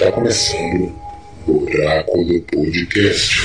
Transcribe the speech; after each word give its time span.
Está 0.00 0.12
começando 0.12 0.98
o 1.46 1.62
Oráculo 1.62 2.40
Podcast. 2.44 3.36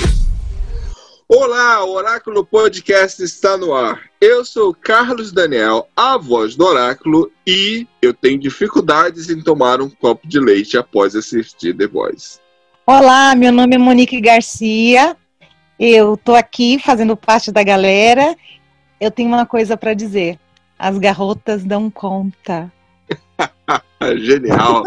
Olá, 1.28 1.84
o 1.84 1.92
Oráculo 1.92 2.46
Podcast 2.46 3.22
está 3.22 3.58
no 3.58 3.76
ar. 3.76 4.04
Eu 4.22 4.46
sou 4.46 4.74
Carlos 4.74 5.34
Daniel, 5.34 5.90
a 5.94 6.18
voz 6.18 6.56
do 6.56 6.66
Oráculo, 6.66 7.30
e 7.46 7.86
eu 8.02 8.14
tenho 8.14 8.40
dificuldades 8.40 9.30
em 9.30 9.42
tomar 9.42 9.82
um 9.82 9.90
copo 9.90 10.26
de 10.26 10.40
leite 10.40 10.78
após 10.78 11.14
assistir 11.14 11.76
The 11.76 11.88
Voice. 11.88 12.40
Olá, 12.88 13.36
meu 13.36 13.52
nome 13.52 13.76
é 13.76 13.78
Monique 13.78 14.22
Garcia. 14.22 15.18
Eu 15.78 16.16
tô 16.16 16.36
aqui 16.36 16.80
fazendo 16.80 17.18
parte 17.18 17.52
da 17.52 17.64
galera. 17.64 18.34
Eu 18.98 19.12
tenho 19.12 19.28
uma 19.28 19.46
coisa 19.46 19.76
para 19.76 19.94
dizer. 19.94 20.40
As 20.80 20.98
garrotas 20.98 21.66
dão 21.66 21.92
conta. 21.92 22.72
Genial. 24.18 24.84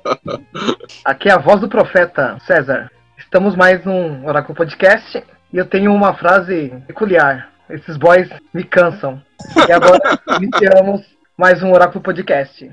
Aqui 1.04 1.28
é 1.28 1.32
a 1.32 1.38
voz 1.38 1.60
do 1.60 1.68
profeta 1.68 2.38
César. 2.46 2.90
Estamos 3.18 3.56
mais 3.56 3.84
num 3.84 4.26
Oráculo 4.26 4.56
Podcast 4.56 5.22
e 5.52 5.56
eu 5.56 5.66
tenho 5.66 5.94
uma 5.94 6.14
frase 6.14 6.72
peculiar. 6.86 7.50
Esses 7.68 7.96
boys 7.96 8.28
me 8.52 8.64
cansam. 8.64 9.22
E 9.68 9.72
agora 9.72 10.18
iniciamos 10.40 11.02
mais 11.36 11.62
um 11.62 11.72
Oráculo 11.72 12.02
Podcast. 12.02 12.70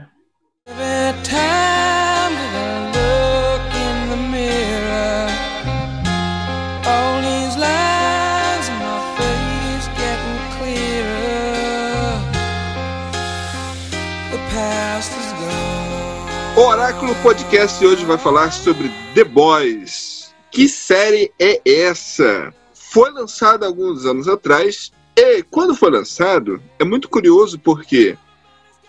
O 16.57 16.61
Oráculo 16.61 17.13
Podcast 17.21 17.85
hoje 17.85 18.03
vai 18.03 18.17
falar 18.17 18.51
sobre 18.51 18.91
The 19.13 19.23
Boys. 19.25 20.33
Que 20.49 20.67
série 20.67 21.31
é 21.37 21.61
essa? 21.63 22.51
Foi 22.73 23.11
lançada 23.11 23.67
alguns 23.67 24.07
anos 24.07 24.27
atrás 24.27 24.91
e 25.15 25.43
quando 25.43 25.75
foi 25.75 25.91
lançado 25.91 26.59
é 26.79 26.83
muito 26.83 27.09
curioso 27.09 27.59
porque 27.59 28.17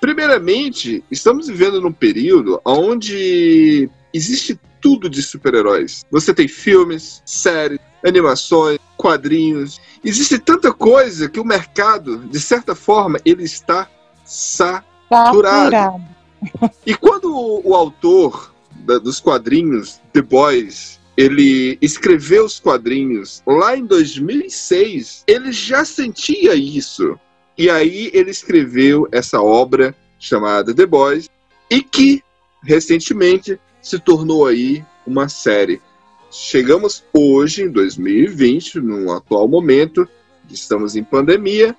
primeiramente 0.01 1.05
estamos 1.11 1.47
vivendo 1.47 1.79
num 1.79 1.93
período 1.93 2.59
onde 2.65 3.91
existe 4.15 4.59
tudo 4.81 5.11
de 5.11 5.23
super-heróis. 5.23 6.07
Você 6.11 6.33
tem 6.33 6.49
filmes, 6.49 7.23
séries, 7.27 7.81
animações, 8.03 8.79
quadrinhos. 8.97 9.79
Existe 10.03 10.39
tanta 10.39 10.73
coisa 10.73 11.29
que 11.29 11.39
o 11.39 11.45
mercado, 11.45 12.17
de 12.31 12.41
certa 12.41 12.75
forma, 12.75 13.19
ele 13.27 13.45
está 13.45 13.91
saturado. 14.25 14.87
Saturado. 15.11 16.18
E 16.87 16.95
quando 16.95 17.33
o, 17.65 17.75
autor 17.75 18.53
da- 18.85 18.99
dos 18.99 19.21
quadrinhos 19.21 20.01
The 20.13 20.23
Boys 20.23 20.99
ele 21.17 21.77
escreveu 21.83 22.45
os 22.45 22.61
quadrinhos 22.61 23.43
lá 23.45 23.77
em 23.77 23.85
2006, 23.85 25.25
ele 25.27 25.51
já 25.53 25.85
sentia 25.85 26.55
isso. 26.55 27.19
E 27.57 27.69
aí 27.69 28.09
ele 28.15 28.31
escreveu 28.31 29.09
essa 29.11 29.41
obra 29.43 29.95
chamada 30.19 30.73
The 30.73 30.87
Boys 30.87 31.29
e 31.69 31.83
que 31.83 32.23
recentemente 32.63 33.59
se 33.83 33.99
tornou 33.99 34.47
aí 34.47 34.85
uma 35.07 35.29
série. 35.29 35.81
Chegamos 36.31 37.03
hoje 37.13 37.63
em 37.63 37.71
2020, 37.71 38.81
no 38.81 39.13
atual 39.13 39.49
momento, 39.49 40.07
estamos 40.49 40.95
em 40.95 41.03
pandemia, 41.03 41.75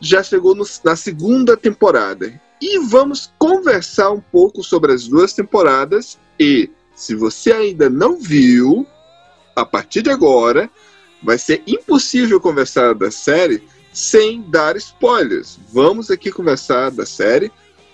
já 0.00 0.22
chegou 0.22 0.54
no- 0.54 0.64
na 0.82 0.96
segunda 0.96 1.56
temporada. 1.56 2.40
E 2.60 2.78
vamos 2.78 3.32
conversar 3.38 4.10
um 4.10 4.20
pouco 4.20 4.62
sobre 4.62 4.92
as 4.92 5.06
duas 5.06 5.32
temporadas. 5.32 6.18
E 6.38 6.70
se 6.94 7.14
você 7.14 7.52
ainda 7.52 7.90
não 7.90 8.18
viu, 8.18 8.86
a 9.54 9.64
partir 9.64 10.02
de 10.02 10.10
agora, 10.10 10.70
vai 11.22 11.38
ser 11.38 11.62
impossível 11.66 12.40
conversar 12.40 12.94
da 12.94 13.10
série 13.10 13.62
sem 13.92 14.42
dar 14.50 14.76
spoilers. 14.76 15.58
Vamos 15.72 16.10
aqui 16.10 16.30
conversar 16.32 16.90
da 16.90 17.06
série 17.06 17.52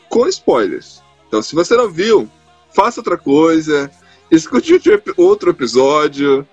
com 0.09 0.27
spoilers. 0.27 1.03
Então, 1.29 1.43
se 1.43 1.55
você 1.55 1.77
não 1.77 1.91
viu, 1.91 2.29
faça 2.75 3.01
outra 3.01 3.17
coisa, 3.19 3.91
escute 4.31 4.75
outro 4.75 4.93
ep- 4.93 5.15
outro 5.17 5.51
episódio. 5.51 6.47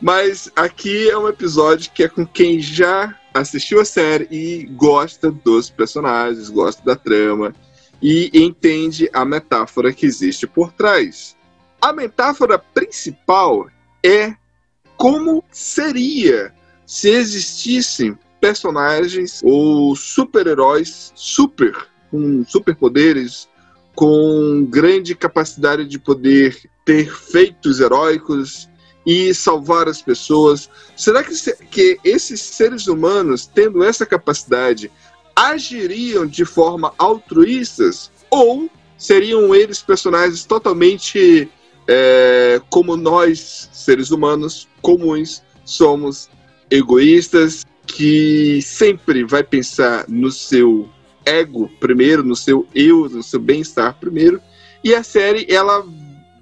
Mas 0.00 0.50
aqui 0.56 1.08
é 1.08 1.16
um 1.16 1.28
episódio 1.28 1.90
que 1.92 2.02
é 2.02 2.08
com 2.08 2.26
quem 2.26 2.60
já 2.60 3.14
assistiu 3.34 3.80
a 3.80 3.84
série 3.84 4.28
e 4.30 4.64
gosta 4.66 5.30
dos 5.30 5.70
personagens, 5.70 6.48
gosta 6.48 6.82
da 6.84 6.96
trama 6.96 7.54
e 8.00 8.30
entende 8.34 9.08
a 9.12 9.24
metáfora 9.24 9.92
que 9.92 10.06
existe 10.06 10.46
por 10.46 10.72
trás. 10.72 11.36
A 11.80 11.92
metáfora 11.92 12.58
principal 12.58 13.68
é 14.04 14.34
como 14.96 15.42
seria 15.50 16.52
se 16.86 17.08
existissem 17.10 18.18
personagens 18.40 19.40
ou 19.44 19.94
super-heróis 19.94 21.12
super, 21.14 21.88
com 22.10 22.44
superpoderes, 22.44 23.48
com 23.94 24.66
grande 24.68 25.14
capacidade 25.14 25.86
de 25.86 25.98
poder 25.98 26.58
ter 26.84 27.12
feitos 27.14 27.80
heróicos 27.80 28.68
e 29.04 29.34
salvar 29.34 29.88
as 29.88 30.00
pessoas. 30.00 30.70
Será 30.96 31.22
que, 31.22 31.34
que 31.70 31.98
esses 32.04 32.40
seres 32.40 32.86
humanos, 32.86 33.46
tendo 33.46 33.82
essa 33.82 34.06
capacidade, 34.06 34.90
agiriam 35.34 36.26
de 36.26 36.44
forma 36.44 36.92
altruístas 36.98 38.10
ou 38.30 38.70
seriam 38.96 39.54
eles 39.54 39.82
personagens 39.82 40.44
totalmente 40.44 41.50
é, 41.88 42.60
como 42.70 42.96
nós, 42.96 43.68
seres 43.72 44.10
humanos 44.10 44.68
comuns, 44.80 45.42
somos 45.64 46.30
egoístas, 46.70 47.64
que 47.86 48.60
sempre 48.62 49.24
vai 49.24 49.42
pensar 49.42 50.04
no 50.08 50.30
seu 50.30 50.88
ego 51.26 51.70
primeiro, 51.80 52.22
no 52.22 52.36
seu 52.36 52.66
eu, 52.74 53.08
no 53.08 53.22
seu 53.22 53.40
bem-estar 53.40 53.98
primeiro, 53.98 54.40
e 54.82 54.94
a 54.94 55.02
série 55.02 55.46
ela 55.48 55.84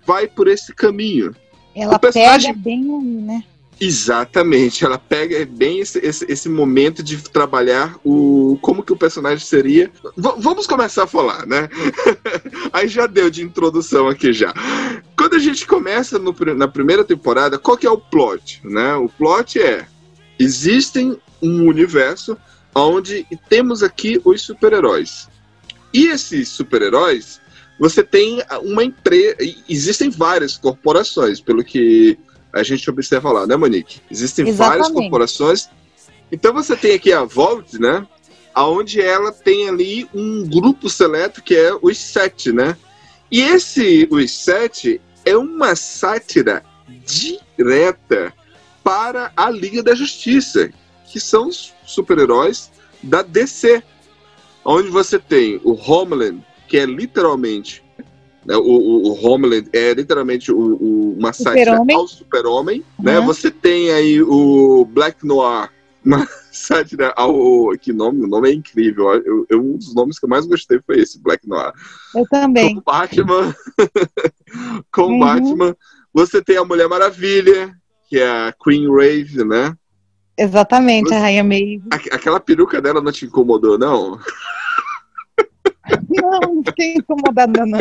vai 0.06 0.26
por 0.26 0.48
esse 0.48 0.74
caminho. 0.74 1.34
Ela 1.74 1.98
personagem- 1.98 2.52
pega 2.54 2.62
bem 2.64 2.84
né? 3.22 3.44
Exatamente, 3.80 4.84
ela 4.84 4.98
pega 4.98 5.42
bem 5.46 5.78
esse, 5.80 5.98
esse, 6.00 6.26
esse 6.30 6.48
momento 6.50 7.02
de 7.02 7.16
trabalhar 7.16 7.96
o 8.04 8.58
como 8.60 8.82
que 8.82 8.92
o 8.92 8.96
personagem 8.96 9.44
seria. 9.46 9.90
V- 10.16 10.34
vamos 10.36 10.66
começar 10.66 11.04
a 11.04 11.06
falar, 11.06 11.46
né? 11.46 11.66
Aí 12.74 12.86
já 12.88 13.06
deu 13.06 13.30
de 13.30 13.42
introdução 13.42 14.06
aqui 14.06 14.34
já. 14.34 14.52
Quando 15.16 15.34
a 15.36 15.38
gente 15.38 15.66
começa 15.66 16.18
no 16.18 16.34
na 16.54 16.68
primeira 16.68 17.04
temporada, 17.04 17.58
qual 17.58 17.76
que 17.78 17.86
é 17.86 17.90
o 17.90 17.96
plot, 17.96 18.60
né? 18.64 18.94
O 18.96 19.08
plot 19.08 19.58
é 19.58 19.86
existem 20.38 21.18
um 21.42 21.66
universo 21.66 22.36
onde 22.74 23.26
temos 23.48 23.82
aqui 23.82 24.20
os 24.24 24.42
super-heróis. 24.42 25.26
E 25.92 26.06
esses 26.06 26.48
super-heróis, 26.50 27.40
você 27.80 28.02
tem 28.02 28.42
uma 28.62 28.84
empresa, 28.84 29.36
existem 29.66 30.10
várias 30.10 30.58
corporações, 30.58 31.40
pelo 31.40 31.64
que 31.64 32.18
a 32.52 32.62
gente 32.62 32.90
observa 32.90 33.32
lá, 33.32 33.46
né, 33.46 33.56
Monique? 33.56 34.02
Existem 34.10 34.52
várias 34.52 34.86
Exatamente. 34.88 35.02
corporações. 35.04 35.70
Então 36.30 36.52
você 36.52 36.76
tem 36.76 36.92
aqui 36.92 37.10
a 37.10 37.24
Vault, 37.24 37.80
né? 37.80 38.06
Aonde 38.54 39.00
ela 39.00 39.32
tem 39.32 39.70
ali 39.70 40.06
um 40.12 40.46
grupo 40.46 40.90
seleto 40.90 41.42
que 41.42 41.56
é 41.56 41.72
os 41.80 41.96
sete, 41.96 42.52
né? 42.52 42.76
E 43.30 43.40
esse, 43.40 44.06
os 44.10 44.30
sete, 44.30 45.00
é 45.24 45.34
uma 45.34 45.74
sátira 45.74 46.62
direta 47.06 48.30
para 48.84 49.32
a 49.34 49.48
Liga 49.48 49.82
da 49.82 49.94
Justiça, 49.94 50.70
que 51.10 51.18
são 51.18 51.48
os 51.48 51.72
super-heróis 51.86 52.70
da 53.02 53.22
DC. 53.22 53.82
Onde 54.62 54.90
você 54.90 55.18
tem 55.18 55.58
o 55.64 55.72
Homeland, 55.72 56.44
que 56.70 56.78
é 56.78 56.86
literalmente 56.86 57.82
né, 58.46 58.56
o, 58.56 58.60
o, 58.62 59.08
o 59.12 59.26
Homeland 59.26 59.68
é 59.72 59.92
literalmente 59.92 60.50
o, 60.50 60.58
o, 60.58 61.16
uma 61.18 61.32
sátira 61.32 61.64
Super-Homem. 61.72 61.96
ao 61.96 62.08
super-homem, 62.08 62.84
né? 62.98 63.18
Uhum. 63.18 63.26
Você 63.26 63.50
tem 63.50 63.90
aí 63.90 64.22
o 64.22 64.84
Black 64.86 65.26
Noir, 65.26 65.68
uma 66.02 66.26
sátira 66.50 67.12
ao... 67.18 67.70
Que 67.78 67.92
nome, 67.92 68.24
o 68.24 68.26
nome 68.26 68.48
é 68.50 68.54
incrível. 68.54 69.10
Eu, 69.14 69.46
eu- 69.50 69.60
um 69.60 69.76
dos 69.76 69.94
nomes 69.94 70.18
que 70.18 70.24
eu 70.24 70.28
mais 70.30 70.46
gostei 70.46 70.80
foi 70.86 71.00
esse, 71.00 71.20
Black 71.20 71.46
Noir. 71.46 71.72
Eu 72.14 72.26
também. 72.30 72.76
Com 72.76 72.80
Batman. 72.82 73.54
com 74.94 75.02
Uhum. 75.02 75.18
Batman. 75.20 75.76
Você 76.14 76.42
tem 76.42 76.56
a 76.56 76.64
Mulher 76.64 76.88
Maravilha, 76.88 77.72
que 78.08 78.18
é 78.18 78.26
a 78.28 78.54
Queen 78.64 78.88
Rave, 78.90 79.44
né? 79.44 79.74
Exatamente, 80.38 81.12
a 81.12 81.18
Rainha. 81.18 81.44
A- 81.92 82.14
Aquela 82.16 82.40
peruca 82.40 82.80
dela 82.80 83.00
não 83.02 83.12
te 83.12 83.26
incomodou, 83.26 83.76
não? 83.78 84.18
Não, 86.10 86.40
não 86.40 86.62
fiquei 86.64 86.94
incomodada, 86.94 87.64
não. 87.66 87.80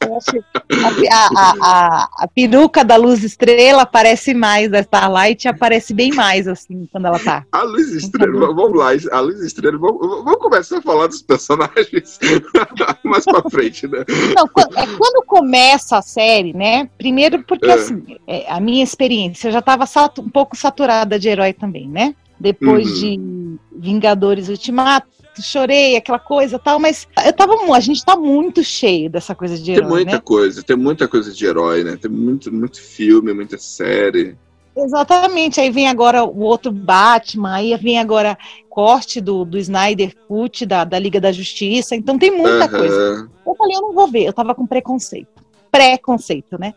Eu 0.00 0.16
acho 0.16 0.30
que 0.32 1.08
a, 1.08 1.28
a, 1.36 1.54
a, 1.60 2.08
a 2.24 2.28
peruca 2.28 2.84
da 2.84 2.96
luz 2.96 3.24
estrela 3.24 3.82
aparece 3.82 4.32
mais, 4.32 4.70
da 4.70 4.80
Starlight 4.80 5.48
aparece 5.48 5.92
bem 5.92 6.12
mais, 6.12 6.46
assim, 6.46 6.86
quando 6.92 7.06
ela 7.06 7.18
tá. 7.18 7.44
A 7.52 7.62
Luz 7.62 7.92
Estrela, 7.92 8.54
vamos 8.54 8.78
lá, 8.78 8.90
a 9.12 9.20
Luz 9.20 9.40
Estrela, 9.40 9.76
vamos, 9.76 10.00
vamos 10.00 10.36
começar 10.38 10.78
a 10.78 10.82
falar 10.82 11.08
dos 11.08 11.20
personagens 11.22 12.18
mais 13.04 13.24
pra 13.24 13.42
frente, 13.50 13.86
né? 13.88 14.04
Não, 14.36 14.46
quan- 14.48 14.68
é 14.76 14.86
quando 14.86 15.24
começa 15.26 15.98
a 15.98 16.02
série, 16.02 16.52
né? 16.52 16.88
Primeiro 16.96 17.42
porque, 17.42 17.66
É. 17.68 17.72
assim, 17.74 18.16
é, 18.26 18.50
a 18.50 18.60
minha 18.60 18.84
experiência, 18.84 19.48
eu 19.48 19.52
já 19.52 19.58
estava 19.60 19.84
um 20.20 20.28
pouco 20.28 20.56
saturada 20.56 21.18
de 21.18 21.28
herói 21.28 21.52
também, 21.52 21.88
né? 21.88 22.14
Depois 22.38 22.88
Uhum. 22.88 22.94
de 23.00 23.58
Vingadores 23.72 24.48
Ultimato, 24.48 25.08
chorei, 25.42 25.96
aquela 25.96 26.18
coisa 26.18 26.58
tal, 26.58 26.78
mas 26.78 27.06
eu 27.24 27.32
tava, 27.32 27.54
a 27.74 27.80
gente 27.80 28.04
tá 28.04 28.16
muito 28.16 28.62
cheio 28.62 29.10
dessa 29.10 29.34
coisa 29.34 29.56
de 29.56 29.64
Tem 29.64 29.74
herói, 29.74 29.88
muita 29.88 30.16
né? 30.16 30.22
coisa, 30.24 30.62
tem 30.62 30.76
muita 30.76 31.08
coisa 31.08 31.32
de 31.32 31.46
herói, 31.46 31.84
né? 31.84 31.96
Tem 31.96 32.10
muito, 32.10 32.52
muito 32.52 32.80
filme, 32.80 33.32
muita 33.32 33.58
série. 33.58 34.36
Exatamente, 34.76 35.60
aí 35.60 35.70
vem 35.70 35.88
agora 35.88 36.22
o 36.22 36.40
outro 36.40 36.70
Batman, 36.70 37.54
aí 37.54 37.76
vem 37.76 37.98
agora 37.98 38.38
corte 38.68 39.20
do, 39.20 39.44
do 39.44 39.58
Snyder 39.58 40.14
Cut, 40.28 40.64
da, 40.64 40.84
da 40.84 40.98
Liga 40.98 41.20
da 41.20 41.32
Justiça, 41.32 41.96
então 41.96 42.16
tem 42.16 42.30
muita 42.30 42.66
Aham. 42.66 42.78
coisa. 42.78 43.30
Eu 43.44 43.54
falei, 43.56 43.76
eu 43.76 43.80
não 43.80 43.92
vou 43.92 44.06
ver, 44.06 44.24
eu 44.24 44.32
tava 44.32 44.54
com 44.54 44.66
preconceito. 44.66 45.28
Preconceito, 45.70 46.56
né? 46.58 46.74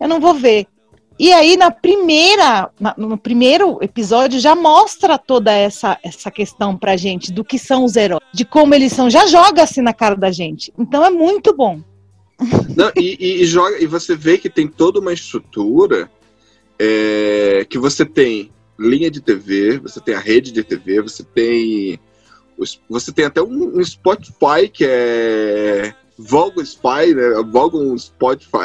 Eu 0.00 0.08
não 0.08 0.20
vou 0.20 0.34
ver. 0.34 0.66
E 1.18 1.32
aí, 1.32 1.56
na 1.56 1.70
primeira, 1.70 2.70
na- 2.78 2.94
no 2.98 3.16
primeiro 3.16 3.78
episódio, 3.80 4.40
já 4.40 4.54
mostra 4.54 5.16
toda 5.16 5.52
essa, 5.52 5.96
essa 6.02 6.30
questão 6.30 6.76
pra 6.76 6.96
gente 6.96 7.32
do 7.32 7.44
que 7.44 7.58
são 7.58 7.84
os 7.84 7.94
heróis, 7.96 8.22
de 8.32 8.44
como 8.44 8.74
eles 8.74 8.92
são, 8.92 9.08
já 9.08 9.26
joga 9.26 9.62
assim 9.62 9.80
na 9.80 9.92
cara 9.92 10.16
da 10.16 10.30
gente. 10.32 10.72
Então 10.78 11.04
é 11.04 11.10
muito 11.10 11.54
bom. 11.54 11.80
Não, 12.76 12.90
e, 12.96 13.16
e- 13.20 13.42
e 13.42 13.46
joga, 13.46 13.78
e 13.80 13.86
você 13.86 14.16
vê 14.16 14.36
que 14.38 14.50
tem 14.50 14.66
toda 14.66 14.98
uma 14.98 15.12
estrutura 15.12 16.10
é, 16.78 17.64
que 17.70 17.78
você 17.78 18.04
tem 18.04 18.50
linha 18.76 19.08
de 19.08 19.20
TV, 19.20 19.78
você 19.78 20.00
tem 20.00 20.14
a 20.16 20.20
rede 20.20 20.50
de 20.50 20.64
TV, 20.64 21.00
você 21.00 21.22
tem. 21.22 21.98
Você 22.88 23.12
tem 23.12 23.24
até 23.24 23.40
um, 23.42 23.78
um 23.78 23.84
Spotify 23.84 24.68
que 24.72 24.84
é. 24.84 25.94
Volga 26.18 26.62
Spy, 26.62 27.14
né? 27.14 27.42
Volga 27.50 27.76
um 27.76 27.96
Spotify. 27.98 28.58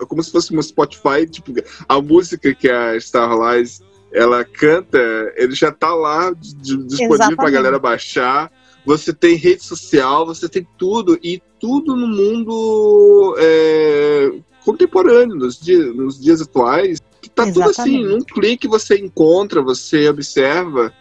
É 0.00 0.04
como 0.06 0.22
se 0.22 0.30
fosse 0.30 0.56
um 0.56 0.62
Spotify, 0.62 1.26
tipo, 1.28 1.52
a 1.88 2.00
música 2.00 2.54
que 2.54 2.68
a 2.68 2.96
Starlight 2.96 3.80
ela 4.12 4.44
canta, 4.44 4.98
ele 5.36 5.54
já 5.56 5.72
tá 5.72 5.92
lá 5.92 6.32
disponível 6.32 7.08
pra 7.08 7.16
Exatamente. 7.16 7.52
galera 7.52 7.78
baixar. 7.80 8.50
Você 8.86 9.12
tem 9.12 9.34
rede 9.34 9.64
social, 9.64 10.24
você 10.24 10.48
tem 10.48 10.66
tudo, 10.78 11.18
e 11.22 11.42
tudo 11.58 11.96
no 11.96 12.06
mundo 12.06 13.34
é, 13.38 14.30
contemporâneo, 14.64 15.34
nos 15.34 15.58
dias, 15.58 15.94
nos 15.96 16.20
dias 16.20 16.40
atuais. 16.40 17.00
Tá 17.34 17.46
tudo 17.46 17.62
assim, 17.62 17.70
Exatamente. 17.70 18.04
num 18.04 18.20
clique 18.20 18.68
você 18.68 18.96
encontra, 18.98 19.62
você 19.62 20.08
observa. 20.08 20.92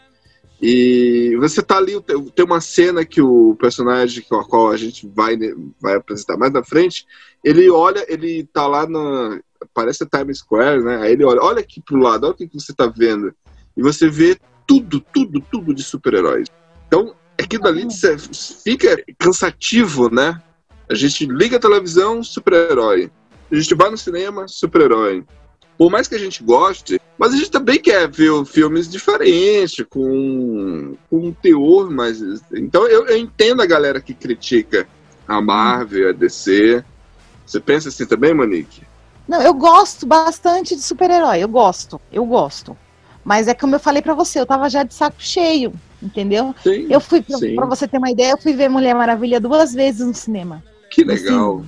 E 0.65 1.35
você 1.41 1.61
tá 1.61 1.75
ali, 1.75 2.01
tem 2.33 2.45
uma 2.45 2.61
cena 2.61 3.03
que 3.03 3.21
o 3.21 3.53
personagem 3.59 4.23
com 4.23 4.37
a 4.37 4.47
qual 4.47 4.71
a 4.71 4.77
gente 4.77 5.05
vai, 5.13 5.37
vai 5.77 5.95
apresentar 5.95 6.37
mais 6.37 6.53
na 6.53 6.63
frente, 6.63 7.05
ele 7.43 7.69
olha, 7.69 8.05
ele 8.07 8.45
tá 8.45 8.65
lá 8.65 8.87
na. 8.87 9.41
Parece 9.73 10.05
Times 10.05 10.37
Square, 10.37 10.81
né? 10.81 11.01
Aí 11.01 11.11
ele 11.11 11.25
olha, 11.25 11.41
olha 11.41 11.59
aqui 11.59 11.81
pro 11.81 11.97
lado, 11.97 12.23
olha 12.23 12.33
o 12.33 12.37
que 12.37 12.47
que 12.47 12.57
você 12.57 12.73
tá 12.73 12.87
vendo. 12.87 13.35
E 13.75 13.81
você 13.81 14.07
vê 14.09 14.37
tudo, 14.65 15.01
tudo, 15.13 15.41
tudo 15.51 15.73
de 15.73 15.83
super-heróis. 15.83 16.47
Então, 16.87 17.13
aquilo 17.37 17.67
ali 17.67 17.91
cê- 17.91 18.17
fica 18.17 19.03
cansativo, 19.19 20.09
né? 20.09 20.41
A 20.89 20.93
gente 20.93 21.25
liga 21.25 21.57
a 21.57 21.59
televisão, 21.59 22.23
super-herói. 22.23 23.11
A 23.51 23.55
gente 23.55 23.75
vai 23.75 23.89
no 23.89 23.97
cinema, 23.97 24.47
super-herói. 24.47 25.25
Por 25.77 25.89
mais 25.89 26.07
que 26.07 26.15
a 26.15 26.19
gente 26.19 26.43
goste, 26.43 26.99
mas 27.17 27.33
a 27.33 27.37
gente 27.37 27.51
também 27.51 27.79
quer 27.79 28.09
ver 28.09 28.45
filmes 28.45 28.89
diferentes, 28.89 29.85
com, 29.89 30.95
com 31.09 31.17
um 31.17 31.31
teor 31.33 31.89
mais. 31.89 32.21
Então 32.53 32.87
eu, 32.87 33.07
eu 33.07 33.17
entendo 33.17 33.61
a 33.61 33.65
galera 33.65 33.99
que 33.99 34.13
critica 34.13 34.87
a 35.27 35.41
Marvel, 35.41 36.09
a 36.09 36.11
DC. 36.11 36.83
Você 37.45 37.59
pensa 37.59 37.89
assim 37.89 38.05
também, 38.05 38.33
Monique? 38.33 38.83
Não, 39.27 39.41
eu 39.41 39.53
gosto 39.53 40.05
bastante 40.05 40.75
de 40.75 40.81
super-herói, 40.81 41.39
eu 41.39 41.47
gosto, 41.47 41.99
eu 42.11 42.25
gosto. 42.25 42.77
Mas 43.23 43.47
é 43.47 43.53
como 43.53 43.75
eu 43.75 43.79
falei 43.79 44.01
pra 44.01 44.13
você, 44.13 44.39
eu 44.39 44.45
tava 44.45 44.69
já 44.69 44.83
de 44.83 44.93
saco 44.93 45.15
cheio, 45.19 45.73
entendeu? 46.01 46.53
Sim. 46.61 46.87
Eu 46.89 46.99
fui, 46.99 47.21
pra 47.21 47.65
você 47.65 47.87
ter 47.87 47.97
uma 47.97 48.11
ideia, 48.11 48.31
eu 48.31 48.37
fui 48.37 48.53
ver 48.53 48.67
Mulher 48.67 48.93
Maravilha 48.93 49.39
duas 49.39 49.73
vezes 49.73 50.05
no 50.05 50.13
cinema. 50.13 50.61
Que 50.89 51.03
legal. 51.03 51.63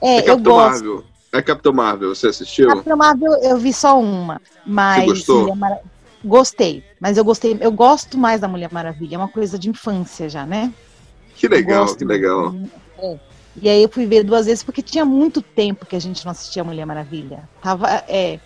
É, 0.00 0.18
É 0.26 0.30
eu 0.30 0.38
gosto. 0.38 0.84
Marvel. 0.84 1.09
É 1.32 1.40
Capitão 1.40 1.72
Marvel, 1.72 2.14
você 2.14 2.26
assistiu? 2.28 2.68
Capitão 2.68 2.96
Marvel 2.96 3.32
eu 3.42 3.56
vi 3.56 3.72
só 3.72 4.00
uma, 4.00 4.40
mas 4.66 5.04
Você 5.04 5.10
gostou? 5.10 5.56
Mara- 5.56 5.80
gostei, 6.24 6.84
mas 6.98 7.16
eu 7.16 7.24
gostei, 7.24 7.56
eu 7.60 7.70
gosto 7.70 8.18
mais 8.18 8.40
da 8.40 8.48
Mulher 8.48 8.70
Maravilha, 8.72 9.14
é 9.14 9.18
uma 9.18 9.28
coisa 9.28 9.58
de 9.58 9.68
infância 9.70 10.28
já, 10.28 10.44
né? 10.44 10.72
Que 11.36 11.46
legal, 11.48 11.94
que 11.94 12.04
legal. 12.04 12.54
É. 12.98 13.18
E 13.62 13.68
aí 13.68 13.82
eu 13.82 13.88
fui 13.88 14.06
ver 14.06 14.24
duas 14.24 14.46
vezes 14.46 14.62
porque 14.62 14.82
tinha 14.82 15.04
muito 15.04 15.40
tempo 15.40 15.86
que 15.86 15.96
a 15.96 16.00
gente 16.00 16.24
não 16.24 16.32
assistia 16.32 16.62
Mulher 16.64 16.84
Maravilha. 16.84 17.48
Tava, 17.62 17.88
é, 18.08 18.38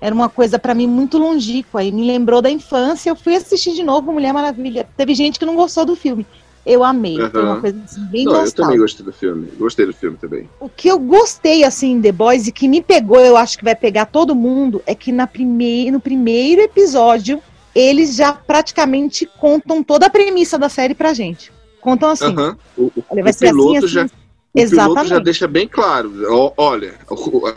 era 0.00 0.14
uma 0.14 0.28
coisa 0.28 0.58
pra 0.58 0.74
mim 0.74 0.86
muito 0.86 1.18
longínqua 1.18 1.82
e 1.84 1.92
me 1.92 2.06
lembrou 2.06 2.40
da 2.40 2.50
infância. 2.50 3.10
Eu 3.10 3.16
fui 3.16 3.36
assistir 3.36 3.74
de 3.74 3.82
novo 3.82 4.12
Mulher 4.12 4.32
Maravilha. 4.32 4.88
Teve 4.96 5.14
gente 5.14 5.38
que 5.38 5.44
não 5.44 5.54
gostou 5.54 5.84
do 5.84 5.94
filme. 5.94 6.26
Eu 6.64 6.84
amei. 6.84 7.16
Foi 7.30 7.42
uma 7.42 7.60
coisa 7.60 7.80
assim, 7.84 8.04
bem 8.06 8.24
Não, 8.24 8.44
eu 8.44 8.52
também 8.52 8.78
gostei 8.78 9.04
do 9.04 9.12
filme. 9.12 9.48
Gostei 9.58 9.86
do 9.86 9.92
filme 9.94 10.16
também. 10.18 10.48
O 10.60 10.68
que 10.68 10.88
eu 10.88 10.98
gostei, 10.98 11.64
assim, 11.64 11.92
em 11.92 12.00
The 12.02 12.12
Boys, 12.12 12.46
e 12.46 12.52
que 12.52 12.68
me 12.68 12.82
pegou, 12.82 13.18
eu 13.20 13.36
acho 13.36 13.56
que 13.58 13.64
vai 13.64 13.74
pegar 13.74 14.06
todo 14.06 14.34
mundo, 14.34 14.82
é 14.86 14.94
que 14.94 15.10
na 15.10 15.26
prime 15.26 15.90
no 15.90 15.98
primeiro 16.00 16.60
episódio, 16.60 17.42
eles 17.74 18.14
já 18.14 18.32
praticamente 18.32 19.28
contam 19.38 19.82
toda 19.82 20.06
a 20.06 20.10
premissa 20.10 20.58
da 20.58 20.68
série 20.68 20.94
pra 20.94 21.14
gente. 21.14 21.50
Contam 21.80 22.10
assim. 22.10 22.34
O, 22.76 22.82
o- 22.84 22.92
Olha, 23.08 23.22
vai 23.22 23.32
o 23.32 23.34
ser 23.34 23.46
assim, 23.46 23.56
piloto 23.56 23.78
assim, 23.78 23.88
já. 23.88 24.02
assim. 24.04 24.14
O 24.14 24.58
piloto 24.58 24.74
Exatamente. 24.74 25.08
já 25.08 25.18
deixa 25.18 25.48
bem 25.48 25.66
claro. 25.68 26.12
Olha, 26.56 26.94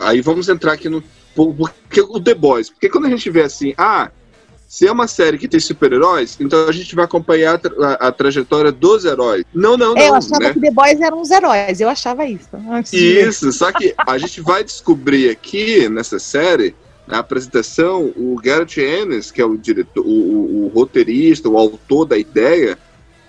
aí 0.00 0.20
vamos 0.22 0.48
entrar 0.48 0.72
aqui 0.72 0.88
no. 0.88 1.02
por- 1.34 1.52
Porque 1.54 2.00
o 2.00 2.18
The 2.20 2.34
Boys. 2.34 2.70
Porque 2.70 2.88
quando 2.88 3.06
a 3.06 3.10
gente 3.10 3.28
vê 3.28 3.42
assim, 3.42 3.74
ah, 3.76 4.10
se 4.74 4.88
é 4.88 4.90
uma 4.90 5.06
série 5.06 5.38
que 5.38 5.46
tem 5.46 5.60
super-heróis, 5.60 6.36
então 6.40 6.66
a 6.68 6.72
gente 6.72 6.96
vai 6.96 7.04
acompanhar 7.04 7.54
a, 7.54 7.58
tra- 7.58 7.74
a- 8.00 8.08
a 8.08 8.12
trajetória 8.12 8.72
dos 8.72 9.04
heróis. 9.04 9.44
Não, 9.54 9.76
não, 9.76 9.96
É, 9.96 10.08
eu 10.08 10.10
não. 10.10 10.16
achava 10.16 10.40
Né? 10.40 10.52
que 10.52 10.58
The 10.60 10.70
Boys 10.72 11.00
eram 11.00 11.20
os 11.20 11.30
heróis, 11.30 11.80
eu 11.80 11.88
achava 11.88 12.26
isso. 12.26 12.48
Isso, 12.92 13.52
só 13.52 13.70
que 13.70 13.94
a 13.96 14.18
gente 14.18 14.40
vai 14.40 14.64
descobrir 14.64 15.30
aqui 15.30 15.88
nessa 15.88 16.18
série, 16.18 16.74
na 17.06 17.18
apresentação, 17.20 18.12
o 18.16 18.34
Garrett 18.42 18.80
Ennis, 18.80 19.30
que 19.30 19.40
é 19.40 19.44
o 19.44 19.56
diretor, 19.56 20.04
o, 20.04 20.08
o- 20.10 20.64
o 20.64 20.68
roteirista, 20.74 21.48
o 21.48 21.56
autor 21.56 22.04
da 22.06 22.18
ideia, 22.18 22.76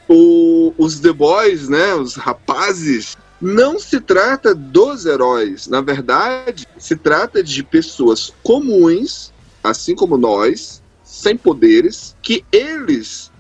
o- 0.10 0.74
os 0.80 1.00
The 1.00 1.14
Boys, 1.14 1.70
né, 1.70 1.94
os 1.94 2.16
rapazes, 2.16 3.16
não 3.40 3.78
se 3.78 4.00
trata 4.02 4.56
dos 4.56 5.06
heróis. 5.06 5.68
Na 5.68 5.80
verdade, 5.82 6.66
se 6.80 6.96
trata 6.96 7.44
de 7.44 7.62
pessoas 7.64 8.34
comuns, 8.42 9.32
assim 9.64 9.94
como 9.94 10.18
nós, 10.18 10.82
sem 11.16 11.38
poderes, 11.38 12.16
que 12.22 12.44
eles 12.52 13.32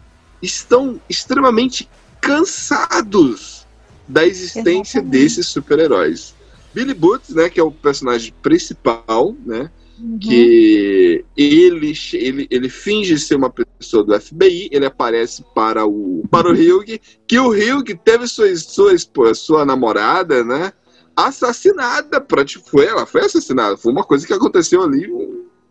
estão 0.42 1.00
extremamente 1.10 1.90
cansados 2.22 3.66
da 4.08 4.26
existência 4.26 5.00
Exatamente. 5.00 5.24
desses 5.24 5.48
super-heróis. 5.48 6.34
Billy 6.74 6.94
Butts, 6.94 7.34
né, 7.36 7.50
que 7.50 7.60
é 7.60 7.64
o 7.64 7.72
personagem 7.72 8.34
principal, 8.42 9.36
né, 9.46 9.70
Uhum. 9.98 10.20
que 10.20 11.24
ele, 11.38 11.94
ele, 12.12 12.48
ele 12.52 12.68
finge 12.68 13.18
ser 13.18 13.36
uma 13.36 13.50
pessoa 13.50 14.04
do 14.04 14.20
FBI, 14.20 14.68
ele 14.70 14.86
aparece 14.86 15.42
para 15.56 15.86
o 15.86 16.22
para 16.30 16.50
o 16.50 16.52
Hugh, 16.52 17.00
que 17.26 17.40
o 17.40 17.48
Hugh 17.48 17.98
teve 18.04 18.28
sua, 18.28 18.54
sua, 18.58 19.34
sua 19.34 19.66
namorada, 19.66 20.44
né, 20.44 20.74
assassinada, 21.16 22.20
pra, 22.20 22.44
tipo, 22.44 22.70
foi, 22.70 22.86
ela 22.86 23.06
foi 23.06 23.22
assassinada, 23.22 23.78
foi 23.78 23.94
uma 23.94 24.04
coisa 24.04 24.28
que 24.28 24.34
aconteceu 24.34 24.84
ali, 24.84 25.10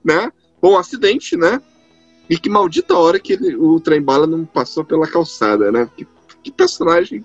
né, 0.03 0.33
foi 0.59 0.71
um 0.71 0.79
acidente, 0.79 1.37
né, 1.37 1.61
e 2.29 2.39
que 2.39 2.49
maldita 2.49 2.97
hora 2.97 3.19
que 3.19 3.33
ele, 3.35 3.57
o 3.57 3.79
trem-bala 3.81 4.27
não 4.27 4.45
passou 4.45 4.85
pela 4.85 5.07
calçada, 5.07 5.71
né, 5.71 5.89
que, 5.97 6.07
que 6.43 6.51
personagem... 6.51 7.25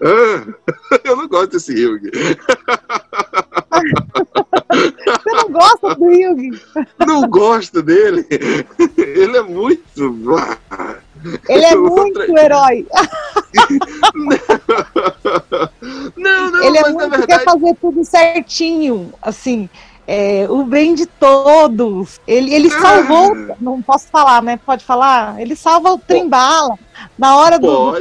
Ah, 0.00 0.46
eu 1.04 1.16
não 1.16 1.26
gosto 1.26 1.50
desse 1.50 1.72
Hugh. 1.84 2.00
Você 4.72 5.32
não 5.32 5.50
gosta 5.50 5.94
do 5.96 6.04
Hugh? 6.04 6.60
não 7.06 7.28
gosto 7.28 7.82
dele. 7.82 8.24
Ele 8.96 9.36
é 9.36 9.42
muito. 9.42 10.14
Ele 11.48 11.64
é 11.64 11.74
muito 11.76 12.38
herói. 12.38 12.86
Não, 16.16 16.50
não, 16.50 16.62
Ele 16.64 16.78
é 16.78 16.82
muito, 16.90 16.98
quer 16.98 17.18
verdade. 17.18 17.44
fazer 17.44 17.74
tudo 17.80 18.04
certinho, 18.04 19.12
assim, 19.22 19.68
é, 20.10 20.46
o 20.48 20.64
bem 20.64 20.94
de 20.94 21.04
todos. 21.04 22.18
Ele, 22.26 22.54
ele 22.54 22.68
Ah. 22.68 22.80
salvou, 22.80 23.56
não 23.60 23.82
posso 23.82 24.08
falar, 24.08 24.42
né? 24.42 24.58
Pode 24.64 24.82
falar? 24.82 25.38
Ele 25.38 25.54
salva 25.54 25.92
o 25.92 25.98
trem 25.98 26.26
bala 26.26 26.78
na 27.18 27.36
hora 27.36 27.58
do. 27.58 27.92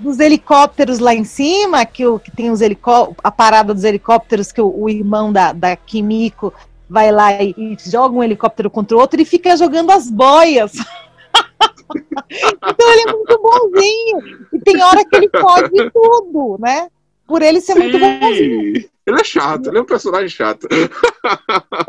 Dos 0.00 0.20
helicópteros 0.20 1.00
lá 1.00 1.12
em 1.12 1.24
cima, 1.24 1.84
que, 1.84 2.06
o, 2.06 2.20
que 2.20 2.30
tem 2.30 2.52
os 2.52 2.60
helicó 2.60 3.12
a 3.22 3.32
parada 3.32 3.74
dos 3.74 3.82
helicópteros, 3.82 4.52
que 4.52 4.60
o, 4.60 4.82
o 4.82 4.88
irmão 4.88 5.32
da, 5.32 5.52
da 5.52 5.74
Kimiko 5.74 6.52
vai 6.88 7.10
lá 7.10 7.32
e, 7.42 7.52
e 7.56 7.76
joga 7.84 8.14
um 8.16 8.22
helicóptero 8.22 8.70
contra 8.70 8.96
o 8.96 9.00
outro 9.00 9.20
e 9.20 9.24
fica 9.24 9.56
jogando 9.56 9.90
as 9.90 10.08
boias. 10.08 10.72
então 12.30 12.92
ele 12.92 13.08
é 13.08 13.12
muito 13.12 13.40
bonzinho. 13.40 14.46
E 14.52 14.58
tem 14.60 14.80
hora 14.82 15.04
que 15.04 15.16
ele 15.16 15.28
pode 15.28 15.90
tudo, 15.90 16.56
né? 16.60 16.88
Por 17.28 17.42
ele 17.42 17.60
ser 17.60 17.74
muito 17.76 17.96
bonzinho. 17.98 18.76
Sim. 18.76 18.84
Ele 19.06 19.20
é 19.20 19.24
chato, 19.24 19.68
ele 19.68 19.78
é 19.78 19.80
um 19.80 19.84
personagem 19.86 20.28
chato. 20.28 20.66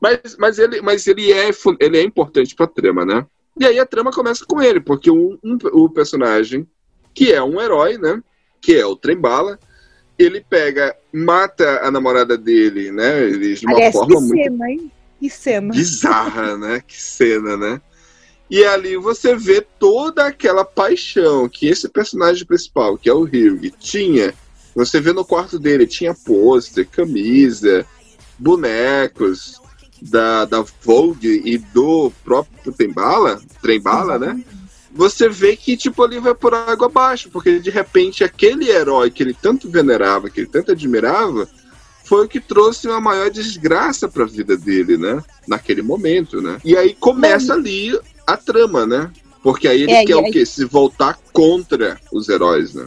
mas, 0.00 0.36
mas, 0.38 0.58
ele, 0.58 0.80
mas 0.80 1.06
ele, 1.06 1.32
é, 1.32 1.50
ele 1.80 1.98
é 1.98 2.02
importante 2.02 2.54
pra 2.54 2.66
trama, 2.66 3.04
né? 3.04 3.26
E 3.58 3.66
aí 3.66 3.78
a 3.78 3.86
trama 3.86 4.10
começa 4.10 4.44
com 4.46 4.60
ele, 4.60 4.80
porque 4.80 5.10
um, 5.10 5.38
um- 5.44 5.58
o 5.72 5.88
personagem, 5.88 6.66
que 7.14 7.32
é 7.32 7.42
um 7.42 7.60
herói, 7.60 7.98
né? 7.98 8.22
Que 8.60 8.76
é 8.76 8.86
o 8.86 8.96
Trembala, 8.96 9.58
ele 10.18 10.44
pega, 10.48 10.94
mata 11.12 11.80
a 11.82 11.90
namorada 11.90 12.36
dele, 12.36 12.90
né? 12.90 13.22
Ele, 13.24 13.54
de 13.54 13.66
uma 13.66 13.74
Aliás, 13.76 13.92
que 13.92 13.98
forma 13.98 14.20
muito 14.20 14.42
cena, 14.44 14.70
hein? 14.70 14.90
Que 15.20 15.30
cena. 15.30 15.70
bizarra, 15.72 16.56
né? 16.56 16.82
Que 16.86 17.00
cena, 17.00 17.56
né? 17.56 17.80
E 18.52 18.66
ali 18.66 18.98
você 18.98 19.34
vê 19.34 19.62
toda 19.62 20.26
aquela 20.26 20.62
paixão 20.62 21.48
que 21.48 21.66
esse 21.66 21.88
personagem 21.88 22.44
principal, 22.44 22.98
que 22.98 23.08
é 23.08 23.14
o 23.14 23.22
Hugh, 23.22 23.72
tinha. 23.80 24.34
Você 24.74 25.00
vê 25.00 25.10
no 25.14 25.24
quarto 25.24 25.58
dele, 25.58 25.86
tinha 25.86 26.12
pôster, 26.14 26.86
camisa, 26.86 27.86
bonecos 28.38 29.58
da, 30.02 30.44
da 30.44 30.62
Vogue 30.82 31.40
e 31.46 31.56
do 31.56 32.12
próprio 32.22 32.74
Trembala, 32.74 33.40
Trembala, 33.62 34.18
né? 34.18 34.44
Você 34.92 35.30
vê 35.30 35.56
que, 35.56 35.74
tipo, 35.74 36.02
ali 36.02 36.20
vai 36.20 36.34
por 36.34 36.52
água 36.52 36.88
abaixo, 36.88 37.30
porque 37.30 37.58
de 37.58 37.70
repente 37.70 38.22
aquele 38.22 38.68
herói 38.68 39.10
que 39.10 39.22
ele 39.22 39.32
tanto 39.32 39.70
venerava, 39.70 40.28
que 40.28 40.40
ele 40.40 40.48
tanto 40.48 40.72
admirava, 40.72 41.48
foi 42.04 42.26
o 42.26 42.28
que 42.28 42.38
trouxe 42.38 42.86
uma 42.86 43.00
maior 43.00 43.30
desgraça 43.30 44.06
para 44.10 44.24
a 44.24 44.28
vida 44.28 44.58
dele, 44.58 44.98
né? 44.98 45.24
Naquele 45.48 45.80
momento, 45.80 46.42
né? 46.42 46.58
E 46.62 46.76
aí 46.76 46.94
começa 46.94 47.54
ali 47.54 47.98
a 48.26 48.36
trama, 48.36 48.86
né? 48.86 49.10
Porque 49.42 49.66
aí 49.66 49.82
ele 49.82 49.92
É, 49.92 50.04
quer 50.04 50.12
e 50.12 50.14
o 50.14 50.24
aí- 50.24 50.30
quê? 50.32 50.46
Se 50.46 50.64
voltar 50.64 51.18
contra 51.32 51.98
os 52.12 52.28
heróis, 52.28 52.74
né? 52.74 52.86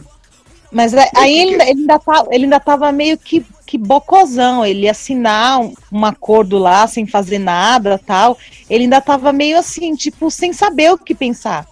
Mas 0.72 0.92
aí 0.94 1.08
que 1.14 1.28
ele, 1.40 1.54
ele, 1.54 1.62
ainda 1.62 1.98
tá, 1.98 2.24
ele 2.30 2.44
ainda 2.44 2.60
tava 2.60 2.90
meio 2.92 3.16
que, 3.16 3.44
que 3.66 3.78
bocozão. 3.78 4.64
Ele 4.64 4.88
assinar 4.88 5.60
um, 5.60 5.72
um 5.92 6.04
acordo 6.04 6.58
lá 6.58 6.86
sem 6.86 7.06
fazer 7.06 7.38
nada 7.38 8.00
tal. 8.04 8.36
Ele 8.68 8.84
ainda 8.84 9.00
tava 9.00 9.32
meio 9.32 9.58
assim, 9.58 9.94
tipo, 9.94 10.30
sem 10.30 10.52
saber 10.52 10.92
o 10.92 10.98
que 10.98 11.14
pensar. 11.14 11.66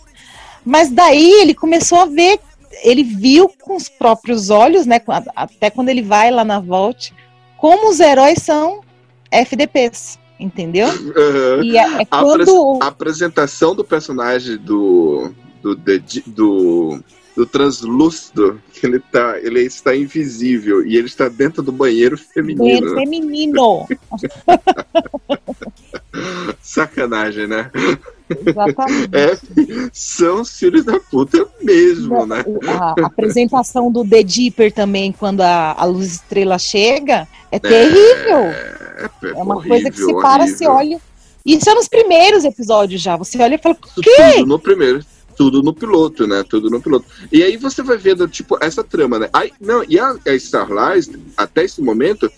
Mas 0.64 0.90
daí 0.90 1.32
ele 1.40 1.54
começou 1.54 2.00
a 2.00 2.06
ver, 2.06 2.38
ele 2.82 3.02
viu 3.02 3.48
com 3.60 3.76
os 3.76 3.88
próprios 3.88 4.48
olhos, 4.48 4.86
né? 4.86 5.00
Até 5.34 5.70
quando 5.70 5.88
ele 5.88 6.02
vai 6.02 6.30
lá 6.30 6.44
na 6.44 6.60
Vault, 6.60 7.12
como 7.58 7.90
os 7.90 8.00
heróis 8.00 8.38
são 8.42 8.80
FDPs, 9.30 10.18
entendeu? 10.38 10.88
Aham. 10.88 11.64
E 11.64 11.76
é, 11.76 12.02
é 12.02 12.06
A, 12.10 12.20
quando. 12.22 12.78
a 12.82 12.86
apresentação 12.86 13.74
do 13.74 13.84
personagem 13.84 14.56
do 14.56 15.32
do, 15.62 15.74
dedi- 15.74 16.24
do 16.26 17.00
do 17.36 17.44
translúcido, 17.44 18.60
que 18.72 18.86
ele 18.86 19.00
tá, 19.00 19.36
ele 19.40 19.60
está 19.62 19.96
invisível 19.96 20.86
e 20.86 20.96
ele 20.96 21.08
está 21.08 21.28
dentro 21.28 21.64
do 21.64 21.72
banheiro 21.72 22.16
feminino. 22.16 22.62
Banheiro 22.62 22.94
feminino. 22.94 23.88
Sacanagem, 26.62 27.46
né? 27.46 27.70
Exatamente. 28.46 29.16
É, 29.16 29.38
são 29.92 30.44
filhos 30.44 30.84
da 30.84 30.98
puta 31.00 31.46
mesmo, 31.62 32.24
né? 32.24 32.44
O- 32.46 32.60
A 32.70 32.94
apresentação 33.06 33.90
do 33.90 34.06
The 34.06 34.22
Deeper 34.22 34.72
também, 34.72 35.12
quando 35.12 35.40
a, 35.42 35.72
a 35.72 35.84
luz 35.84 36.12
estrela 36.14 36.58
chega, 36.58 37.26
é 37.50 37.58
terrível. 37.58 38.38
É, 38.38 38.83
É 38.96 39.32
uma 39.32 39.56
horrível, 39.56 39.68
coisa 39.68 39.90
que 39.90 39.96
se 39.96 40.14
para, 40.14 40.42
horrível. 40.42 40.58
se 40.58 40.66
olha. 40.66 41.00
Isso 41.44 41.68
é 41.68 41.74
nos 41.74 41.88
primeiros 41.88 42.44
episódios 42.44 43.00
já. 43.00 43.16
Você 43.16 43.40
olha 43.42 43.56
e 43.56 43.58
fala, 43.58 43.76
Isso 43.86 44.00
quê? 44.00 44.32
Tudo 44.36 44.46
no 44.46 44.58
primeiro. 44.58 45.04
Tudo 45.36 45.62
no 45.62 45.74
piloto, 45.74 46.26
né? 46.26 46.44
Tudo 46.48 46.70
no 46.70 46.80
piloto. 46.80 47.06
E 47.30 47.42
aí 47.42 47.56
você 47.56 47.82
vai 47.82 47.96
vendo, 47.96 48.26
tipo, 48.28 48.56
essa 48.60 48.84
trama, 48.84 49.18
né? 49.18 49.28
Aí, 49.32 49.52
não, 49.60 49.84
e 49.88 49.98
a, 49.98 50.16
a 50.26 50.34
Starlight, 50.34 51.10
até 51.36 51.64
esse 51.64 51.82
momento, 51.82 52.30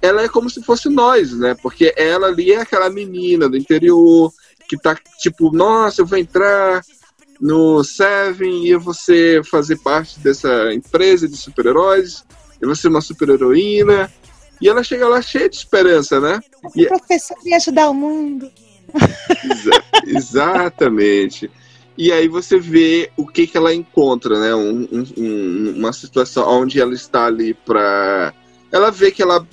ela 0.00 0.22
é 0.22 0.28
como 0.28 0.48
se 0.48 0.62
fosse 0.62 0.88
nós, 0.88 1.32
né? 1.32 1.56
Porque 1.60 1.92
ela 1.96 2.28
ali 2.28 2.52
é 2.52 2.60
aquela 2.60 2.88
menina 2.88 3.48
do 3.48 3.56
interior 3.56 4.32
que 4.68 4.78
tá, 4.78 4.96
tipo, 5.18 5.50
nossa, 5.54 6.00
eu 6.00 6.06
vou 6.06 6.18
entrar 6.18 6.82
no 7.40 7.82
Seven 7.82 8.66
e 8.66 8.94
ser, 8.94 9.44
fazer 9.44 9.76
parte 9.78 10.18
dessa 10.20 10.72
empresa 10.72 11.28
de 11.28 11.36
super-heróis, 11.36 12.24
eu 12.60 12.68
vou 12.68 12.76
ser 12.76 12.88
uma 12.88 13.00
super-heroína. 13.00 14.10
E 14.64 14.68
ela 14.68 14.82
chega 14.82 15.06
lá 15.06 15.20
cheia 15.20 15.46
de 15.46 15.56
esperança, 15.56 16.18
né? 16.18 16.40
O 16.64 16.86
professor 16.88 17.36
ia 17.44 17.56
ajudar 17.56 17.90
o 17.90 17.94
mundo. 17.94 18.50
Exa- 19.44 19.84
exatamente. 20.06 21.50
E 21.98 22.10
aí 22.10 22.28
você 22.28 22.58
vê 22.58 23.10
o 23.14 23.26
que, 23.26 23.46
que 23.46 23.58
ela 23.58 23.74
encontra, 23.74 24.40
né? 24.40 24.54
Um- 24.54 24.88
um- 24.90 25.06
um- 25.18 25.74
uma 25.76 25.92
situação 25.92 26.48
onde 26.48 26.80
ela 26.80 26.94
está 26.94 27.26
ali 27.26 27.52
pra. 27.52 28.32
Ela 28.72 28.90
vê 28.90 29.10
que 29.10 29.22
ela. 29.22 29.46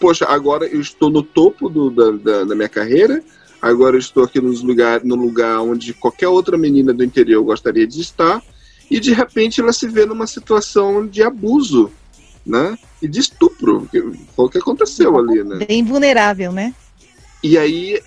Poxa, 0.00 0.24
agora 0.24 0.64
eu 0.66 0.80
estou 0.80 1.10
no 1.10 1.22
topo 1.22 1.68
do- 1.68 1.90
da, 1.90 2.10
da, 2.12 2.44
da 2.44 2.54
minha 2.54 2.68
carreira. 2.68 3.22
Agora 3.60 3.94
eu 3.96 4.00
estou 4.00 4.24
aqui 4.24 4.40
nos 4.40 4.62
lugar, 4.62 5.04
no 5.04 5.16
lugar 5.16 5.60
onde 5.60 5.92
qualquer 5.92 6.28
outra 6.28 6.56
menina 6.56 6.94
do 6.94 7.04
interior 7.04 7.42
gostaria 7.44 7.86
de 7.86 8.00
estar. 8.00 8.42
E 8.90 8.98
de 8.98 9.12
repente 9.12 9.60
ela 9.60 9.72
se 9.72 9.86
vê 9.86 10.06
numa 10.06 10.26
situação 10.26 11.06
de 11.06 11.22
abuso, 11.22 11.90
né? 12.44 12.76
E 13.04 13.08
de 13.08 13.20
estupro. 13.20 13.86
que 13.90 14.00
Foi 14.34 14.46
o 14.46 14.48
que 14.48 14.56
aconteceu 14.56 15.18
ali, 15.18 15.44
né? 15.44 15.66
Bem 15.66 15.84
vulnerável, 15.84 16.50
né? 16.50 16.74
E 17.42 17.58
aí, 17.58 18.00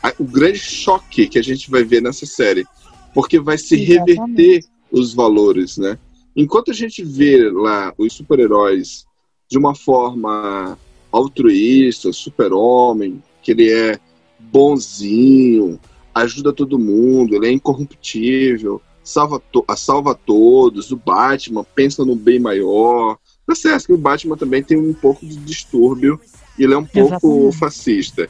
a- 0.00 0.14
o 0.20 0.24
grande 0.24 0.58
choque 0.60 1.26
que 1.26 1.36
a 1.38 1.42
gente 1.42 1.68
vai 1.68 1.82
ver 1.82 2.00
nessa 2.00 2.24
série, 2.24 2.64
porque 3.12 3.40
vai 3.40 3.58
se 3.58 3.74
Exatamente. 3.74 4.14
reverter 4.14 4.64
os 4.92 5.12
valores, 5.12 5.76
né? 5.78 5.98
Enquanto 6.36 6.70
a 6.70 6.74
gente 6.74 7.02
vê 7.02 7.50
lá 7.50 7.92
os 7.98 8.12
super-heróis 8.12 9.04
de 9.50 9.58
uma 9.58 9.74
forma 9.74 10.78
altruísta, 11.10 12.12
super-homem, 12.12 13.20
que 13.42 13.50
ele 13.50 13.68
é 13.68 13.98
bonzinho, 14.38 15.80
ajuda 16.14 16.52
todo 16.52 16.78
mundo, 16.78 17.34
ele 17.34 17.48
é 17.48 17.52
incorruptível, 17.52 18.80
salva, 19.02 19.42
to 19.52 19.64
salva 19.76 20.14
todos, 20.14 20.92
o 20.92 20.96
Batman 20.96 21.64
pensa 21.74 22.04
no 22.04 22.14
bem 22.14 22.38
maior. 22.38 23.18
Tá 23.46 23.54
certo 23.54 23.86
que 23.86 23.92
o 23.92 23.98
Batman 23.98 24.36
também 24.36 24.62
tem 24.62 24.76
um 24.78 24.92
pouco 24.92 25.26
de 25.26 25.36
distúrbio 25.36 26.20
e 26.58 26.64
ele 26.64 26.74
é 26.74 26.78
um 26.78 26.84
pouco 26.84 27.16
Exatamente. 27.16 27.58
fascista. 27.58 28.28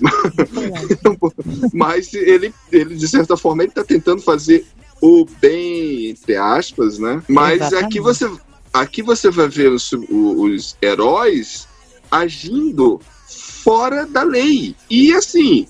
Mas 1.72 2.14
ele, 2.14 2.54
ele, 2.72 2.94
de 2.96 3.08
certa 3.08 3.36
forma, 3.36 3.62
ele 3.62 3.72
tá 3.72 3.84
tentando 3.84 4.22
fazer 4.22 4.66
o 5.00 5.26
bem, 5.40 6.10
entre 6.10 6.36
aspas, 6.36 6.98
né? 6.98 7.22
Mas 7.28 7.60
Exatamente. 7.60 7.84
aqui 7.84 8.00
você, 8.00 8.30
aqui 8.72 9.02
você 9.02 9.30
vai 9.30 9.48
ver 9.48 9.70
os, 9.70 9.90
os 9.92 10.76
heróis 10.80 11.66
agindo 12.10 13.00
fora 13.26 14.06
da 14.06 14.22
lei. 14.22 14.74
E 14.88 15.12
assim, 15.12 15.66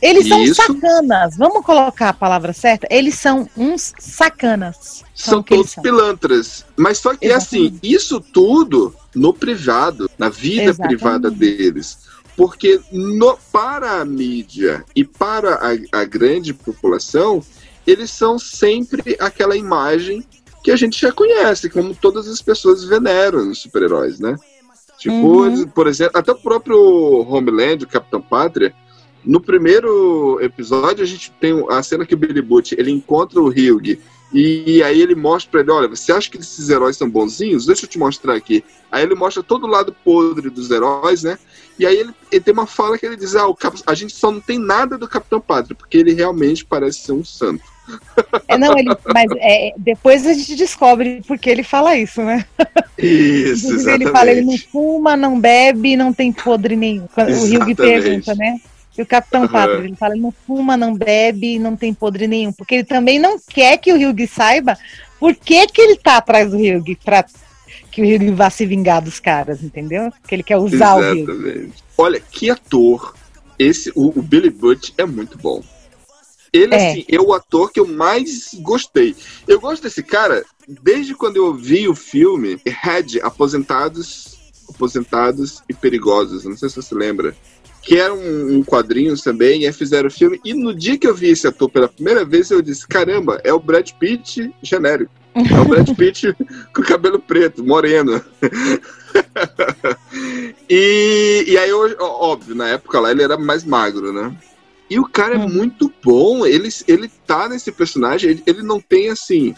Eles 0.00 0.28
são 0.28 0.40
Isso. 0.42 0.54
sacanas. 0.62 1.36
Vamos 1.36 1.64
colocar 1.64 2.10
a 2.10 2.12
palavra 2.12 2.52
certa? 2.52 2.86
Eles 2.90 3.14
são 3.16 3.48
uns 3.56 3.92
sacanas. 3.98 5.02
são 5.14 5.40
o 5.40 5.44
que 5.44 5.54
eles 5.54 5.72
todos 5.72 5.74
são. 5.74 5.82
pilantras. 5.82 6.64
Mas 6.76 6.98
só 6.98 7.14
que 7.16 7.26
assim, 7.32 7.62
Exatamente. 7.66 7.94
isso 7.94 8.20
tudo 8.20 8.94
no 9.14 9.32
privado, 9.34 10.08
na 10.16 10.28
vida 10.28 10.62
Exatamente. 10.64 10.96
privada 10.96 11.30
deles. 11.30 11.98
Porque 12.36 12.80
no- 12.92 13.36
para 13.50 14.00
a 14.00 14.04
mídia 14.04 14.84
e 14.94 15.04
para 15.04 15.54
a, 15.56 16.00
a 16.00 16.04
grande 16.04 16.54
população, 16.54 17.42
eles 17.84 18.10
são 18.12 18.38
sempre 18.38 19.16
aquela 19.18 19.56
imagem 19.56 20.24
que 20.62 20.70
a 20.70 20.76
gente 20.76 21.00
já 21.00 21.10
conhece, 21.10 21.68
como 21.68 21.94
todas 21.94 22.28
as 22.28 22.40
pessoas 22.40 22.84
veneram 22.84 23.50
os 23.50 23.58
super-heróis, 23.60 24.20
né? 24.20 24.36
Tipo, 24.98 25.14
Uhum. 25.42 25.66
por 25.68 25.86
exemplo, 25.88 26.18
até 26.18 26.30
o 26.32 26.36
próprio 26.36 26.78
Homeland, 27.28 27.84
o 27.84 27.88
Capitão 27.88 28.20
Pátria, 28.20 28.74
no 29.24 29.40
primeiro 29.40 30.38
episódio 30.40 31.02
a 31.02 31.06
gente 31.06 31.30
tem 31.40 31.64
a 31.70 31.82
cena 31.82 32.06
que 32.06 32.14
o 32.14 32.16
Billy 32.16 32.42
Butch, 32.42 32.72
ele 32.72 32.90
encontra 32.90 33.40
o 33.40 33.48
Hugh 33.48 33.98
e 34.32 34.82
aí 34.82 35.00
ele 35.00 35.14
mostra 35.14 35.50
pra 35.50 35.60
ele, 35.60 35.70
olha, 35.70 35.88
você 35.88 36.12
acha 36.12 36.30
que 36.30 36.36
esses 36.36 36.68
heróis 36.68 36.96
são 36.96 37.08
bonzinhos? 37.08 37.64
Deixa 37.64 37.86
eu 37.86 37.88
te 37.88 37.98
mostrar 37.98 38.34
aqui. 38.34 38.62
Aí 38.92 39.02
ele 39.02 39.14
mostra 39.14 39.42
todo 39.42 39.64
o 39.64 39.70
lado 39.70 39.94
podre 40.04 40.50
dos 40.50 40.70
heróis, 40.70 41.22
né? 41.22 41.38
E 41.78 41.86
aí 41.86 41.96
ele, 41.96 42.12
ele 42.30 42.40
tem 42.40 42.52
uma 42.52 42.66
fala 42.66 42.98
que 42.98 43.06
ele 43.06 43.16
diz, 43.16 43.34
ah, 43.36 43.46
o 43.46 43.54
Cap- 43.54 43.82
a 43.86 43.94
gente 43.94 44.14
só 44.14 44.30
não 44.30 44.40
tem 44.40 44.58
nada 44.58 44.98
do 44.98 45.08
Capitão 45.08 45.40
Pátria, 45.40 45.74
porque 45.74 45.96
ele 45.96 46.12
realmente 46.12 46.64
parece 46.64 46.98
ser 47.00 47.12
um 47.12 47.24
santo. 47.24 47.62
É, 48.46 48.58
não, 48.58 48.76
ele, 48.76 48.90
mas 49.14 49.30
é, 49.38 49.72
depois 49.78 50.26
a 50.26 50.34
gente 50.34 50.56
descobre 50.56 51.22
por 51.26 51.38
que 51.38 51.48
ele 51.48 51.62
fala 51.62 51.96
isso, 51.96 52.20
né? 52.22 52.44
Isso, 52.98 53.72
exatamente. 53.72 54.02
ele 54.02 54.10
fala, 54.10 54.30
ele 54.30 54.42
não 54.42 54.58
fuma, 54.58 55.16
não 55.16 55.40
bebe, 55.40 55.96
não 55.96 56.12
tem 56.12 56.32
podre 56.32 56.76
nenhum. 56.76 57.04
O 57.04 57.20
Exatamente. 57.22 57.76
pergunta, 57.76 58.34
né? 58.34 58.60
E 58.98 59.02
o 59.02 59.06
Capitão 59.06 59.42
Aham. 59.42 59.52
Pátria, 59.52 59.84
ele 59.84 59.96
fala, 59.96 60.16
não 60.16 60.32
fuma, 60.32 60.76
não 60.76 60.92
bebe, 60.92 61.58
não 61.58 61.76
tem 61.76 61.94
podre 61.94 62.26
nenhum. 62.26 62.52
Porque 62.52 62.74
ele 62.74 62.84
também 62.84 63.18
não 63.18 63.38
quer 63.38 63.78
que 63.78 63.92
o 63.92 63.96
Hugh 63.96 64.26
saiba 64.26 64.76
por 65.18 65.34
que, 65.34 65.66
que 65.66 65.80
ele 65.80 65.96
tá 65.96 66.16
atrás 66.18 66.50
do 66.50 66.56
Hugh? 66.56 66.96
Pra 67.04 67.24
que 67.90 68.02
o 68.02 68.04
Hugh 68.04 68.34
vá 68.34 68.50
se 68.50 68.64
vingar 68.66 69.02
dos 69.02 69.18
caras, 69.18 69.62
entendeu? 69.62 70.12
Que 70.26 70.34
ele 70.34 70.42
quer 70.42 70.56
usar 70.56 70.94
o 70.94 70.98
Hugh. 70.98 71.18
Exatamente. 71.18 71.84
Olha, 71.96 72.20
que 72.20 72.50
ator. 72.50 73.14
Esse, 73.58 73.90
o, 73.94 74.16
o 74.18 74.22
Billy 74.22 74.50
Butch 74.50 74.92
é 74.96 75.04
muito 75.04 75.36
bom. 75.36 75.62
Ele, 76.52 76.74
É. 76.74 76.90
assim, 76.90 77.04
é 77.08 77.20
o 77.20 77.32
ator 77.34 77.72
que 77.72 77.80
eu 77.80 77.86
mais 77.86 78.54
gostei. 78.60 79.16
Eu 79.46 79.60
gosto 79.60 79.82
desse 79.82 80.02
cara 80.02 80.44
desde 80.66 81.14
quando 81.14 81.36
eu 81.36 81.52
vi 81.54 81.88
o 81.88 81.94
filme 81.94 82.58
Red, 82.64 83.20
Aposentados, 83.22 84.38
Aposentados 84.68 85.62
e 85.68 85.74
Perigosos. 85.74 86.44
Não 86.44 86.56
sei 86.56 86.68
se 86.68 86.76
você 86.76 86.94
lembra. 86.94 87.36
Que 87.88 87.96
era 87.96 88.12
um, 88.12 88.58
um 88.58 88.62
quadrinho 88.62 89.16
também, 89.16 89.62
e 89.62 89.66
aí 89.66 89.72
fizeram 89.72 90.08
o 90.08 90.12
filme. 90.12 90.38
E 90.44 90.52
no 90.52 90.74
dia 90.74 90.98
que 90.98 91.06
eu 91.06 91.14
vi 91.14 91.30
esse 91.30 91.46
ator 91.46 91.70
pela 91.70 91.88
primeira 91.88 92.22
vez, 92.22 92.50
eu 92.50 92.60
disse: 92.60 92.86
caramba, 92.86 93.40
é 93.42 93.50
o 93.50 93.58
Brad 93.58 93.90
Pitt 93.92 94.52
genérico. 94.62 95.10
É 95.34 95.58
o 95.58 95.64
Brad 95.64 95.88
Pitt 95.96 96.36
com 96.74 96.82
cabelo 96.82 97.18
preto, 97.18 97.64
moreno. 97.64 98.22
e, 100.68 101.44
e 101.48 101.56
aí, 101.56 101.70
eu, 101.70 101.96
óbvio, 101.98 102.54
na 102.54 102.68
época 102.68 103.00
lá 103.00 103.10
ele 103.10 103.22
era 103.22 103.38
mais 103.38 103.64
magro, 103.64 104.12
né? 104.12 104.36
E 104.90 104.98
o 104.98 105.08
cara 105.08 105.36
é 105.36 105.38
Hum. 105.38 105.48
muito 105.48 105.90
bom, 106.04 106.44
ele, 106.44 106.68
ele 106.86 107.10
tá 107.26 107.48
nesse 107.48 107.72
personagem, 107.72 108.30
ele, 108.30 108.42
ele 108.46 108.62
não 108.62 108.80
tem 108.80 109.08
assim. 109.08 109.54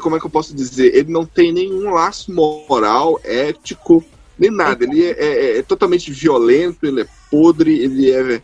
Como 0.00 0.16
é 0.16 0.18
que 0.18 0.26
eu 0.26 0.30
posso 0.30 0.52
dizer? 0.52 0.96
Ele 0.96 1.12
não 1.12 1.24
tem 1.24 1.52
nenhum 1.52 1.90
laço 1.90 2.32
moral, 2.32 3.20
ético, 3.22 4.04
nem 4.38 4.50
nada. 4.50 4.84
Ele 4.84 5.04
é, 5.04 5.10
é- 5.18 5.58
é 5.58 5.62
totalmente 5.62 6.10
violento, 6.12 6.84
ele 6.86 7.02
é 7.02 7.06
podre, 7.30 7.78
ele 7.78 8.10
é. 8.10 8.42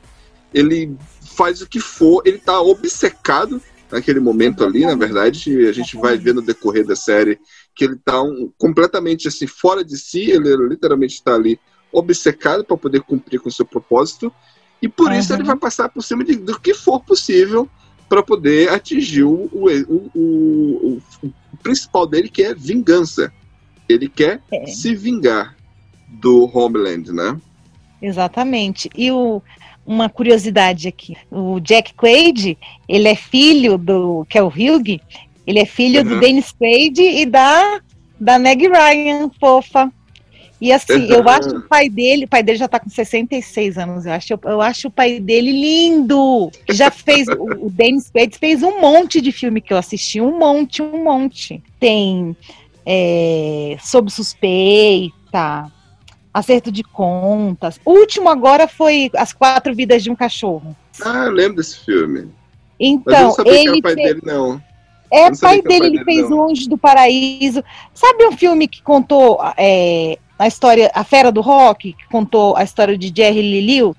Ele 0.53 0.97
faz 1.37 1.61
o 1.61 1.69
que 1.69 1.81
for, 1.81 2.23
ele 2.25 2.39
tá 2.39 2.61
obcecado 2.61 3.61
naquele 3.91 4.21
momento 4.21 4.65
ali, 4.65 4.87
na 4.87 4.95
verdade. 4.95 5.67
A 5.67 5.73
gente 5.73 5.97
vai 5.97 6.17
ver 6.17 6.33
no 6.35 6.43
decorrer 6.43 6.87
da 6.87 6.95
série 6.97 7.39
que 7.75 7.85
ele 7.85 7.97
tá 7.97 8.23
um- 8.23 8.53
completamente 8.57 9.27
assim, 9.29 9.47
fora 9.47 9.85
de 9.85 9.97
si, 9.99 10.31
ele 10.31 10.57
literalmente 10.69 11.15
está 11.15 11.35
ali 11.35 11.59
obcecado 11.93 12.65
para 12.65 12.77
poder 12.77 13.01
cumprir 13.03 13.41
com 13.41 13.49
o 13.49 13.53
seu 13.53 13.65
propósito. 13.65 14.33
E 14.83 14.89
por 14.89 15.13
isso 15.13 15.33
Uhum. 15.33 15.39
ele 15.39 15.47
vai 15.47 15.57
passar 15.57 15.89
por 15.89 16.03
cima 16.03 16.23
de, 16.25 16.37
do 16.37 16.59
que 16.61 16.75
for 16.75 17.01
possível 17.01 17.69
para 18.09 18.23
poder 18.23 18.69
atingir 18.69 19.25
o, 19.25 19.49
o, 19.53 19.69
o, 19.89 20.11
o- 20.15 21.03
o 21.23 21.33
principal 21.63 22.07
dele, 22.07 22.29
que 22.29 22.43
é 22.43 22.55
vingança. 22.55 23.33
Ele 23.89 24.09
quer 24.09 24.41
É. 24.53 24.67
se 24.67 24.95
vingar 24.95 25.57
do 26.21 26.51
Homeland, 26.53 27.13
né? 27.13 27.37
Exatamente. 28.01 28.91
E 28.97 29.11
o, 29.11 29.43
uma 29.87 30.09
curiosidade 30.09 30.89
aqui: 30.89 31.17
o 31.31 31.59
Jack 31.61 31.95
Quaid, 31.95 32.57
ele 32.89 33.09
é 33.09 33.15
filho 33.15 33.79
do. 33.79 34.27
que 34.29 34.39
é 34.39 34.43
o 34.43 34.49
Hugh, 34.49 35.01
ele 35.47 35.59
é 35.59 35.65
filho 35.65 36.03
Uhum. 36.03 36.09
do 36.09 36.21
Dennis 36.21 36.53
Quaid 36.53 37.01
e 37.01 37.27
da, 37.27 37.81
da 38.21 38.39
Meg 38.39 38.67
Ryan, 38.69 39.31
fofa. 39.41 39.91
E 40.61 40.73
assim, 40.73 41.11
eu 41.11 41.21
Uhum. 41.21 41.29
acho 41.29 41.57
o 41.59 41.63
pai 41.63 41.91
dele, 41.91 42.25
o 42.25 42.29
pai 42.29 42.43
dele 42.43 42.57
já 42.57 42.69
tá 42.69 42.81
com 42.81 42.89
66 42.89 43.77
anos, 43.77 44.07
eu 44.07 44.13
acho, 44.13 44.33
eu, 44.33 44.41
eu 44.45 44.61
acho 44.63 44.89
o 44.89 44.91
pai 44.91 45.21
dele 45.21 45.51
lindo. 45.51 46.51
Já 46.71 46.91
fez, 46.91 47.29
o, 47.29 47.67
o 47.67 47.71
Dennis 47.71 48.09
Quaid 48.11 48.39
fez 48.39 48.63
um 48.63 48.81
monte 48.81 49.21
de 49.21 49.31
filme 49.33 49.61
que 49.61 49.73
eu 49.73 49.77
assisti, 49.77 50.21
um 50.21 50.39
monte, 50.39 50.81
um 50.81 51.05
monte. 51.05 51.63
Tem 51.79 52.35
é, 52.87 53.77
Sob 53.83 54.11
Suspeita, 54.11 55.71
Acerto 56.35 56.73
de 56.73 56.83
Contas. 56.83 57.81
O 57.85 57.93
último 57.93 58.29
agora 58.29 58.67
foi 58.67 59.09
As 59.17 59.33
Quatro 59.33 59.73
Vidas 59.73 60.03
de 60.03 60.11
um 60.11 60.17
Cachorro. 60.17 60.75
Ah, 61.01 61.27
eu 61.27 61.31
lembro 61.31 61.59
desse 61.59 61.79
filme. 61.85 62.29
Então, 62.79 63.23
não 63.23 63.31
sabia 63.31 63.53
que 63.53 63.59
era 63.61 63.71
ele 63.71 63.79
o 63.79 63.83
pai 63.83 63.95
fez- 63.95 64.07
dele, 64.09 64.21
não. 64.25 64.63
é 65.13 65.31
pai 65.37 65.63
que 65.63 65.69
dele, 65.69 65.79
pai 65.81 65.89
ele 65.89 65.91
dele, 65.91 66.05
fez 66.05 66.31
não. 66.31 66.51
Anjo 66.51 66.69
do 66.69 66.77
Paraíso. 66.77 67.63
Sabe 67.95 68.27
um 68.27 68.33
filme 68.33 68.67
que 68.67 68.83
contou 68.83 69.39
é, 69.57 70.19
a 70.37 70.49
história, 70.49 70.91
A 70.93 71.05
Fera 71.05 71.31
do 71.31 71.41
Rock, 71.41 71.93
que 71.93 72.09
contou 72.11 72.57
a 72.57 72.65
história 72.65 72.99
de 72.99 73.13
Jerry 73.17 73.41
Lee 73.41 73.81
Lewis? 73.81 73.97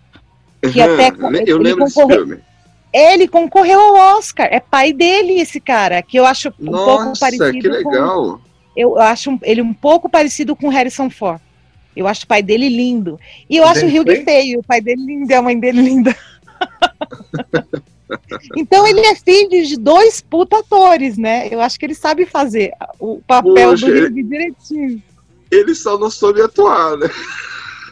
Que 0.74 0.82
Aham, 0.82 0.94
até 0.94 1.08
eu 1.50 1.56
ele 1.58 1.64
lembro 1.70 1.86
desse 1.86 2.06
filme. 2.06 2.40
Ele 2.92 3.28
concorreu 3.28 3.80
ao 3.80 4.18
Oscar. 4.18 4.48
É 4.52 4.60
pai 4.60 4.92
dele 4.92 5.40
esse 5.40 5.60
cara, 5.62 6.02
que 6.02 6.18
eu 6.18 6.26
acho 6.26 6.50
um 6.60 6.72
pouco 6.72 7.04
Nossa, 7.06 7.20
parecido 7.22 7.52
que 7.60 7.70
com 7.84 7.90
legal. 7.92 8.42
eu 8.76 9.00
acho 9.00 9.38
ele 9.44 9.62
um 9.62 9.74
pouco 9.74 10.10
parecido 10.10 10.56
com 10.56 10.68
o 10.68 10.72
Harrison 10.72 11.10
Ford. 11.10 11.40
Eu 11.96 12.08
acho 12.08 12.26
o 12.26 12.28
pai 12.28 12.44
dele 12.44 12.70
lindo. 12.70 13.20
E 13.50 13.58
eu 13.58 13.64
O 13.64 13.68
acho 13.68 13.86
o 13.86 13.90
Hugh 13.90 14.24
feio. 14.24 14.60
O 14.60 14.64
pai 14.64 14.82
dele 14.82 15.04
lindo 15.06 15.32
e 15.32 15.34
a 15.34 15.42
mãe 15.42 15.60
dele 15.60 15.82
linda. 15.82 16.16
então 18.56 18.88
ele 18.88 19.02
é 19.02 19.16
filho 19.16 19.66
de 19.66 19.78
dois 19.78 20.22
puta 20.22 20.60
atores, 20.60 21.18
né? 21.18 21.48
Eu 21.52 21.62
acho 21.62 21.80
que 21.80 21.86
ele 21.86 21.96
sabe 21.96 22.26
fazer 22.26 22.72
o 23.00 23.22
papel 23.26 23.72
Poxa, 23.72 23.88
do 23.88 24.06
Hugh 24.06 24.24
direitinho. 24.24 25.02
Ele 25.52 25.76
só 25.76 25.98
não 25.98 26.10
soube 26.10 26.42
atuar, 26.42 26.98
né? 26.98 27.10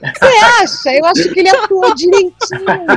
Você 0.04 0.46
acha? 0.62 0.98
Eu 0.98 1.06
acho 1.06 1.34
que 1.34 1.40
ele 1.40 1.50
atua 1.50 1.96
direitinho, 1.96 2.34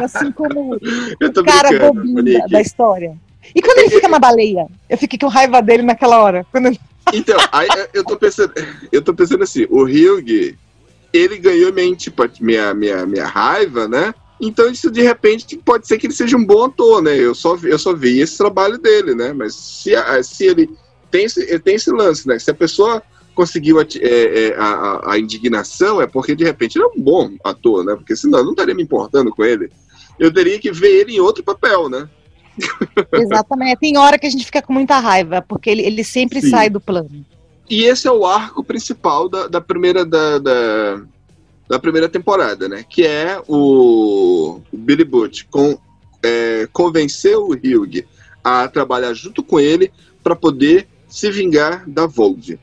assim 0.03 0.33
como 0.33 0.75
o 0.75 1.45
cara 1.45 1.79
bobinho 1.79 2.49
da, 2.49 2.61
história. 2.61 3.16
E 3.55 3.62
quando 3.62 3.79
ele 3.79 3.90
fica 3.90 4.09
na 4.09 4.19
baleia? 4.19 4.66
Eu 4.90 4.99
fiquei 4.99 5.16
com 5.19 5.29
raiva 5.29 5.62
dele 5.62 5.85
naquela 5.85 6.21
hora. 6.21 6.45
Quando 6.51 6.66
ele- 6.66 6.81
Então, 7.12 7.37
aí 7.53 7.69
eu 7.95 8.05
tô 8.05 8.16
pensando, 8.16 8.53
eu 8.90 9.01
tô 9.01 9.14
pensando 9.14 9.45
assim, 9.45 9.66
o 9.71 9.85
Hugh, 9.85 10.57
ele 11.12 11.38
ganhou 11.38 11.73
minha, 11.73 11.88
antipatia, 11.90 12.45
minha, 12.45 12.75
minha, 12.75 13.07
minha 13.07 13.27
raiva, 13.27 13.88
né? 13.88 14.14
Então 14.40 14.71
isso 14.71 14.90
de 14.90 15.01
repente 15.03 15.57
pode 15.57 15.87
ser 15.87 15.97
que 15.99 16.07
ele 16.07 16.12
seja 16.14 16.37
um 16.37 16.45
bom 16.45 16.64
ator, 16.64 17.01
né? 17.03 17.16
Eu 17.16 17.35
só, 17.35 17.57
vi- 17.57 17.71
eu 17.71 17.79
só 17.79 17.95
vi 17.95 18.21
esse 18.21 18.37
trabalho 18.37 18.79
dele, 18.79 19.14
né? 19.14 19.33
Mas 19.33 19.55
se, 19.55 19.92
se 20.23 20.45
ele 20.45 20.69
tem 21.11 21.25
esse, 21.25 21.40
ele 21.42 21.59
tem 21.59 21.77
esse 21.77 21.90
lance, 21.90 22.29
né? 22.29 22.38
Se 22.38 22.51
a 22.51 22.55
pessoa 22.55 23.03
conseguiu 23.35 23.81
é, 23.81 23.85
é, 24.01 24.55
a, 24.57 24.64
a- 24.64 25.12
a 25.12 25.19
indignação, 25.19 26.01
é 26.03 26.07
porque 26.07 26.35
de 26.35 26.45
repente 26.45 26.77
ele 26.77 26.85
é 26.85 26.88
um 26.88 27.03
bom 27.03 27.31
ator, 27.45 27.85
né? 27.85 27.95
Porque 27.95 28.14
senão 28.14 28.40
eu 28.40 28.45
não 28.45 28.53
estaria 28.53 28.75
me 28.75 28.83
importando 28.83 29.31
com 29.31 29.45
ele. 29.45 29.71
Eu 30.19 30.33
teria 30.33 30.59
que 30.59 30.71
ver 30.73 31.01
ele 31.01 31.16
em 31.16 31.21
outro 31.21 31.42
papel, 31.45 31.88
né? 31.88 32.09
Exatamente. 33.12 33.79
Tem 33.81 33.97
hora 33.99 34.19
que 34.19 34.27
a 34.27 34.31
gente 34.31 34.45
fica 34.45 34.62
com 34.62 34.73
muita 34.73 34.99
raiva, 34.99 35.45
porque 35.47 35.69
ele, 35.71 35.83
ele 35.83 36.03
sempre 36.05 36.40
Sim. 36.40 36.51
sai 36.51 36.71
do 36.71 36.81
plano. 36.81 37.25
E 37.68 37.85
esse 37.85 38.07
é 38.07 38.12
o 38.12 38.24
arco 38.24 38.62
principal 38.62 39.29
da, 39.29 39.48
da 39.48 39.61
primeira 39.61 40.05
da, 40.05 40.38
da, 40.38 41.02
da 41.68 41.79
primeira 41.79 42.09
temporada, 42.09 42.68
né? 42.68 42.85
Que 42.88 43.05
é 43.05 43.40
o, 43.48 44.61
o 44.72 44.76
Billy 44.76 45.05
Butch 45.05 45.44
com, 45.50 45.79
é, 46.22 46.68
convencer 46.72 47.37
o 47.37 47.52
Hugh 47.52 48.05
a 48.44 48.68
trabalhar 48.68 49.12
junto 49.14 49.42
com 49.42 49.59
ele 49.59 49.92
para 50.22 50.37
poder 50.37 50.87
se 51.09 51.31
vingar 51.31 51.88
da 51.88 52.07
Volve. 52.07 52.59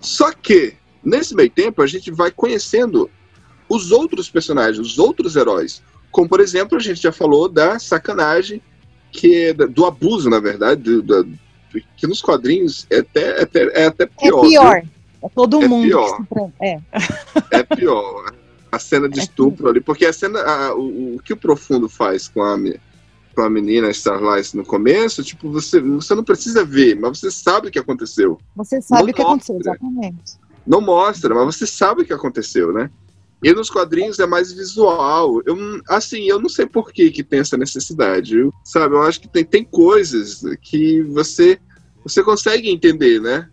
Só 0.00 0.32
que 0.32 0.74
nesse 1.02 1.34
meio 1.34 1.50
tempo 1.50 1.80
a 1.82 1.86
gente 1.86 2.10
vai 2.10 2.30
conhecendo 2.30 3.10
os 3.68 3.90
outros 3.90 4.28
personagens, 4.28 4.78
os 4.78 4.98
outros 4.98 5.34
heróis. 5.34 5.82
Como 6.10 6.28
por 6.28 6.40
exemplo 6.40 6.76
a 6.76 6.80
gente 6.80 7.00
já 7.00 7.12
falou 7.12 7.48
da 7.48 7.78
sacanagem 7.78 8.60
que 9.10 9.34
é 9.46 9.54
do 9.54 9.84
abuso, 9.84 10.28
na 10.30 10.40
verdade, 10.40 11.00
do- 11.00 11.24
que 11.96 12.06
nos 12.06 12.20
quadrinhos 12.20 12.86
é 12.90 12.98
até, 12.98 13.38
é 13.38 13.42
até, 13.42 13.62
é 13.82 13.86
até 13.86 14.04
É 14.04 14.06
pior. 14.06 14.40
pior. 14.42 14.82
É 15.24 15.28
todo 15.34 15.62
É 15.62 15.68
mundo 15.68 15.86
pior. 15.86 16.26
É. 16.60 16.80
É 17.50 17.62
pior. 17.62 18.32
A 18.70 18.78
cena 18.78 19.08
de 19.08 19.20
É 19.20 19.22
estupro 19.22 19.68
ali, 19.68 19.80
porque 19.80 20.04
a 20.06 20.12
cena, 20.12 20.40
a- 20.40 20.74
o, 20.74 21.16
o 21.16 21.20
que 21.22 21.32
o 21.32 21.36
Profundo 21.36 21.88
faz 21.88 22.26
com 22.28 22.42
a, 22.42 22.56
com 23.34 23.42
a 23.42 23.50
menina 23.50 23.90
Starlight 23.90 24.56
no 24.56 24.64
começo, 24.64 25.22
tipo, 25.22 25.50
você, 25.50 25.78
você 25.80 26.14
não 26.14 26.24
precisa 26.24 26.64
ver, 26.64 26.98
mas 26.98 27.18
você 27.18 27.30
sabe 27.30 27.68
o 27.68 27.70
que 27.70 27.78
aconteceu. 27.78 28.38
Você 28.56 28.80
sabe 28.80 29.02
Não 29.04 29.10
o 29.10 29.14
que 29.14 29.22
aconteceu, 29.22 29.54
mostra. 29.56 29.72
exatamente. 29.72 30.32
Não 30.66 30.80
mostra, 30.80 31.34
mas 31.34 31.56
você 31.56 31.66
sabe 31.66 32.02
o 32.02 32.04
que 32.04 32.12
aconteceu, 32.12 32.72
né? 32.72 32.90
E 33.42 33.52
nos 33.52 33.68
quadrinhos 33.68 34.18
é 34.20 34.26
mais 34.26 34.52
visual. 34.52 35.42
Eu, 35.44 35.56
assim, 35.88 36.22
eu 36.28 36.40
não 36.40 36.48
sei 36.48 36.64
por 36.66 36.92
que, 36.92 37.10
que 37.10 37.24
tem 37.24 37.40
essa 37.40 37.56
necessidade. 37.56 38.38
Eu, 38.38 38.52
sabe, 38.64 38.94
eu 38.94 39.02
acho 39.02 39.20
que 39.20 39.28
tem, 39.28 39.44
tem 39.44 39.64
coisas 39.64 40.42
que 40.60 41.02
você, 41.02 41.58
você 42.04 42.22
consegue 42.22 42.70
entender, 42.70 43.20
né? 43.20 43.48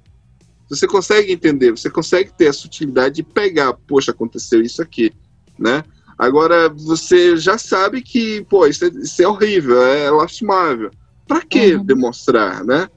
Você 0.69 0.87
consegue 0.87 1.31
entender, 1.31 1.71
você 1.71 1.89
consegue 1.89 2.31
ter 2.31 2.49
a 2.49 2.53
sutilidade 2.53 3.15
de 3.15 3.23
pegar, 3.23 3.73
poxa, 3.87 4.11
aconteceu 4.11 4.61
isso 4.61 4.81
aqui, 4.81 5.11
né? 5.57 5.83
Agora, 6.15 6.69
você 6.69 7.35
já 7.35 7.57
sabe 7.57 8.03
que, 8.03 8.45
pô, 8.47 8.67
isso 8.67 8.85
é, 8.85 8.89
isso 8.89 9.23
é 9.23 9.27
horrível, 9.27 9.81
é 9.81 10.11
lastimável. 10.11 10.91
Pra 11.27 11.41
que 11.41 11.75
Uhum. 11.75 11.83
demonstrar, 11.83 12.63
né? 12.63 12.87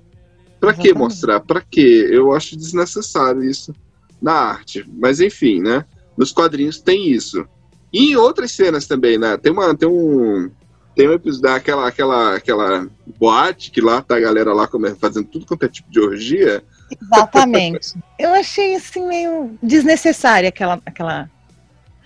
Pra 0.60 0.74
que 0.74 0.92
mostrar? 0.92 1.40
Pra 1.40 1.60
quê? 1.60 2.08
Eu 2.10 2.32
acho 2.32 2.56
desnecessário 2.56 3.42
isso 3.42 3.74
na 4.20 4.32
arte. 4.32 4.84
Mas 4.98 5.20
enfim, 5.20 5.60
né? 5.60 5.84
Nos 6.16 6.32
quadrinhos 6.32 6.80
tem 6.80 7.08
isso. 7.08 7.46
E 7.92 8.12
em 8.12 8.16
outras 8.16 8.52
cenas 8.52 8.86
também, 8.86 9.18
né? 9.18 9.36
Tem 9.36 9.52
uma, 9.52 9.76
tem 9.76 9.88
um, 9.88 10.50
tem 10.94 11.08
um 11.08 11.12
episódio 11.12 11.42
daquela, 11.42 11.88
aquela, 11.88 12.36
aquela 12.36 12.86
boate 13.18 13.70
que 13.70 13.80
lá 13.80 14.00
tá 14.00 14.16
a 14.16 14.20
galera 14.20 14.52
lá 14.52 14.68
fazendo 14.98 15.26
tudo 15.26 15.46
quanto 15.46 15.64
é 15.64 15.68
tipo 15.68 15.90
de 15.90 16.00
orgia. 16.00 16.62
Exatamente. 17.00 17.94
Eu 18.18 18.34
achei 18.34 18.74
assim 18.74 19.06
meio 19.06 19.58
desnecessária 19.62 20.48
aquela. 20.48 20.80
aquela... 20.84 21.30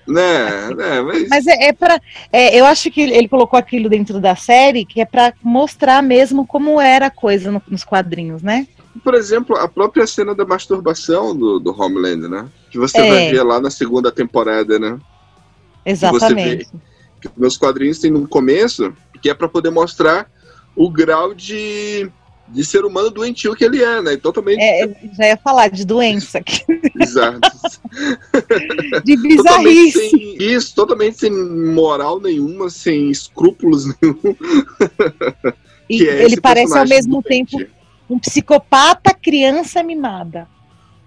Né? 0.06 0.70
né? 0.76 1.00
Mas, 1.02 1.28
Mas 1.28 1.46
é, 1.48 1.68
é 1.68 1.72
para. 1.72 2.00
eu 2.32 2.64
acho 2.64 2.90
que 2.92 3.00
ele 3.00 3.26
colocou 3.26 3.58
aquilo 3.58 3.88
dentro 3.88 4.20
da 4.20 4.36
série 4.36 4.84
que 4.84 5.00
é 5.00 5.04
para 5.04 5.34
mostrar 5.42 6.00
mesmo 6.00 6.46
como 6.46 6.80
era 6.80 7.06
a 7.06 7.10
coisa 7.10 7.50
no- 7.50 7.62
nos 7.68 7.82
quadrinhos, 7.82 8.40
né? 8.40 8.68
Por 9.02 9.14
exemplo, 9.14 9.56
a 9.56 9.68
própria 9.68 10.06
cena 10.06 10.34
da 10.34 10.44
masturbação 10.44 11.34
do, 11.36 11.58
do 11.58 11.70
Homeland, 11.70 12.28
né? 12.28 12.48
Que 12.70 12.78
você 12.78 12.98
É. 12.98 13.08
vai 13.08 13.30
ver 13.30 13.42
lá 13.42 13.60
na 13.60 13.70
segunda 13.70 14.10
temporada, 14.12 14.78
né? 14.78 14.98
Exatamente. 15.84 16.66
Que 17.20 17.30
meus 17.36 17.56
quadrinhos 17.56 17.98
tem 17.98 18.10
no 18.10 18.26
começo, 18.28 18.92
que 19.22 19.30
é 19.30 19.34
pra 19.34 19.48
poder 19.48 19.70
mostrar 19.70 20.30
o 20.74 20.90
grau 20.90 21.32
de, 21.32 22.10
de 22.48 22.64
ser 22.64 22.84
humano 22.84 23.10
doentio 23.10 23.54
que 23.54 23.64
ele 23.64 23.82
é, 23.82 24.02
né? 24.02 24.16
Totalmente 24.16 24.60
É, 24.60 24.86
já 25.16 25.26
ia 25.28 25.36
falar 25.36 25.68
de 25.68 25.84
doença, 25.86 26.38
aqui, 26.38 26.62
bizarro. 26.94 27.40
de 29.04 29.16
totalmente 29.16 29.28
bizarrice. 29.28 30.10
sem, 30.10 30.36
isso, 30.38 30.74
totalmente 30.74 31.18
sem 31.18 31.30
moral 31.30 32.20
nenhuma, 32.20 32.68
sem 32.68 33.10
escrúpulos 33.10 33.86
nenhum. 33.86 34.36
E 35.88 36.04
é 36.08 36.24
ele 36.24 36.40
parece 36.40 36.76
ao 36.76 36.86
mesmo 36.86 37.22
doente. 37.22 37.56
tempo 37.56 37.75
um 38.08 38.18
psicopata 38.18 39.12
criança 39.14 39.82
mimada. 39.82 40.48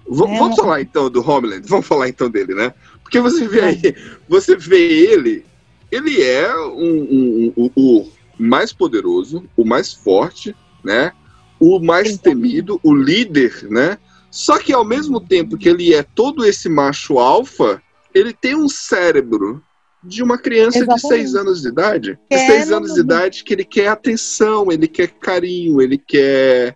V- 0.07 0.25
É 0.25 0.37
vamos 0.39 0.55
falar 0.55 0.81
então 0.81 1.09
do 1.09 1.21
Homeland, 1.27 1.67
vamos 1.67 1.85
falar 1.87 2.09
então 2.09 2.29
dele, 2.29 2.53
né? 2.53 2.73
Porque 3.03 3.19
você 3.19 3.47
vê 3.47 3.61
aí, 3.61 3.95
você 4.27 4.55
vê 4.55 4.79
ele, 5.11 5.45
ele 5.91 6.21
é 6.21 6.55
um, 6.55 6.73
um- 7.11 7.53
um- 7.57 7.71
o 7.75 8.09
mais 8.37 8.71
poderoso, 8.73 9.43
o 9.55 9.65
mais 9.65 9.93
forte, 9.93 10.55
né? 10.83 11.11
O 11.59 11.79
mais 11.79 12.17
temido, 12.17 12.79
o 12.83 12.93
líder, 12.93 13.67
né? 13.69 13.97
Só 14.31 14.57
que 14.59 14.71
ao 14.71 14.85
mesmo 14.85 15.19
tempo 15.19 15.57
que 15.57 15.67
ele 15.67 15.93
é 15.93 16.03
todo 16.03 16.45
esse 16.45 16.69
macho 16.69 17.17
alfa, 17.19 17.81
ele 18.13 18.31
tem 18.33 18.55
um 18.55 18.69
cérebro 18.69 19.61
de 20.03 20.23
uma 20.23 20.37
criança 20.37 20.79
de 20.79 20.85
Exatamente. 20.85 21.07
seis 21.07 21.35
anos 21.35 21.61
de 21.61 21.67
idade. 21.67 22.19
De 22.29 22.37
É, 22.37 22.45
seis 22.45 22.71
anos 22.71 22.93
de 22.93 22.99
idade 23.01 23.43
que 23.43 23.53
ele 23.53 23.65
quer 23.65 23.87
atenção, 23.89 24.71
ele 24.71 24.87
quer 24.87 25.07
carinho, 25.09 25.81
ele 25.81 25.97
quer. 25.97 26.75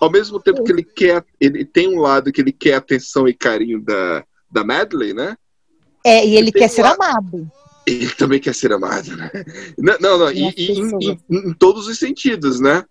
Ao 0.00 0.10
mesmo 0.10 0.38
tempo 0.40 0.62
que 0.62 0.72
ele 0.72 0.82
quer. 0.84 1.24
Ele 1.40 1.64
tem 1.64 1.88
um 1.88 1.98
lado 2.00 2.30
que 2.32 2.40
ele 2.40 2.52
quer 2.52 2.74
atenção 2.74 3.26
e 3.26 3.32
carinho 3.34 3.80
da, 3.80 4.24
da 4.50 4.62
Madeleine, 4.64 5.14
né? 5.14 5.36
É, 6.04 6.24
e 6.26 6.36
ele 6.36 6.52
Tem 6.52 6.62
quer 6.62 6.68
ser 6.68 6.82
lá- 6.82 6.92
amado. 6.94 7.50
Ele 7.86 8.10
também 8.10 8.40
quer 8.40 8.54
ser 8.54 8.72
amado, 8.72 9.16
né? 9.16 9.30
Não, 9.78 9.96
não, 10.00 10.18
não, 10.18 10.30
e- 10.32 10.52
e 10.56 10.72
em, 10.72 10.90
em- 11.10 11.18
em 11.30 11.52
todos 11.54 11.86
os 11.86 11.98
sentidos, 11.98 12.60
né? 12.60 12.84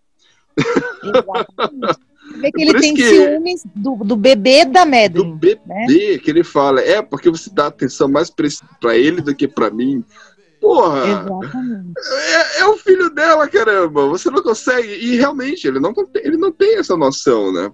Exatamente. 1.04 2.00
Vê 2.42 2.52
que 2.52 2.62
ele 2.62 2.80
tem 2.80 2.94
que- 2.96 3.08
ciúmes 3.08 3.62
do, 3.76 3.96
do 3.98 4.16
bebê 4.16 4.66
da 4.66 4.84
Do 4.84 4.90
Madeline. 4.92 5.36
bebê 5.36 5.60
né? 5.68 6.18
que 6.18 6.30
ele 6.30 6.44
fala, 6.44 6.82
é 6.82 7.00
porque 7.02 7.30
você 7.30 7.50
dá 7.54 7.68
atenção 7.68 8.08
mais 8.08 8.32
pra 8.80 8.98
ele 8.98 9.22
do 9.22 9.36
que 9.36 9.48
pra 9.48 9.70
mim. 9.70 10.04
Porra! 10.66 11.08
Exatamente. 11.08 11.94
É, 12.58 12.60
é 12.62 12.66
o 12.66 12.76
filho 12.78 13.10
dela, 13.12 13.48
caramba. 13.48 14.08
Você 14.08 14.32
não 14.32 14.42
consegue. 14.42 14.88
E 14.88 15.16
realmente, 15.16 15.68
ele 15.68 15.80
não, 15.80 15.94
tem- 15.94 16.08
ele 16.16 16.38
não 16.38 16.52
tem 16.52 16.78
essa 16.80 16.98
noção, 16.98 17.54
né? 17.54 17.72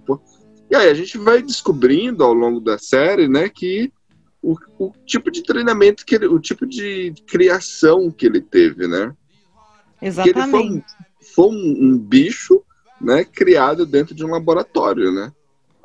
E 0.70 0.76
aí 0.76 0.90
a 0.90 0.94
gente 0.94 1.16
vai 1.16 1.40
descobrindo 1.40 2.22
ao 2.22 2.34
longo 2.34 2.60
da 2.60 2.76
série, 2.76 3.28
né, 3.28 3.48
que 3.48 3.90
o, 4.42 4.56
o 4.78 4.92
tipo 5.06 5.30
de 5.30 5.42
treinamento 5.42 6.04
que 6.04 6.14
ele, 6.16 6.26
o 6.26 6.38
tipo 6.38 6.66
de 6.66 7.14
criação 7.26 8.10
que 8.10 8.26
ele 8.26 8.40
teve, 8.42 8.86
né? 8.86 9.14
Que 9.98 10.06
ele 10.06 10.12
foi, 10.12 10.28
Exatamente. 10.30 10.66
um- 10.66 10.82
foi 11.34 11.46
um, 11.46 11.76
um 11.80 11.98
bicho, 11.98 12.62
né, 13.00 13.24
criado 13.24 13.86
dentro 13.86 14.14
de 14.14 14.24
um 14.24 14.30
laboratório, 14.30 15.12
né? 15.12 15.32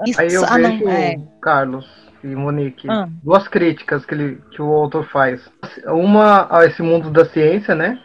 Isso, 0.06 0.20
Aí 0.20 0.34
eu 0.34 0.43
ah, 0.46 0.58
não, 0.58 0.78
vejo, 0.78 0.89
é. 0.89 1.20
Carlos 1.41 2.07
e 2.23 2.27
Monique, 2.27 2.89
Ah. 2.89 3.08
duas 3.23 3.47
críticas 3.47 4.06
que, 4.06 4.13
ele, 4.13 4.41
que 4.51 4.62
o 4.62 4.71
autor 4.73 5.06
faz. 5.10 5.41
Uma 5.88 6.47
a 6.49 6.65
esse 6.65 6.82
mundo 6.82 7.10
da 7.10 7.25
ciência, 7.25 7.75
né? 7.75 7.99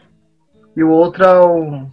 E 0.76 0.82
o 0.82 0.90
outro 0.90 1.26
ao 1.26 1.88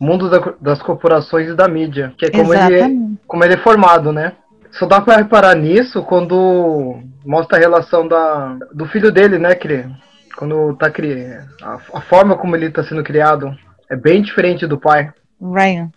mundo 0.00 0.28
da- 0.30 0.54
das 0.60 0.82
corporações 0.82 1.48
e 1.48 1.54
da 1.54 1.68
mídia, 1.68 2.12
que 2.18 2.26
é 2.26 2.30
como, 2.30 2.52
ele 2.54 2.80
é 2.80 2.88
como 3.26 3.44
ele 3.44 3.54
é 3.54 3.58
formado, 3.58 4.12
né? 4.12 4.32
Só 4.72 4.86
dá 4.86 5.00
pra 5.00 5.16
reparar 5.16 5.54
nisso 5.54 6.02
quando 6.02 6.98
mostra 7.26 7.58
a 7.58 7.60
relação 7.60 8.08
da, 8.08 8.56
do 8.72 8.86
filho 8.86 9.12
dele, 9.12 9.38
né? 9.38 9.56
Ele- 9.64 9.86
quando 10.36 10.74
tá 10.76 10.90
criando. 10.90 11.46
A, 11.62 11.74
a 11.94 12.00
forma 12.00 12.36
como 12.38 12.56
ele 12.56 12.70
tá 12.70 12.82
sendo 12.82 13.04
criado 13.04 13.54
é 13.90 13.94
bem 13.94 14.22
diferente 14.22 14.66
do 14.66 14.78
pai. 14.78 15.12
Ryan, 15.40 15.90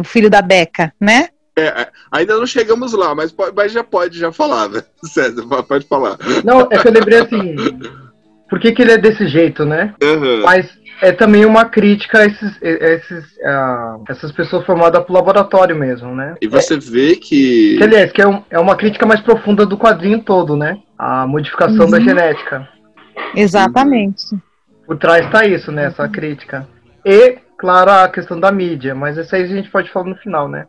o 0.00 0.04
filho 0.04 0.30
da 0.30 0.40
Becca, 0.40 0.92
né? 1.00 1.28
É, 1.58 1.88
ainda 2.10 2.36
não 2.36 2.46
chegamos 2.46 2.92
lá, 2.92 3.14
mas, 3.14 3.34
mas 3.56 3.72
já 3.72 3.82
pode, 3.82 4.18
já 4.18 4.30
falava. 4.32 4.84
César, 5.04 5.42
pode 5.66 5.86
falar. 5.86 6.16
Não, 6.44 6.60
é 6.70 6.78
que 6.78 6.88
eu 6.88 6.92
lembrei 6.92 7.18
assim. 7.20 7.56
Por 8.48 8.58
que, 8.58 8.72
que 8.72 8.80
ele 8.82 8.92
é 8.92 8.98
desse 8.98 9.26
jeito, 9.28 9.64
né? 9.64 9.94
Aham. 10.02 10.40
Mas 10.42 10.70
é 11.02 11.12
também 11.12 11.44
uma 11.44 11.66
crítica 11.66 12.20
a 12.20 12.24
esses, 12.26 12.62
a 12.62 12.66
esses, 12.68 13.24
a 13.44 13.98
essas 14.08 14.32
pessoas 14.32 14.64
formadas 14.64 15.04
pro 15.04 15.12
laboratório 15.12 15.76
mesmo, 15.76 16.14
né? 16.14 16.34
E 16.40 16.48
você 16.48 16.78
vê 16.78 17.14
que. 17.16 17.76
Que, 17.76 17.84
aliás, 17.84 18.10
que 18.10 18.22
é, 18.22 18.26
um- 18.26 18.42
é 18.50 18.58
uma 18.58 18.74
crítica 18.76 19.04
mais 19.04 19.20
profunda 19.20 19.66
do 19.66 19.76
quadrinho 19.76 20.22
todo, 20.22 20.56
né? 20.56 20.78
A 20.98 21.26
modificação 21.26 21.88
da 21.90 21.98
Uhum. 21.98 22.04
genética. 22.04 22.66
Exatamente. 23.34 24.24
Por 24.86 24.96
trás 24.96 25.30
tá 25.30 25.44
isso, 25.46 25.70
né? 25.70 25.84
Essa 25.84 26.08
crítica. 26.08 26.66
E, 27.04 27.36
claro, 27.58 27.90
a 27.90 28.08
questão 28.08 28.40
da 28.40 28.50
mídia, 28.50 28.94
mas 28.94 29.16
isso 29.16 29.34
aí 29.36 29.42
a 29.42 29.46
gente 29.46 29.70
pode 29.70 29.90
falar 29.92 30.06
no 30.06 30.16
final, 30.16 30.48
né? 30.48 30.66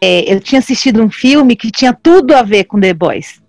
É, 0.00 0.32
eu 0.32 0.40
tinha 0.40 0.58
assistido 0.58 1.02
um 1.02 1.10
filme 1.10 1.56
que 1.56 1.70
tinha 1.70 1.92
tudo 1.92 2.34
a 2.34 2.42
ver 2.42 2.64
com 2.64 2.78
The 2.80 2.92
Boys, 2.92 3.40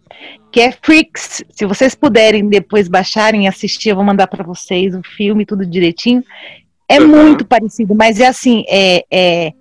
que 0.52 0.62
é 0.62 0.72
Freaks. 0.72 1.44
Se 1.52 1.66
vocês 1.66 1.94
puderem 1.94 2.48
depois 2.48 2.88
baixarem 2.88 3.46
e 3.46 3.48
assistir, 3.48 3.90
eu 3.90 3.96
vou 3.96 4.06
mandar 4.06 4.28
para 4.28 4.44
vocês 4.46 4.96
o 4.96 5.02
filme, 5.04 5.46
tudo 5.46 5.66
direitinho. 5.66 6.24
É 6.90 7.00
Uhum. 7.02 7.08
muito 7.08 7.46
parecido, 7.46 7.94
mas 7.94 8.20
é 8.20 8.28
assim, 8.28 8.64
é, 8.70 9.04
é- 9.12 9.52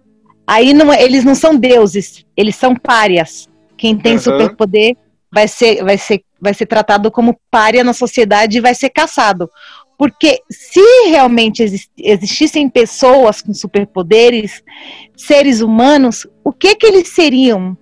aí 0.47 0.73
não, 0.73 0.93
é- 0.93 1.03
eles 1.03 1.25
não 1.25 1.35
são 1.35 1.57
deuses, 1.57 2.25
eles 2.37 2.55
são 2.55 2.75
párias. 2.75 3.49
Quem 3.77 3.97
tem 3.97 4.13
Uhum. 4.13 4.19
superpoder 4.21 4.97
vai 5.33 5.49
ser, 5.49 5.83
vai 5.83 5.99
ser, 5.99 6.23
vai 6.41 6.55
ser 6.55 6.67
tratado 6.67 7.11
como 7.11 7.37
pária 7.51 7.83
na 7.83 7.93
sociedade 7.93 8.59
e 8.59 8.61
vai 8.61 8.75
ser 8.77 8.91
caçado. 8.91 9.51
Porque 9.99 10.43
se 10.51 10.81
realmente 11.09 11.63
exis- 11.63 11.91
existissem 11.97 12.69
pessoas 12.69 13.41
com 13.41 13.55
superpoderes, 13.55 14.63
seres 15.17 15.61
humanos, 15.61 16.27
o 16.45 16.53
que 16.53 16.75
que 16.75 16.87
eles 16.87 17.09
seriam? 17.09 17.77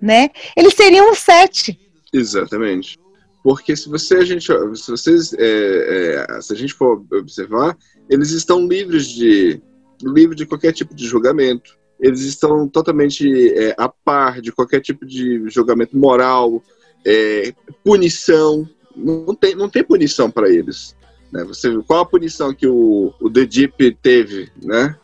Né? 0.00 0.30
Eles 0.56 0.74
seriam 0.74 1.10
os 1.10 1.18
sete. 1.18 1.78
Exatamente. 2.12 2.98
Porque 3.42 3.76
se 3.76 3.88
você 3.88 4.16
a 4.16 4.24
gente, 4.24 4.44
se 4.74 4.90
vocês, 4.90 5.32
é, 5.34 6.26
é, 6.36 6.40
se 6.40 6.52
a 6.52 6.56
gente 6.56 6.74
for 6.74 7.04
observar, 7.12 7.76
eles 8.10 8.30
estão 8.30 8.66
livres 8.66 9.06
de 9.06 9.62
livres 10.02 10.36
de 10.36 10.46
qualquer 10.46 10.72
tipo 10.72 10.94
de 10.94 11.06
julgamento. 11.06 11.76
Eles 11.98 12.22
estão 12.22 12.68
totalmente 12.68 13.54
é, 13.54 13.74
a 13.78 13.88
par 13.88 14.40
de 14.40 14.52
qualquer 14.52 14.80
tipo 14.80 15.06
de 15.06 15.48
julgamento 15.48 15.96
moral, 15.96 16.62
é, 17.06 17.54
punição. 17.84 18.68
Não 18.94 19.34
tem, 19.34 19.54
não 19.54 19.68
tem 19.68 19.84
punição 19.84 20.30
para 20.30 20.50
eles. 20.50 20.96
Né? 21.36 21.44
Você, 21.44 21.76
qual 21.86 22.00
a 22.00 22.06
punição 22.06 22.54
que 22.54 22.66
o, 22.66 23.12
o 23.20 23.30
The 23.30 23.44
Deep 23.44 23.98
teve? 24.02 24.50
Né? 24.62 24.96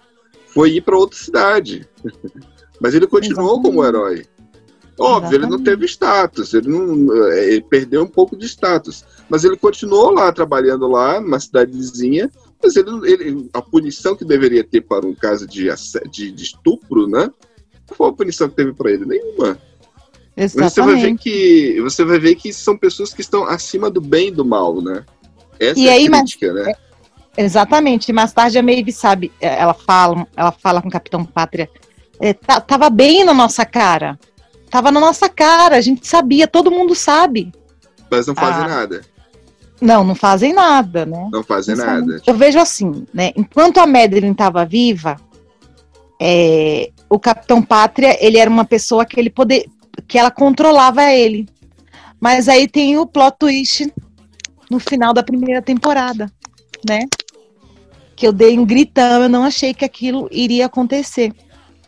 Foi 0.47 0.71
ir 0.71 0.81
para 0.81 0.97
outra 0.97 1.19
cidade. 1.19 1.87
Mas 2.81 2.95
ele 2.95 3.07
continuou 3.07 3.53
Exatamente. 3.53 3.71
como 3.71 3.85
herói. 3.87 4.27
Óbvio, 4.99 5.37
ele 5.37 5.47
não 5.47 5.57
Exatamente. 5.57 5.65
teve 5.65 5.87
status, 5.87 6.55
ele, 6.55 6.69
não, 6.69 7.17
é, 7.29 7.53
ele 7.53 7.63
perdeu 7.63 8.03
um 8.03 8.07
pouco 8.07 8.37
de 8.37 8.47
status. 8.47 9.05
Mas 9.29 9.45
ele 9.45 9.57
continuou 9.57 10.11
lá, 10.11 10.33
trabalhando 10.33 10.89
lá, 10.89 11.21
numa 11.21 11.39
cidadezinha. 11.39 12.31
Mas 12.63 12.77
ele, 12.77 12.91
ele- 13.11 13.51
a 13.53 13.61
punição 13.61 14.17
que 14.17 14.25
deveria 14.25 14.65
ter 14.65 14.81
para 14.81 15.07
um 15.07 15.15
caso 15.15 15.47
de, 15.47 15.69
de, 16.11 16.31
de 16.33 16.43
estupro, 16.43 17.07
né? 17.09 17.31
Qual 17.87 17.97
foi 17.97 18.09
a 18.09 18.13
punição 18.13 18.49
que 18.49 18.57
teve 18.57 18.73
para 18.73 18.91
ele? 18.91 19.05
Nenhuma. 19.05 19.59
Mas 20.37 20.53
Você 20.53 20.81
vai, 20.81 20.95
ver 20.95 20.99
Exatamente. 20.99 21.23
que, 21.23 21.81
você 21.83 22.05
vai 22.05 22.19
ver 22.19 22.35
que 22.37 22.53
são 22.53 22.77
pessoas 22.77 23.13
que 23.13 23.21
estão 23.21 23.45
acima 23.45 23.91
do 23.91 24.01
bem 24.01 24.29
e 24.29 24.31
do 24.33 24.45
mal, 24.45 24.81
né? 24.81 25.05
Essa 25.71 25.79
E 25.81 25.89
é 25.89 25.93
aí, 25.93 26.09
mas- 26.09 26.21
crítica, 26.35 26.53
né? 26.53 26.73
Exatamente. 27.37 28.13
Mais 28.13 28.33
tarde 28.33 28.59
a 28.59 28.63
Maeve 28.63 28.93
sabe, 28.93 29.33
é, 29.41 29.59
ela 29.61 29.73
fala, 29.75 30.27
ela 30.37 30.53
fala 30.53 30.83
com 30.83 30.89
o 30.89 30.93
Capitão 30.93 31.25
Pátria. 31.25 31.69
é, 32.21 32.33
tava 32.35 32.89
bem 32.91 33.25
na 33.25 33.35
nossa 33.35 33.65
cara. 33.65 34.19
Tava 34.71 34.93
na 34.93 35.01
nossa 35.01 35.29
cara, 35.29 35.77
a 35.77 35.81
gente 35.81 36.07
sabia, 36.07 36.47
todo 36.47 36.71
mundo 36.71 36.95
sabe. 36.95 37.51
Mas 38.11 38.27
não 38.27 38.35
fazem 38.35 38.65
Ah. 38.65 38.69
nada. 38.69 39.01
Não, 39.81 40.05
não 40.05 40.15
fazem 40.15 40.53
nada, 40.53 41.05
né? 41.05 41.29
Não 41.33 41.43
fazem 41.43 41.75
nada. 41.75 42.23
Eu 42.25 42.35
vejo 42.35 42.59
assim, 42.61 43.05
né? 43.13 43.33
Enquanto 43.35 43.79
a 43.79 43.87
Madeline 43.87 44.31
estava 44.31 44.65
viva, 44.65 45.17
é, 46.21 46.91
o 47.11 47.19
Capitão 47.19 47.61
Pátria, 47.61 48.17
ele 48.25 48.39
era 48.39 48.49
uma 48.49 48.65
pessoa 48.65 49.05
que 49.05 49.19
ele 49.19 49.31
poder, 49.31 49.67
que 50.07 50.17
ela 50.19 50.31
controlava 50.31 51.11
ele. 51.11 51.49
Mas 52.21 52.49
aí 52.49 52.69
tem 52.69 52.97
o 52.99 53.07
plot 53.07 53.37
twist 53.39 53.93
no 54.73 54.81
final 54.81 55.13
da 55.13 55.23
primeira 55.23 55.61
temporada, 55.61 56.33
né? 56.89 57.01
Que 58.17 58.27
eu 58.27 58.33
dei 58.33 58.59
um 58.59 58.65
gritão, 58.65 59.23
eu 59.25 59.29
não 59.29 59.45
achei 59.45 59.75
que 59.75 59.85
aquilo 59.85 60.27
iria 60.31 60.65
acontecer. 60.67 61.31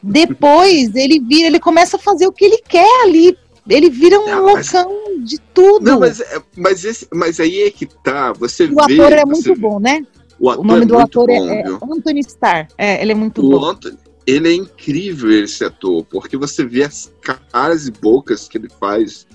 Depois 0.03 0.94
ele 0.94 1.18
vira, 1.18 1.47
ele 1.47 1.59
começa 1.59 1.97
a 1.97 2.01
fazer 2.01 2.27
o 2.27 2.33
que 2.33 2.44
ele 2.44 2.59
quer 2.68 3.03
ali. 3.05 3.37
Ele 3.66 3.88
vira 3.88 4.20
um 4.20 4.27
Não, 4.27 4.44
mas- 4.53 4.70
loucão 4.70 5.25
de 5.25 5.38
tudo. 5.55 5.85
Não, 5.90 5.99
mas, 6.01 6.20
é- 6.20 6.42
mas, 6.57 6.85
esse, 6.85 7.09
mas 7.12 7.40
aí 7.40 7.62
é 7.62 7.70
que 7.70 7.87
tá. 7.87 8.33
Você 8.35 8.64
o 8.66 8.75
vê. 8.87 8.94
ator 9.01 9.12
é 9.14 9.25
muito 9.25 9.55
vê- 9.55 9.61
bom, 9.61 9.81
né? 9.81 10.07
O, 10.38 10.51
O 10.51 10.62
nome 10.64 10.83
é 10.83 10.85
do 10.87 10.99
ator 10.99 11.27
bom, 11.29 11.49
é, 11.51 11.61
é? 11.62 11.66
Anthony 11.97 12.20
Starr. 12.20 12.68
É, 12.77 13.01
ele 13.01 13.12
é 13.12 13.14
muito 13.14 13.40
O 13.42 13.51
bom. 13.59 13.64
Anthony, 13.64 13.97
ele 14.27 14.49
é 14.51 14.55
incrível 14.55 15.31
esse 15.42 15.64
ator, 15.64 16.05
porque 16.11 16.37
você 16.37 16.62
vê 16.66 16.83
as 16.85 17.11
caras 17.51 17.87
e 17.87 17.90
bocas 17.90 18.47
que 18.47 18.59
ele 18.59 18.68
faz. 18.79 19.27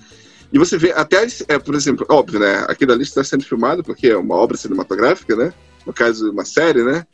E 0.51 0.57
você 0.57 0.77
vê 0.77 0.91
até, 0.91 1.27
é, 1.47 1.59
por 1.59 1.75
exemplo, 1.75 2.05
óbvio, 2.09 2.39
né? 2.39 2.65
Aquilo 2.67 2.91
ali 2.91 3.03
está 3.03 3.23
sendo 3.23 3.45
filmado 3.45 3.83
porque 3.83 4.07
é 4.07 4.17
uma 4.17 4.35
obra 4.35 4.57
cinematográfica, 4.57 5.35
né? 5.35 5.53
No 5.85 5.93
caso, 5.93 6.31
uma 6.31 6.45
série, 6.45 6.83
né? 6.83 7.05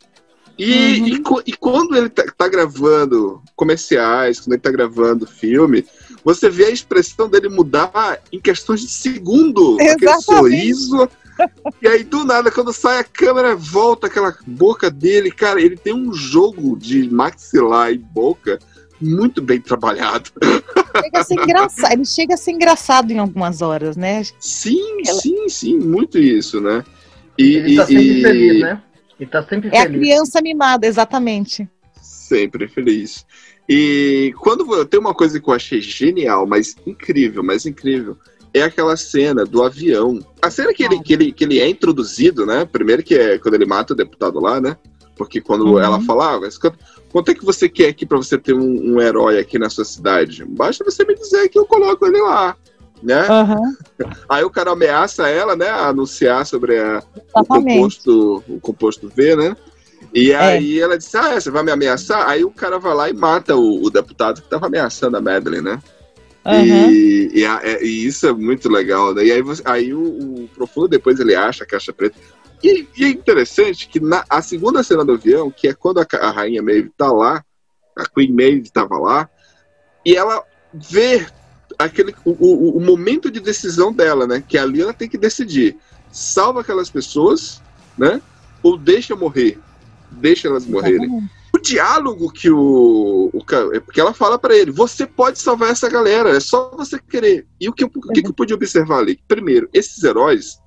E, 0.57 0.99
Uhum. 1.01 1.07
e, 1.07 1.51
e 1.51 1.53
quando 1.53 1.97
ele 1.97 2.09
tá, 2.09 2.23
tá 2.37 2.47
gravando 2.47 3.41
comerciais, 3.55 4.39
quando 4.39 4.53
ele 4.53 4.61
tá 4.61 4.71
gravando 4.71 5.27
filme, 5.27 5.85
você 6.23 6.49
vê 6.49 6.65
a 6.65 6.71
expressão 6.71 7.27
dele 7.29 7.49
mudar 7.49 8.21
em 8.31 8.39
questões 8.39 8.81
de 8.81 8.87
segundo. 8.87 9.75
Aquele 9.81 10.11
Exatamente. 10.11 10.23
sorriso. 10.23 11.09
E 11.81 11.87
aí, 11.87 12.03
do 12.05 12.23
nada, 12.23 12.49
quando 12.49 12.71
sai 12.71 12.99
a 12.99 13.03
câmera, 13.03 13.53
volta 13.53 14.07
aquela 14.07 14.33
boca 14.47 14.89
dele. 14.89 15.29
Cara, 15.29 15.61
ele 15.61 15.75
tem 15.75 15.93
um 15.93 16.13
jogo 16.13 16.77
de 16.77 17.09
maxilar 17.09 17.91
e 17.91 17.97
boca 17.97 18.57
muito 19.01 19.41
bem 19.41 19.59
trabalhado. 19.59 20.29
Chega 21.01 21.19
a 21.19 21.23
ser 21.23 21.33
engraçado. 21.35 21.93
Ele 21.93 22.05
chega 22.05 22.33
a 22.33 22.37
ser 22.37 22.51
engraçado 22.51 23.11
em 23.11 23.19
algumas 23.19 23.61
horas, 23.61 23.95
né? 23.97 24.23
Sim, 24.39 25.01
Ela- 25.05 25.19
sim, 25.21 25.49
sim, 25.49 25.77
muito 25.79 26.17
isso, 26.17 26.61
né? 26.61 26.83
E, 27.37 27.55
Ele 27.55 27.75
tá 27.75 27.83
e- 27.83 27.87
sempre 27.87 28.19
e- 28.19 28.21
feliz, 28.21 28.61
né? 28.61 28.81
Ele 29.19 29.29
tá 29.29 29.43
sempre 29.43 29.69
É 29.73 29.79
a 29.79 29.83
feliz. 29.83 29.99
criança 29.99 30.41
mimada, 30.41 30.87
exatamente. 30.87 31.69
Sempre 32.01 32.67
feliz. 32.67 33.25
E 33.67 34.33
quando 34.39 34.71
eu 34.75 34.85
tem 34.85 34.99
uma 34.99 35.13
coisa 35.13 35.39
que 35.39 35.49
eu 35.49 35.53
achei 35.53 35.81
genial, 35.81 36.45
mas 36.45 36.75
incrível, 36.85 37.43
mas 37.43 37.65
incrível, 37.65 38.17
é 38.53 38.61
aquela 38.61 38.95
cena 38.95 39.43
do 39.45 39.63
avião. 39.63 40.19
A 40.41 40.49
cena 40.49 40.73
que 40.73 40.83
ele, 40.83 41.01
que 41.01 41.13
ele, 41.13 41.31
que 41.31 41.43
ele 41.43 41.59
é 41.59 41.67
introduzido, 41.69 42.45
né? 42.45 42.63
Primeiro 42.65 43.03
que 43.03 43.15
é 43.15 43.37
quando 43.37 43.55
ele 43.55 43.65
mata 43.65 43.93
o 43.93 43.95
deputado 43.95 44.39
lá, 44.39 44.61
né? 44.61 44.77
Porque 45.17 45.41
quando 45.41 45.65
Uhum. 45.65 45.79
ela 45.79 45.99
fala, 46.01 46.35
ah, 46.35 46.39
quanto, 47.15 47.29
é 47.31 47.33
que 47.33 47.45
você 47.45 47.69
quer 47.69 47.87
aqui 47.87 48.05
pra 48.05 48.17
você 48.17 48.37
ter 48.37 48.53
um, 48.53 48.93
um 48.95 48.99
herói 48.99 49.39
aqui 49.39 49.57
na 49.57 49.69
sua 49.69 49.85
cidade? 49.85 50.43
Basta 50.43 50.83
você 50.83 51.05
me 51.05 51.15
dizer 51.15 51.47
que 51.47 51.57
eu 51.57 51.65
coloco 51.65 52.05
ele 52.05 52.19
lá, 52.21 52.57
né? 53.01 53.25
Aham, 53.29 53.77
Aí 54.27 54.43
o 54.43 54.49
cara 54.49 54.71
ameaça 54.71 55.29
ela, 55.29 55.55
né? 55.55 55.69
A 55.69 55.87
anunciar 55.87 56.45
sobre 56.45 56.77
a, 56.77 57.01
o 57.33 57.45
composto, 57.45 58.43
o 58.49 58.59
composto 58.59 59.07
V, 59.07 59.33
né? 59.37 59.55
E 60.13 60.33
aí 60.33 60.77
ela 60.81 60.97
disse, 60.97 61.15
ah, 61.17 61.39
você 61.39 61.49
vai 61.49 61.63
me 61.63 61.71
ameaçar? 61.71 62.27
Aí 62.27 62.43
o 62.43 62.51
cara 62.51 62.79
vai 62.79 62.93
lá 62.93 63.09
e 63.09 63.13
mata 63.13 63.55
o, 63.55 63.85
o 63.85 63.89
deputado 63.89 64.41
que 64.41 64.49
tava 64.49 64.65
ameaçando 64.67 65.15
a 65.15 65.21
Madeline, 65.21 65.61
né? 65.63 65.79
Aham. 66.45 66.61
E, 66.61 67.31
e, 67.33 67.45
a- 67.45 67.61
é- 67.63 67.81
e 67.81 68.05
isso 68.05 68.27
é 68.27 68.33
muito 68.33 68.67
legal, 68.69 69.13
né? 69.13 69.23
E 69.23 69.31
aí, 69.31 69.41
você- 69.41 69.63
aí 69.65 69.93
o, 69.93 70.01
o 70.01 70.49
Profundo 70.53 70.89
depois 70.89 71.17
ele 71.19 71.33
acha 71.33 71.63
a 71.63 71.67
caixa 71.67 71.93
preta. 71.93 72.17
E, 72.65 72.87
e 72.97 73.03
é 73.03 73.09
interessante 73.09 73.87
que 73.87 73.99
na 73.99 74.25
a 74.27 74.41
segunda 74.41 74.81
cena 74.81 75.05
do 75.05 75.13
avião, 75.13 75.51
que 75.51 75.67
é 75.67 75.73
quando 75.73 75.99
a, 75.99 76.07
a 76.19 76.31
rainha 76.31 76.63
Maeve 76.63 76.91
tá 76.97 77.11
lá, 77.11 77.45
a 77.95 78.09
Queen 78.09 78.33
Maeve 78.33 78.71
tava 78.71 78.97
lá, 78.97 79.29
e 80.03 80.15
ela 80.15 80.43
vê 80.73 81.27
aquele, 81.77 82.15
o, 82.25 82.31
o, 82.31 82.77
o 82.77 82.81
momento 82.81 83.29
de 83.29 83.39
decisão 83.39 83.93
dela, 83.93 84.25
né? 84.25 84.43
Que 84.45 84.57
ali 84.57 84.81
ela 84.81 84.93
tem 84.93 85.07
que 85.07 85.17
decidir. 85.17 85.77
Salva 86.11 86.61
aquelas 86.61 86.89
pessoas, 86.89 87.61
né? 87.95 88.19
Ou 88.63 88.77
deixa 88.77 89.15
morrer. 89.15 89.59
Deixa 90.09 90.47
elas 90.47 90.65
morrerem 90.65 91.29
o 91.55 91.57
diálogo 91.57 92.31
que 92.31 92.49
o, 92.49 93.29
o 93.33 93.73
é 93.73 93.79
porque 93.79 94.01
ela 94.01 94.13
fala 94.13 94.37
pra 94.37 94.55
ele, 94.55 94.71
você 94.71 95.05
pode 95.05 95.39
salvar 95.39 95.69
essa 95.69 95.89
galera, 95.89 96.35
é 96.35 96.39
só 96.39 96.69
você 96.75 96.99
querer. 96.99 97.47
E 97.59 97.69
o 97.69 97.73
que, 97.73 97.85
o 97.85 97.89
que, 97.89 98.21
que 98.21 98.27
eu 98.27 98.33
pude 98.33 98.53
observar 98.53 98.99
ali? 98.99 99.19
Primeiro, 99.27 99.69
esses 99.73 100.03
heróis, 100.03 100.57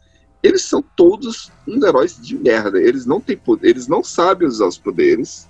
eles 0.43 0.63
são 0.63 0.83
todos 0.97 1.51
uns 1.67 1.83
heróis 1.83 2.17
de 2.21 2.37
merda. 2.37 2.81
Eles 2.81 3.05
não 3.07 3.21
têm 3.21 3.37
poder, 3.37 3.69
eles 3.71 3.89
não 3.89 4.03
sabem 4.05 4.47
usar 4.47 4.67
os 4.67 4.79
poderes, 4.79 5.49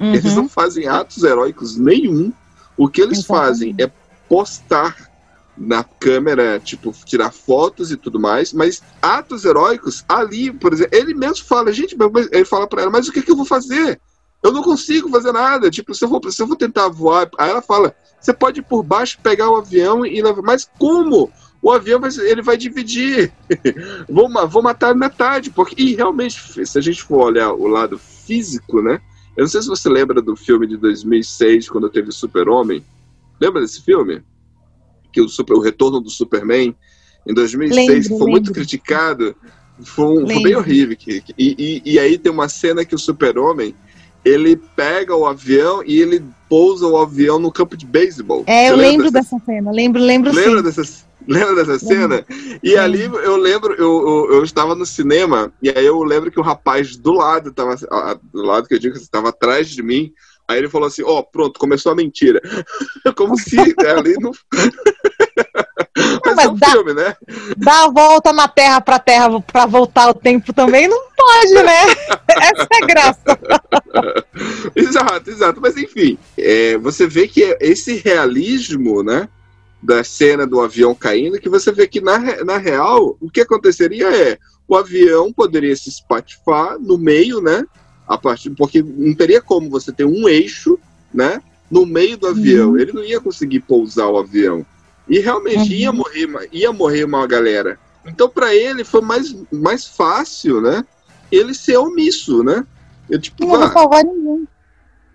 eles 0.00 0.24
Uhum. 0.26 0.34
não 0.42 0.48
fazem 0.48 0.86
atos 0.86 1.22
heróicos 1.24 1.76
nenhum. 1.76 2.32
O 2.76 2.88
que 2.88 3.00
eles 3.00 3.24
fazem 3.24 3.70
Exatamente. 3.70 3.82
é 3.82 4.28
postar 4.28 5.08
na 5.56 5.82
câmera, 5.82 6.60
tipo, 6.60 6.94
tirar 7.04 7.32
fotos 7.32 7.90
e 7.90 7.96
tudo 7.96 8.20
mais, 8.20 8.52
mas 8.52 8.80
atos 9.02 9.44
heróicos 9.44 10.04
ali, 10.08 10.52
por 10.52 10.72
exemplo, 10.72 10.96
ele 10.96 11.14
mesmo 11.14 11.44
fala, 11.44 11.72
gente, 11.72 11.96
mas- 11.96 12.28
ele 12.30 12.44
fala 12.44 12.68
pra 12.68 12.82
ela, 12.82 12.90
mas 12.92 13.08
o 13.08 13.12
que, 13.12 13.22
que 13.22 13.30
eu 13.32 13.36
vou 13.36 13.44
fazer? 13.44 14.00
Eu 14.40 14.52
não 14.52 14.62
consigo 14.62 15.08
fazer 15.10 15.32
nada. 15.32 15.68
Tipo, 15.68 15.92
se 15.92 16.04
eu 16.04 16.08
vou, 16.08 16.20
se 16.30 16.40
eu 16.40 16.46
vou 16.46 16.54
tentar 16.54 16.86
voar, 16.88 17.28
aí 17.36 17.50
ela 17.50 17.60
fala, 17.60 17.92
você 18.20 18.32
pode 18.32 18.60
ir 18.60 18.62
por 18.62 18.84
baixo, 18.84 19.18
pegar 19.20 19.50
o 19.50 19.56
avião 19.56 20.06
e 20.06 20.22
levar. 20.22 20.42
Mas 20.42 20.68
como? 20.78 21.28
O 21.60 21.72
avião 21.72 22.00
vai, 22.00 22.10
ele 22.20 22.40
vai 22.42 22.56
dividir. 22.56 23.32
vou, 24.08 24.28
vou 24.48 24.62
matar 24.62 24.94
metade. 24.94 25.50
Porque, 25.50 25.74
e 25.82 25.94
realmente, 25.94 26.64
se 26.66 26.78
a 26.78 26.80
gente 26.80 27.02
for 27.02 27.24
olhar 27.24 27.52
o 27.52 27.66
lado 27.66 27.98
físico, 27.98 28.80
né? 28.80 29.00
Eu 29.36 29.42
não 29.42 29.48
sei 29.48 29.62
se 29.62 29.68
você 29.68 29.88
lembra 29.88 30.20
do 30.22 30.36
filme 30.36 30.66
de 30.66 30.76
2006, 30.76 31.68
quando 31.68 31.88
teve 31.90 32.10
Super-Homem. 32.12 32.84
Lembra 33.40 33.60
desse 33.60 33.82
filme? 33.82 34.22
Que 35.12 35.20
o, 35.20 35.28
super, 35.28 35.54
o 35.54 35.60
Retorno 35.60 36.00
do 36.00 36.10
Superman, 36.10 36.74
em 37.26 37.34
2006, 37.34 37.88
Lembro, 37.88 38.08
foi 38.18 38.30
muito 38.30 38.46
lembro. 38.46 38.52
criticado. 38.54 39.34
Foi, 39.80 40.16
foi 40.16 40.24
bem 40.26 40.44
Lembro. 40.44 40.58
horrível. 40.60 40.96
que- 40.96 41.20
que- 41.20 41.34
E, 41.38 41.82
e, 41.84 41.92
e 41.94 41.98
aí 41.98 42.18
tem 42.18 42.32
uma 42.32 42.48
cena 42.48 42.84
que 42.84 42.94
o 42.94 42.98
Super-Homem 42.98 43.74
ele 44.24 44.56
pega 44.76 45.14
o 45.14 45.24
avião 45.24 45.82
e 45.86 46.00
ele 46.00 46.22
pousa 46.48 46.86
o 46.86 46.96
avião 46.98 47.38
no 47.38 47.50
campo 47.52 47.76
de 47.76 47.86
beisebol. 47.86 48.42
É, 48.46 48.66
Você 48.66 48.72
eu 48.72 48.76
lembro 48.76 49.10
dessa- 49.10 49.36
dessa 49.36 49.44
cena. 49.46 49.70
Lembro, 49.70 50.02
lembro 50.02 50.32
Lembra 50.32 50.58
sim. 50.58 50.80
dessa, 50.82 51.06
lembra 51.28 51.54
dessa 51.64 51.78
cena? 51.78 52.24
E 52.62 52.70
Lembro. 52.70 52.82
ali 52.82 53.02
eu 53.02 53.36
lembro, 53.36 53.74
eu, 53.74 54.08
eu, 54.28 54.34
eu 54.36 54.44
estava 54.44 54.74
no 54.74 54.86
cinema, 54.86 55.52
e 55.62 55.68
aí 55.70 55.84
eu 55.84 56.02
lembro 56.02 56.30
que 56.30 56.40
o 56.40 56.42
rapaz 56.42 56.96
do 56.96 57.12
lado, 57.12 57.52
tava, 57.52 57.76
ah, 57.90 58.18
do 58.32 58.42
lado 58.42 58.66
que 58.66 58.74
eu 58.74 58.78
digo 58.78 58.94
que 58.96 59.02
estava 59.02 59.28
atrás 59.28 59.68
de 59.68 59.82
mim, 59.82 60.12
aí 60.48 60.58
ele 60.58 60.68
falou 60.68 60.88
assim, 60.88 61.02
ó, 61.04 61.22
pronto, 61.22 61.60
começou 61.60 61.92
a 61.92 61.94
mentira. 61.94 62.40
Como 63.16 63.38
se 63.38 63.56
né, 63.56 63.90
ali 63.96 64.14
não... 64.18 64.32
Mas, 66.24 66.36
mas 66.36 66.46
é 66.46 66.48
um 66.48 66.54
dá- 66.54 66.70
filme, 66.70 66.94
né? 66.94 67.16
Dar 67.56 67.84
a 67.86 67.90
volta 67.90 68.32
na 68.32 68.46
Terra 68.46 68.80
pra 68.80 68.98
Terra 69.00 69.40
pra 69.40 69.66
voltar 69.66 70.08
o 70.08 70.14
tempo 70.14 70.52
também 70.52 70.86
não 70.86 71.00
pode, 71.16 71.54
né? 71.54 71.86
Essa 72.40 72.68
é 72.72 72.76
a 72.82 72.86
graça. 72.86 73.38
exato, 74.76 75.30
exato. 75.30 75.60
Mas 75.60 75.76
enfim, 75.76 76.16
é, 76.36 76.78
você 76.78 77.06
vê 77.06 77.26
que 77.26 77.56
esse 77.60 77.96
realismo, 77.96 79.02
né? 79.02 79.28
Da 79.80 80.02
cena 80.02 80.46
do 80.46 80.60
avião 80.60 80.94
caindo, 80.94 81.38
que 81.40 81.48
você 81.48 81.70
vê 81.70 81.86
que 81.86 82.00
na, 82.00 82.18
na 82.44 82.58
real, 82.58 83.16
o 83.20 83.30
que 83.30 83.40
aconteceria 83.40 84.08
é 84.08 84.38
o 84.66 84.76
avião 84.76 85.32
poderia 85.32 85.74
se 85.76 85.88
espatifar 85.88 86.78
no 86.78 86.98
meio, 86.98 87.40
né? 87.40 87.64
A 88.06 88.18
partir, 88.18 88.50
porque 88.50 88.82
não 88.82 89.14
teria 89.14 89.40
como 89.40 89.70
você 89.70 89.92
ter 89.92 90.04
um 90.04 90.28
eixo, 90.28 90.78
né? 91.14 91.40
No 91.70 91.86
meio 91.86 92.16
do 92.18 92.26
avião. 92.26 92.76
Ele 92.78 92.92
não 92.92 93.04
ia 93.04 93.20
conseguir 93.20 93.60
pousar 93.60 94.08
o 94.08 94.18
avião. 94.18 94.66
E 95.08 95.20
realmente 95.20 95.72
Uhum. 95.72 95.78
ia 95.78 95.92
morrer, 95.92 96.48
ia 96.52 96.72
morrer 96.72 97.04
uma 97.04 97.26
galera. 97.26 97.78
Então, 98.06 98.28
para 98.28 98.54
ele, 98.54 98.84
foi 98.84 99.00
mais, 99.00 99.34
mais 99.50 99.84
fácil, 99.86 100.60
né? 100.60 100.84
Ele 101.30 101.54
ser 101.54 101.76
omisso, 101.78 102.42
né? 102.42 102.66
Eu, 103.08 103.18
tipo, 103.20 103.42
Não 103.46 103.48
vou 103.50 103.62
ah, 103.62 103.70
salvar 103.72 104.04
ninguém. 104.04 104.48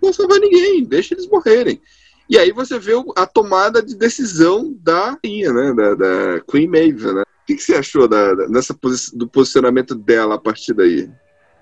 não 0.02 0.12
salvar 0.12 0.38
ninguém, 0.40 0.84
deixa 0.84 1.14
eles 1.14 1.28
morrerem. 1.28 1.80
E 2.28 2.38
aí 2.38 2.52
você 2.52 2.78
vê 2.78 2.92
a 3.16 3.26
tomada 3.26 3.82
de 3.82 3.94
decisão 3.94 4.74
da 4.82 5.16
rainha, 5.22 5.52
né? 5.52 5.72
Da, 5.74 5.94
da 5.94 6.40
Queen 6.50 6.66
Maeve, 6.68 7.12
né? 7.12 7.22
O 7.22 7.46
que, 7.46 7.54
que 7.56 7.62
você 7.62 7.74
achou 7.74 8.08
da, 8.08 8.34
da- 8.34 8.46
dessa 8.46 8.72
posi- 8.72 9.16
do 9.16 9.28
posicionamento 9.28 9.94
dela 9.94 10.36
a 10.36 10.38
partir 10.38 10.72
daí? 10.72 11.10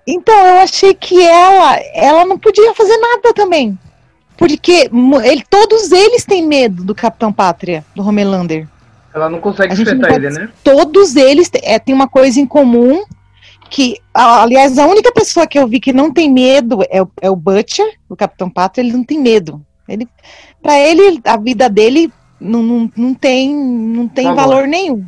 Então, 0.07 0.33
eu 0.47 0.55
achei 0.59 0.93
que 0.93 1.21
ela, 1.21 1.75
ela 1.93 2.25
não 2.25 2.37
podia 2.39 2.73
fazer 2.73 2.95
nada 2.97 3.33
também. 3.33 3.77
Porque 4.37 4.89
ele, 5.23 5.43
todos 5.49 5.91
eles 5.91 6.25
têm 6.25 6.45
medo 6.47 6.83
do 6.83 6.95
Capitão 6.95 7.31
Pátria, 7.31 7.85
do 7.95 8.01
Homelander. 8.05 8.67
Ela 9.13 9.29
não 9.29 9.39
consegue 9.39 9.73
enfrentar 9.73 10.15
ele, 10.15 10.29
né? 10.29 10.49
Todos 10.63 11.15
eles 11.15 11.49
é, 11.61 11.77
têm 11.77 11.93
uma 11.93 12.07
coisa 12.07 12.39
em 12.39 12.45
comum. 12.47 13.03
Que, 13.69 13.97
aliás, 14.13 14.77
a 14.77 14.85
única 14.85 15.11
pessoa 15.11 15.47
que 15.47 15.57
eu 15.57 15.67
vi 15.67 15.79
que 15.79 15.91
não 15.93 16.11
tem 16.13 16.31
medo 16.31 16.79
é 16.89 17.01
o, 17.01 17.09
é 17.21 17.29
o 17.29 17.35
Butcher, 17.35 17.85
o 18.07 18.15
Capitão 18.15 18.49
Pátria, 18.49 18.83
ele 18.83 18.93
não 18.93 19.03
tem 19.03 19.19
medo. 19.19 19.63
Ele, 19.87 20.07
para 20.61 20.79
ele, 20.79 21.19
a 21.25 21.37
vida 21.37 21.69
dele 21.69 22.11
não, 22.39 22.61
não, 22.63 22.91
não 22.95 23.13
tem, 23.13 23.53
não 23.55 24.07
tem 24.07 24.25
Valor. 24.25 24.35
valor 24.37 24.67
nenhum. 24.67 25.03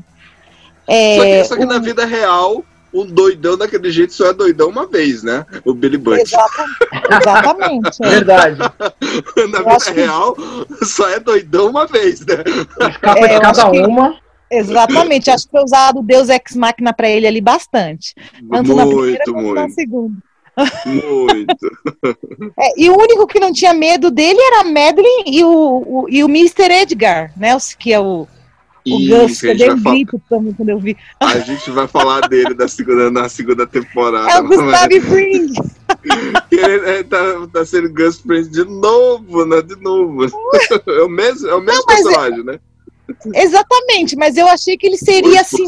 Só 0.87 0.93
É, 0.93 1.41
que, 1.41 1.47
só 1.47 1.55
que 1.57 1.65
na 1.65 1.79
vida 1.79 2.05
real, 2.05 2.63
um 2.93 3.05
doidão 3.05 3.57
daquele 3.57 3.89
jeito 3.91 4.13
só 4.13 4.27
é 4.27 4.33
doidão 4.33 4.69
uma 4.69 4.85
vez, 4.85 5.23
né? 5.23 5.45
O 5.65 5.73
Billy 5.73 5.97
Butcher. 5.97 6.21
Exata- 6.23 6.65
exatamente. 7.21 7.97
é. 8.03 8.09
Verdade. 8.09 8.57
na 9.51 9.59
Eu 9.59 9.65
vida 9.65 9.77
que- 9.85 9.91
real, 9.91 10.35
só 10.83 11.09
é 11.09 11.19
doidão 11.19 11.69
uma 11.69 11.87
vez, 11.87 12.19
né? 12.25 12.35
Escapa 12.89 13.19
É, 13.19 13.35
de 13.35 13.41
cada 13.41 13.71
que- 13.71 13.79
uma. 13.81 14.17
Exatamente, 14.51 15.31
acho 15.31 15.45
que 15.45 15.51
foi 15.51 15.63
usado 15.63 15.99
o 15.99 16.03
Deus 16.03 16.29
Ex 16.29 16.55
Machina 16.55 16.93
pra 16.93 17.09
ele 17.09 17.25
ali 17.25 17.41
bastante. 17.41 18.13
Tanto 18.49 18.75
na 18.75 18.85
primeira 18.85 19.23
Muito, 19.25 19.33
quanto 19.33 19.53
na 19.55 19.61
muito, 19.61 19.73
segunda. 19.73 20.15
Muito. 20.85 21.55
É, 22.59 22.73
e 22.81 22.89
o 22.89 22.97
único 22.97 23.25
que 23.27 23.39
não 23.39 23.51
tinha 23.51 23.73
medo 23.73 24.09
dele 24.11 24.39
era 24.39 24.61
a 24.61 24.63
Madeline 24.63 25.23
e 25.27 25.43
o, 25.43 25.49
o- 25.49 26.05
e 26.09 26.23
o 26.23 26.27
Mr. 26.27 26.71
Edgar, 26.71 27.31
né? 27.37 27.55
Que 27.79 27.93
é 27.93 27.99
o, 27.99 28.27
o 28.87 28.97
Gus, 29.07 29.39
que 29.41 29.47
a 29.47 29.51
eu 29.51 29.57
dei 29.57 29.71
um 29.71 29.81
grito 29.81 30.21
também 30.29 30.53
quando 30.53 30.69
eu 30.69 30.79
vi. 30.79 30.95
a 31.19 31.39
gente 31.39 31.69
vai 31.71 31.87
falar 31.87 32.21
dele 32.27 32.53
da 32.53 32.67
segunda, 32.67 33.09
na 33.11 33.27
segunda 33.29 33.65
temporada. 33.67 34.29
É 34.31 34.39
o 34.39 34.47
Gustavo 34.47 35.01
Fring. 35.01 35.51
E 36.51 36.55
ele, 36.55 36.89
ele 36.89 37.03
tá, 37.05 37.17
tá 37.51 37.65
sendo 37.65 37.91
Gus 37.91 38.19
Fring 38.19 38.47
de 38.49 38.63
novo, 38.63 39.43
né? 39.45 39.61
De 39.61 39.75
novo. 39.81 40.25
É 40.87 41.01
o 41.01 41.09
mesmo, 41.09 41.47
é 41.47 41.55
o 41.55 41.61
mesmo 41.61 41.83
Não, 41.87 41.95
é- 41.95 41.95
personagem, 42.01 42.43
né? 42.43 42.59
Exatamente, 43.35 44.15
mas 44.15 44.35
eu 44.37 44.47
achei 44.47 44.75
que 44.77 44.87
ele 44.87 44.97
seria 44.97 45.41
assim 45.41 45.63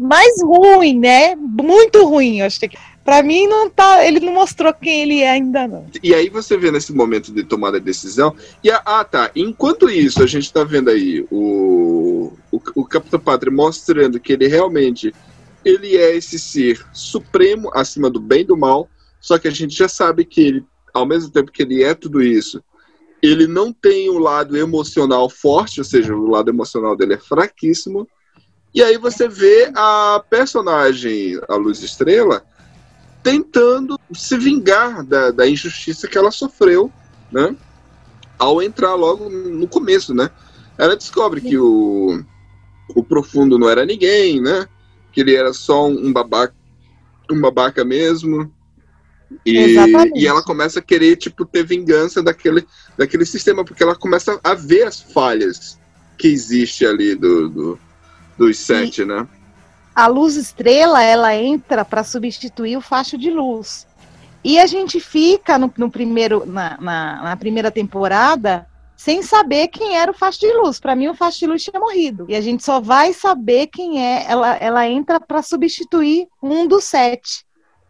mais 0.00 0.42
ruim, 0.42 0.98
né? 0.98 1.34
Muito 1.36 2.04
ruim. 2.04 2.40
Eu 2.40 2.46
achei 2.46 2.68
que 2.68 2.76
para 3.06 3.22
mim 3.22 3.46
não 3.46 3.70
tá, 3.70 4.04
ele 4.04 4.18
não 4.18 4.34
mostrou 4.34 4.74
quem 4.74 5.02
ele 5.02 5.20
é 5.22 5.30
ainda 5.30 5.68
não. 5.68 5.86
E 6.02 6.12
aí 6.12 6.28
você 6.28 6.56
vê 6.56 6.72
nesse 6.72 6.92
momento 6.92 7.32
de 7.32 7.44
tomada 7.44 7.78
de 7.78 7.86
decisão. 7.86 8.34
E 8.64 8.68
a- 8.68 8.82
ah, 8.84 9.04
tá. 9.04 9.30
Enquanto 9.36 9.88
isso, 9.88 10.20
a 10.24 10.26
gente 10.26 10.52
tá 10.52 10.64
vendo 10.64 10.90
aí 10.90 11.24
o, 11.30 12.32
o, 12.50 12.60
o 12.74 12.84
Capitão 12.84 13.20
Padre 13.20 13.48
mostrando 13.48 14.18
que 14.18 14.32
ele 14.32 14.48
realmente 14.48 15.14
ele 15.64 15.96
é 15.96 16.16
esse 16.16 16.36
ser 16.36 16.84
supremo 16.92 17.70
acima 17.74 18.10
do 18.10 18.18
bem 18.20 18.40
e 18.40 18.44
do 18.44 18.56
mal. 18.56 18.88
Só 19.20 19.38
que 19.38 19.46
a 19.46 19.52
gente 19.52 19.76
já 19.76 19.88
sabe 19.88 20.24
que 20.24 20.40
ele, 20.40 20.64
ao 20.92 21.06
mesmo 21.06 21.30
tempo 21.30 21.52
que 21.52 21.62
ele 21.62 21.84
é 21.84 21.94
tudo 21.94 22.20
isso, 22.20 22.60
ele 23.22 23.46
não 23.46 23.72
tem 23.72 24.10
o 24.10 24.18
lado 24.18 24.56
emocional 24.56 25.30
forte, 25.30 25.80
ou 25.80 25.84
seja, 25.84 26.12
o 26.12 26.28
lado 26.28 26.50
emocional 26.50 26.96
dele 26.96 27.14
é 27.14 27.18
fraquíssimo. 27.18 28.08
E 28.74 28.82
aí 28.82 28.98
você 28.98 29.28
vê 29.28 29.70
a 29.76 30.22
personagem, 30.28 31.40
a 31.48 31.54
Luz 31.54 31.82
Estrela, 31.82 32.44
tentando 33.26 33.98
se 34.14 34.38
vingar 34.38 35.04
da, 35.04 35.32
da 35.32 35.48
injustiça 35.48 36.06
que 36.06 36.16
ela 36.16 36.30
sofreu, 36.30 36.92
né? 37.28 37.56
Ao 38.38 38.62
entrar 38.62 38.94
logo 38.94 39.28
no 39.28 39.68
começo, 39.68 40.14
né? 40.14 40.30
Ela 40.78 40.96
descobre 40.96 41.40
que 41.40 41.58
o, 41.58 42.22
o 42.90 43.04
profundo 43.04 43.58
não 43.58 43.68
era 43.68 43.84
ninguém, 43.84 44.40
né? 44.40 44.68
Que 45.12 45.22
ele 45.22 45.34
era 45.34 45.52
só 45.52 45.88
um 45.88 46.12
babaca, 46.12 46.54
um 47.28 47.40
babaca 47.40 47.84
mesmo. 47.84 48.54
E, 49.44 49.54
Exatamente. 49.56 50.20
e 50.20 50.26
ela 50.28 50.44
começa 50.44 50.78
a 50.78 50.82
querer, 50.82 51.16
tipo, 51.16 51.44
ter 51.44 51.64
vingança 51.66 52.22
daquele, 52.22 52.64
daquele 52.96 53.26
sistema, 53.26 53.64
porque 53.64 53.82
ela 53.82 53.96
começa 53.96 54.38
a 54.44 54.54
ver 54.54 54.84
as 54.84 55.00
falhas 55.12 55.80
que 56.16 56.28
existe 56.28 56.86
ali 56.86 57.16
do, 57.16 57.48
do- 57.50 57.80
dos 58.38 58.58
sete, 58.60 59.04
né? 59.04 59.26
A 59.96 60.06
luz 60.06 60.36
estrela, 60.36 61.02
ela 61.02 61.34
entra 61.34 61.82
para 61.82 62.04
substituir 62.04 62.76
o 62.76 62.82
facho 62.82 63.16
de 63.16 63.30
luz. 63.30 63.86
E 64.44 64.58
a 64.58 64.66
gente 64.66 65.00
fica 65.00 65.58
no, 65.58 65.72
no 65.74 65.90
primeiro, 65.90 66.44
na, 66.44 66.76
na, 66.78 67.22
na 67.22 67.36
primeira 67.36 67.70
temporada 67.70 68.66
sem 68.94 69.22
saber 69.22 69.68
quem 69.68 69.96
era 69.96 70.10
o 70.10 70.14
facho 70.14 70.40
de 70.40 70.52
luz. 70.52 70.78
Para 70.78 70.94
mim, 70.94 71.08
o 71.08 71.14
facho 71.14 71.38
de 71.38 71.46
luz 71.46 71.64
tinha 71.64 71.80
morrido. 71.80 72.26
E 72.28 72.36
a 72.36 72.40
gente 72.42 72.62
só 72.62 72.78
vai 72.78 73.14
saber 73.14 73.68
quem 73.68 74.04
é. 74.04 74.26
Ela, 74.28 74.56
ela 74.56 74.86
entra 74.86 75.18
para 75.18 75.40
substituir 75.40 76.28
um 76.42 76.66
dos 76.66 76.84
sete. 76.84 77.46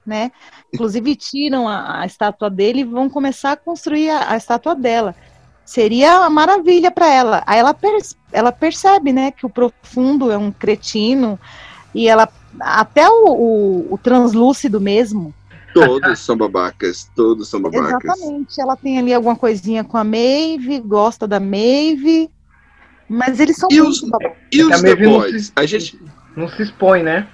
Né? 0.06 0.30
Inclusive 0.72 1.16
tiram 1.16 1.68
a, 1.68 2.02
a 2.02 2.06
estátua 2.06 2.48
dele 2.48 2.82
e 2.82 2.84
vão 2.84 3.10
começar 3.10 3.52
a 3.52 3.56
construir 3.56 4.10
a, 4.10 4.30
a 4.30 4.36
estátua 4.36 4.76
dela. 4.76 5.16
Seria 5.64 6.20
uma 6.20 6.30
maravilha 6.30 6.92
para 6.92 7.12
ela. 7.12 7.42
Aí 7.44 7.58
ela, 7.58 7.74
per- 7.74 7.98
ela 8.32 8.52
percebe, 8.52 9.12
né, 9.12 9.32
que 9.32 9.44
o 9.44 9.50
profundo 9.50 10.30
é 10.30 10.38
um 10.38 10.52
cretino 10.52 11.36
e 11.96 12.08
ela 12.08 12.28
até 12.60 13.08
o, 13.08 13.28
o, 13.28 13.94
o 13.94 13.98
translúcido 13.98 14.80
mesmo. 14.80 15.34
Todos 15.74 16.18
são 16.20 16.36
babacas, 16.36 17.10
todos 17.14 17.48
são 17.48 17.60
babacas. 17.60 18.02
Exatamente. 18.16 18.60
Ela 18.60 18.76
tem 18.76 18.98
ali 18.98 19.12
alguma 19.12 19.36
coisinha 19.36 19.84
com 19.84 19.96
a 19.98 20.04
Maeve, 20.04 20.80
gosta 20.80 21.26
da 21.28 21.38
Maeve, 21.38 22.30
mas 23.08 23.40
eles 23.40 23.56
são 23.56 23.68
E 23.70 23.76
muito 23.80 23.90
os- 23.90 24.00
babacas. 24.10 24.36
E 24.52 24.62
os 24.64 24.80
The 24.82 24.96
Boys? 24.96 25.46
se- 25.46 25.52
A 25.54 25.66
gente, 25.66 26.00
Não 26.36 26.48
se 26.48 26.62
expõe, 26.62 27.02
né? 27.02 27.26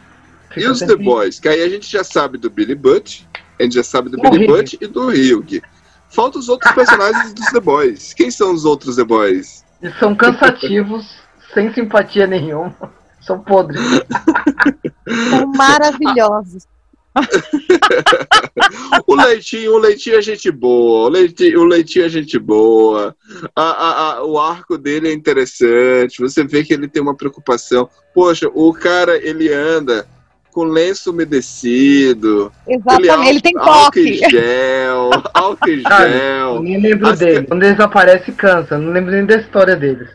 e 0.50 0.54
Fica 0.54 0.72
os 0.72 0.80
The 0.80 0.96
Boys? 0.96 1.38
Que 1.40 1.48
aí 1.48 1.62
a 1.62 1.68
gente 1.68 1.90
já 1.90 2.02
sabe 2.04 2.36
do 2.36 2.50
Billy 2.50 2.74
Butt, 2.74 3.28
a 3.60 3.62
gente 3.62 3.74
já 3.76 3.84
sabe 3.84 4.10
do 4.10 4.16
Do 4.16 4.30
Billy. 4.30 4.46
Butt 4.46 4.76
e 4.80 4.86
do 4.86 5.08
Hugh. 5.08 5.62
Faltam 6.10 6.40
os 6.40 6.48
outros 6.48 6.72
personagens 6.72 7.32
dos 7.32 7.46
The 7.46 7.60
Boys. 7.60 8.12
Quem 8.12 8.30
são 8.30 8.52
os 8.52 8.64
outros 8.64 8.96
The 8.96 9.04
Boys? 9.04 9.64
Eles 9.80 9.96
são 9.98 10.14
cansativos, 10.16 11.08
sem 11.54 11.72
simpatia 11.72 12.26
nenhuma. 12.26 12.74
São 13.20 13.38
podres. 13.38 13.80
São 15.30 15.46
maravilhosos. 15.48 16.66
O 19.06 19.14
Leitinho, 19.14 19.74
o 19.74 19.78
Leitinho 19.78 20.16
é 20.16 20.22
gente 20.22 20.50
boa, 20.50 21.06
o 21.06 21.08
Leitinho, 21.08 21.60
o 21.60 21.64
Leitinho 21.64 22.04
é 22.06 22.08
gente 22.08 22.38
boa, 22.38 23.14
a, 23.54 23.62
a- 23.62 24.12
a- 24.16 24.24
o 24.24 24.38
arco 24.38 24.78
dele 24.78 25.08
é 25.08 25.12
interessante, 25.12 26.20
você 26.20 26.44
vê 26.44 26.64
que 26.64 26.72
ele 26.72 26.88
tem 26.88 27.02
uma 27.02 27.14
preocupação. 27.14 27.88
Poxa, 28.14 28.48
o 28.54 28.72
cara, 28.72 29.16
ele 29.16 29.52
anda 29.52 30.06
com 30.52 30.64
lenço 30.64 31.10
umedecido, 31.10 32.52
Exatamente. 32.66 33.28
Ele 33.28 33.40
tem 33.40 33.52
álcool 33.58 33.98
em 33.98 34.20
toque. 34.20 34.30
gel, 34.30 35.10
álcool 35.34 35.68
em 35.70 35.82
Cara, 35.82 36.08
gel, 36.10 36.62
Nem 36.62 36.80
lembro 36.80 37.08
As- 37.08 37.18
dele. 37.18 37.46
Quando 37.46 37.62
eles 37.62 37.80
aparecem, 37.80 38.34
cansa. 38.34 38.78
Não 38.78 38.92
lembro 38.92 39.10
nem 39.12 39.24
da 39.26 39.36
história 39.36 39.76
deles. 39.76 40.08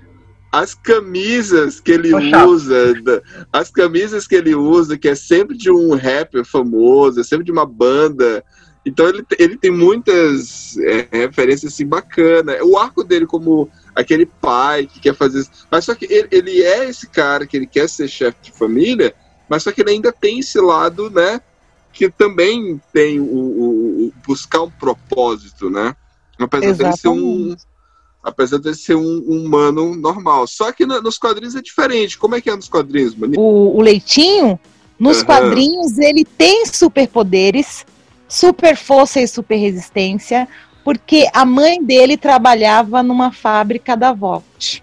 As 0.61 0.73
camisas 0.73 1.79
que 1.79 1.91
ele 1.91 2.11
usa, 2.47 3.21
as 3.51 3.69
camisas 3.69 4.27
que 4.27 4.35
ele 4.35 4.55
usa, 4.55 4.97
que 4.97 5.07
é 5.09 5.15
sempre 5.15 5.55
de 5.57 5.69
um 5.71 5.93
rapper 5.95 6.43
famoso, 6.45 7.19
é 7.19 7.23
sempre 7.23 7.45
de 7.45 7.51
uma 7.51 7.65
banda. 7.65 8.43
Então 8.85 9.07
ele, 9.07 9.25
ele 9.37 9.57
tem 9.57 9.69
muitas 9.69 10.77
é, 10.77 11.07
referências 11.11 11.73
assim 11.73 11.85
bacanas. 11.85 12.57
O 12.63 12.77
arco 12.77 13.03
dele 13.03 13.25
como 13.25 13.69
aquele 13.93 14.25
pai 14.25 14.85
que 14.87 14.99
quer 14.99 15.13
fazer 15.13 15.41
isso. 15.41 15.51
Mas 15.69 15.85
só 15.85 15.93
que 15.93 16.05
ele, 16.05 16.27
ele 16.31 16.61
é 16.63 16.89
esse 16.89 17.07
cara 17.09 17.45
que 17.45 17.57
ele 17.57 17.67
quer 17.67 17.87
ser 17.89 18.07
chefe 18.07 18.37
de 18.43 18.51
família, 18.51 19.13
mas 19.49 19.63
só 19.63 19.71
que 19.71 19.81
ele 19.81 19.91
ainda 19.91 20.11
tem 20.11 20.39
esse 20.39 20.59
lado, 20.59 21.09
né? 21.09 21.41
Que 21.91 22.09
também 22.09 22.79
tem 22.93 23.19
o, 23.19 23.23
o- 23.25 24.05
o 24.07 24.13
buscar 24.25 24.61
um 24.63 24.71
propósito, 24.71 25.69
né? 25.69 25.95
Apesar 26.39 26.67
dele 26.77 26.97
ser 26.97 27.07
um, 27.09 27.17
Exatamente. 27.47 27.67
Apesar 28.27 28.59
de 28.59 28.75
ser 28.75 28.95
um, 28.95 29.23
um 29.25 29.45
humano 29.45 29.95
normal. 29.95 30.45
Só 30.47 30.71
que 30.71 30.85
no- 30.85 31.01
nos 31.01 31.17
quadrinhos 31.17 31.55
é 31.55 31.61
diferente. 31.61 32.17
Como 32.17 32.35
é 32.35 32.41
que 32.41 32.49
é 32.49 32.55
nos 32.55 32.67
quadrinhos, 32.67 33.15
mano? 33.15 33.33
O, 33.37 33.77
o 33.77 33.81
Leitinho, 33.81 34.59
nos 34.99 35.17
Aham. 35.17 35.25
quadrinhos, 35.25 35.97
ele 35.97 36.25
tem 36.25 36.65
superpoderes, 36.65 37.85
super 38.27 38.75
força 38.75 39.21
e 39.21 39.27
super 39.27 39.55
resistência, 39.55 40.47
porque 40.83 41.27
a 41.33 41.45
mãe 41.45 41.81
dele 41.81 42.17
trabalhava 42.17 43.01
numa 43.01 43.31
fábrica 43.31 43.95
da 43.95 44.11
Volt. 44.11 44.79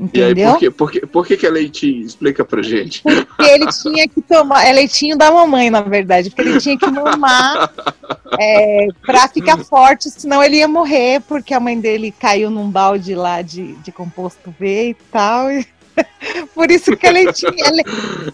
E 0.00 0.22
aí, 0.22 0.30
Entendeu? 0.30 0.50
por, 0.52 0.58
quê? 0.60 0.70
por, 0.70 0.90
quê? 0.92 1.00
por 1.06 1.26
que, 1.26 1.36
que 1.36 1.44
é 1.46 1.50
leitinho? 1.50 2.06
Explica 2.06 2.44
pra 2.44 2.62
gente. 2.62 3.02
Porque 3.02 3.42
ele 3.42 3.66
tinha 3.66 4.06
que 4.08 4.22
tomar. 4.22 4.64
É 4.64 4.72
leitinho 4.72 5.18
da 5.18 5.30
mamãe, 5.32 5.70
na 5.70 5.80
verdade. 5.80 6.30
Porque 6.30 6.42
ele 6.48 6.60
tinha 6.60 6.78
que 6.78 6.86
mamar 6.88 7.72
é, 8.38 8.86
pra 9.04 9.26
ficar 9.26 9.58
forte, 9.58 10.08
senão 10.08 10.40
ele 10.42 10.58
ia 10.58 10.68
morrer, 10.68 11.20
porque 11.22 11.52
a 11.52 11.58
mãe 11.58 11.78
dele 11.80 12.14
caiu 12.16 12.48
num 12.48 12.70
balde 12.70 13.16
lá 13.16 13.42
de, 13.42 13.72
de 13.74 13.90
composto 13.90 14.54
V 14.58 14.90
e 14.90 14.94
tal. 15.10 15.50
e- 15.50 15.66
Por 16.54 16.70
isso 16.70 16.96
que 16.96 17.04
é 17.04 17.10
leitinho. 17.10 17.52
é 17.58 17.70
le- 17.70 17.84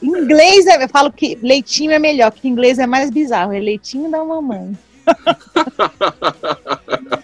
Em 0.02 0.22
inglês, 0.22 0.66
é- 0.66 0.84
eu 0.84 0.88
falo 0.90 1.10
que 1.10 1.38
leitinho 1.42 1.92
é 1.92 1.98
melhor, 1.98 2.30
que 2.30 2.46
inglês 2.46 2.78
é 2.78 2.86
mais 2.86 3.08
bizarro. 3.10 3.54
É 3.54 3.58
leitinho 3.58 4.10
da 4.10 4.22
mamãe. 4.22 4.76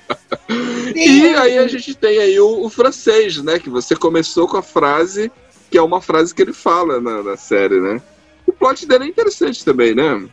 E 0.95 1.35
aí 1.35 1.59
a 1.59 1.67
gente 1.69 1.95
tem 1.95 2.19
aí 2.19 2.39
o, 2.41 2.65
o 2.65 2.71
francês, 2.71 3.43
né? 3.43 3.59
Que 3.59 3.71
você 3.71 3.95
começou 3.97 4.47
com 4.49 4.57
a 4.57 4.63
frase, 4.63 5.31
que 5.71 5.79
é 5.79 5.83
uma 5.83 6.01
frase 6.01 6.35
que 6.35 6.43
ele 6.43 6.53
fala 6.53 7.01
na, 7.01 7.23
na 7.23 7.37
série, 7.37 7.81
né? 7.81 8.01
O 8.47 8.53
plot 8.53 8.87
dele 8.87 9.05
é 9.05 9.09
interessante 9.09 9.65
também, 9.65 9.95
né? 9.95 10.29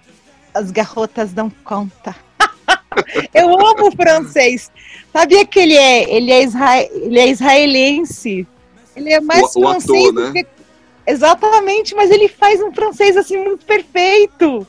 As 0.54 0.72
garrotas 0.72 1.32
dão 1.34 1.52
conta. 1.64 2.16
Eu 3.34 3.50
amo 3.54 3.88
o 3.88 3.92
francês. 3.92 4.72
Sabia 5.14 5.46
que 5.46 5.60
ele 5.60 5.76
é, 5.76 6.16
ele 6.16 6.32
é, 6.32 6.44
isra- 6.44 6.84
ele 6.84 7.20
é 7.20 7.28
israelense? 7.30 8.48
Ele 8.96 9.14
é 9.14 9.22
mais 9.22 9.56
O- 9.56 9.60
o 9.60 9.62
francês 9.62 10.02
ator, 10.10 10.14
do 10.14 10.22
né? 10.34 10.44
que... 10.44 10.48
Exatamente, 11.10 11.96
mas 11.96 12.12
ele 12.12 12.28
faz 12.28 12.62
um 12.62 12.74
francês 12.74 13.16
assim 13.16 13.38
muito 13.38 13.66
perfeito. 13.66 14.68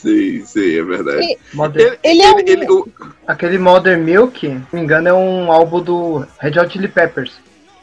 Sim, 0.00 0.44
sim, 0.44 0.78
é 0.78 0.82
verdade. 0.82 1.38
Modern- 1.54 1.96
Ele 2.02 2.22
é 2.22 2.32
um- 2.32 2.38
ele- 2.40 2.70
o- 2.70 2.88
Aquele 3.26 3.58
Modern 3.58 4.02
Milk, 4.02 4.38
se 4.40 4.48
não 4.48 4.60
me 4.72 4.80
engano, 4.80 5.08
é 5.08 5.12
um 5.14 5.50
álbum 5.50 5.80
do 5.80 6.26
Red 6.38 6.58
Hot 6.60 6.72
Chili 6.72 6.88
Peppers, 6.88 7.32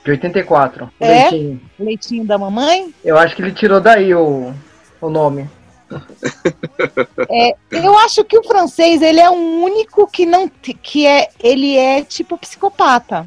de 0.05 0.11
84. 0.11 0.85
O 0.99 1.03
É? 1.05 1.29
Leitinho. 1.29 1.61
Leitinho 1.79 2.25
da 2.25 2.37
mamãe. 2.37 2.93
Eu 3.03 3.17
acho 3.17 3.35
que 3.35 3.41
ele 3.41 3.51
tirou 3.53 3.79
daí 3.81 4.13
o, 4.13 4.53
o 5.01 5.09
nome. 5.09 5.49
Eu 7.71 7.97
acho 7.99 8.23
que 8.23 8.37
o 8.37 8.43
francês 8.43 9.01
ele 9.01 9.19
é 9.19 9.29
o 9.29 9.33
único 9.33 10.07
que 10.07 10.25
não 10.25 10.49
que 10.81 11.05
é 11.05 11.29
ele 11.43 11.75
é 11.77 12.01
tipo 12.03 12.37
psicopata. 12.37 13.25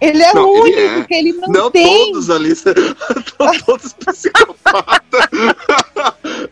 Ele 0.00 0.22
é 0.22 0.32
Não, 0.32 0.48
o 0.50 0.66
ele 0.66 0.76
único 0.76 1.00
é. 1.00 1.04
que 1.04 1.14
ele 1.14 1.32
não, 1.34 1.48
Não 1.48 1.70
tem. 1.70 2.12
todos 2.12 2.30
ali 2.30 2.54
são 2.56 2.72
todos 3.66 3.92
psicopatas. 3.92 5.26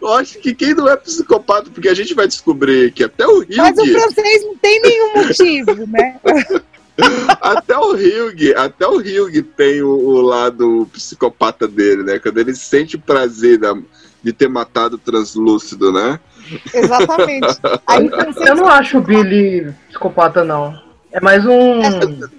Eu 0.01 0.13
acho 0.15 0.39
que 0.39 0.55
quem 0.55 0.75
não 0.75 0.89
é 0.89 0.97
psicopata, 0.97 1.71
porque 1.71 1.89
a 1.89 1.95
gente 1.95 2.15
vai 2.15 2.27
descobrir 2.27 2.93
que 2.93 3.05
até 3.05 3.27
o 3.27 3.45
Mas 3.57 3.79
o 3.79 3.87
francês 3.87 4.45
não 4.45 4.57
tem 4.57 4.81
nenhum 4.83 5.15
motivo, 5.17 5.87
né? 5.87 6.21
até 7.41 7.77
o 7.79 7.93
Hugh, 7.93 8.55
até 8.57 8.87
o 8.87 8.97
Hugh 8.99 9.43
tem 9.57 9.83
o, 9.83 9.89
o 9.89 10.21
lado 10.21 10.89
psicopata 10.93 11.67
dele, 11.69 12.03
né? 12.03 12.19
Quando 12.19 12.39
ele 12.39 12.55
sente 12.55 12.97
o 12.97 13.01
prazer 13.01 13.59
da- 13.59 13.77
de 14.23 14.33
ter 14.33 14.49
matado 14.49 14.97
o 14.97 14.99
translúcido, 14.99 15.93
né? 15.93 16.19
Exatamente. 16.75 17.47
Aí 17.87 18.11
Eu 18.47 18.57
não 18.57 18.67
acho 18.67 18.99
o 18.99 19.01
Billy 19.01 19.73
psicopata, 19.89 20.43
não. 20.45 20.77
É 21.13 21.21
mais 21.21 21.47
um. 21.47 21.79
O 21.81 22.38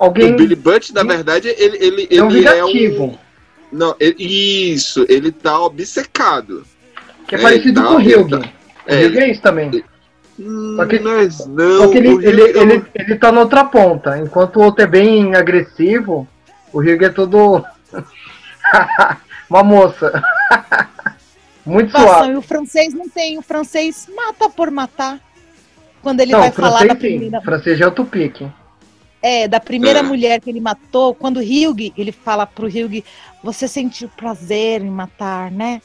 Alguém. 0.00 0.34
Billy 0.34 0.56
Butt, 0.56 0.92
na 0.94 1.02
verdade, 1.04 1.48
ele, 1.58 1.76
ele, 1.78 2.08
É 2.10 2.22
um 2.22 2.30
ele 2.30 2.48
é 2.48 2.52
vingativo. 2.64 3.04
um. 3.04 3.18
Não, 3.70 3.94
ele- 4.00 4.72
isso, 4.72 5.04
ele 5.08 5.30
tá 5.30 5.60
obcecado. 5.60 6.64
Que 7.28 7.36
é 7.36 7.38
É, 7.38 7.42
parecido 7.42 7.80
tá, 7.82 7.86
com 7.88 7.94
o 7.96 8.00
ele 8.00 8.10
Hilg. 8.12 8.30
tá- 8.30 8.38
O 8.38 8.42
é, 8.92 9.02
Hilg 9.04 9.18
é 9.18 9.30
isso 9.30 9.42
também. 9.42 9.84
Hum, 10.38 10.74
Só 10.76 10.86
que- 10.86 10.98
Mas 11.00 11.46
não, 11.46 11.76
Só 11.78 11.88
que 11.88 11.98
ele, 11.98 12.08
o 12.08 12.22
ele, 12.22 12.42
Hugh 12.42 12.56
é 12.56 12.62
ele, 12.62 12.84
ele 12.94 13.16
tá 13.16 13.30
na 13.30 13.40
outra 13.40 13.64
ponta. 13.64 14.18
Enquanto 14.18 14.56
o 14.56 14.62
outro 14.62 14.82
é 14.82 14.86
bem 14.86 15.34
agressivo, 15.36 16.26
o 16.72 16.82
Hilg 16.82 17.04
é 17.04 17.08
todo. 17.10 17.62
Uma 19.50 19.62
moça. 19.62 20.22
Muito 21.66 21.92
Nossa, 21.92 22.06
suave. 22.06 22.32
e 22.32 22.36
o 22.36 22.42
francês 22.42 22.94
não 22.94 23.08
tem. 23.08 23.38
O 23.38 23.42
francês 23.42 24.08
mata 24.16 24.48
por 24.48 24.70
matar. 24.70 25.20
Quando 26.02 26.20
ele 26.20 26.32
Não, 26.32 26.40
vai 26.40 26.48
o 26.48 26.52
falar 26.52 26.86
da 26.86 26.94
primeira, 26.94 27.38
O 27.38 27.42
francês 27.42 27.78
é 27.80 27.84
outro 27.84 28.06
pique. 28.06 28.48
É, 29.22 29.46
da 29.48 29.60
primeira 29.60 30.00
É. 30.00 30.02
mulher 30.02 30.40
que 30.40 30.48
ele 30.50 30.60
matou, 30.60 31.14
quando 31.14 31.38
o 31.38 31.40
Hugh, 31.40 31.92
ele 31.96 32.12
fala 32.12 32.46
pro 32.46 32.66
Hugh, 32.66 33.02
você 33.42 33.68
sentiu 33.68 34.08
prazer 34.16 34.82
em 34.82 34.90
matar, 34.90 35.50
né? 35.50 35.80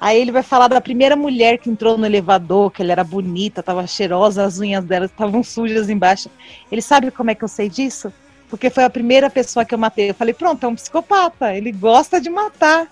Aí 0.00 0.20
ele 0.20 0.32
vai 0.32 0.42
falar 0.42 0.68
da 0.68 0.80
primeira 0.80 1.16
mulher 1.16 1.56
que 1.58 1.70
entrou 1.70 1.96
no 1.96 2.04
elevador, 2.04 2.70
que 2.70 2.82
ela 2.82 2.92
era 2.92 3.04
bonita, 3.04 3.62
tava 3.62 3.86
cheirosa, 3.86 4.44
as 4.44 4.58
unhas 4.58 4.84
dela 4.84 5.06
estavam 5.06 5.42
sujas 5.42 5.88
embaixo. 5.88 6.28
Ele 6.70 6.82
sabe 6.82 7.10
como 7.10 7.30
é 7.30 7.34
que 7.34 7.42
eu 7.44 7.48
sei 7.48 7.68
disso? 7.70 8.12
Porque 8.50 8.68
foi 8.70 8.84
a 8.84 8.90
primeira 8.90 9.30
pessoa 9.30 9.64
que 9.64 9.74
eu 9.74 9.78
matei. 9.78 10.10
Eu 10.10 10.14
falei, 10.14 10.34
pronto, 10.34 10.62
é 10.64 10.68
um 10.68 10.74
psicopata, 10.74 11.54
ele 11.54 11.72
gosta 11.72 12.20
de 12.20 12.28
matar. 12.28 12.86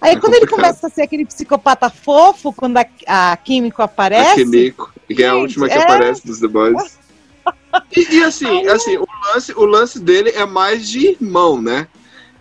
Aí 0.00 0.14
É 0.14 0.20
quando 0.20 0.34
ele 0.34 0.46
começa 0.46 0.88
a 0.88 0.90
ser 0.90 1.02
aquele 1.02 1.24
psicopata 1.24 1.88
fofo, 1.88 2.52
quando 2.52 2.76
a, 2.76 2.84
a 3.06 3.36
Químico 3.36 3.80
A 3.80 3.84
aparece, 3.86 4.34
Kimiko, 4.34 4.92
que 5.06 5.22
é 5.22 5.28
a 5.28 5.34
última 5.36 5.68
que 5.68 5.74
é. 5.74 5.82
aparece 5.82 6.26
dos 6.26 6.40
The 6.40 6.48
Boys. 6.48 6.98
E, 7.96 8.16
e 8.16 8.24
assim, 8.24 8.66
assim 8.66 8.96
o, 8.96 9.06
lance, 9.32 9.52
o 9.54 9.64
lance 9.64 10.00
dele 10.00 10.30
é 10.30 10.44
mais 10.44 10.88
de 10.88 11.08
irmão, 11.08 11.60
né? 11.60 11.86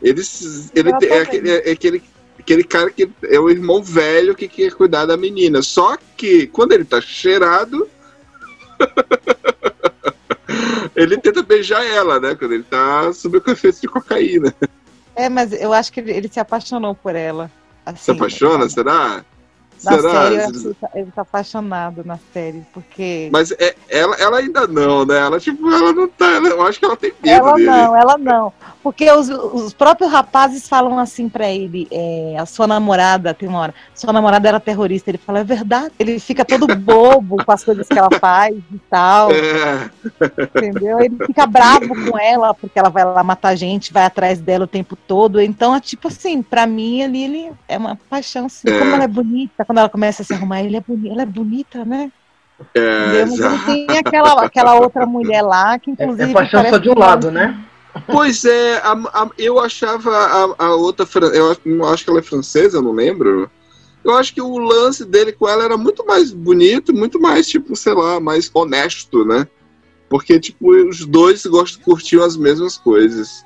Ele, 0.01 0.23
se- 0.23 0.69
ele 0.75 0.89
é, 0.89 1.19
aquele, 1.19 1.49
é 1.49 1.71
aquele, 1.71 2.03
aquele 2.39 2.63
cara 2.63 2.91
que 2.91 3.09
é 3.23 3.39
o 3.39 3.49
irmão 3.49 3.81
velho 3.81 4.35
que 4.35 4.47
quer 4.47 4.73
cuidar 4.73 5.05
da 5.05 5.15
menina. 5.15 5.61
Só 5.61 5.97
que 6.17 6.47
quando 6.47 6.73
ele 6.73 6.85
tá 6.85 6.99
cheirado. 6.99 7.87
ele 10.95 11.17
tenta 11.17 11.43
beijar 11.43 11.85
ela, 11.85 12.19
né? 12.19 12.35
Quando 12.35 12.53
ele 12.53 12.63
tá 12.63 13.13
sob 13.13 13.37
o 13.37 13.51
efeito 13.51 13.81
de 13.81 13.87
cocaína. 13.87 14.53
É, 15.15 15.29
mas 15.29 15.53
eu 15.53 15.71
acho 15.71 15.91
que 15.91 15.99
ele, 15.99 16.11
ele 16.11 16.27
se 16.27 16.39
apaixonou 16.39 16.95
por 16.95 17.15
ela. 17.15 17.49
Se 17.85 17.91
assim, 17.91 18.11
apaixona? 18.11 18.69
Será? 18.69 19.23
Na 19.83 19.91
Será? 19.93 20.11
série, 20.11 20.35
eu 20.35 20.39
acho 20.41 20.51
que 20.51 20.57
ele 20.67 20.75
tá, 20.79 20.89
ele 20.93 21.11
tá 21.11 21.21
apaixonado 21.23 22.03
na 22.05 22.19
série, 22.33 22.63
porque. 22.73 23.29
Mas 23.31 23.51
é- 23.51 23.75
ela, 23.89 24.15
ela 24.17 24.37
ainda 24.37 24.67
não, 24.67 25.05
né? 25.05 25.17
Ela, 25.17 25.39
tipo, 25.39 25.71
ela 25.71 25.91
não 25.91 26.07
tá. 26.07 26.25
ela- 26.27 26.49
eu 26.49 26.61
acho 26.61 26.77
que 26.79 26.85
ela 26.85 26.95
tem 26.95 27.11
medo 27.23 27.35
ela 27.47 27.53
dele. 27.55 27.65
não, 27.67 27.95
ela 27.95 28.17
não. 28.17 28.53
Porque 28.83 29.11
os, 29.11 29.29
os 29.29 29.73
próprios 29.73 30.11
rapazes 30.11 30.67
falam 30.69 30.99
assim 30.99 31.27
pra 31.29 31.49
ele: 31.49 31.87
é, 31.91 32.35
a 32.39 32.45
sua 32.45 32.67
namorada, 32.67 33.33
tem 33.33 33.49
uma 33.49 33.59
hora, 33.59 33.73
sua 33.95 34.13
namorada 34.13 34.47
era 34.47 34.59
terrorista. 34.59 35.09
Ele 35.09 35.17
fala, 35.17 35.39
é 35.39 35.43
verdade. 35.43 35.91
Ele 35.99 36.19
fica 36.19 36.45
todo 36.45 36.75
bobo 36.75 37.43
com 37.43 37.51
as 37.51 37.63
coisas 37.63 37.87
que 37.87 37.97
ela 37.97 38.09
faz 38.19 38.55
e 38.71 38.79
tal, 38.89 39.31
É, 39.31 39.89
entendeu? 40.57 40.99
Ele 41.01 41.15
fica 41.25 41.45
bravo 41.45 41.87
com 42.09 42.17
ela, 42.19 42.53
porque 42.53 42.77
ela 42.77 42.89
vai 42.89 43.03
lá 43.03 43.23
matar 43.23 43.55
gente, 43.55 43.93
vai 43.93 44.03
atrás 44.05 44.39
dela 44.39 44.65
o 44.65 44.67
tempo 44.67 44.95
todo. 44.95 45.41
Então, 45.41 45.75
é 45.75 45.79
tipo 45.79 46.07
assim, 46.07 46.41
pra 46.41 46.65
mim 46.67 47.03
ali, 47.03 47.23
ele 47.23 47.51
é 47.67 47.77
uma 47.77 47.97
paixão, 48.09 48.45
assim. 48.45 48.67
É. 48.69 48.79
Como 48.79 48.93
ela 48.95 49.03
é 49.03 49.07
bonita, 49.07 49.63
quando 49.71 49.77
ela 49.77 49.87
começa 49.89 50.21
a 50.21 50.25
se 50.25 50.33
arrumar, 50.33 50.61
ele 50.61 50.75
é 50.75 50.81
boni 50.85 51.09
ela 51.09 51.21
é 51.21 51.25
bonita, 51.25 51.85
né? 51.85 52.11
é, 52.75 53.23
tem 53.65 53.97
aquela, 53.97 54.43
aquela 54.43 54.75
outra 54.75 55.05
mulher 55.05 55.41
lá 55.41 55.79
que, 55.79 55.91
É, 55.91 55.93
inclusive. 55.93 56.29
é 56.29 56.33
paixão 56.33 56.69
só 56.69 56.77
de 56.77 56.89
um 56.89 56.99
lado, 56.99 57.31
né? 57.31 57.57
Pois 58.05 58.43
é, 58.43 58.77
a- 58.79 58.91
a- 59.13 59.29
eu 59.37 59.59
achava 59.61 60.11
a, 60.11 60.65
a 60.65 60.75
outra. 60.75 61.07
Eu 61.33 61.51
acho- 61.51 61.61
não 61.65 61.87
acho 61.87 62.03
que 62.03 62.09
ela 62.09 62.19
é 62.19 62.23
francesa, 62.23 62.77
eu 62.77 62.81
não 62.81 62.91
lembro. 62.91 63.49
Eu 64.03 64.17
acho 64.17 64.33
que 64.33 64.41
o 64.41 64.57
lance 64.57 65.05
dele 65.05 65.31
com 65.31 65.47
ela 65.47 65.63
era 65.63 65.77
muito 65.77 66.05
mais 66.05 66.31
bonito, 66.33 66.93
muito 66.93 67.17
mais, 67.19 67.47
tipo, 67.47 67.73
sei 67.75 67.93
lá, 67.93 68.19
mais 68.19 68.51
honesto, 68.53 69.23
né? 69.23 69.47
Porque, 70.09 70.37
tipo, 70.37 70.69
os 70.89 71.05
dois 71.05 71.45
gostam, 71.45 71.81
curtiam 71.83 72.25
as 72.25 72.35
mesmas 72.35 72.77
coisas. 72.77 73.45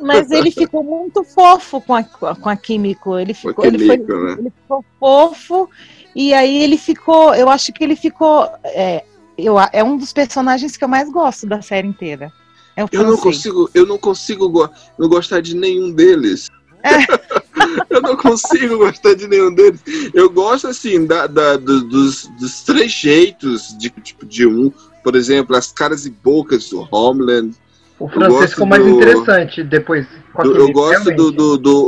Mas 0.00 0.30
ele 0.30 0.50
ficou 0.50 0.82
muito 0.84 1.24
fofo 1.24 1.80
com 1.80 1.94
a, 1.94 2.02
com 2.04 2.48
a 2.48 2.56
Químico. 2.56 3.18
Ele 3.18 3.34
ficou, 3.34 3.64
a 3.64 3.68
ele, 3.68 3.86
foi, 3.86 3.98
Químico, 3.98 4.24
né? 4.24 4.36
ele 4.38 4.50
ficou 4.50 4.84
fofo. 5.00 5.68
E 6.14 6.32
aí 6.32 6.62
ele 6.62 6.78
ficou. 6.78 7.34
Eu 7.34 7.48
acho 7.48 7.72
que 7.72 7.82
ele 7.84 7.96
ficou. 7.96 8.48
É, 8.64 9.04
eu, 9.36 9.56
é 9.72 9.82
um 9.84 9.96
dos 9.96 10.12
personagens 10.12 10.76
que 10.76 10.84
eu 10.84 10.88
mais 10.88 11.10
gosto 11.10 11.46
da 11.46 11.62
série 11.62 11.86
inteira. 11.88 12.32
É 12.76 12.84
Eu 12.92 13.02
não 13.04 13.16
consigo, 13.16 13.68
eu 13.74 13.84
não 13.86 13.98
consigo 13.98 14.48
go- 14.48 14.70
não 14.98 15.08
gostar 15.08 15.40
de 15.40 15.56
nenhum 15.56 15.90
deles. 15.92 16.48
eu 17.90 18.00
não 18.00 18.16
consigo 18.16 18.78
gostar 18.78 19.14
de 19.14 19.26
nenhum 19.26 19.52
deles. 19.52 19.80
Eu 20.14 20.30
gosto 20.30 20.68
assim 20.68 21.04
da, 21.04 21.26
da- 21.26 21.56
do- 21.56 21.82
dos, 21.84 22.28
dos 22.38 22.62
três 22.62 22.92
jeitos 22.92 23.76
de 23.76 23.90
tipo 23.90 24.24
de 24.24 24.46
um, 24.46 24.70
por 25.02 25.16
exemplo, 25.16 25.56
as 25.56 25.72
caras 25.72 26.06
e 26.06 26.10
bocas 26.10 26.70
do 26.70 26.86
Homeland. 26.90 27.54
O 27.98 28.08
francês 28.08 28.50
ficou 28.52 28.66
mais 28.66 28.82
do- 28.82 28.90
interessante 28.90 29.62
depois. 29.64 30.06
com 30.32 30.42
Do- 30.44 30.56
eu 30.56 30.70
gosto 30.70 31.10
do, 31.16 31.32
do, 31.32 31.56
do- 31.58 31.86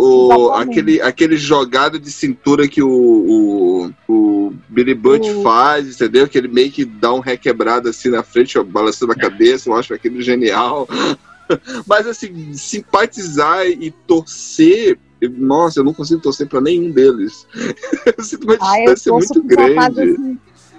o- 0.48 0.52
aquele, 0.54 1.00
aquele 1.00 1.36
jogado 1.36 2.00
de 2.00 2.10
cintura 2.10 2.66
que 2.66 2.82
o, 2.82 2.88
o, 2.88 3.90
o 4.12 4.52
Billy 4.68 4.94
Butt 4.94 5.30
O- 5.30 5.42
faz, 5.44 5.94
entendeu? 5.94 6.26
Que 6.26 6.36
ele 6.36 6.48
meio 6.48 6.70
que 6.72 6.84
dá 6.84 7.12
um 7.14 7.20
requebrado 7.20 7.88
assim 7.88 8.08
na 8.08 8.24
frente, 8.24 8.58
ó, 8.58 8.64
balançando 8.64 9.12
a 9.12 9.16
cabeça, 9.16 9.70
eu 9.70 9.74
acho 9.76 9.94
aquilo 9.94 10.20
genial. 10.20 10.88
Mas 11.86 12.06
assim, 12.06 12.52
simpatizar 12.54 13.66
e 13.66 13.90
torcer, 14.06 14.98
nossa, 15.36 15.80
eu 15.80 15.84
não 15.84 15.92
consigo 15.94 16.20
torcer 16.20 16.48
pra 16.48 16.60
nenhum 16.60 16.90
deles. 16.90 17.46
eu 18.18 18.24
sinto 18.24 18.44
uma 18.44 18.54
Ah, 18.60 18.76
distância 18.78 19.12
muito 19.12 19.34
rapazes 19.48 19.94
grande. 19.94 20.00
assim, 20.12 20.38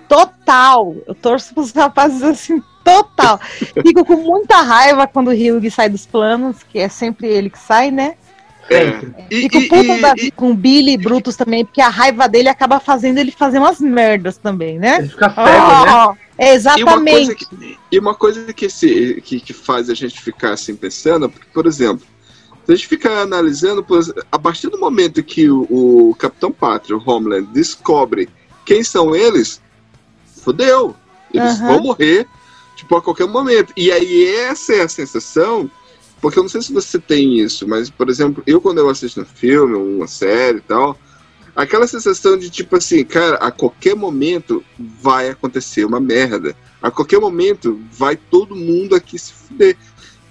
total. 0.10 0.96
Eu 1.08 1.16
torço 1.16 1.54
pros 1.54 1.72
rapazes 1.72 2.22
assim, 2.24 2.62
total. 2.84 3.40
Fico 3.86 4.04
com 4.06 4.16
muita 4.18 4.62
raiva 4.62 5.08
quando 5.08 5.30
o 5.30 5.32
Hugh 5.32 5.70
sai 5.72 5.90
dos 5.90 6.06
planos, 6.06 6.58
que 6.64 6.80
é 6.80 6.90
sempre 6.90 7.28
ele 7.28 7.50
que 7.50 7.60
sai, 7.60 7.92
né? 7.92 8.16
Sempre. 8.68 9.14
E, 9.30 9.42
Fico 9.42 9.58
e- 9.58 9.68
puto 9.68 9.92
e- 9.92 10.02
da 10.02 10.14
e- 10.18 10.32
com 10.32 10.52
o 10.52 10.56
Billy 10.56 10.94
e 10.94 10.98
Brutus 10.98 11.36
também, 11.36 11.66
porque 11.66 11.82
a 11.82 11.90
raiva 11.90 12.28
dele 12.30 12.48
acaba 12.48 12.80
fazendo 12.80 13.18
ele 13.18 13.32
fazer 13.32 13.58
umas 13.60 13.80
merdas 13.80 14.38
também, 14.38 14.80
né? 14.80 15.00
Ele 15.00 15.10
fica 15.10 15.30
cego, 15.30 15.46
né? 15.86 15.92
Ó, 15.94 16.16
é 16.38 16.56
E 16.56 16.84
uma 16.84 16.94
coisa 17.04 17.32
exatamente. 17.32 17.36
que, 17.36 17.78
e 17.92 18.00
uma 18.00 18.16
coisa 18.16 18.54
que, 18.54 18.66
esse, 18.66 19.22
que, 19.26 19.40
que 19.40 19.54
faz 19.54 19.90
a 19.90 19.94
gente 19.94 20.22
ficar 20.22 20.54
assim 20.54 20.76
pensando, 20.76 21.30
porque, 21.30 21.48
por 21.54 21.66
exemplo, 21.66 22.06
se 22.66 22.72
a 22.72 22.76
gente 22.76 22.88
ficar 22.88 23.22
analisando, 23.24 23.86
a 24.32 24.40
partir 24.40 24.70
do 24.70 24.80
momento 24.80 25.22
que 25.24 25.50
o, 25.50 25.68
o 26.10 26.16
Capitão 26.16 26.52
Pátria, 26.52 26.96
o 26.96 27.04
Homeland, 27.06 27.48
descobre 27.52 28.30
quem 28.64 28.84
são 28.84 29.14
eles, 29.16 29.60
fodeu. 30.44 30.96
Eles 31.34 31.60
Aham. 31.60 31.68
vão 31.68 31.84
morrer, 31.84 32.28
tipo, 32.82 32.96
a 32.96 33.02
qualquer 33.02 33.28
momento. 33.28 33.74
E 33.78 33.92
aí 33.92 34.26
essa 34.28 34.74
é 34.74 34.82
a 34.82 34.88
sensação, 34.88 35.70
porque 36.20 36.38
eu 36.38 36.44
não 36.44 36.50
sei 36.50 36.62
se 36.62 36.74
você 36.74 37.00
tem 37.00 37.40
isso, 37.40 37.68
mas, 37.68 37.90
por 37.90 38.10
exemplo, 38.10 38.44
eu 38.46 38.60
quando 38.60 38.80
eu 38.80 38.90
assisto 38.90 39.22
um 39.22 39.26
filme, 39.26 39.76
uma 39.76 40.08
série 40.08 40.58
e 40.58 40.62
tal, 40.62 40.98
aquela 41.56 41.88
sensação 41.88 42.38
de 42.38 42.50
tipo 42.50 42.76
assim, 42.76 43.04
cara, 43.04 43.36
a 43.36 43.52
qualquer 43.52 43.96
momento 43.96 44.64
vai 44.78 45.30
acontecer 45.30 45.86
uma 45.86 46.00
merda. 46.00 46.56
A 46.82 46.90
qualquer 46.90 47.20
momento 47.20 47.80
vai 47.92 48.16
todo 48.16 48.56
mundo 48.56 48.96
aqui 48.96 49.18
se 49.18 49.32
fuder. 49.32 49.78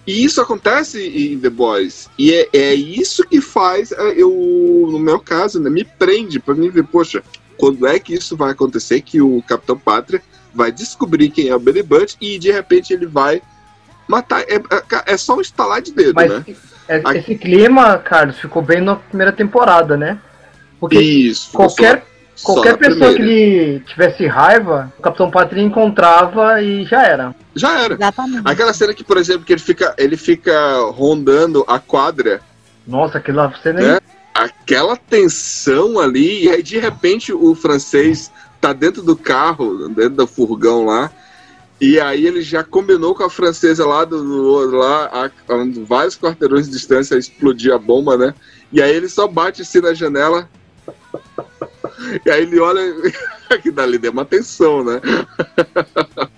E 0.05 0.25
isso 0.25 0.41
acontece 0.41 1.01
em 1.01 1.39
The 1.39 1.51
Boys. 1.51 2.09
E 2.19 2.33
é, 2.33 2.49
é 2.53 2.75
isso 2.75 3.23
que 3.25 3.41
faz 3.41 3.93
eh, 3.93 4.15
eu, 4.17 4.89
no 4.91 4.99
meu 4.99 5.21
caso, 5.21 5.61
né, 5.61 5.71
me 5.71 5.85
prende 5.85 6.41
pra 6.41 6.55
mim 6.55 6.69
ver, 6.69 6.85
poxa, 6.85 7.23
quando 7.57 7.87
é 7.87 8.01
que 8.01 8.15
isso 8.15 8.37
vai 8.37 8.51
acontecer 8.51 9.03
que 9.03 9.21
o 9.21 9.41
Capitão 9.43 9.79
Pátria 9.79 10.21
vai 10.55 10.71
descobrir 10.73 11.31
quem 11.31 11.49
é 11.49 11.55
o 11.55 11.59
Billy 11.61 11.83
Butt 11.83 12.17
e 12.21 12.39
de 12.39 12.51
repente 12.51 12.93
ele 12.93 13.07
vai 13.07 13.41
matar. 14.09 14.43
É, 14.43 14.55
é- 14.57 15.15
é 15.15 15.17
só 15.17 15.37
um 15.37 15.41
estalar 15.41 15.81
de 15.81 15.93
dedo, 15.93 16.15
Mas 16.15 16.31
né? 16.31 16.45
é- 16.89 17.01
A- 17.05 17.15
esse 17.17 17.35
clima, 17.37 17.99
Carlos, 17.99 18.39
ficou 18.39 18.63
bem 18.63 18.81
na 18.81 18.97
primeira 18.97 19.33
temporada, 19.33 19.97
né? 19.97 20.19
Porque 20.79 20.99
Isso. 21.01 21.53
qualquer, 21.53 22.05
só- 22.35 22.47
só 22.49 22.55
qualquer 22.55 22.73
na 22.73 22.79
pessoa 22.79 23.15
que 23.15 23.23
ele 23.23 23.81
tivesse 23.81 24.27
raiva, 24.27 24.93
o 24.99 25.03
Capitão 25.03 25.31
Patria 25.31 25.63
encontrava 25.63 26.61
e 26.63 26.85
já 26.87 27.03
era. 27.05 27.35
Já 27.55 27.81
era. 27.81 27.95
Exatamente. 27.95 28.43
Aquela 28.45 28.73
cena 28.73 28.95
que, 28.95 29.05
por 29.05 29.17
exemplo, 29.19 29.45
que 29.45 29.53
ele 29.53 29.61
fica, 29.61 29.95
ele 29.99 30.17
fica 30.17 30.79
rondando 30.91 31.65
a 31.69 31.79
quadra, 31.79 32.41
Nossa, 32.87 33.19
aquela 33.19 33.53
cena 33.63 33.81
É? 33.83 34.01
aquela 34.35 34.97
tensão 34.97 36.01
ali, 36.01 36.45
e 36.47 36.51
aí 36.51 36.63
de 36.63 36.79
repente 36.79 37.33
o 37.33 37.55
francês 37.55 38.33
tá 38.61 38.73
dentro 38.73 39.03
do 39.03 39.17
carro, 39.17 39.89
dentro 39.89 40.17
do 40.17 40.27
furgão 40.27 40.85
lá, 40.85 41.11
e 41.81 41.99
aí 41.99 42.27
ele 42.27 42.43
já 42.43 42.63
combinou 42.63 43.15
com 43.15 43.25
a 43.25 43.31
francesa 43.31 43.87
lá 43.87 44.05
do, 44.05 44.23
do- 44.23 44.77
lá, 44.77 45.07
a, 45.07 45.25
a 45.27 45.31
vários 45.87 46.17
quarteirões 46.17 46.67
de 46.67 46.73
distância 46.73 47.17
explodir 47.17 47.73
a 47.73 47.79
bomba, 47.79 48.17
né? 48.19 48.35
E 48.73 48.83
aí 48.83 48.95
ele 48.95 49.09
só 49.09 49.27
bate 49.27 49.63
assim 49.63 49.81
na 49.81 49.95
janela. 49.95 50.49
E 52.25 52.31
aí 52.31 52.43
ele 52.43 52.59
olha, 52.61 52.81
que 53.63 53.71
dali 53.71 53.99
deu 53.99 54.13
uma 54.13 54.25
tensão, 54.25 54.85
né? 54.85 55.01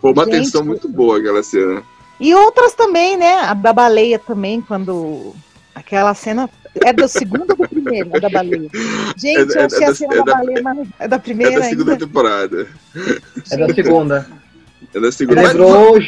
Foi 0.00 0.12
uma 0.12 0.24
Gente, 0.24 0.38
tensão 0.38 0.64
muito 0.64 0.88
boa 0.88 1.18
aquela 1.18 1.42
cena. 1.42 1.82
E 2.20 2.34
outras 2.34 2.74
também, 2.74 3.16
né? 3.16 3.40
A 3.40 3.54
da 3.54 3.72
baleia 3.72 4.18
também, 4.18 4.60
quando. 4.60 5.34
Aquela 5.74 6.14
cena. 6.14 6.48
É 6.76 6.92
da 6.92 7.06
segunda 7.06 7.52
ou 7.52 7.56
da 7.56 7.68
primeira? 7.68 8.20
Da 8.20 8.28
baleia. 8.30 8.68
Gente, 9.16 9.56
É- 9.56 9.60
é 9.60 9.62
eu 9.62 9.66
achei 9.66 9.80
da- 9.80 9.88
a 9.90 9.94
cena 9.94 10.14
é 10.14 10.16
da 10.18 10.24
da- 10.24 10.34
baleia, 10.38 10.62
mas 10.62 10.88
é 10.98 11.08
da 11.08 11.16
É 11.16 11.18
primeira 11.18 11.58
da 11.60 11.64
segunda 11.68 11.92
ainda. 11.92 12.06
temporada. 12.06 12.68
É 13.50 13.56
da 13.56 13.74
segunda. 13.74 14.30
É 14.94 15.00
da 15.00 15.12
segunda. 15.12 15.42
Lembrou. 15.42 15.98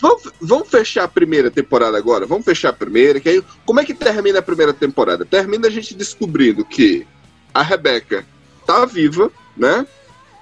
vamos, 0.00 0.22
vamos 0.40 0.68
fechar 0.68 1.04
a 1.04 1.08
primeira 1.08 1.50
temporada 1.50 1.96
agora? 1.96 2.26
Vamos 2.26 2.44
fechar 2.44 2.70
a 2.70 2.72
primeira, 2.72 3.20
que 3.20 3.28
aí. 3.28 3.42
Como 3.66 3.80
é 3.80 3.84
que 3.84 3.94
termina 3.94 4.38
a 4.38 4.42
primeira 4.42 4.72
temporada? 4.72 5.24
Termina 5.24 5.68
a 5.68 5.70
gente 5.70 5.94
descobrindo 5.94 6.64
que 6.64 7.06
a 7.52 7.62
Rebecca 7.62 8.24
tá 8.66 8.84
viva, 8.86 9.30
né? 9.56 9.86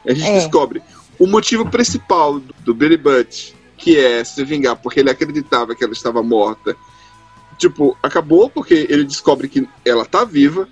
A 0.07 0.13
gente 0.15 0.27
É. 0.29 0.35
descobre 0.39 0.81
o 1.19 1.27
motivo 1.27 1.69
principal 1.69 2.41
do, 2.41 2.55
do 2.61 2.75
Billy 2.75 2.97
Butt, 2.97 3.55
que 3.77 3.99
é 3.99 4.23
se 4.25 4.43
vingar 4.45 4.77
porque 4.77 5.01
ele 5.01 5.11
acreditava 5.11 5.75
que 5.75 5.83
ela 5.85 5.93
estava 5.93 6.23
morta. 6.23 6.77
Tipo, 7.59 7.97
acabou 8.03 8.49
porque 8.51 8.87
ele 8.89 9.05
descobre 9.05 9.49
que 9.49 9.69
ela 9.85 10.05
tá 10.05 10.25
viva. 10.25 10.69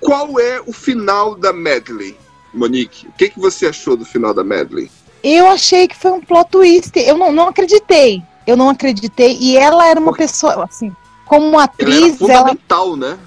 Qual 0.00 0.38
é 0.38 0.60
o 0.66 0.72
final 0.72 1.34
da 1.34 1.52
Medley, 1.52 2.16
Monique? 2.52 3.06
O 3.08 3.12
que, 3.12 3.30
que 3.30 3.38
você 3.40 3.66
achou 3.66 3.96
do 3.96 4.04
final 4.04 4.32
da 4.34 4.44
Medley? 4.44 4.90
Eu 5.22 5.48
achei 5.48 5.88
que 5.88 5.96
foi 5.96 6.10
um 6.12 6.20
plot 6.20 6.50
twist. 6.50 6.90
Eu 6.96 7.16
não, 7.16 7.32
não 7.32 7.48
acreditei. 7.48 8.22
Eu 8.46 8.56
não 8.56 8.68
acreditei. 8.68 9.36
E 9.40 9.56
ela 9.56 9.86
era 9.88 9.98
uma 9.98 10.12
Por- 10.12 10.18
pessoa, 10.18 10.64
assim, 10.64 10.94
como 11.24 11.46
Ela 11.48 11.62
era 11.62 11.64
atriz, 11.64 12.20
ela. 12.20 12.38
fundamental, 12.38 12.96
né? 12.96 13.18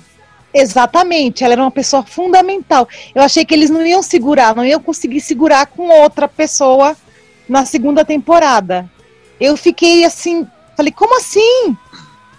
Exatamente, 0.54 1.44
ela 1.44 1.54
era 1.54 1.62
uma 1.62 1.72
pessoa 1.72 2.04
fundamental. 2.04 2.88
Eu 3.14 3.22
achei 3.22 3.46
que 3.46 3.54
eles 3.54 3.70
não 3.70 3.86
iam 3.86 4.02
segurar, 4.02 4.56
não 4.56 4.66
iam 4.66 4.80
conseguir 4.82 5.20
segurar 5.22 5.68
com 5.68 5.88
outra 6.02 6.28
pessoa 6.28 6.96
na 7.48 7.66
segunda 7.66 8.04
temporada. 8.04 8.90
Eu 9.40 9.56
fiquei 9.56 10.04
assim, 10.04 10.48
falei, 10.76 10.92
como 10.92 11.16
assim? 11.18 11.78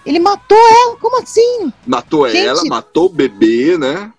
Ele 0.06 0.18
matou 0.18 0.56
ela, 0.56 0.96
como 0.96 1.20
assim? 1.22 1.72
Matou 1.86 2.28
Gente- 2.28 2.46
ela, 2.46 2.64
matou 2.64 3.06
o 3.06 3.10
bebê, 3.10 3.76
né? 3.78 4.12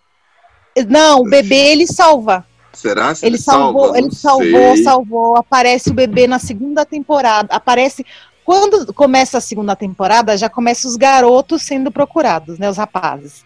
Não, 0.88 1.21
o 1.21 1.30
bebê 1.30 1.71
ele 1.71 1.88
salva. 1.88 2.45
Será? 2.71 3.13
Se 3.13 3.25
Ele 3.25 3.38
salvou, 3.38 3.86
salva? 3.86 3.97
ele 3.97 4.11
salvou, 4.11 4.75
sei. 4.75 4.84
salvou. 4.84 5.38
Aparece 5.38 5.89
o 5.89 5.93
bebê 5.93 6.27
na 6.27 6.39
segunda 6.39 6.86
temporada. 6.86 7.53
Aparece 7.53 8.05
quando 8.45 8.93
começa 8.93 9.39
a 9.39 9.41
segunda 9.41 9.75
temporada, 9.75 10.38
já 10.38 10.47
começa 10.49 10.88
os 10.88 10.95
garotos 10.95 11.61
sendo 11.63 11.91
procurados, 11.91 12.57
né, 12.57 12.69
os 12.69 12.77
rapazes. 12.77 13.43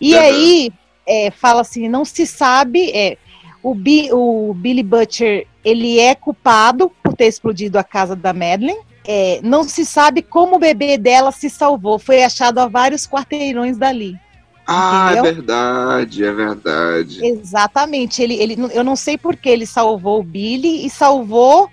E 0.00 0.14
Aham. 0.14 0.24
aí 0.24 0.72
é, 1.06 1.30
fala 1.30 1.60
assim, 1.60 1.88
não 1.88 2.04
se 2.04 2.26
sabe. 2.26 2.90
É, 2.92 3.18
o, 3.62 3.74
Bi- 3.74 4.10
o 4.12 4.54
Billy 4.54 4.82
Butcher 4.82 5.46
ele 5.64 5.98
é 5.98 6.14
culpado 6.14 6.90
por 7.02 7.14
ter 7.14 7.26
explodido 7.26 7.78
a 7.78 7.84
casa 7.84 8.16
da 8.16 8.32
Madeleine. 8.32 8.78
É, 9.06 9.40
não 9.42 9.64
se 9.64 9.84
sabe 9.84 10.22
como 10.22 10.56
o 10.56 10.58
bebê 10.58 10.98
dela 10.98 11.32
se 11.32 11.48
salvou. 11.48 11.98
Foi 11.98 12.22
achado 12.22 12.58
a 12.58 12.68
vários 12.68 13.06
quarteirões 13.06 13.76
dali. 13.76 14.18
Ah, 14.66 15.08
é 15.08 15.18
Entendeu? 15.18 15.34
verdade, 15.34 16.24
é 16.24 16.32
verdade. 16.32 17.26
Exatamente. 17.26 18.22
Ele, 18.22 18.34
ele, 18.34 18.56
eu 18.72 18.84
não 18.84 18.94
sei 18.94 19.18
por 19.18 19.36
que 19.36 19.48
ele 19.48 19.66
salvou 19.66 20.20
o 20.20 20.22
Billy 20.22 20.86
e 20.86 20.90
salvou 20.90 21.68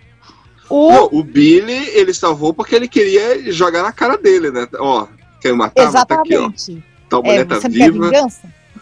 o. 0.70 0.92
Não, 0.92 1.10
o 1.12 1.24
Billy, 1.24 1.90
ele 1.90 2.14
salvou 2.14 2.54
porque 2.54 2.76
ele 2.76 2.88
queria 2.88 3.52
jogar 3.52 3.84
na 3.84 3.92
cara 3.92 4.18
dele, 4.18 4.50
né? 4.50 4.68
Ó, 4.80 5.06
quer 5.40 5.54
matar? 5.54 5.92
Mas 5.92 5.94
Tá 5.94 6.02
aqui, 6.02 6.36
ó. 6.36 6.50
Exatamente. 6.50 6.84
Tua 7.10 7.20
é, 7.20 7.22
mulher 7.22 7.46
tá 7.46 7.56
você 7.56 7.70
não 7.70 7.76
quer 7.76 7.92
viva? 7.92 8.12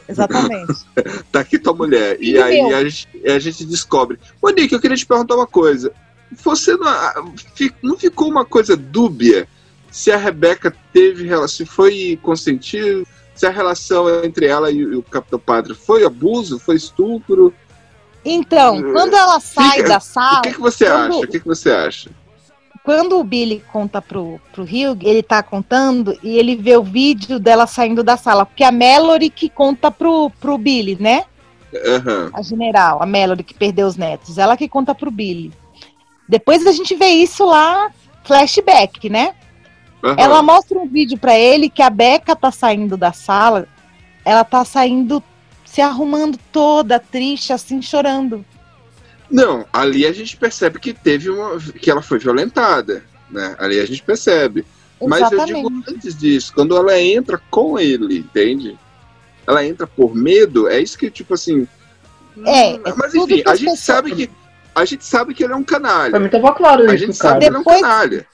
Exatamente. 0.08 0.86
tá 1.32 1.40
aqui 1.40 1.60
tua 1.60 1.74
mulher. 1.74 2.18
E 2.20 2.32
E 2.32 2.42
aí 2.42 2.74
a 2.74 2.84
gente, 2.84 3.08
a 3.26 3.40
gente 3.40 3.66
descobre. 3.66 4.18
Monique, 4.42 4.74
eu 4.74 4.80
queria 4.80 4.98
te 4.98 5.06
perguntar 5.06 5.36
uma 5.36 5.48
coisa. 5.48 5.92
Você 6.44 6.76
não, 6.78 6.88
ah, 6.88 7.24
não 7.82 7.98
ficou 7.98 8.30
uma 8.30 8.46
coisa 8.46 8.76
dúbia 8.76 9.48
se 9.92 10.12
a 10.12 10.18
Rebeca 10.18 10.76
teve 10.92 11.30
se 11.48 11.66
foi 11.66 12.20
consentido, 12.22 13.08
se 13.34 13.46
a 13.46 13.50
relação 13.50 14.24
entre 14.24 14.46
ela 14.46 14.70
e 14.72 14.86
o 14.96 15.02
Capitão 15.04 15.40
Pátria 15.40 15.76
foi 15.76 16.04
abuso, 16.04 16.60
foi 16.60 16.76
estupro? 16.76 17.54
Então, 18.24 18.78
É, 18.78 18.92
quando 18.92 19.14
ela 19.14 19.40
sai 19.40 19.78
fica- 19.78 19.90
da 19.90 19.98
O 19.98 20.02
sala, 20.02 20.42
que, 20.42 20.54
que 20.54 20.60
você 20.60 20.86
quando- 20.86 21.14
acha? 21.16 21.26
O 21.26 21.28
que, 21.28 21.40
que 21.40 21.46
você 21.48 21.72
acha? 21.72 22.10
quando 22.84 23.18
o 23.20 23.24
Billy 23.24 23.64
conta 23.74 24.00
pro, 24.00 24.40
pro 24.52 24.64
Hugh, 24.64 25.00
ele 25.02 25.24
tá 25.24 25.42
contando 25.42 26.16
e 26.22 26.38
ele 26.38 26.56
vê 26.56 26.78
o 26.78 26.84
vídeo 26.84 27.40
dela 27.40 27.66
saindo 27.66 28.04
da 28.04 28.16
sala, 28.16 28.46
porque 28.46 28.64
a 28.64 28.72
Mallory 28.72 29.30
que 29.32 29.50
conta 29.50 29.90
pro, 29.90 30.30
pro 30.40 30.56
Billy, 30.58 30.96
né? 31.00 31.24
Aham. 31.74 32.30
A 32.32 32.42
general, 32.44 33.02
a 33.02 33.06
Mallory 33.08 33.44
que 33.44 33.56
perdeu 33.56 33.88
os 33.88 33.96
netos, 33.98 34.38
ela 34.38 34.56
que 34.56 34.70
conta 34.70 34.94
pro 34.94 35.10
Billy. 35.10 35.52
Depois 36.28 36.66
a 36.66 36.72
gente 36.72 36.96
vê 36.96 37.08
isso 37.08 37.46
lá, 37.46 37.92
flashback, 38.24 39.10
né? 39.10 39.34
aham. 40.04 40.16
Ela 40.18 40.42
mostra 40.44 40.78
um 40.78 40.88
vídeo 40.88 41.18
pra 41.18 41.38
ele 41.38 41.70
que 41.70 41.82
a 41.82 41.90
Becca 41.90 42.36
tá 42.36 42.52
saindo 42.52 42.96
da 42.98 43.12
sala, 43.12 43.68
ela 44.24 44.44
tá 44.44 44.64
saindo 44.66 45.24
se 45.66 45.82
arrumando 45.82 46.38
toda 46.52 47.00
triste, 47.00 47.52
assim, 47.54 47.82
chorando. 47.82 48.46
Não, 49.30 49.66
ali 49.74 50.06
a 50.06 50.12
gente 50.14 50.38
percebe 50.38 50.80
que 50.80 50.94
teve 50.94 51.30
uma. 51.30 51.60
que 51.60 51.90
ela 51.90 52.02
foi 52.02 52.20
violentada. 52.20 53.04
Né? 53.30 53.56
Ali 53.60 53.80
a 53.80 53.86
gente 53.86 54.02
percebe. 54.04 54.64
Mas 55.02 55.20
eu 55.22 55.28
Exatamente. 55.40 55.56
digo 55.56 55.84
antes 55.90 56.16
disso, 56.18 56.54
quando 56.54 56.78
ela 56.78 57.00
entra 57.00 57.42
com 57.50 57.78
ele, 57.78 58.20
entende? 58.20 58.78
Ela 59.46 59.66
entra 59.66 59.86
por 59.86 60.16
medo, 60.16 60.68
é 60.70 60.80
isso 60.80 60.98
que, 60.98 61.10
tipo 61.12 61.34
assim. 61.34 61.68
É, 62.46 62.78
mas 62.96 63.14
enfim, 63.14 63.42
a 63.46 63.56
gente 63.56 63.72
pessoas- 63.72 63.80
sabe 63.80 64.16
que. 64.16 64.30
A 64.76 64.84
gente 64.86 65.06
sabe 65.06 65.34
que 65.34 65.44
ele 65.44 65.54
é 65.54 65.56
um 65.56 65.64
Pra 65.64 65.80
canalha. 65.80 66.20
mim 66.20 66.28
tava 66.30 66.54
claro 66.54 66.82
A 66.84 66.94
isso, 66.94 67.06
gente 67.06 67.18
cara. 67.18 67.34
sabe 67.36 67.40
que 67.40 67.46
ele 67.46 67.56
é 67.56 67.60
um 67.60 67.64
Depois- 67.64 67.82
canalha. 67.82 68.28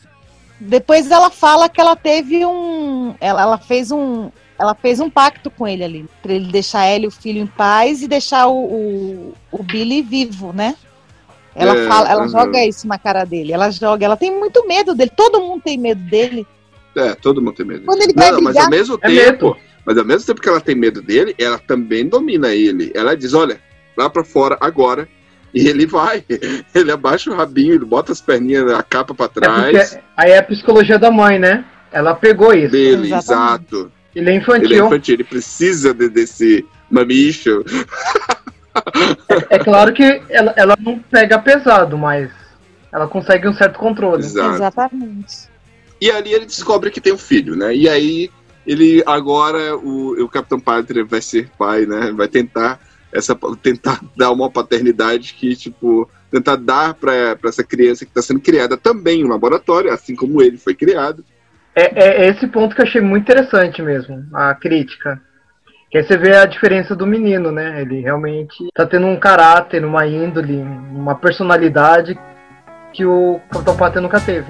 Depois 0.59 1.09
ela 1.11 1.29
fala 1.29 1.69
que 1.69 1.79
ela 1.81 1.95
teve 1.95 2.45
um. 2.45 3.15
Ela, 3.19 3.41
ela 3.41 3.57
fez 3.57 3.91
um. 3.91 4.29
Ela 4.59 4.75
fez 4.75 4.99
um 4.99 5.09
pacto 5.09 5.49
com 5.49 5.67
ele 5.67 5.83
ali, 5.83 6.05
pra 6.21 6.33
ele 6.33 6.51
deixar 6.51 6.85
ela 6.85 7.05
e 7.05 7.07
o 7.07 7.11
filho 7.11 7.39
em 7.41 7.47
paz 7.47 8.03
e 8.03 8.07
deixar 8.07 8.45
o, 8.47 8.53
o, 8.65 9.33
o 9.51 9.63
Billy 9.63 10.03
vivo, 10.03 10.53
né? 10.53 10.75
Ela 11.55 11.75
É, 11.75 11.87
fala, 11.87 12.09
ela 12.11 12.27
joga 12.27 12.63
isso 12.63 12.87
na 12.87 12.99
cara 12.99 13.23
dele. 13.25 13.51
Ela 13.51 13.71
joga, 13.71 14.05
ela 14.05 14.15
tem 14.15 14.31
muito 14.37 14.67
medo 14.67 14.93
dele. 14.93 15.11
Todo 15.15 15.41
mundo 15.41 15.61
tem 15.63 15.79
medo 15.79 16.01
dele. 16.03 16.45
É, 16.95 17.15
todo 17.15 17.41
mundo 17.41 17.55
tem 17.55 17.65
medo. 17.65 17.85
Quando 17.85 18.03
ele 18.03 18.13
Não, 18.15 18.21
vai 18.23 18.31
não, 18.31 18.41
mas 18.41 18.53
brigar, 18.53 18.65
ao 18.65 18.69
mesmo 18.69 18.95
É 19.01 19.07
tempo. 19.07 19.45
medo. 19.47 19.57
Mas 19.83 19.97
ao 19.97 20.05
mesmo 20.05 20.27
tempo 20.27 20.41
que 20.41 20.47
ela 20.49 20.61
tem 20.61 20.75
medo 20.75 21.01
dele, 21.01 21.35
ela 21.39 21.57
também 21.57 22.07
domina 22.07 22.53
ele. 22.53 22.91
Ela 22.93 23.17
diz: 23.17 23.33
olha, 23.33 23.59
lá 23.97 24.09
pra 24.11 24.23
fora 24.23 24.57
agora. 24.61 25.09
E 25.54 25.68
ele 25.68 25.86
vai. 25.86 26.24
Ele 26.74 26.91
abaixa 26.91 27.30
o 27.30 27.36
rabinho, 27.36 27.74
ele 27.74 27.84
bota 27.86 28.12
as 28.14 28.22
perninhas, 28.22 28.72
a 28.72 28.82
capa 28.82 29.14
pra 29.14 29.26
É 29.26 29.30
trás 29.30 29.89
porque 29.89 30.04
aí 30.16 30.32
é 30.32 30.38
a 30.38 30.43
psicologia 30.43 30.97
da 30.97 31.12
mãe, 31.12 31.38
né? 31.38 31.66
Ela 31.91 32.16
pegou 32.16 32.54
isso. 32.54 32.72
dele, 32.72 33.08
Exatamente. 33.14 33.24
exato. 33.76 33.91
Ele 34.16 34.30
é 34.30 34.32
Ele 34.32 34.32
é 34.32 34.36
infantil. 34.41 34.86
infantil, 34.88 35.14
ele 35.16 35.24
precisa 35.26 35.93
de- 35.93 36.08
desse 36.10 36.66
mamicho. 36.89 37.64
É 39.49 39.60
claro 39.64 39.91
que 39.93 40.22
ela, 40.30 40.54
ela 40.56 40.78
não 40.80 40.99
pega 40.99 41.38
pesado, 41.39 41.97
mas 41.97 42.30
ela 42.91 43.08
consegue 43.08 43.47
um 43.47 43.54
certo 43.54 43.78
controle. 43.78 44.24
Exato. 44.24 44.56
Exatamente. 44.56 45.49
E 45.99 46.10
ali 46.10 46.34
ele 46.34 46.45
descobre 46.45 46.89
que 46.89 47.02
tem 47.02 47.14
um 47.14 47.18
filho, 47.18 47.56
né? 47.56 47.76
E 47.76 47.88
aí 47.89 48.30
ele 48.66 49.04
agora 49.06 49.76
o, 49.76 50.24
o 50.24 50.30
Capitão 50.30 50.60
Pátria 50.60 51.04
vai 51.04 51.22
ser 51.22 51.49
pai, 51.58 51.86
né? 51.86 52.12
Vai 52.16 52.28
tentar 52.28 52.80
essa 53.14 53.38
tentar 53.62 53.99
dar 54.16 54.32
uma 54.32 54.49
paternidade 54.49 55.34
que 55.34 55.55
tipo 55.55 56.09
tentar 56.32 56.55
dar 56.55 56.93
para 56.93 57.38
essa 57.45 57.64
criança 57.64 58.05
que 58.05 58.12
está 58.12 58.22
sendo 58.22 58.39
criada 58.39 58.78
também 58.78 59.20
em 59.20 59.26
um 59.26 59.30
laboratório, 59.30 59.91
assim 59.91 60.16
como 60.16 60.41
ele 60.41 60.57
foi 60.57 60.74
criado. 60.74 61.26
É, 61.76 62.24
é 62.24 62.30
esse 62.30 62.47
ponto 62.47 62.74
que 62.74 62.82
eu 62.82 62.86
achei 62.86 63.01
muito 63.01 63.24
interessante 63.24 63.82
mesmo, 63.82 64.26
a 64.34 64.55
crítica. 64.55 65.22
Que 65.89 65.97
aí 65.97 66.03
você 66.05 66.18
vê 66.18 66.38
a 66.38 66.45
diferença 66.45 66.95
do 66.95 67.05
menino, 67.05 67.51
né? 67.51 67.82
Ele 67.82 67.99
realmente 67.99 68.70
tá 68.74 68.86
tendo 68.86 69.07
um 69.07 69.20
caráter, 69.20 69.84
uma 69.84 70.07
índole, 70.07 70.55
uma 70.55 71.16
personalidade 71.16 72.18
que 72.93 73.05
o 73.05 73.41
Capitão 73.51 73.76
Pátria 73.76 74.01
nunca 74.01 74.20
teve. 74.20 74.47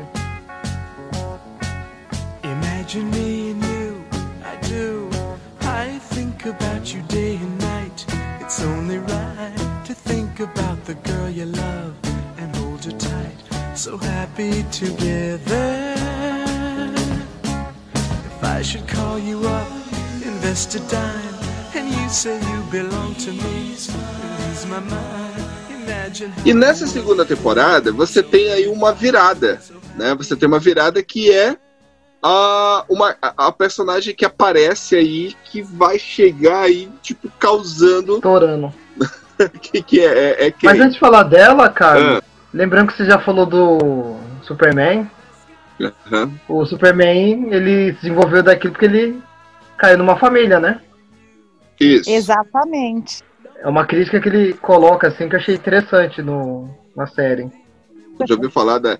So 13.81 13.97
happy 13.97 14.61
together. 14.69 15.95
If 17.43 18.43
I 18.43 18.61
should 18.61 18.87
call 18.87 19.17
you 19.17 19.39
up, 19.47 19.67
invest 20.23 20.75
a 20.75 20.79
dime, 20.81 21.33
and 21.73 21.89
you 21.89 22.07
say 22.07 22.35
you 22.35 22.61
belong 22.69 23.15
to 23.15 23.31
me, 23.31 23.69
lose 23.71 24.67
my 24.67 24.81
mind. 24.81 25.45
Imagine 25.71 26.31
E 26.45 26.53
nessa 26.53 26.85
segunda 26.85 27.25
temporada 27.25 27.91
você 27.91 28.21
tem 28.21 28.53
aí 28.53 28.67
uma 28.67 28.93
virada, 28.93 29.59
né? 29.97 30.13
Você 30.13 30.35
tem 30.35 30.47
uma 30.47 30.59
virada 30.59 31.01
que 31.01 31.31
é 31.31 31.57
a, 32.21 32.85
uma, 32.87 33.15
a, 33.19 33.51
personagem 33.51 34.13
que 34.13 34.23
aparece 34.25 34.95
aí 34.95 35.35
que 35.45 35.63
vai 35.63 35.97
chegar 35.97 36.65
aí 36.65 36.87
tipo 37.01 37.31
causando 37.39 38.21
Torano. 38.21 38.71
que, 39.59 39.81
que 39.81 40.01
é, 40.01 40.05
é, 40.05 40.45
é 40.45 40.51
quem? 40.51 40.69
Mas 40.69 40.79
antes 40.79 40.93
de 40.93 40.99
falar 40.99 41.23
dela, 41.23 41.67
cara, 41.67 42.19
Ah, 42.19 42.30
lembrando 42.53 42.87
que 42.87 42.97
você 42.97 43.05
já 43.05 43.19
falou 43.19 43.45
do 43.45 44.17
Superman, 44.43 45.09
aham. 45.81 46.31
o 46.47 46.65
Superman, 46.65 47.47
ele 47.53 47.93
se 47.93 48.01
desenvolveu 48.01 48.43
daquilo 48.43 48.73
porque 48.73 48.85
ele 48.85 49.21
caiu 49.77 49.97
numa 49.97 50.17
família, 50.17 50.59
né? 50.59 50.79
Isso. 51.79 52.09
Exatamente. 52.09 53.23
É 53.59 53.67
uma 53.67 53.85
crítica 53.85 54.19
que 54.19 54.29
ele 54.29 54.53
coloca, 54.53 55.07
assim, 55.07 55.27
que 55.29 55.35
eu 55.35 55.39
achei 55.39 55.55
interessante 55.55 56.21
no, 56.21 56.69
na 56.95 57.07
série. 57.07 57.49
Já 58.27 58.35
ouviu 58.35 58.51
falar 58.51 58.77
da, 58.79 58.97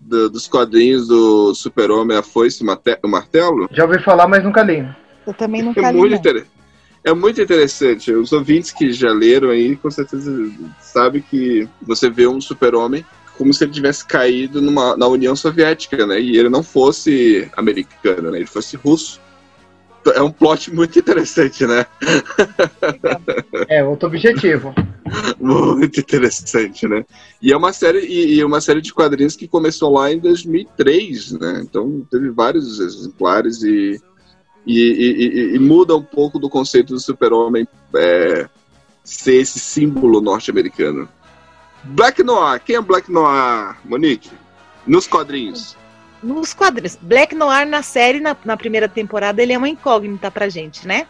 do- 0.00 0.28
dos 0.30 0.46
quadrinhos 0.46 1.08
do 1.08 1.54
Super-Homem, 1.54 2.16
a 2.16 2.22
foice 2.22 2.62
e 2.62 2.66
o 3.02 3.08
martelo? 3.08 3.68
Já 3.70 3.84
ouvi 3.84 4.02
falar, 4.02 4.26
mas 4.28 4.44
nunca 4.44 4.62
li. 4.62 4.86
Eu 5.26 5.34
também 5.34 5.60
É 5.60 5.64
nunca 5.64 5.90
li. 5.90 5.96
muito, 5.96 6.10
não. 6.12 6.18
inter- 6.18 6.46
é 7.08 7.14
muito 7.14 7.40
interessante. 7.40 8.12
Os 8.12 8.32
ouvintes 8.32 8.70
que 8.70 8.92
já 8.92 9.12
leram 9.12 9.50
aí, 9.50 9.76
com 9.76 9.90
certeza 9.90 10.30
sabem 10.80 11.22
que 11.22 11.68
você 11.82 12.10
vê 12.10 12.26
um 12.26 12.40
super-homem 12.40 13.04
como 13.36 13.54
se 13.54 13.62
ele 13.62 13.72
tivesse 13.72 14.04
caído 14.04 14.60
numa, 14.60 14.96
na 14.96 15.06
União 15.06 15.36
Soviética, 15.36 16.04
né? 16.04 16.20
E 16.20 16.36
ele 16.36 16.48
não 16.48 16.62
fosse 16.62 17.48
americano, 17.56 18.32
né? 18.32 18.38
Ele 18.38 18.46
fosse 18.46 18.76
russo. 18.76 19.20
Então, 20.00 20.12
É 20.12 20.22
um 20.22 20.30
plot 20.30 20.74
muito 20.74 20.98
interessante, 20.98 21.64
né? 21.64 21.86
É, 23.68 23.84
outro 23.84 24.08
objetivo. 24.08 24.74
Muito 25.40 26.00
interessante, 26.00 26.86
né? 26.86 27.02
E 27.40 27.50
é 27.50 27.56
uma 27.56 27.72
série 27.72 28.00
e, 28.00 28.34
e 28.34 28.44
uma 28.44 28.60
série 28.60 28.82
de 28.82 28.92
quadrinhos 28.92 29.36
que 29.36 29.48
começou 29.48 29.90
lá 29.90 30.12
em 30.12 30.18
2003, 30.18 31.32
né? 31.32 31.62
Então 31.62 32.06
teve 32.10 32.28
vários 32.28 32.78
exemplares 32.78 33.62
e 33.62 33.98
e, 34.66 34.78
e- 34.78 35.54
e- 35.54 35.58
muda 35.58 35.96
um 35.96 36.02
pouco 36.02 36.38
do 36.38 36.48
conceito 36.48 36.92
do 36.92 37.00
super-homem 37.00 37.66
é, 37.96 38.48
ser 39.02 39.36
esse 39.36 39.58
símbolo 39.58 40.20
norte-americano. 40.20 41.08
Black 41.84 42.22
Noir, 42.22 42.60
quem 42.64 42.76
é 42.76 42.80
Black 42.80 43.10
Noir, 43.10 43.76
Monique? 43.84 44.30
Nos 44.86 45.06
quadrinhos. 45.06 45.76
Nos 46.22 46.52
quadrinhos. 46.52 46.98
Black 47.00 47.34
Noir 47.34 47.66
na 47.66 47.82
série, 47.82 48.20
na, 48.20 48.36
na 48.44 48.56
primeira 48.56 48.88
temporada, 48.88 49.42
ele 49.42 49.52
é 49.52 49.58
uma 49.58 49.68
incógnita 49.68 50.30
pra 50.30 50.48
gente, 50.48 50.86
né? 50.86 51.06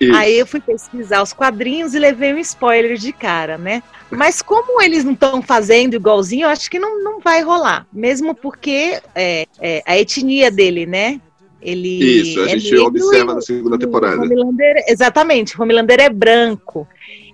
Isso. 0.00 0.14
Aí 0.14 0.38
eu 0.38 0.46
fui 0.46 0.60
pesquisar 0.60 1.22
os 1.22 1.32
quadrinhos 1.32 1.94
e 1.94 1.98
levei 1.98 2.34
um 2.34 2.38
spoiler 2.38 2.96
de 2.96 3.12
cara, 3.12 3.56
né? 3.56 3.82
Mas 4.10 4.42
como 4.42 4.82
eles 4.82 5.04
não 5.04 5.12
estão 5.12 5.40
fazendo 5.40 5.94
igualzinho, 5.94 6.44
eu 6.46 6.50
acho 6.50 6.70
que 6.70 6.78
não, 6.78 7.02
não 7.02 7.20
vai 7.20 7.42
rolar. 7.42 7.86
Mesmo 7.92 8.34
porque 8.34 9.00
é, 9.14 9.46
é, 9.60 9.82
a 9.86 9.96
etnia 9.96 10.50
dele, 10.50 10.84
né? 10.84 11.20
Ele 11.64 11.88
Isso, 12.20 12.40
a 12.40 12.44
é 12.44 12.48
gente 12.50 12.70
negro 12.70 12.86
observa 12.86 13.32
e 13.32 13.34
na 13.36 13.40
segunda 13.40 13.78
temporada. 13.78 14.20
Homelander, 14.20 14.84
exatamente, 14.86 15.58
o 15.58 15.62
Homelander 15.62 15.98
é 15.98 16.10
branco. 16.10 16.86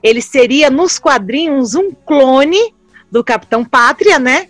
Ele 0.02 0.22
seria, 0.22 0.70
nos 0.70 0.98
quadrinhos, 0.98 1.74
um 1.74 1.90
clone 1.90 2.72
do 3.10 3.24
Capitão 3.24 3.64
Pátria, 3.64 4.18
né? 4.18 4.48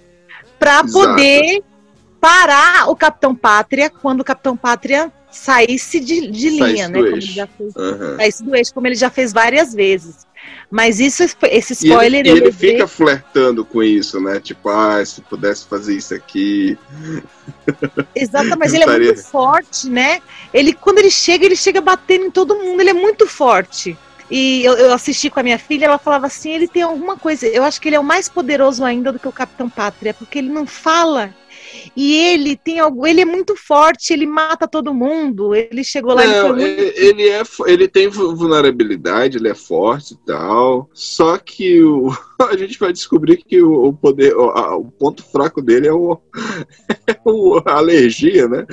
Exato. 0.84 0.92
poder 0.92 1.62
parar 2.20 2.90
o 2.90 2.94
Capitão 2.94 3.34
Pátria 3.34 3.88
quando 3.88 4.20
o 4.20 4.24
Capitão 4.24 4.54
Pátria 4.54 5.10
saísse 5.30 5.98
de, 5.98 6.30
de 6.30 6.58
Saísse 6.58 6.72
linha, 6.72 6.88
do 6.88 6.92
né? 6.92 6.98
Como 6.98 7.06
ele 7.06 7.16
eixo. 7.16 7.32
já 7.32 7.46
fez 7.46 7.76
Aham. 7.76 8.16
saísse 8.16 8.44
do 8.44 8.54
eixo, 8.54 8.74
como 8.74 8.86
ele 8.86 8.94
já 8.94 9.10
fez 9.10 9.32
várias 9.32 9.72
vezes. 9.72 10.26
Mas 10.70 11.00
isso, 11.00 11.22
esse 11.50 11.72
spoiler 11.72 12.20
ele, 12.20 12.28
e 12.28 12.32
ele 12.32 12.40
eu 12.40 12.44
levei- 12.44 12.72
fica 12.72 12.86
flertando 12.86 13.64
com 13.64 13.82
isso, 13.82 14.20
né? 14.20 14.38
Tipo, 14.40 14.68
ah, 14.68 15.04
se 15.04 15.20
pudesse 15.22 15.66
fazer 15.66 15.96
isso 15.96 16.14
aqui. 16.14 16.78
Exato, 18.14 18.56
mas 18.58 18.72
ele 18.72 18.84
é 18.84 18.86
Estaria- 18.86 19.06
muito 19.08 19.24
forte, 19.24 19.88
né? 19.88 20.20
Ele, 20.54 20.72
quando 20.72 20.98
ele 20.98 21.10
chega, 21.10 21.44
ele 21.44 21.56
chega 21.56 21.80
batendo 21.80 22.26
em 22.26 22.30
todo 22.30 22.54
mundo, 22.56 22.80
ele 22.80 22.90
é 22.90 22.94
muito 22.94 23.26
forte. 23.26 23.96
E 24.30 24.64
eu, 24.64 24.74
eu 24.74 24.92
assisti 24.92 25.28
com 25.28 25.40
a 25.40 25.42
minha 25.42 25.58
filha, 25.58 25.86
ela 25.86 25.98
falava 25.98 26.26
assim, 26.26 26.52
ele 26.52 26.68
tem 26.68 26.82
alguma 26.82 27.16
coisa, 27.16 27.46
eu 27.46 27.64
acho 27.64 27.80
que 27.80 27.88
ele 27.88 27.96
é 27.96 28.00
o 28.00 28.04
mais 28.04 28.28
poderoso 28.28 28.84
ainda 28.84 29.12
do 29.12 29.18
que 29.18 29.28
o 29.28 29.32
Capitão 29.32 29.68
Pátria, 29.68 30.14
porque 30.14 30.38
ele 30.38 30.48
não 30.48 30.66
fala. 30.66 31.34
E 31.96 32.14
ele 32.16 32.56
tem 32.56 32.80
algo, 32.80 33.06
ele 33.06 33.20
é 33.20 33.24
muito 33.24 33.54
forte, 33.56 34.12
ele 34.12 34.26
mata 34.26 34.66
todo 34.66 34.94
mundo. 34.94 35.54
Ele 35.54 35.84
chegou 35.84 36.14
lá 36.14 36.24
e 36.24 36.28
Não, 36.28 36.40
foi 36.40 36.48
muito 36.56 36.62
ele, 36.64 36.92
ele 36.96 37.28
é, 37.28 37.42
ele 37.66 37.88
tem 37.88 38.08
vu- 38.08 38.34
vulnerabilidade, 38.34 39.36
ele 39.36 39.48
é 39.48 39.54
forte 39.54 40.14
e 40.14 40.16
tal. 40.26 40.88
Só 40.92 41.38
que 41.38 41.82
o, 41.82 42.08
a 42.48 42.56
gente 42.56 42.78
vai 42.78 42.92
descobrir 42.92 43.36
que 43.38 43.62
o, 43.62 43.84
o 43.88 43.92
poder, 43.92 44.34
o, 44.36 44.50
a- 44.50 44.76
o 44.76 44.90
ponto 44.90 45.22
fraco 45.22 45.60
dele 45.62 45.86
é, 45.88 45.92
o, 45.92 46.18
é 47.06 47.16
o- 47.24 47.60
a 47.64 47.74
alergia, 47.74 48.48
né? 48.48 48.66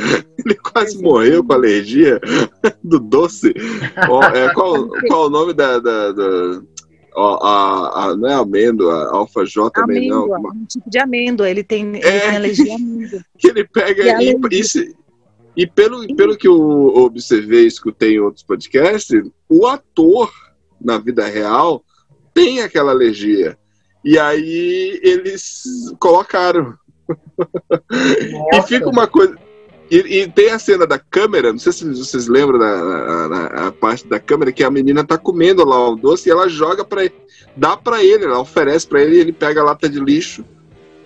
Ele 0.44 0.56
quase 0.56 1.02
morreu 1.02 1.44
com 1.44 1.54
alergia 1.54 2.20
do 2.84 3.00
doce. 3.00 3.54
Ó, 4.10 4.24
é, 4.24 4.54
qual, 4.54 4.88
qual 5.08 5.28
o 5.28 5.30
nome 5.30 5.54
da. 5.54 5.80
da, 5.80 6.12
da- 6.12 6.62
ó, 7.16 7.44
a, 7.46 8.06
a- 8.10 8.16
não 8.18 8.28
é 8.30 8.34
amêndoa, 8.34 9.10
alfajor 9.12 9.72
também 9.72 10.10
não. 10.10 10.26
Uma- 10.26 10.52
um 10.54 10.66
tipo 10.66 10.90
de 10.90 11.00
amêndoa. 11.00 11.50
Ele 11.50 11.64
tem, 11.64 11.98
ele 11.98 12.08
É. 12.08 12.20
tem 12.20 12.36
alergia 12.36 12.72
à 12.72 12.76
amêndoa. 12.76 13.22
que 13.38 13.48
ele 13.48 13.64
pega 13.68 14.22
E 14.22 14.32
e, 14.32 14.62
e, 14.62 14.96
e 15.58 15.68
pelo, 15.68 16.16
pelo 16.16 16.38
que 16.38 16.48
eu 16.48 16.56
observei 16.96 17.64
e 17.64 17.68
escutei 17.68 18.16
em 18.16 18.20
outros 18.20 18.44
podcasts, 18.44 19.22
o 19.50 19.66
ator, 19.66 20.32
na 20.80 20.98
vida 21.00 21.26
real, 21.26 21.84
tem 22.34 22.62
aquela 22.62 22.92
alergia. 22.92 23.58
E 24.06 24.18
aí 24.20 25.00
eles 25.04 25.64
colocaram. 26.00 26.76
E 28.54 28.62
fica 28.64 28.90
uma 28.90 29.08
coisa. 29.08 29.38
E, 29.90 29.98
e 30.22 30.28
tem 30.28 30.50
a 30.52 30.60
cena 30.60 30.86
da 30.86 31.00
câmera, 31.00 31.52
não 31.52 31.60
sei 31.60 31.72
se 31.72 31.86
vocês 31.86 32.28
lembram 32.28 32.60
da 32.60 33.72
parte 33.80 34.06
da 34.08 34.20
câmera, 34.20 34.52
que 34.52 34.64
a 34.64 34.70
menina 34.70 35.04
tá 35.06 35.18
comendo 35.18 35.64
lá 35.66 35.90
o 35.90 35.96
doce 35.96 36.28
e 36.28 36.32
ela 36.32 36.50
joga 36.50 36.84
pra 36.84 37.06
ele, 37.06 37.14
dá 37.56 37.78
pra 37.78 38.04
ele, 38.04 38.26
ela 38.26 38.40
oferece 38.40 38.86
pra 38.86 39.02
ele 39.02 39.16
e 39.16 39.20
ele 39.20 39.32
pega 39.32 39.62
a 39.62 39.64
lata 39.64 39.88
de 39.88 39.98
lixo 40.00 40.44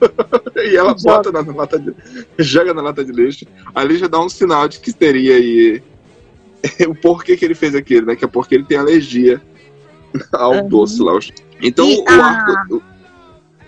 e 0.57 0.75
ela 0.75 0.95
Joga. 0.97 1.01
bota 1.03 1.32
na, 1.32 1.43
na 1.43 1.53
lata 1.53 1.77
de. 1.77 1.93
joga 2.39 2.73
na 2.73 2.82
lata 2.82 3.05
de 3.05 3.11
lixo. 3.11 3.45
Ali 3.75 3.97
já 3.99 4.07
dá 4.07 4.19
um 4.19 4.29
sinal 4.29 4.67
de 4.67 4.79
que 4.79 4.91
teria 4.91 5.36
aí 5.36 5.82
o 6.88 6.95
porquê 6.95 7.38
que 7.38 7.45
ele 7.45 7.53
fez 7.53 7.75
aquilo, 7.75 8.07
né? 8.07 8.15
Que 8.15 8.25
é 8.25 8.27
porque 8.27 8.55
ele 8.55 8.63
tem 8.63 8.77
alergia 8.77 9.39
ao 10.34 10.53
Uhum. 10.53 10.69
doce 10.69 10.99
lá. 11.03 11.19
Então 11.61 11.88
E 11.88 11.99
o 11.99 12.05
a- 12.09 12.13
arco. 12.25 12.82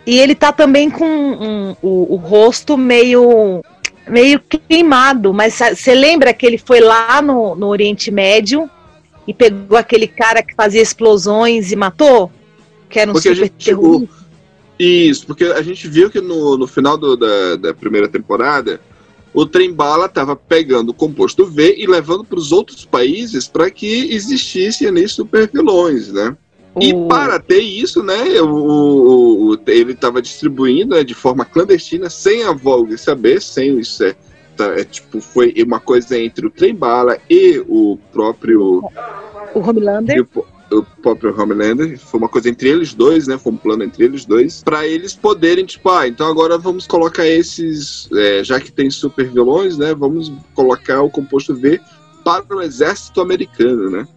E 0.08 0.18
ele 0.18 0.34
tá 0.34 0.52
também 0.52 0.90
com 0.90 1.06
um- 1.06 1.76
o, 1.84 2.14
o 2.14 2.16
rosto 2.16 2.76
meio 2.78 3.64
meio 4.08 4.40
queimado, 4.40 5.34
mas 5.34 5.56
você 5.56 5.94
lembra 5.94 6.34
que 6.34 6.46
ele 6.46 6.58
foi 6.58 6.80
lá 6.80 7.22
no, 7.22 7.56
no 7.56 7.68
Oriente 7.68 8.12
Médio 8.12 8.70
e 9.28 9.34
pegou 9.34 9.78
aquele 9.78 10.08
cara 10.08 10.44
que 10.44 10.54
fazia 10.56 10.82
explosões 10.82 11.72
e 11.72 11.76
matou? 11.76 12.32
Que 12.90 13.00
era 13.00 13.10
um 13.10 13.14
Porque 13.14 13.34
super 13.34 13.50
terrorista. 13.50 14.24
Isso, 14.78 15.26
porque 15.28 15.46
a 15.46 15.62
gente 15.62 15.88
viu 15.88 16.10
que 16.10 16.20
no, 16.20 16.58
no 16.58 16.68
final 16.68 16.98
do- 16.98 17.16
da, 17.16 17.56
da 17.56 17.74
primeira 17.74 18.08
temporada, 18.08 18.82
o 19.34 19.46
trem-bala 19.46 20.08
estava 20.08 20.36
pegando 20.36 20.90
o 20.90 20.94
composto 20.94 21.46
V 21.46 21.76
e 21.78 21.88
levando 21.88 22.24
para 22.24 22.38
os 22.38 22.52
outros 22.52 22.84
países 22.84 23.48
para 23.48 23.70
que 23.72 24.14
existissem 24.14 24.88
ali 24.88 25.08
super 25.08 25.50
vilões, 25.52 26.12
né? 26.12 26.36
E 26.82 26.94
O- 26.94 27.08
para 27.08 27.40
ter 27.40 27.60
isso, 27.60 28.02
né, 28.02 28.42
o, 28.42 28.48
o- 28.48 29.50
o- 29.54 29.60
ele 29.68 29.92
estava 29.94 30.22
distribuindo 30.22 30.96
né, 30.96 31.04
de 31.04 31.14
forma 31.14 31.46
clandestina, 31.46 32.10
sem 32.10 32.44
a 32.44 32.52
Vogue 32.52 32.98
saber, 32.98 33.42
sem 33.42 33.80
isso 33.80 34.04
é, 34.04 34.16
tá, 34.58 34.66
é, 34.80 34.84
tipo, 34.84 35.22
foi 35.22 35.54
uma 35.66 35.80
coisa 35.80 36.18
entre 36.18 36.48
o 36.48 36.50
trem-bala 36.50 37.18
e 37.30 37.64
o 37.68 38.00
próprio 38.12 38.84
o 39.54 39.60
Homelander. 39.60 40.26
o, 40.36 40.46
o 40.78 40.84
próprio 41.04 41.40
Homelander. 41.40 42.00
Foi 42.00 42.20
uma 42.20 42.30
coisa 42.30 42.50
entre 42.50 42.70
eles 42.70 42.92
dois, 42.96 43.28
né? 43.28 43.38
Foi 43.38 43.52
um 43.54 43.58
plano 43.58 43.84
entre 43.84 44.06
eles 44.06 44.26
dois. 44.26 44.64
Pra 44.64 44.88
eles 44.88 45.14
poderem, 45.14 45.64
tipo, 45.66 45.88
ah, 45.92 46.08
então 46.08 46.26
agora 46.28 46.58
vamos 46.58 46.88
colocar 46.88 47.28
esses. 47.28 48.10
é, 48.16 48.44
já 48.44 48.60
que 48.60 48.72
tem 48.72 48.90
super 48.90 49.28
vilões, 49.30 49.78
né? 49.78 49.94
Vamos 49.94 50.32
colocar 50.56 51.04
o 51.04 51.10
composto 51.12 51.54
V 51.54 51.80
para 52.24 52.44
o 52.56 52.62
exército 52.64 53.22
americano, 53.22 53.92
né? 53.92 54.08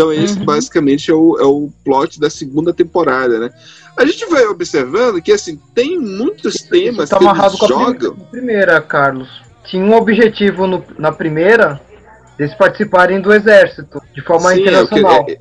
Então 0.00 0.10
esse 0.10 0.38
Uhum. 0.38 0.44
basicamente 0.46 1.10
é 1.10 1.14
o, 1.14 1.36
é 1.38 1.44
o 1.44 1.70
plot 1.84 2.18
da 2.18 2.30
segunda 2.30 2.72
temporada, 2.72 3.38
né? 3.38 3.50
A 3.98 4.06
gente 4.06 4.24
vai 4.30 4.46
observando 4.46 5.20
que, 5.20 5.30
assim, 5.30 5.60
tem 5.74 5.98
muitos 5.98 6.54
temas 6.62 7.10
tá 7.10 7.18
que 7.18 7.24
amarrado 7.24 7.50
eles 7.50 7.60
com 7.60 7.66
jogam. 7.66 8.12
a 8.18 8.30
primeira, 8.30 8.80
Carlos. 8.80 9.28
Tinha 9.66 9.84
um 9.84 9.94
objetivo 9.94 10.66
no- 10.66 10.82
na 10.98 11.12
primeira 11.12 11.78
deles 12.38 12.54
participarem 12.54 13.20
do 13.20 13.30
exército 13.30 14.00
de 14.14 14.22
forma 14.22 14.48
Sim, 14.54 14.56
é 14.56 14.60
internacional. 14.62 15.26
é- 15.28 15.36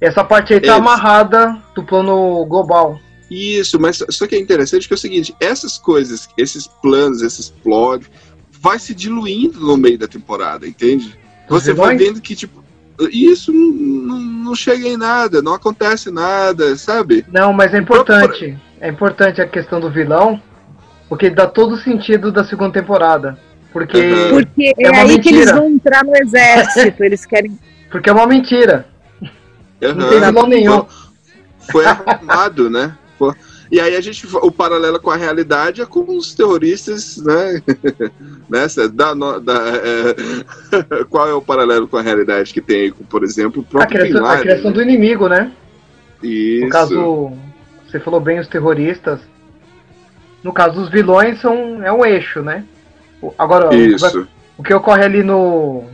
Essa 0.00 0.24
parte 0.24 0.52
aí 0.52 0.58
tá 0.60 0.66
Eles- 0.66 0.78
amarrada 0.80 1.56
do 1.76 1.84
plano 1.84 2.44
global. 2.46 2.98
Isso, 3.30 3.78
mas 3.78 4.02
só 4.10 4.26
que 4.26 4.34
é 4.34 4.38
interessante 4.40 4.88
que 4.88 4.94
é 4.94 4.96
o 4.96 4.98
seguinte, 4.98 5.32
essas 5.38 5.78
coisas, 5.78 6.28
esses 6.36 6.66
planos, 6.66 7.22
esses 7.22 7.48
plots, 7.50 8.10
vai 8.50 8.80
se 8.80 8.92
diluindo 8.96 9.60
no 9.60 9.76
meio 9.76 9.96
da 9.96 10.08
temporada, 10.08 10.66
entende? 10.66 11.16
Você 11.48 11.72
vai 11.72 11.96
vendo 11.96 12.20
que, 12.20 12.34
tipo, 12.34 12.61
isso 13.10 13.52
não, 13.52 14.18
não, 14.20 14.54
chega 14.54 14.86
em 14.88 14.96
nada, 14.96 15.40
não 15.42 15.54
acontece 15.54 16.10
nada, 16.10 16.76
sabe? 16.76 17.24
Não, 17.32 17.52
mas 17.52 17.72
é 17.74 17.78
importante. 17.78 18.58
É 18.80 18.88
importante 18.88 19.40
a 19.40 19.46
questão 19.46 19.80
do 19.80 19.90
vilão, 19.90 20.40
porque 21.08 21.30
dá 21.30 21.46
todo 21.46 21.74
o 21.74 21.78
sentido 21.78 22.30
da 22.32 22.44
segunda 22.44 22.72
temporada. 22.72 23.38
Porque. 23.72 23.98
Porque 24.30 24.72
é, 24.78 24.86
É 24.86 24.90
uma 24.90 25.02
aí 25.02 25.18
que 25.18 25.28
eles 25.28 25.40
mentira. 25.46 25.54
vão 25.56 25.70
entrar 25.70 26.04
no 26.04 26.16
exército. 26.16 27.02
Eles 27.04 27.24
querem. 27.24 27.58
porque 27.90 28.10
é 28.10 28.12
uma 28.12 28.26
mentira. 28.26 28.86
Não 29.80 30.08
tem 30.08 30.20
vilão 30.20 30.46
nenhum. 30.46 30.86
foi 31.70 31.84
arrumado, 31.86 32.68
né? 32.70 32.96
Foi- 33.18 33.34
E 33.72 33.80
aí 33.80 33.96
a 33.96 34.02
gente, 34.02 34.26
o 34.30 34.52
paralelo 34.52 35.00
com 35.00 35.08
a 35.10 35.16
realidade 35.16 35.80
é 35.80 35.86
com 35.86 36.04
os 36.14 36.34
terroristas, 36.34 37.16
né? 37.16 37.62
Nessa, 38.46 38.86
da, 38.86 39.14
da, 39.14 39.54
é, 39.78 41.04
qual 41.08 41.26
é 41.26 41.32
o 41.32 41.40
paralelo 41.40 41.88
com 41.88 41.96
a 41.96 42.02
realidade 42.02 42.52
que 42.52 42.60
tem 42.60 42.82
aí, 42.82 42.92
com, 42.92 43.02
por 43.02 43.24
exemplo, 43.24 43.62
o 43.62 43.64
A 43.64 43.70
próprio 43.70 44.02
Bin 44.02 44.10
criação, 44.10 44.30
a 44.30 44.38
criação 44.38 44.70
né? 44.70 44.76
do 44.76 44.82
inimigo, 44.82 45.26
né? 45.26 45.50
Isso. 46.22 46.64
No 46.66 46.70
caso, 46.70 47.32
você 47.88 47.98
falou 47.98 48.20
bem 48.20 48.40
os 48.40 48.46
terroristas. 48.46 49.20
No 50.44 50.52
caso, 50.52 50.78
os 50.78 50.90
vilões 50.90 51.40
são 51.40 51.82
é 51.82 51.90
um 51.90 52.04
eixo, 52.04 52.42
né? 52.42 52.66
Agora, 53.38 53.68
o 53.68 53.70
que 53.70 53.96
vai- 53.96 54.10
Isso. 54.10 54.28
o 54.58 54.62
que 54.62 54.74
ocorre 54.74 55.04
ali 55.04 55.22
no, 55.22 55.84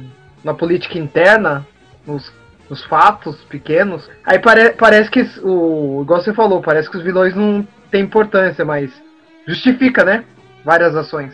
na 0.43 0.53
política 0.53 0.99
interna, 0.99 1.65
nos, 2.05 2.33
nos 2.69 2.85
fatos 2.85 3.37
pequenos, 3.49 4.09
aí 4.25 4.39
pare, 4.39 4.71
parece 4.71 5.11
que, 5.11 5.21
o, 5.43 6.03
igual 6.03 6.23
você 6.23 6.35
falou, 6.35 6.61
parece 6.61 6.91
que 6.91 6.97
os 6.97 7.03
vilões 7.03 7.35
não 7.35 7.67
têm 7.91 8.03
importância, 8.03 8.65
mas 8.65 8.91
justifica, 9.47 10.05
né? 10.05 10.25
Várias 10.65 10.95
ações. 10.95 11.33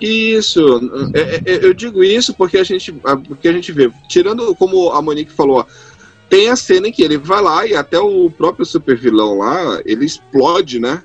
Isso, 0.00 0.80
é, 1.14 1.52
é, 1.52 1.64
eu 1.64 1.74
digo 1.74 2.02
isso 2.02 2.34
porque 2.34 2.58
a 2.58 2.64
gente, 2.64 2.92
porque 3.26 3.48
a 3.48 3.52
gente 3.52 3.70
vê, 3.72 3.90
tirando 4.08 4.54
como 4.54 4.90
a 4.90 5.02
Monique 5.02 5.32
falou, 5.32 5.58
ó, 5.60 5.66
tem 6.28 6.48
a 6.48 6.56
cena 6.56 6.88
em 6.88 6.92
que 6.92 7.02
ele 7.02 7.18
vai 7.18 7.42
lá 7.42 7.66
e 7.66 7.74
até 7.74 7.98
o 7.98 8.30
próprio 8.30 8.64
super 8.64 8.96
vilão 8.96 9.38
lá, 9.38 9.80
ele 9.84 10.04
explode, 10.04 10.80
né? 10.80 11.02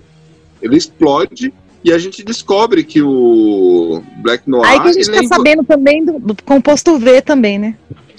Ele 0.61 0.77
explode 0.77 1.53
e 1.83 1.91
a 1.91 1.97
gente 1.97 2.23
descobre 2.23 2.83
que 2.83 3.01
o 3.01 4.01
Black 4.17 4.49
Noir 4.49 4.67
Aí 4.67 4.79
que 4.79 4.87
a 4.87 4.93
gente 4.93 5.11
tá 5.11 5.23
é 5.23 5.27
sabendo 5.27 5.63
também 5.63 6.03
do, 6.03 6.19
do 6.19 6.43
composto 6.43 6.97
V 6.97 7.21
também, 7.21 7.59
né? 7.59 7.75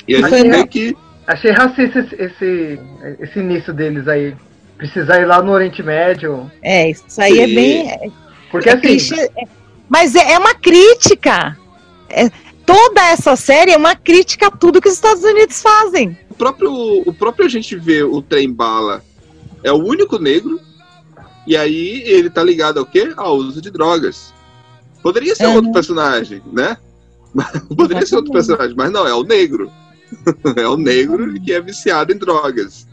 e 0.07 0.16
a 0.16 0.28
gente 0.28 0.49
vê 0.49 0.66
que 0.66 0.97
Achei 1.29 1.51
racista 1.53 2.01
esse, 2.01 2.14
esse, 2.16 2.81
esse 3.20 3.39
início 3.39 3.72
deles 3.72 4.09
aí. 4.09 4.35
Precisar 4.76 5.20
ir 5.20 5.26
lá 5.26 5.43
no 5.43 5.53
Oriente 5.53 5.83
Médio. 5.83 6.51
É, 6.62 6.91
isso 6.91 7.20
aí 7.20 7.39
é 7.39 7.47
Sim. 7.47 7.55
bem. 7.55 7.91
é- 7.91 8.11
Porque 8.51 8.68
é 8.68 8.72
assim, 8.72 8.81
clichê, 8.83 9.20
é- 9.20 9.45
mas 9.89 10.14
é, 10.14 10.33
é 10.33 10.39
uma 10.39 10.55
crítica. 10.55 11.57
É- 12.09 12.31
toda 12.64 13.01
essa 13.11 13.37
série 13.37 13.72
é 13.72 13.76
uma 13.76 13.95
crítica 13.95 14.47
a 14.47 14.51
tudo 14.51 14.81
que 14.81 14.89
os 14.89 14.95
Estados 14.95 15.22
Unidos 15.22 15.61
fazem. 15.61 16.16
o 16.31 16.35
próprio, 16.35 16.72
o 17.07 17.12
próprio 17.12 17.45
a 17.45 17.49
gente 17.49 17.76
vê 17.76 18.03
o 18.03 18.22
trem 18.22 18.51
bala 18.53 19.03
é 19.64 19.72
o 19.72 19.76
único 19.85 20.18
negro 20.18 20.61
e 21.47 21.57
aí 21.57 22.03
ele 22.07 22.31
tá 22.31 22.43
ligado 22.45 22.79
ao 22.79 22.87
quê? 22.87 23.12
Ao 23.16 23.35
uso 23.37 23.61
de 23.61 23.70
drogas. 23.70 24.33
Poderia 25.03 25.35
ser 25.35 25.47
Uhum. 25.49 25.57
outro 25.57 25.72
personagem, 25.72 26.41
né? 26.53 26.76
Poderia 27.76 28.07
ser 28.07 28.16
outro 28.16 28.33
personagem, 28.33 28.74
mas 28.76 28.91
não, 28.93 29.07
é 29.07 29.12
o 29.12 29.24
negro. 29.24 29.70
é 30.57 30.67
o 30.69 30.77
negro 30.77 31.33
que 31.41 31.53
é 31.53 31.61
viciado 31.61 32.13
em 32.13 32.17
drogas. 32.17 32.87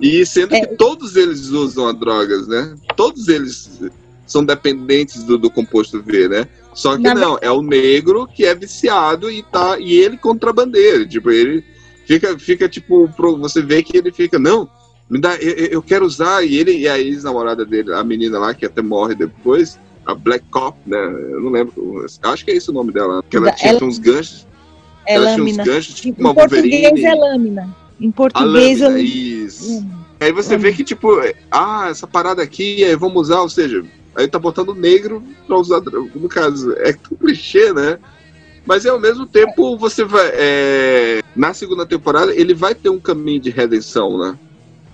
E 0.00 0.24
sendo 0.26 0.54
É. 0.54 0.60
que 0.66 0.76
todos 0.76 1.14
eles 1.16 1.48
usam 1.48 1.86
as 1.88 1.94
drogas, 1.98 2.48
né? 2.48 2.74
Todos 2.96 3.28
eles 3.28 3.80
são 4.26 4.44
dependentes 4.44 5.22
do, 5.24 5.38
do 5.38 5.50
composto 5.50 6.02
V, 6.02 6.28
né? 6.28 6.48
Só 6.74 6.96
que 6.96 7.02
Na 7.02 7.14
não, 7.14 7.38
é 7.40 7.50
o 7.50 7.62
negro 7.62 8.26
que 8.26 8.44
é 8.44 8.54
viciado 8.54 9.30
e 9.30 9.42
tá 9.42 9.78
e 9.78 9.92
ele 9.92 10.16
contrabandeira, 10.16 11.06
tipo, 11.06 11.30
ele 11.30 11.62
fica 12.06 12.38
fica 12.38 12.68
tipo, 12.68 13.08
pro- 13.14 13.36
você 13.36 13.60
vê 13.62 13.82
que 13.82 13.96
ele 13.96 14.10
fica, 14.10 14.38
não, 14.38 14.68
me 15.08 15.20
dá, 15.20 15.36
eu, 15.36 15.52
eu- 15.66 15.82
quero 15.82 16.06
usar 16.06 16.42
e 16.42 16.56
ele 16.56 16.72
e 16.78 16.88
a 16.88 16.98
ex-namorada 16.98 17.64
dele, 17.64 17.92
a 17.92 18.02
menina 18.02 18.38
lá 18.38 18.54
que 18.54 18.64
até 18.64 18.80
morre 18.80 19.14
depois, 19.14 19.78
a 20.06 20.14
Black 20.14 20.44
Cop, 20.50 20.76
né? 20.86 20.96
Eu 20.98 21.40
não 21.42 21.50
lembro, 21.50 22.06
acho 22.22 22.44
que 22.44 22.50
é 22.50 22.56
esse 22.56 22.70
o 22.70 22.72
nome 22.72 22.90
dela, 22.92 23.22
que 23.28 23.36
ela 23.36 23.46
Da- 23.46 23.52
tinha 23.52 23.72
ela- 23.72 23.84
uns 23.84 23.98
ganchos, 23.98 24.46
É 25.06 25.14
ela 25.14 25.26
tinha 25.26 25.38
lâmina. 25.38 25.62
uns 25.62 25.68
ganchos, 25.68 25.92
Em, 25.98 26.12
tipo 26.12 26.20
em 26.20 26.34
português 26.34 26.82
Wolverine. 26.82 27.04
é 27.04 27.14
lâmina. 27.14 27.76
Em 28.00 28.08
A 28.08 28.12
português 28.12 28.80
lâmina, 28.80 28.98
é 28.98 29.02
isso. 29.02 29.74
lâmina. 29.74 30.02
Aí 30.20 30.32
você 30.32 30.56
vê 30.56 30.72
que, 30.72 30.84
tipo, 30.84 31.08
ah, 31.50 31.88
essa 31.90 32.06
parada 32.06 32.42
aqui, 32.42 32.84
aí 32.84 32.94
vamos 32.94 33.22
usar, 33.22 33.40
ou 33.40 33.48
seja, 33.48 33.84
aí 34.14 34.28
tá 34.28 34.38
botando 34.38 34.72
negro 34.74 35.22
pra 35.48 35.56
usar, 35.58 35.80
no 35.80 36.28
caso, 36.28 36.72
é 36.78 36.92
tão 36.92 37.16
clichê, 37.18 37.72
né? 37.72 37.98
Mas 38.64 38.86
ao 38.86 39.00
mesmo 39.00 39.26
tempo, 39.26 39.76
você 39.76 40.04
vai. 40.04 40.30
é, 40.34 41.20
na 41.34 41.52
segunda 41.52 41.84
temporada, 41.84 42.32
ele 42.32 42.54
vai 42.54 42.72
ter 42.74 42.88
um 42.88 43.00
caminho 43.00 43.40
de 43.40 43.50
redenção, 43.50 44.16
né? 44.16 44.38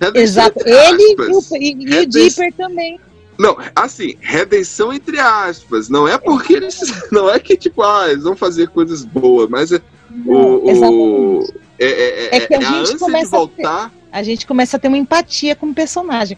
Redenção 0.01 0.23
Exato. 0.23 0.61
Ele 0.65 1.17
e 1.61 1.77
e, 1.77 1.99
o 2.01 2.07
Dipper 2.07 2.55
também. 2.55 2.99
Não, 3.39 3.57
assim, 3.77 4.17
redenção 4.21 4.93
entre 4.93 5.19
aspas. 5.21 5.89
Não 5.91 6.09
é 6.09 6.17
porque 6.17 6.55
eles. 6.55 6.81
Não 7.13 7.29
é 7.29 7.39
que, 7.39 7.57
tipo, 7.57 7.83
ah, 7.83 8.11
eles 8.11 8.25
vão 8.25 8.35
fazer 8.35 8.69
coisas 8.69 9.05
boas, 9.05 9.51
mas 9.51 9.71
é. 9.71 9.81
O, 10.27 10.33
o- 10.33 11.45
é, 11.79 11.85
é, 11.87 12.27
é, 12.27 12.37
É 12.37 12.41
que 12.41 12.55
a 12.55 12.59
é 12.59 12.65
a 12.65 12.85
gente 12.85 12.99
começa 12.99 13.27
a 13.37 13.41
ter- 13.41 13.63
voltar. 13.63 13.93
A 14.11 14.23
gente 14.23 14.47
começa 14.47 14.77
a 14.77 14.81
ter 14.81 14.89
uma 14.89 14.97
empatia 14.99 15.55
com 15.55 15.67
o 15.67 15.75
personagem. 15.75 16.37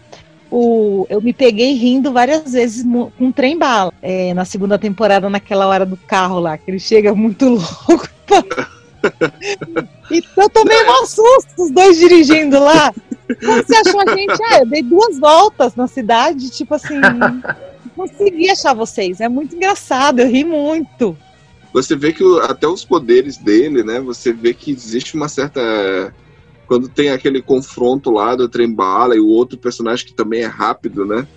O, 0.51 1.07
eu 1.09 1.21
me 1.21 1.31
peguei 1.31 1.73
rindo 1.75 2.11
várias 2.11 2.51
vezes 2.51 2.83
com 2.85 3.27
o 3.27 3.31
trem 3.33 3.57
bala. 3.57 3.93
É, 4.01 4.33
na 4.33 4.43
segunda 4.43 4.77
temporada, 4.77 5.29
naquela 5.29 5.65
hora 5.67 5.85
do 5.85 5.95
carro 5.95 6.39
lá, 6.39 6.57
que 6.57 6.69
ele 6.69 6.79
chega 6.79 7.15
muito 7.15 7.45
louco. 7.55 8.09
então 10.11 10.43
eu 10.43 10.49
tomei 10.49 10.77
um 10.89 11.05
susto, 11.05 11.63
os 11.63 11.71
dois 11.71 11.97
dirigindo 11.97 12.59
lá. 12.59 12.93
Como 13.39 13.63
você 13.63 13.75
achou 13.77 14.01
a 14.01 14.13
gente? 14.15 14.43
Ah, 14.43 14.59
eu 14.59 14.65
dei 14.65 14.81
duas 14.83 15.17
voltas 15.17 15.75
na 15.75 15.87
cidade, 15.87 16.49
tipo 16.49 16.75
assim. 16.75 16.99
não 16.99 17.41
Consegui 17.95 18.49
achar 18.49 18.73
vocês. 18.73 19.21
É 19.21 19.29
muito 19.29 19.55
engraçado, 19.55 20.19
eu 20.19 20.27
ri 20.29 20.43
muito. 20.43 21.17
Você 21.73 21.95
vê 21.95 22.13
que 22.13 22.23
o- 22.23 22.39
até 22.39 22.67
os 22.67 22.85
poderes 22.85 23.37
dele, 23.37 23.83
né? 23.83 23.99
Você 24.01 24.33
vê 24.33 24.53
que 24.53 24.71
existe 24.71 25.15
uma 25.15 25.29
certa. 25.29 26.13
Quando 26.67 26.89
tem 26.89 27.09
aquele 27.09 27.41
confronto 27.41 28.11
lá 28.11 28.35
do 28.35 28.47
trem 28.49 28.73
bala 28.73 29.15
e 29.15 29.19
o 29.19 29.27
outro 29.27 29.57
personagem 29.59 30.05
que 30.05 30.15
também 30.15 30.41
é 30.41 30.45
rápido, 30.47 31.05
né? 31.05 31.27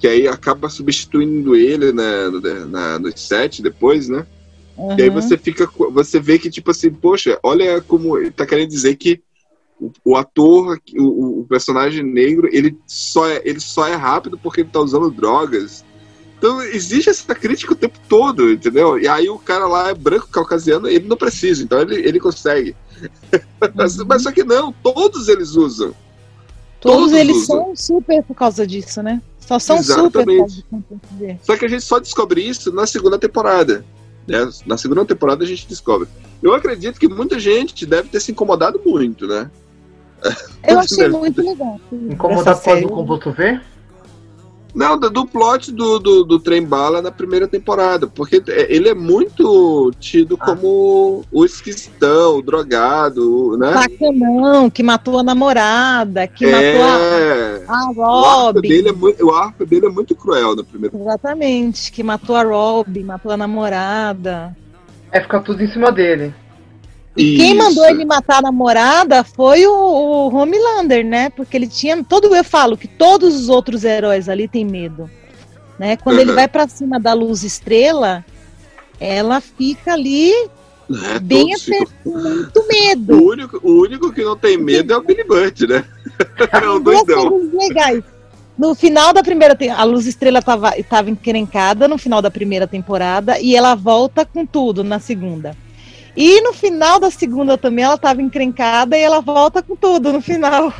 Que 0.00 0.08
aí 0.08 0.28
acaba 0.28 0.68
substituindo 0.68 1.54
ele 1.56 1.92
né, 1.92 2.28
no, 2.28 2.40
na, 2.68 2.98
no 2.98 3.16
set 3.16 3.62
depois, 3.62 4.08
né? 4.08 4.26
E 4.98 5.02
aí 5.02 5.08
Uhum. 5.08 5.14
você 5.14 5.36
fica. 5.38 5.68
Você 5.92 6.20
vê 6.20 6.38
que, 6.38 6.50
tipo 6.50 6.70
assim, 6.70 6.90
poxa, 6.90 7.38
olha 7.42 7.80
como. 7.82 8.14
Tá 8.32 8.46
querendo 8.46 8.68
dizer 8.68 8.96
que 8.96 9.20
o, 9.80 9.90
o 10.04 10.16
ator, 10.16 10.78
o, 10.96 11.40
o 11.40 11.46
personagem 11.46 12.02
negro, 12.02 12.48
ele 12.52 12.76
só, 12.86 13.28
é, 13.28 13.42
ele 13.44 13.60
só 13.60 13.86
é 13.86 13.94
rápido 13.94 14.38
porque 14.42 14.62
ele 14.62 14.70
tá 14.70 14.80
usando 14.80 15.10
drogas. 15.10 15.84
Então 16.38 16.62
existe 16.62 17.10
essa 17.10 17.34
crítica 17.34 17.72
o 17.72 17.76
tempo 17.76 17.98
todo, 18.08 18.52
entendeu? 18.52 18.98
E 18.98 19.08
aí 19.08 19.28
o 19.28 19.38
cara 19.38 19.66
lá 19.66 19.90
é 19.90 19.94
branco, 19.94 20.28
caucasiano, 20.28 20.88
ele 20.88 21.06
não 21.08 21.16
precisa, 21.16 21.64
então 21.64 21.80
ele, 21.80 21.96
ele 21.96 22.20
consegue. 22.20 22.76
mas, 23.74 23.96
mas 23.96 24.22
só 24.22 24.30
que 24.30 24.44
não, 24.44 24.72
todos 24.72 25.28
eles 25.28 25.56
usam. 25.56 25.92
Todos, 26.80 26.98
todos 26.98 27.12
eles 27.12 27.36
usam. 27.36 27.64
são 27.64 27.76
super 27.76 28.22
por 28.22 28.34
causa 28.34 28.64
disso, 28.64 29.02
né? 29.02 29.20
Só 29.40 29.58
são 29.58 29.82
super 29.82 30.24
por 30.24 30.30
Exatamente. 30.30 30.64
V. 31.18 31.38
Só 31.42 31.56
que 31.56 31.64
a 31.64 31.68
gente 31.68 31.82
só 31.82 31.98
descobre 31.98 32.40
isso 32.40 32.72
na 32.72 32.86
segunda 32.86 33.18
temporada. 33.18 33.84
né? 34.26 34.48
Na 34.64 34.78
segunda 34.78 35.04
temporada 35.04 35.42
a 35.42 35.46
gente 35.46 35.66
descobre. 35.66 36.06
Eu 36.40 36.54
acredito 36.54 37.00
que 37.00 37.08
muita 37.08 37.40
gente 37.40 37.84
deve 37.84 38.10
ter 38.10 38.20
se 38.20 38.30
incomodado 38.30 38.80
muito, 38.86 39.26
né? 39.26 39.50
Eu 40.62 40.78
achei 40.78 41.08
muito 41.08 41.42
legal. 41.42 41.80
incomodar 41.90 42.54
essa 42.54 42.76
por 42.76 42.88
causa 42.88 43.24
do 43.24 43.32
V? 43.32 43.60
Não, 44.74 44.98
do, 44.98 45.08
do 45.10 45.26
plot 45.26 45.72
do, 45.72 45.98
do, 45.98 46.24
do 46.24 46.38
Trem 46.38 46.62
Bala 46.62 47.00
na 47.02 47.10
primeira 47.10 47.48
temporada. 47.48 48.06
Porque 48.06 48.42
é- 48.48 48.74
ele 48.74 48.88
é 48.88 48.94
muito 48.94 49.90
tido 49.98 50.36
Ah. 50.40 50.44
como 50.46 51.24
o 51.32 51.44
esquisitão, 51.44 52.36
o 52.36 52.42
drogado, 52.42 53.56
né? 53.58 53.72
Bacanão, 53.72 54.68
que 54.70 54.82
matou 54.82 55.18
a 55.18 55.22
namorada, 55.22 56.26
que 56.26 56.44
matou 56.46 56.82
a, 56.84 56.98
é. 57.18 57.64
a 57.66 57.90
O 57.90 58.02
arco, 58.04 58.40
Robin. 58.42 58.68
dele 58.68 58.88
é 58.90 58.92
muito, 58.92 59.26
o 59.26 59.30
arco 59.34 59.64
dele 59.66 59.86
é 59.86 59.90
muito 59.90 60.14
cruel 60.14 60.54
na 60.54 60.62
primeira 60.62 60.96
Exatamente, 60.96 61.90
que 61.90 62.02
matou 62.02 62.36
a 62.36 62.42
Robin, 62.42 63.02
matou 63.04 63.32
a 63.32 63.36
namorada. 63.36 64.56
É 65.10 65.20
ficar 65.20 65.40
tudo 65.40 65.62
em 65.62 65.68
cima 65.72 65.90
dele. 65.90 66.34
E 67.16 67.36
quem 67.36 67.48
Isso. 67.48 67.56
mandou 67.56 67.84
ele 67.86 68.04
matar 68.04 68.38
a 68.38 68.42
namorada 68.42 69.24
foi 69.24 69.66
o, 69.66 69.72
o 69.72 70.34
Homelander, 70.34 71.04
né? 71.04 71.30
Porque 71.30 71.56
ele 71.56 71.66
tinha. 71.66 72.02
Todo 72.04 72.34
eu 72.34 72.44
falo 72.44 72.76
que 72.76 72.86
todos 72.86 73.34
os 73.34 73.48
outros 73.48 73.82
heróis 73.84 74.28
ali 74.28 74.46
têm 74.46 74.64
medo. 74.64 75.10
Né? 75.78 75.96
Quando 75.96 76.18
ele 76.20 76.30
Uhum. 76.30 76.36
vai 76.36 76.48
pra 76.48 76.68
cima 76.68 76.98
da 77.00 77.12
luz 77.12 77.42
estrela, 77.42 78.24
ela 79.00 79.40
fica 79.40 79.92
ali 79.94 80.32
É, 81.14 81.18
bem 81.20 81.54
com 82.04 82.10
muito 82.10 82.60
O 82.60 82.66
medo. 82.68 83.24
único, 83.24 83.60
o 83.62 83.80
único 83.82 84.12
que 84.12 84.24
não 84.24 84.36
tem 84.36 84.56
medo 84.56 84.92
é 84.92 84.96
o 84.96 85.02
Billy 85.02 85.24
Butt, 85.24 85.66
né? 85.66 85.84
É 86.52 86.68
o 86.68 86.78
Duas 86.78 87.04
doidão. 87.04 87.50
legais. 87.52 88.02
No 88.56 88.74
final 88.74 89.12
da 89.12 89.22
primeira 89.22 89.54
te- 89.54 89.68
a 89.68 89.84
Luz 89.84 90.04
Estrela 90.06 90.42
tava, 90.42 90.72
tava 90.82 91.10
encrencada 91.10 91.86
no 91.86 91.96
final 91.96 92.20
da 92.20 92.30
primeira 92.30 92.66
temporada 92.66 93.38
e 93.40 93.54
ela 93.54 93.76
volta 93.76 94.24
com 94.26 94.44
tudo 94.44 94.82
na 94.82 94.98
segunda. 94.98 95.56
E 96.20 96.40
no 96.40 96.52
final 96.52 96.98
da 96.98 97.12
segunda 97.12 97.56
também 97.56 97.84
ela 97.84 97.96
tava 97.96 98.20
encrencada 98.20 98.98
e 98.98 99.00
ela 99.00 99.20
volta 99.20 99.62
com 99.62 99.76
tudo 99.76 100.12
no 100.12 100.20
final. 100.20 100.74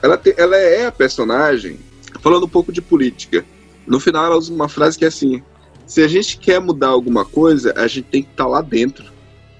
Ela, 0.00 0.16
te- 0.16 0.34
ela 0.38 0.56
é 0.56 0.86
a 0.86 0.90
personagem, 0.92 1.78
falando 2.22 2.46
um 2.46 2.48
pouco 2.48 2.72
de 2.72 2.80
política. 2.80 3.44
No 3.86 4.00
final, 4.00 4.24
ela 4.24 4.36
usa 4.38 4.50
uma 4.50 4.70
frase 4.70 4.98
que 4.98 5.04
é 5.04 5.08
assim: 5.08 5.42
se 5.86 6.02
a 6.02 6.08
gente 6.08 6.38
quer 6.38 6.58
mudar 6.58 6.88
alguma 6.88 7.22
coisa, 7.24 7.74
a 7.76 7.86
gente 7.86 8.06
tem 8.10 8.22
que 8.22 8.30
estar 8.30 8.46
lá 8.46 8.62
dentro. 8.62 9.04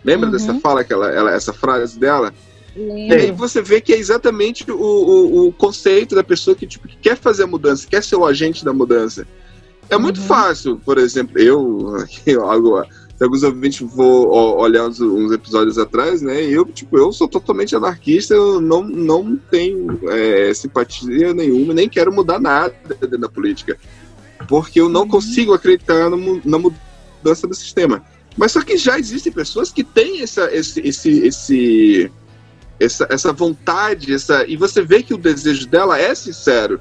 Lembra 0.02 0.26
Uhum. 0.28 0.32
dessa 0.32 0.54
fala, 0.60 0.82
que 0.82 0.92
ela, 0.94 1.10
ela- 1.12 1.30
essa 1.32 1.52
frase 1.52 1.98
dela? 1.98 2.32
E 2.74 3.12
aí 3.12 3.30
você 3.30 3.60
vê 3.60 3.82
que 3.82 3.92
é 3.92 3.98
exatamente 3.98 4.64
o, 4.70 4.74
o, 4.80 5.48
o 5.48 5.52
conceito 5.52 6.14
da 6.14 6.24
pessoa 6.24 6.56
que, 6.56 6.66
tipo, 6.66 6.88
que 6.88 6.96
quer 6.96 7.18
fazer 7.18 7.42
a 7.42 7.46
mudança, 7.46 7.86
quer 7.86 8.02
ser 8.02 8.16
o 8.16 8.24
agente 8.24 8.64
da 8.64 8.72
mudança. 8.72 9.26
É 9.90 9.98
muito 9.98 10.20
Uhum. 10.22 10.26
fácil, 10.26 10.80
por 10.82 10.96
exemplo, 10.96 11.38
eu, 11.38 11.96
eu 12.24 12.42
algo, 12.50 12.82
se 12.82 12.88
alguns 13.24 13.42
ouvintes 13.42 13.86
ó, 13.98 14.56
olhar 14.60 14.86
uns, 14.86 15.00
uns 15.00 15.32
episódios 15.32 15.78
atrás, 15.78 16.22
né? 16.22 16.42
Eu, 16.42 16.64
tipo, 16.64 16.96
eu 16.96 17.12
sou 17.12 17.28
totalmente 17.28 17.76
anarquista, 17.76 18.34
eu 18.34 18.60
não, 18.60 18.82
não 18.82 19.36
tenho 19.50 19.98
é, 20.08 20.52
simpatia 20.54 21.32
nenhuma, 21.34 21.74
nem 21.74 21.88
quero 21.88 22.12
mudar 22.12 22.40
nada 22.40 22.74
dentro 23.00 23.18
da 23.18 23.28
política. 23.28 23.76
Porque 24.48 24.80
eu 24.80 24.88
não 24.88 25.06
consigo 25.06 25.52
acreditar 25.54 26.10
na, 26.10 26.16
mu- 26.16 26.40
na 26.44 26.58
mudança 26.58 27.46
do 27.46 27.54
sistema. 27.54 28.04
Mas 28.36 28.52
só 28.52 28.62
que 28.62 28.76
já 28.76 28.98
existem 28.98 29.30
pessoas 29.32 29.70
que 29.70 29.84
têm 29.84 30.22
essa, 30.22 30.52
esse, 30.54 30.80
esse, 30.80 31.10
esse, 31.26 32.12
essa, 32.80 33.06
essa 33.10 33.32
vontade, 33.32 34.12
essa, 34.14 34.44
e 34.48 34.56
você 34.56 34.82
vê 34.82 35.02
que 35.02 35.14
o 35.14 35.18
desejo 35.18 35.68
dela 35.68 35.98
é 35.98 36.14
sincero. 36.14 36.80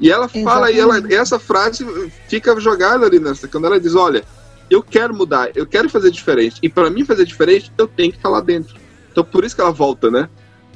E 0.00 0.10
ela 0.10 0.28
fala, 0.28 0.70
e 0.72 0.78
ela, 0.80 0.94
Exatamente. 0.94 1.14
essa 1.14 1.38
frase 1.38 1.86
fica 2.28 2.58
jogada 2.58 3.06
ali 3.06 3.20
nessa, 3.20 3.46
quando 3.46 3.66
ela 3.66 3.78
diz, 3.78 3.94
olha, 3.94 4.24
eu 4.72 4.82
quero 4.82 5.14
mudar, 5.14 5.50
eu 5.54 5.66
quero 5.66 5.88
fazer 5.88 6.10
diferente, 6.10 6.56
e 6.62 6.68
para 6.68 6.88
mim 6.90 7.04
fazer 7.04 7.24
diferente, 7.24 7.70
eu 7.76 7.86
tenho 7.86 8.10
que 8.10 8.18
estar 8.18 8.28
lá 8.28 8.40
dentro. 8.40 8.74
Então 9.10 9.22
por 9.24 9.44
isso 9.44 9.54
que 9.54 9.60
ela 9.60 9.70
volta, 9.72 10.10
né? 10.10 10.28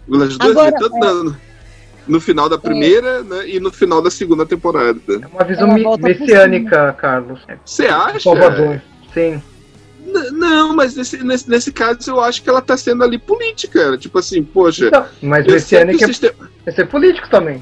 Nas 0.06 0.36
duas 0.36 0.52
Agora, 0.56 0.70
vezes, 0.70 0.88
tanto 0.88 0.98
na- 1.24 1.36
no 2.06 2.20
final 2.20 2.48
da 2.48 2.56
primeira 2.58 3.22
né, 3.22 3.48
e 3.48 3.58
no 3.58 3.72
final 3.72 4.00
da 4.00 4.10
segunda 4.10 4.46
temporada. 4.46 5.00
É 5.08 5.26
uma 5.26 5.44
visão 5.44 5.68
messiânica, 5.98 6.92
Carlos. 6.92 7.40
Você 7.64 7.86
acha? 7.86 8.20
Salvador. 8.20 8.80
Sim. 9.12 9.42
N- 10.06 10.30
Não, 10.30 10.76
mas 10.76 10.94
nesse, 10.94 11.24
nesse, 11.24 11.50
nesse 11.50 11.72
caso 11.72 11.98
eu 12.10 12.20
acho 12.20 12.42
que 12.42 12.48
ela 12.48 12.62
tá 12.62 12.76
sendo 12.76 13.02
ali 13.02 13.18
política. 13.18 13.98
Tipo 13.98 14.18
assim, 14.20 14.44
poxa, 14.44 14.86
Então, 14.86 15.04
mas 15.22 15.44
messiânica 15.46 16.04
o 16.04 16.06
sistema, 16.06 16.50
é 16.64 16.70
ser 16.70 16.86
político 16.86 17.28
também. 17.28 17.60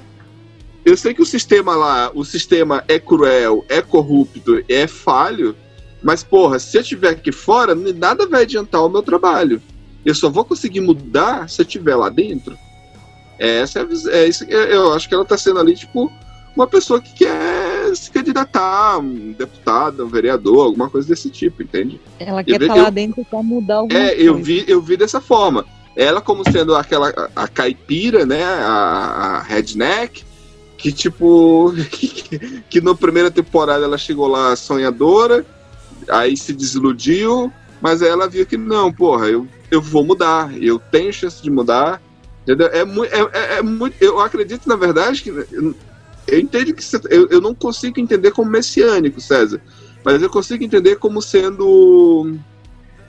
eu 0.85 0.95
sei 0.97 1.15
que 1.15 1.23
o 1.23 1.27
sistema 1.27 1.75
lá, 1.75 2.11
o 2.15 2.23
sistema 2.25 2.85
é 2.87 2.99
cruel, 2.99 3.65
é 3.71 3.81
corrupto, 3.81 4.63
é 4.69 4.87
falho, 4.87 5.57
mas 6.05 6.23
porra, 6.23 6.59
se 6.59 6.77
eu 6.77 6.83
estiver 6.83 7.09
aqui 7.11 7.33
fora, 7.33 7.75
nada 7.75 8.27
vai 8.29 8.43
adiantar 8.43 8.85
o 8.85 8.89
meu 8.89 9.03
trabalho. 9.03 9.61
Eu 10.05 10.15
só 10.15 10.29
vou 10.29 10.45
conseguir 10.45 10.81
mudar 10.81 11.49
se 11.49 11.63
eu 11.63 11.65
estiver 11.67 11.97
lá 11.97 12.09
dentro. 12.11 12.57
Essa 13.39 13.81
é, 13.81 13.83
a 13.83 13.85
vis- 13.85 14.07
é 14.07 14.27
isso 14.29 14.47
que 14.47 14.53
eu 14.55 14.93
acho 14.93 15.09
que 15.09 15.15
ela 15.15 15.25
tá 15.25 15.37
sendo 15.37 15.59
ali, 15.59 15.75
tipo, 15.75 16.13
uma 16.55 16.67
pessoa 16.67 17.01
que 17.01 17.13
quer 17.15 17.97
se 17.97 18.11
candidatar, 18.11 18.99
um 18.99 19.33
deputado, 19.33 20.05
um 20.05 20.09
vereador, 20.09 20.67
alguma 20.67 20.89
coisa 20.89 21.09
desse 21.09 21.31
tipo, 21.31 21.63
entende? 21.63 22.01
Ela 22.21 22.45
quer 22.45 22.61
estar 22.63 22.77
eu- 22.77 22.83
lá 22.85 22.91
dentro 22.91 23.25
pra 23.29 23.43
mudar 23.43 23.77
alguma 23.77 23.99
É, 23.99 24.09
coisa. 24.11 24.23
eu 24.23 24.37
vi, 24.37 24.65
eu 24.69 24.81
vi 24.83 24.97
dessa 24.97 25.21
forma. 25.21 25.65
Ela 25.97 26.21
como 26.21 26.45
sendo 26.51 26.75
aquela 26.77 27.09
a, 27.35 27.45
a 27.45 27.49
caipira, 27.49 28.27
né, 28.27 28.45
a, 28.45 29.39
a 29.39 29.43
redneck, 29.43 30.23
que 30.77 30.93
tipo 30.93 31.73
que, 31.91 32.63
que 32.69 32.81
na 32.81 32.95
primeira 32.95 33.31
temporada 33.31 33.85
ela 33.85 33.97
chegou 33.99 34.27
lá 34.29 34.55
sonhadora, 34.55 35.45
aí 36.09 36.37
se 36.37 36.53
desiludiu, 36.53 37.53
mas 37.81 38.03
aí 38.03 38.09
ela 38.09 38.29
viu 38.29 38.47
que 38.47 38.57
não, 38.57 38.93
porra, 38.93 39.27
eu, 39.27 39.47
eu 39.71 39.81
vou 39.81 40.05
mudar, 40.05 40.57
eu 40.63 40.79
tenho 40.79 41.13
chance 41.13 41.43
de 41.43 41.51
mudar. 41.51 42.01
Entendeu? 42.43 42.69
É, 42.69 42.81
é, 42.81 43.21
é, 43.33 43.59
é 43.59 43.63
muito, 43.63 43.97
eu 44.01 44.21
acredito 44.21 44.69
na 44.69 44.77
verdade 44.77 45.23
que 45.23 45.31
eu, 45.31 45.75
eu 46.27 46.39
entendo 46.39 46.75
que 46.75 46.83
eu, 47.11 47.29
eu 47.29 47.41
não 47.41 47.55
consigo 47.55 47.99
entender 47.99 48.31
como 48.33 48.51
messiânico, 48.51 49.21
César, 49.21 49.61
mas 50.05 50.23
eu 50.23 50.29
consigo 50.29 50.63
entender 50.63 50.97
como 50.97 51.23
sendo 51.23 52.37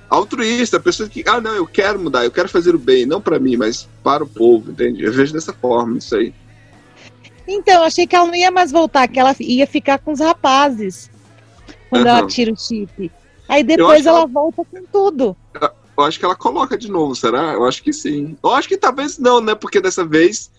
altruísta, 0.10 0.80
pessoa 0.80 1.10
que, 1.10 1.24
ah, 1.28 1.42
não, 1.42 1.54
eu 1.54 1.68
quero 1.68 2.00
mudar, 2.00 2.24
eu 2.24 2.32
quero 2.32 2.48
fazer 2.48 2.74
o 2.74 2.80
bem, 2.80 3.06
não 3.06 3.20
para 3.20 3.40
mim, 3.40 3.58
mas 3.58 3.90
para 4.04 4.24
o 4.24 4.28
povo, 4.28 4.72
entende? 4.72 5.04
Eu 5.04 5.12
vejo 5.12 5.34
dessa 5.34 5.52
forma, 5.52 5.98
isso 5.98 6.16
aí. 6.16 6.34
Então, 7.48 7.84
achei 7.84 8.08
que 8.08 8.16
ela 8.16 8.28
não 8.28 8.36
ia 8.36 8.52
mais 8.52 8.72
voltar, 8.72 9.08
que 9.08 9.20
ela 9.20 9.36
ia 9.40 9.68
ficar 9.68 10.00
com 10.00 10.12
os 10.12 10.20
rapazes 10.20 11.10
quando 11.96 12.08
Aham. 12.08 12.18
ela 12.20 12.28
tira 12.28 12.52
o 12.52 12.58
chip. 12.58 13.12
Aí 13.48 13.64
depois 13.64 14.06
ela 14.06 14.20
ela- 14.20 14.28
volta 14.28 14.64
com 14.70 14.84
tudo. 14.92 15.36
Eu 15.98 16.04
acho 16.04 16.20
que 16.20 16.26
ela 16.26 16.36
coloca 16.36 16.78
de 16.78 16.92
novo, 16.92 17.16
será? 17.16 17.54
Eu 17.54 17.64
acho 17.66 17.82
que 17.82 17.94
sim. 17.94 18.36
Eu 18.44 18.52
acho 18.52 18.68
que 18.68 18.76
talvez 18.78 19.18
não, 19.18 19.40
né? 19.40 19.56
Porque 19.56 19.80
dessa 19.80 20.04
vez 20.04 20.52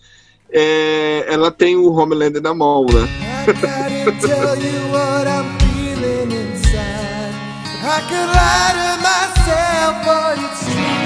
é, 0.51 1.25
ela 1.27 1.51
tem 1.51 1.75
o 1.75 1.91
Homelander 1.93 2.41
na 2.41 2.53
mão, 2.55 2.85
né? 2.85 3.07
I 3.47 3.53
gotta 3.53 4.27
tell 4.27 4.55
you 4.55 4.91
what 4.91 5.27
I'm 5.27 5.45
feeling 5.59 6.33
inside. 6.33 7.35
I 7.83 8.01
could 8.09 8.29
lie 8.33 8.73
to 8.73 8.97
myself, 9.03 9.95
but 10.03 10.39
it's 10.43 10.65
true. 10.65 10.97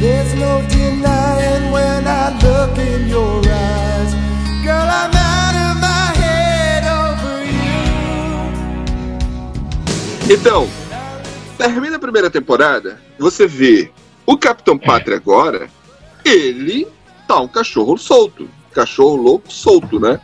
There's 0.00 0.32
no 0.34 0.62
denying 0.68 1.72
when 1.72 2.06
I 2.06 2.30
look 2.42 2.78
in 2.78 3.08
your 3.08 3.40
eyes. 3.46 3.87
Então, 10.30 10.68
termina 11.56 11.96
a 11.96 12.00
primeira 12.00 12.30
temporada, 12.30 13.00
você 13.18 13.46
vê 13.46 13.90
o 14.26 14.36
Capitão 14.36 14.78
Pátria 14.78 15.16
agora, 15.16 15.68
ele 16.24 16.86
tá 17.26 17.40
um 17.40 17.48
cachorro 17.48 17.96
solto, 17.96 18.48
cachorro 18.72 19.16
louco 19.16 19.50
solto, 19.52 19.98
né? 19.98 20.20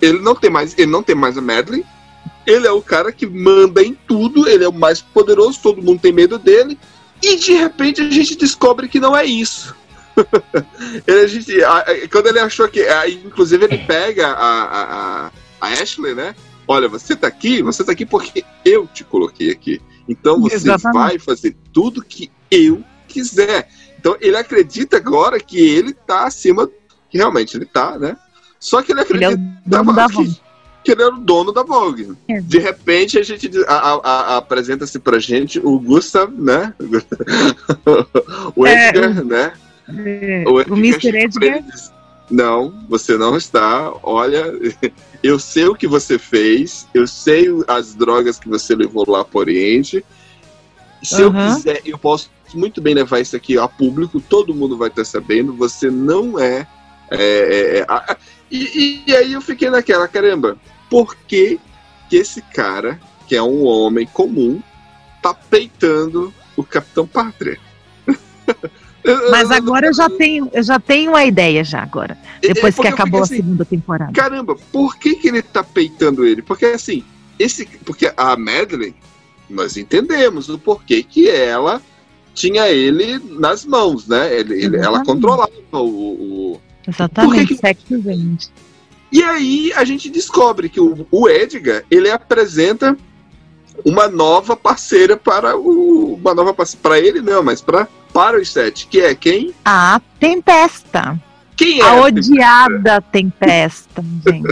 Ele 0.00 0.18
não 0.20 0.34
tem 0.34 0.50
mais, 0.50 0.78
ele 0.78 0.90
não 0.90 1.02
tem 1.02 1.14
mais 1.14 1.36
a 1.36 1.40
Madeline. 1.40 1.84
Ele 2.46 2.66
é 2.66 2.72
o 2.72 2.80
cara 2.80 3.12
que 3.12 3.26
manda 3.26 3.82
em 3.82 3.92
tudo, 3.94 4.48
ele 4.48 4.64
é 4.64 4.68
o 4.68 4.72
mais 4.72 5.00
poderoso, 5.02 5.58
todo 5.62 5.82
mundo 5.82 6.00
tem 6.00 6.12
medo 6.12 6.38
dele. 6.38 6.78
E 7.22 7.36
de 7.36 7.52
repente 7.52 8.00
a 8.00 8.08
gente 8.10 8.34
descobre 8.36 8.88
que 8.88 8.98
não 8.98 9.14
é 9.16 9.24
isso. 9.26 9.74
Ele, 11.06 11.20
a 11.20 11.26
gente, 11.26 11.62
a- 11.62 11.78
a- 11.78 12.08
quando 12.10 12.26
ele 12.28 12.40
achou 12.40 12.66
que. 12.68 12.80
aí, 12.82 13.22
inclusive, 13.24 13.64
ele 13.64 13.78
pega 13.78 14.26
a, 14.28 14.32
a, 14.32 14.82
a- 15.26 15.30
a 15.60 15.66
Ashley, 15.68 16.14
né? 16.14 16.34
Olha, 16.70 16.88
você 16.88 17.16
tá 17.16 17.26
aqui, 17.26 17.62
você 17.64 17.82
tá 17.82 17.90
aqui 17.90 18.06
porque 18.06 18.44
eu 18.64 18.86
te 18.86 19.02
coloquei 19.02 19.50
aqui. 19.50 19.82
Então 20.08 20.40
você 20.40 20.54
Exatamente. 20.54 20.94
vai 20.94 21.18
fazer 21.18 21.56
tudo 21.72 22.00
que 22.00 22.30
eu 22.48 22.84
quiser. 23.08 23.68
Então 23.98 24.16
ele 24.20 24.36
acredita 24.36 24.96
agora 24.96 25.40
que 25.40 25.58
ele 25.58 25.92
tá 25.92 26.28
acima, 26.28 26.70
que 27.10 27.18
realmente 27.18 27.56
ele 27.56 27.64
tá, 27.64 27.98
né? 27.98 28.16
Só 28.60 28.82
que 28.82 28.92
ele 28.92 29.00
Ele 29.00 29.24
é 29.24 29.30
o 29.30 29.32
acredita 29.32 29.60
da 29.66 30.08
que, 30.08 30.40
que 30.84 30.92
ele 30.92 31.02
era 31.02 31.12
o 31.12 31.18
dono 31.18 31.50
da 31.50 31.64
Vogue. 31.64 32.16
É. 32.28 32.40
De 32.40 32.60
repente 32.60 33.18
a 33.18 33.24
gente 33.24 33.50
apresenta-se 34.36 35.00
pra 35.00 35.18
gente 35.18 35.58
o 35.58 35.76
Gustav, 35.76 36.30
né? 36.30 36.72
o 38.54 38.64
É, 38.64 38.90
Edgar, 38.90 39.24
né? 39.24 39.52
É, 39.88 40.44
O, 40.46 40.52
o 40.52 40.60
Edgar 40.60 40.78
Mr. 40.78 41.00
chega 41.00 41.28
pra 41.30 41.46
ele 41.46 41.56
Edgar. 41.56 41.99
Não, 42.30 42.72
você 42.88 43.16
não 43.18 43.36
está. 43.36 43.92
Olha, 44.02 44.52
eu 45.22 45.38
sei 45.38 45.66
o 45.66 45.74
que 45.74 45.86
você 45.86 46.18
fez, 46.18 46.86
eu 46.94 47.06
sei 47.06 47.48
as 47.66 47.94
drogas 47.94 48.38
que 48.38 48.48
você 48.48 48.74
levou 48.74 49.04
lá 49.08 49.24
para 49.24 49.38
o 49.38 49.40
Oriente. 49.40 50.04
Se 51.02 51.22
eu 51.22 51.30
Aham. 51.30 51.54
quiser, 51.56 51.80
eu 51.84 51.98
posso 51.98 52.30
muito 52.54 52.80
bem 52.80 52.94
levar 52.94 53.20
isso 53.20 53.34
aqui 53.36 53.58
a 53.58 53.66
público, 53.66 54.20
todo 54.20 54.54
mundo 54.54 54.76
vai 54.76 54.88
estar 54.88 55.04
sabendo. 55.04 55.54
Você 55.54 55.90
não 55.90 56.38
é. 56.38 56.66
é, 57.10 57.16
é, 57.16 57.78
é, 57.78 57.86
a- 57.88 58.16
e, 58.50 59.02
e 59.06 59.14
aí 59.16 59.32
eu 59.32 59.40
fiquei 59.40 59.70
naquela, 59.70 60.06
caramba, 60.08 60.56
por 60.88 61.16
que, 61.16 61.58
que 62.08 62.16
esse 62.16 62.42
cara, 62.42 63.00
que 63.26 63.34
é 63.36 63.42
um 63.42 63.64
homem 63.64 64.06
comum, 64.12 64.60
tá 65.22 65.32
peitando 65.32 66.32
o 66.56 66.62
Capitão 66.64 67.06
Pátria? 67.06 67.58
Mas 69.30 69.50
eu- 69.50 69.56
agora 69.56 69.86
eu 69.86 69.94
já 69.94 70.08
tenho, 70.10 70.50
eu 70.52 70.62
já 70.62 70.78
tenho 70.78 71.10
uma 71.12 71.24
ideia 71.24 71.64
já 71.64 71.82
agora. 71.82 72.16
é- 72.42 72.48
Depois 72.52 72.78
é 72.78 72.82
que 72.82 72.88
acabou 72.88 73.22
fiquei 73.22 73.38
a 73.38 73.42
segunda 73.42 73.64
temporada. 73.64 74.12
caramba, 74.12 74.56
por 74.72 74.96
que, 74.98 75.14
que 75.14 75.28
ele 75.28 75.42
tá 75.42 75.62
peitando 75.64 76.24
ele? 76.24 76.42
Porque 76.42 76.66
assim, 76.66 77.02
esse, 77.38 77.64
porque 77.84 78.12
a 78.16 78.36
Madeline, 78.36 78.94
nós 79.48 79.76
entendemos 79.76 80.48
o 80.48 80.58
porquê 80.58 81.02
que 81.02 81.28
ela 81.28 81.80
tinha 82.34 82.68
ele 82.68 83.18
nas 83.38 83.64
mãos, 83.64 84.06
né? 84.06 84.32
Ele, 84.38 84.54
ele- 84.64 84.76
ela 84.76 85.04
controlava 85.04 85.50
o, 85.72 85.78
o- 86.54 86.60
Exatamente, 86.86 87.46
que 87.46 87.56
sexo 87.56 88.00
vende. 88.00 88.48
E 89.12 89.22
aí 89.22 89.72
a 89.74 89.84
gente 89.84 90.08
descobre 90.08 90.68
que 90.68 90.80
o, 90.80 91.06
o 91.10 91.28
Edgar 91.28 91.84
ele 91.90 92.10
apresenta 92.10 92.96
uma 93.84 94.08
nova 94.08 94.56
parceira 94.56 95.16
para 95.16 95.56
o 95.56 96.14
uma 96.14 96.34
nova 96.34 96.54
para 96.82 96.98
ele 97.00 97.20
não, 97.20 97.42
mas 97.42 97.60
para 97.60 97.88
para 98.12 98.38
os 98.40 98.50
sete, 98.52 98.86
que 98.86 99.00
é 99.00 99.14
quem? 99.14 99.54
A 99.64 100.00
Tempesta. 100.18 101.18
Quem 101.56 101.80
é? 101.80 101.82
A 101.84 101.90
a 101.90 102.00
odiada 102.02 103.00
Tempesta, 103.12 104.02
gente. 104.26 104.42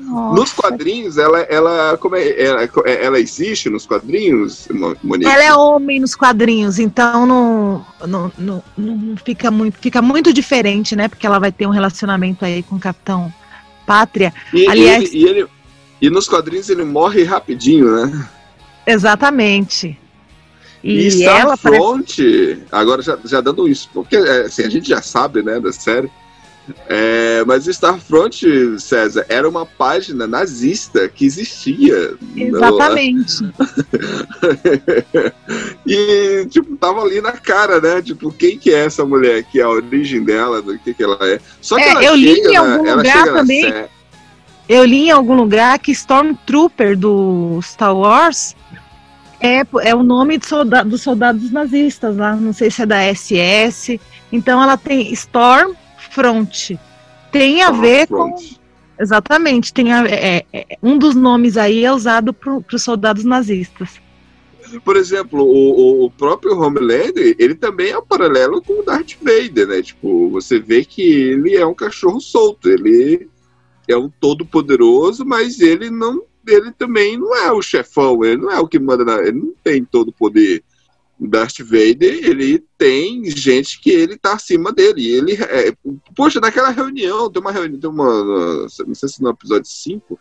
Nossa. 0.00 0.34
Nos 0.34 0.52
quadrinhos, 0.52 1.16
ela, 1.16 1.40
ela, 1.42 1.96
como 1.96 2.14
é, 2.16 2.38
ela, 2.42 2.68
ela 2.84 3.18
existe 3.18 3.70
nos 3.70 3.86
quadrinhos, 3.86 4.68
Mo- 4.70 4.94
Monique? 5.02 5.30
Ela 5.30 5.44
é 5.44 5.54
homem 5.54 5.98
nos 6.00 6.14
quadrinhos, 6.14 6.78
então 6.78 7.24
não, 7.24 7.86
não, 8.06 8.32
não, 8.36 8.62
não 8.76 9.16
fica, 9.24 9.50
muito, 9.50 9.78
fica 9.78 10.02
muito 10.02 10.30
diferente, 10.32 10.94
né? 10.94 11.08
Porque 11.08 11.26
ela 11.26 11.38
vai 11.38 11.50
ter 11.50 11.66
um 11.66 11.70
relacionamento 11.70 12.44
aí 12.44 12.62
com 12.62 12.76
o 12.76 12.80
Capitão 12.80 13.32
Pátria. 13.86 14.34
e, 14.52 14.68
aliás- 14.68 15.04
ele- 15.04 15.16
e, 15.16 15.24
ele, 15.26 15.46
e 16.02 16.10
nos 16.10 16.28
quadrinhos 16.28 16.68
ele 16.68 16.84
morre 16.84 17.22
rapidinho, 17.22 17.90
né? 18.06 18.28
Exatamente. 18.86 19.98
E, 20.84 21.08
E, 21.08 21.24
ela 21.24 21.56
parece 21.56 21.82
Starfront, 21.82 22.58
agora 22.70 23.00
já, 23.00 23.18
já 23.24 23.40
dando 23.40 23.66
isso, 23.66 23.88
porque 23.94 24.16
é, 24.16 24.42
assim, 24.42 24.62
a 24.64 24.68
gente 24.68 24.86
já 24.88 25.00
sabe, 25.00 25.42
né, 25.42 25.58
da 25.58 25.72
série. 25.72 26.10
É, 26.88 27.42
mas 27.46 27.66
Starfront, 27.66 28.78
César, 28.80 29.26
era 29.28 29.46
uma 29.48 29.66
página 29.66 30.26
nazista 30.26 31.08
que 31.08 31.24
existia. 31.26 32.14
no- 32.20 32.56
Exatamente. 32.56 33.34
e, 35.86 36.46
tipo, 36.50 36.76
tava 36.76 37.02
ali 37.02 37.20
na 37.20 37.32
cara, 37.32 37.80
né? 37.80 38.00
Tipo, 38.02 38.32
quem 38.32 38.58
que 38.58 38.70
é 38.72 38.84
essa 38.84 39.04
mulher 39.04 39.38
aqui? 39.40 39.60
A 39.60 39.68
origem 39.68 40.22
dela, 40.24 40.62
do 40.62 40.78
que 40.78 40.94
que 40.94 41.02
ela 41.02 41.18
é. 41.22 41.38
Só 41.60 41.76
que 41.76 41.82
É, 41.82 41.90
ela 41.90 42.04
eu 42.04 42.14
li 42.16 42.32
em 42.40 42.56
algum 42.56 42.94
lugar 42.96 43.24
também. 43.24 43.62
sé- 43.62 43.88
Eu 44.68 44.84
li 44.84 45.06
em 45.06 45.10
algum 45.10 45.34
lugar 45.34 45.78
que 45.78 45.92
Stormtrooper 45.92 46.96
do 46.96 47.60
Star 47.62 47.94
Wars 47.94 48.56
é, 49.40 49.62
é 49.82 49.94
o 49.94 50.02
nome 50.02 50.38
dos 50.38 51.02
soldados 51.02 51.50
nazistas 51.50 52.16
lá. 52.16 52.34
Não 52.36 52.52
sei 52.52 52.70
se 52.70 52.82
é 52.82 52.86
da 52.86 53.02
SS. 53.14 54.00
Então 54.32 54.62
ela 54.62 54.76
tem 54.76 55.12
Stormfront. 55.12 56.78
Tem 57.32 57.62
a 57.62 57.70
ver 57.70 58.06
com. 58.06 58.34
Exatamente. 58.98 59.72
Tem 59.72 59.92
a- 59.92 60.06
é- 60.06 60.44
é- 60.52 60.78
um 60.82 60.96
dos 60.96 61.14
nomes 61.14 61.56
aí 61.56 61.84
é 61.84 61.92
usado 61.92 62.32
para 62.32 62.56
os 62.72 62.82
soldados 62.82 63.24
nazistas. 63.24 64.00
Por 64.84 64.96
exemplo, 64.96 65.42
o, 65.44 66.02
o- 66.02 66.04
o 66.06 66.10
próprio 66.10 66.58
Homelander, 66.58 67.36
ele 67.38 67.54
também 67.54 67.90
é 67.90 67.98
um 67.98 68.04
paralelo 68.06 68.62
com 68.62 68.80
o 68.80 68.82
Darth 68.82 69.12
Vader, 69.22 69.68
né? 69.68 69.82
Tipo, 69.82 70.30
você 70.30 70.58
vê 70.58 70.84
que 70.84 71.02
ele 71.02 71.54
é 71.54 71.66
um 71.66 71.74
cachorro 71.74 72.20
solto, 72.20 72.68
ele 72.70 73.28
é 73.86 73.96
um 73.96 74.08
todo 74.08 74.44
poderoso, 74.46 75.24
mas 75.24 75.60
ele 75.60 75.90
não, 75.90 76.22
ele 76.46 76.72
também 76.72 77.16
não 77.16 77.34
é 77.34 77.52
o 77.52 77.62
chefão, 77.62 78.24
ele 78.24 78.36
não 78.42 78.50
é 78.50 78.58
o 78.60 78.68
que 78.68 78.78
manda, 78.78 79.04
na, 79.04 79.18
ele 79.20 79.38
não 79.40 79.54
tem 79.62 79.84
todo 79.84 80.08
o 80.08 80.12
poder. 80.12 80.62
O 81.18 81.28
Darth 81.28 81.60
Vader, 81.60 82.24
ele 82.28 82.64
tem 82.76 83.24
gente 83.30 83.80
que 83.80 83.90
ele 83.90 84.16
tá 84.18 84.32
acima 84.34 84.72
dele. 84.72 85.08
Ele 85.08 85.34
é, 85.34 85.72
poxa, 86.16 86.40
naquela 86.40 86.70
reunião, 86.70 87.30
tem 87.30 87.40
uma 87.40 87.52
reunião, 87.52 87.78
tem 87.80 87.88
uma, 87.90 88.24
não 88.86 88.94
sei 88.94 89.08
se 89.08 89.22
no 89.22 89.30
episódio 89.30 89.64
5, 89.70 90.18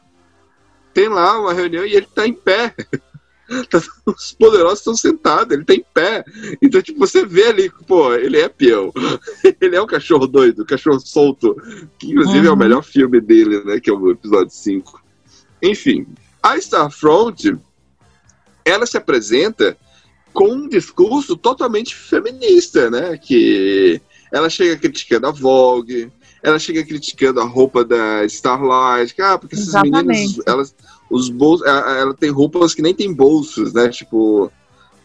tem 0.93 1.09
lá 1.09 1.39
uma 1.41 1.51
reunião 1.53 1.83
e 1.85 1.95
ele 1.95 2.05
tá 2.13 2.27
em 2.27 2.33
pé. 2.33 2.75
Os 4.05 4.33
poderosos 4.33 4.79
estão 4.79 4.95
sentados, 4.95 5.53
ele 5.53 5.65
tá 5.65 5.73
em 5.73 5.85
pé. 5.93 6.23
Então, 6.61 6.81
tipo, 6.81 6.99
você 6.99 7.25
vê 7.25 7.47
ali, 7.47 7.71
pô, 7.87 8.13
ele 8.13 8.39
é 8.39 8.47
peão. 8.47 8.91
ele 9.59 9.75
é 9.75 9.81
um 9.81 9.87
cachorro 9.87 10.27
doido, 10.27 10.65
cachorro 10.65 10.99
solto. 10.99 11.55
Que 11.99 12.11
inclusive 12.11 12.47
é 12.47 12.49
o 12.49 12.53
Uhum. 12.53 12.59
melhor 12.59 12.83
filme 12.83 13.19
dele, 13.19 13.63
né? 13.63 13.79
Que 13.79 13.89
é 13.89 13.93
o 13.93 14.11
episódio 14.11 14.53
5. 14.53 15.02
Enfim, 15.63 16.05
a 16.41 16.57
Starfront, 16.57 17.57
ela 18.65 18.85
se 18.85 18.97
apresenta 18.97 19.77
com 20.33 20.51
um 20.51 20.67
discurso 20.67 21.37
totalmente 21.37 21.95
feminista, 21.95 22.91
né? 22.91 23.17
Que 23.17 24.01
ela 24.29 24.49
chega 24.49 24.75
criticando 24.75 25.27
a 25.27 25.31
Vogue, 25.31 26.11
ela 26.41 26.59
chega 26.59 26.83
criticando 26.83 27.39
a 27.39 27.45
roupa 27.45 27.85
da 27.85 28.25
Starlight, 28.25 29.15
que, 29.15 29.21
ah, 29.21 29.37
porque 29.37 29.55
esses 29.55 29.69
Exatamente. 29.69 30.05
meninos, 30.05 30.39
elas, 30.45 30.75
os 31.09 31.29
bolsos, 31.29 31.65
ela, 31.65 31.97
ela 31.97 32.13
tem 32.13 32.29
roupas 32.29 32.75
que 32.75 32.81
nem 32.81 32.93
tem 32.93 33.13
bolsos, 33.13 33.73
né? 33.73 33.87
Tipo, 33.87 34.51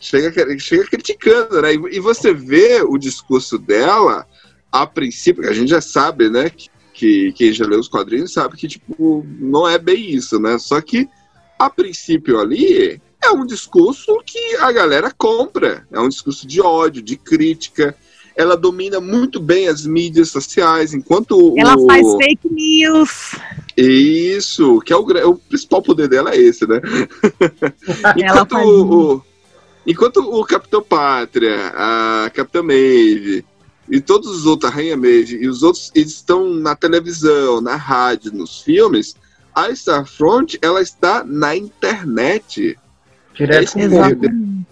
chega, 0.01 0.59
chega 0.59 0.87
criticando, 0.87 1.63
né? 1.63 1.75
E, 1.75 1.97
e 1.97 2.01
você 2.01 2.35
vê 2.35 2.83
o 2.83 2.99
discurso 2.99 3.59
dela, 3.59 4.27
a 4.73 4.87
princípio, 4.87 5.45
que 5.45 5.49
a 5.49 5.55
gente 5.55 5.69
já 5.69 5.81
sabe, 5.81 6.29
né? 6.29 6.51
Que, 6.51 6.69
que 6.99 7.33
quem 7.33 7.53
já 7.53 7.65
leu 7.65 7.79
os 7.79 7.87
quadrinhos 7.89 8.33
sabe 8.33 8.57
que, 8.57 8.67
tipo, 8.67 9.25
não 9.39 9.69
é 9.69 9.79
bem 9.79 10.11
isso, 10.11 10.41
né? 10.41 10.59
Só 10.59 10.81
que, 10.81 11.09
a 11.57 11.71
princípio 11.71 12.41
ali, 12.41 13.01
é 13.23 13.31
um 13.31 13.47
discurso 13.47 14.21
que 14.27 14.57
a 14.57 14.73
galera 14.73 15.15
compra. 15.17 15.87
É 15.93 16.01
um 16.01 16.09
discurso 16.09 16.45
de 16.45 16.61
ódio, 16.61 17.01
de 17.01 17.17
crítica. 17.17 17.95
Ela 18.37 18.57
domina 18.57 19.01
muito 19.01 19.39
bem 19.41 19.69
as 19.69 19.87
mídias 19.87 20.31
sociais, 20.31 20.93
enquanto 20.93 21.55
Ela 21.57 21.77
o... 21.77 21.87
faz 21.87 22.05
fake 22.17 22.49
news. 22.53 23.37
Isso, 23.77 24.81
que 24.81 24.93
é 24.93 24.97
o, 24.97 25.03
o 25.03 25.37
principal 25.37 25.81
poder 25.81 26.09
dela 26.09 26.35
é 26.35 26.37
esse, 26.37 26.67
né? 26.67 26.81
Enquanto, 28.19 28.51
faz 28.51 28.67
o- 28.69 29.23
enquanto 29.87 30.17
o 30.19 30.45
Capitão 30.45 30.83
Pátria, 30.83 31.73
a 31.75 32.31
Capitã 32.35 32.61
Maeve 32.63 33.45
e 33.91 34.01
todos 34.01 34.29
os 34.31 34.47
outros, 34.47 34.71
a 34.71 34.75
Rainha 34.75 34.97
Maeve 34.97 35.37
e 35.43 35.49
os 35.49 35.63
outros 35.63 35.91
eles 35.95 36.13
estão 36.13 36.53
na 36.55 36.75
televisão, 36.77 37.61
na 37.61 37.77
rádio, 37.77 38.33
nos 38.33 38.61
filmes, 38.61 39.15
a 39.55 39.71
Starfront 39.71 40.59
ela 40.63 40.81
está 40.81 41.25
na 41.25 41.57
internet. 41.57 42.79
Direto 43.35 43.73
com 43.73 43.81
o. 43.81 44.67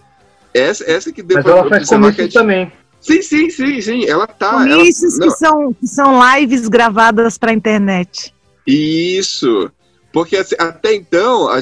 Essa, 0.53 0.83
essa 0.89 1.11
que 1.11 1.21
deu 1.21 1.37
Mas 1.37 1.45
ela 1.45 1.69
faz 1.69 1.89
comícios 1.89 2.35
é- 2.35 2.39
também. 2.39 2.71
Sim, 2.99 3.21
sim, 3.21 3.49
sim, 3.49 3.79
sim. 3.81 4.05
Ela 4.05 4.25
tá. 4.27 4.65
ela- 4.67 4.77
Comícios 4.77 5.17
não, 5.17 5.27
que 5.27 5.33
são, 5.37 5.73
que 5.73 5.87
são 5.87 6.35
lives 6.35 6.67
gravadas 6.67 7.37
para 7.37 7.53
internet. 7.53 8.33
Isso. 8.65 9.71
Porque 10.11 10.35
assim, 10.35 10.55
até 10.57 10.95
então, 10.95 11.47
a, 11.47 11.61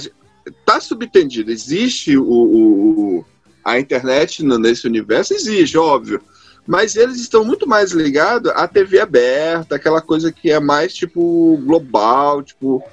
tá 0.65 0.79
subtendido. 0.79 1.51
Existe 1.51 2.17
o, 2.17 2.23
o- 2.23 3.17
o- 3.19 3.25
a 3.63 3.79
internet 3.79 4.43
no- 4.43 4.57
nesse 4.57 4.87
universo? 4.87 5.33
Existe, 5.33 5.77
óbvio. 5.77 6.21
Mas 6.67 6.95
eles 6.95 7.17
estão 7.19 7.43
muito 7.43 7.67
mais 7.67 7.91
ligados 7.91 8.51
à 8.55 8.67
TV 8.67 8.99
aberta, 8.99 9.75
aquela 9.75 10.01
coisa 10.01 10.31
que 10.31 10.51
é 10.51 10.59
mais 10.59 10.93
tipo 10.93 11.57
global, 11.63 12.41
tipo 12.41 12.83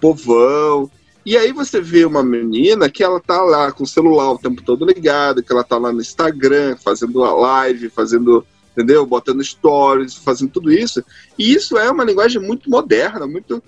povão. 0.00 0.90
E 1.24 1.36
aí 1.36 1.52
você 1.52 1.80
vê 1.80 2.04
uma 2.04 2.22
menina 2.22 2.90
que 2.90 3.02
ela 3.02 3.20
tá 3.20 3.40
lá 3.42 3.70
com 3.70 3.84
o 3.84 3.86
celular 3.86 4.32
o 4.32 4.38
tempo 4.38 4.60
todo 4.62 4.84
ligado, 4.84 5.42
que 5.42 5.52
ela 5.52 5.62
tá 5.62 5.78
lá 5.78 5.92
no 5.92 6.00
Instagram, 6.00 6.76
fazendo 6.76 7.20
live, 7.20 7.88
fazendo, 7.88 8.44
entendeu? 8.72 9.06
Botando 9.06 9.42
stories, 9.42 10.16
fazendo 10.16 10.50
tudo 10.50 10.72
isso. 10.72 11.02
E 11.38 11.54
isso 11.54 11.78
é 11.78 11.90
uma 11.90 12.04
linguagem 12.04 12.42
muito 12.42 12.68
moderna, 12.68 13.26
muito. 13.26 13.62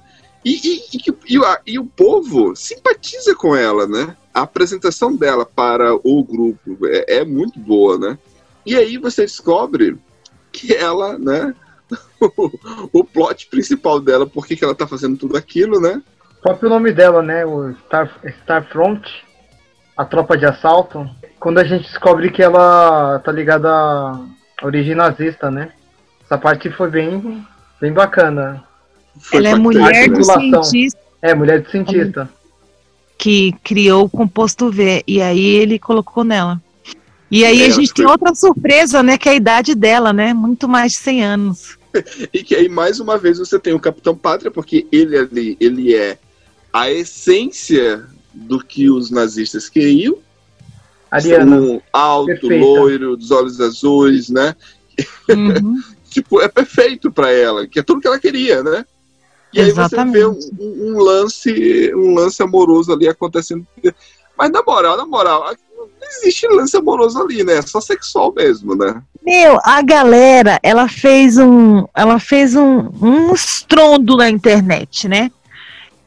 E, 0.45 0.83
e, 0.93 0.99
e, 0.99 1.39
e 1.67 1.79
o 1.79 1.87
povo 1.87 2.55
simpatiza 2.57 3.35
com 3.35 3.57
ela, 3.57 3.87
né? 3.87 4.17
A 4.35 4.43
apresentação 4.43 5.15
dela 5.15 5.47
para 5.47 5.95
o 5.95 6.25
grupo 6.25 6.87
é, 6.87 7.19
é 7.21 7.25
muito 7.25 7.59
boa, 7.61 7.97
né? 7.97 8.19
E 8.67 8.77
aí 8.77 8.97
você 8.99 9.23
descobre 9.23 9.97
que 10.53 10.75
ela, 10.75 11.19
né? 11.19 11.55
O, 12.21 13.01
o 13.01 13.05
plot 13.05 13.49
principal 13.49 14.01
dela, 14.01 14.27
por 14.27 14.47
que 14.47 14.57
que 14.57 14.65
ela 14.65 14.75
tá 14.75 14.87
fazendo 14.87 15.19
tudo 15.19 15.37
aquilo, 15.37 15.79
né? 15.79 16.01
O 16.39 16.43
próprio 16.43 16.71
nome 16.71 16.91
dela, 16.91 17.23
né? 17.23 17.45
O 17.45 17.75
Star, 17.85 18.11
Starfront, 18.41 19.03
a 19.95 20.05
tropa 20.07 20.37
de 20.37 20.47
assalto. 20.47 21.07
Quando 21.39 21.59
a 21.59 21.65
gente 21.65 21.87
descobre 21.87 22.31
que 22.31 22.43
ela 22.43 23.19
tá 23.19 23.31
ligada 23.31 23.69
à 23.71 24.19
origem 24.63 24.95
nazista, 24.95 25.51
né? 25.51 25.73
Essa 26.25 26.39
parte 26.39 26.71
foi 26.71 26.89
bem, 26.91 27.47
bem 27.79 27.93
bacana. 27.93 28.65
Foi 29.19 29.39
Ela 29.39 29.49
é 29.51 29.55
mulher 29.55 30.09
né? 30.09 30.09
do 30.09 30.31
Articulação. 30.31 30.63
cientista 30.65 31.01
É, 31.21 31.35
mulher 31.35 31.61
de 31.61 31.71
cientista. 31.71 32.29
que 33.19 33.53
criou 33.63 34.05
o 34.05 34.11
composto 34.11 34.71
V. 34.71 35.05
E 35.07 35.21
aí 35.21 35.45
ele 35.45 35.79
colocou 35.79 36.25
nela. 36.25 36.61
E 37.37 37.45
aí 37.45 37.63
É, 37.63 37.67
a 37.67 37.71
gente 37.71 37.93
tem 37.93 38.05
foi- 38.05 38.13
outra 38.13 38.33
surpresa, 38.35 39.03
né? 39.03 39.19
Que 39.19 39.29
é 39.29 39.33
a 39.33 39.35
idade 39.35 39.75
dela, 39.75 40.13
né? 40.13 40.33
Muito 40.33 40.69
mais 40.69 40.93
de 40.93 40.99
100 40.99 41.25
anos. 41.25 41.79
E 42.33 42.43
que 42.43 42.55
aí, 42.57 42.69
mais 42.69 42.99
uma 43.01 43.17
vez, 43.17 43.39
você 43.39 43.57
tem 43.59 43.73
o 43.73 43.79
Capitão 43.81 44.17
Pátria, 44.17 44.51
porque 44.51 44.85
ele 44.91 45.17
ali, 45.17 45.57
ele 45.61 45.95
é 45.95 46.19
a 46.73 46.91
essência 46.91 48.05
do 48.33 48.59
que 48.59 48.91
os 48.91 49.11
nazistas 49.11 49.69
queriam. 49.69 50.17
Ariana. 51.11 51.61
Um 51.61 51.81
alto, 51.93 52.27
perfeita. 52.27 52.65
loiro, 52.65 53.17
dos 53.17 53.31
olhos 53.31 53.61
azuis, 53.61 54.29
né? 54.29 54.55
Uhum. 55.29 55.81
tipo, 56.11 56.41
é 56.41 56.49
perfeito 56.49 57.13
pra 57.13 57.31
ela, 57.31 57.67
que 57.67 57.79
é 57.79 57.83
tudo 57.83 58.01
que 58.01 58.07
ela 58.09 58.19
queria, 58.19 58.63
né? 58.63 58.85
E 59.53 59.61
aí 59.61 59.67
você 59.71 59.81
Exatamente. 59.81 60.15
vê 60.15 60.27
um, 60.27 60.39
um- 60.59 60.95
um 60.95 60.99
lance, 61.01 61.93
um 61.95 62.13
lance 62.15 62.43
amoroso 62.43 62.93
ali 62.93 63.07
acontecendo. 63.09 63.65
Mas 64.37 64.51
na 64.51 64.63
moral, 64.65 64.97
na 64.97 65.07
moral, 65.07 65.49
existe 66.19 66.47
lance 66.49 66.77
amoroso 66.77 67.21
ali, 67.21 67.45
né? 67.45 67.59
É 67.59 67.63
só 67.63 67.81
sexual 67.81 68.33
mesmo, 68.35 68.75
né? 68.75 69.03
Meu, 69.23 69.59
a 69.65 69.81
galera, 69.83 70.59
ela 70.63 70.89
fez 70.89 71.39
um, 71.39 71.87
ela 71.95 72.19
fez 72.19 72.55
um, 72.55 72.91
um 73.01 73.33
estrondo 73.35 74.17
na 74.17 74.29
internet, 74.29 75.09
né? 75.09 75.31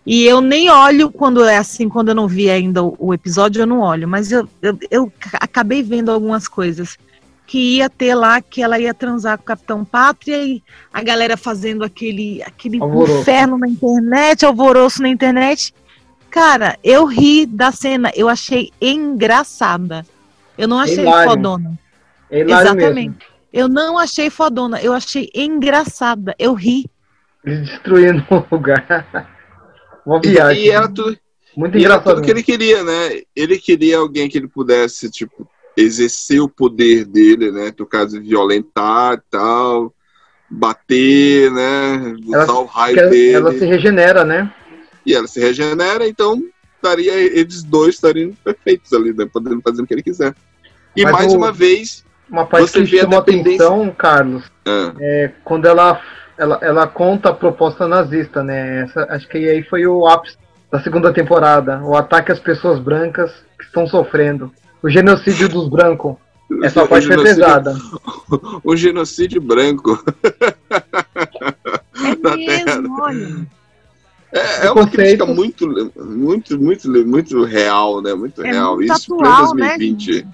E 0.05 0.23
eu 0.23 0.39
nem 0.39 0.69
olho 0.69 1.11
quando 1.11 1.43
é 1.43 1.57
assim, 1.57 1.89
quando 1.89 2.09
eu 2.09 2.15
não 2.15 2.27
vi 2.27 2.49
ainda 2.49 2.83
o, 2.83 2.95
o 2.97 3.13
episódio, 3.13 3.61
eu 3.61 3.67
não 3.67 3.81
olho. 3.81 4.07
Mas 4.07 4.31
eu, 4.31 4.47
eu, 4.61 4.77
eu 4.89 5.11
ca- 5.19 5.39
acabei 5.41 5.83
vendo 5.83 6.11
algumas 6.11 6.47
coisas. 6.47 6.97
Que 7.49 7.77
ia 7.77 7.89
ter 7.89 8.13
lá, 8.13 8.41
que 8.41 8.61
ela 8.61 8.77
ia 8.77 8.93
transar 8.93 9.37
com 9.37 9.43
o 9.43 9.47
Capitão 9.47 9.85
Pátria 9.85 10.43
e 10.43 10.61
a 10.93 11.01
galera 11.01 11.37
fazendo 11.37 11.81
aquele, 11.81 12.43
aquele 12.43 12.77
Alvoroço. 12.81 13.21
inferno 13.21 13.57
na 13.57 13.69
internet, 13.69 14.45
alvoroço 14.45 15.01
na 15.01 15.07
internet. 15.07 15.73
Cara, 16.29 16.77
eu 16.83 17.05
ri 17.05 17.45
da 17.45 17.71
cena, 17.71 18.11
eu 18.15 18.27
achei 18.29 18.71
engraçada. 18.81 20.05
Eu 20.57 20.67
não 20.67 20.79
achei 20.79 20.99
Hilário. 20.99 21.29
fodona. 21.31 21.79
Hilário 22.31 22.47
mesmo. 22.75 22.79
Exatamente. 22.81 23.25
Eu 23.53 23.67
não 23.67 23.97
achei 23.97 24.29
fodona, 24.29 24.81
eu 24.81 24.93
achei 24.93 25.29
engraçada. 25.33 26.35
Eu 26.37 26.53
ri. 26.53 26.85
Eles 27.45 27.67
destruindo 27.69 28.23
o 28.29 28.55
lugar. 28.55 29.29
Uma 30.05 30.19
E, 30.23 30.29
viagem. 30.29 30.63
e 30.65 30.69
era 30.69 30.87
tudo, 30.87 31.17
Muito 31.55 31.75
E 31.77 31.83
era 31.85 31.95
engraçado. 31.95 32.15
tudo 32.15 32.25
que 32.25 32.31
ele 32.31 32.43
queria, 32.43 32.83
né? 32.83 33.21
Ele 33.35 33.57
queria 33.57 33.97
alguém 33.97 34.29
que 34.29 34.37
ele 34.37 34.47
pudesse, 34.47 35.09
tipo, 35.09 35.49
exercer 35.75 36.39
o 36.39 36.47
poder 36.49 37.03
dele, 37.05 37.51
né? 37.51 37.73
No 37.77 37.85
caso, 37.85 38.21
violentar 38.21 39.13
e 39.15 39.21
tal, 39.31 39.93
bater, 40.49 41.51
né? 41.51 42.15
Usar 42.25 42.43
Ela- 42.43 42.59
o 42.59 42.65
raio 42.65 42.99
ela, 42.99 43.09
dele. 43.09 43.33
ela 43.33 43.51
se 43.53 43.65
regenera, 43.65 44.23
né? 44.23 44.53
E 45.07 45.13
ela 45.15 45.25
se 45.25 45.39
regenera, 45.39 46.05
então 46.07 46.43
estaria, 46.75 47.13
eles 47.13 47.63
dois 47.63 47.95
estariam 47.95 48.33
perfeitos 48.43 48.91
ali, 48.93 49.13
né? 49.13 49.25
Podendo 49.31 49.61
fazer 49.61 49.81
o 49.81 49.87
que 49.87 49.93
ele 49.93 50.03
quiser. 50.03 50.35
E 50.95 51.03
Mas 51.03 51.13
mais 51.13 51.33
o- 51.33 51.37
uma 51.37 51.51
vez. 51.51 52.05
Uma 52.29 52.45
parte 52.45 52.67
Você 52.69 52.79
que 52.83 52.91
vê 52.91 52.99
a 52.99 53.03
chamou 53.03 53.21
dependência- 53.21 53.65
atenção, 53.67 53.95
Carlos, 53.97 54.43
ah, 54.67 54.93
é 54.99 55.31
quando 55.45 55.65
ela, 55.65 56.01
ela, 56.37 56.59
ela 56.61 56.85
conta 56.85 57.29
a 57.29 57.33
proposta 57.33 57.87
nazista, 57.87 58.43
né? 58.43 58.81
Essa, 58.83 59.05
acho 59.09 59.25
que 59.29 59.37
aí 59.37 59.63
foi 59.63 59.87
o 59.87 60.05
ápice 60.05 60.35
da 60.69 60.81
segunda 60.81 61.13
temporada. 61.13 61.81
O 61.85 61.95
ataque 61.95 62.33
às 62.33 62.39
pessoas 62.39 62.79
brancas 62.79 63.31
que 63.57 63.63
estão 63.63 63.87
sofrendo. 63.87 64.51
O 64.83 64.89
genocídio 64.89 65.47
dos 65.47 65.69
brancos. 65.69 66.17
Essa 66.63 66.83
o 66.83 66.87
parte 66.89 67.07
foi 67.07 67.23
pesada. 67.23 67.73
O 68.61 68.75
genocídio 68.75 69.39
branco. 69.39 69.97
É 71.99 72.35
mesmo, 72.35 73.01
olha. 73.01 73.47
É, 74.31 74.67
é 74.67 74.71
uma 74.71 74.87
crítica 74.87 75.25
muito, 75.25 75.67
muito, 75.95 76.59
muito, 76.59 76.89
muito 77.07 77.43
real, 77.43 78.01
né? 78.01 78.13
Muito 78.13 78.43
É 78.43 78.51
real. 78.51 78.75
muito 78.75 78.93
Isso 78.93 79.15
para 79.15 79.29
atual, 79.29 79.55
né, 79.55 79.67
2020. 79.77 80.13
gente? 80.13 80.27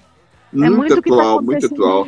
É 0.52 0.56
muito, 0.56 0.76
muito 0.76 0.94
tá 0.94 0.98
atual, 1.00 1.42
muito 1.42 1.66
acontecendo 1.66 1.82
atual. 1.84 2.06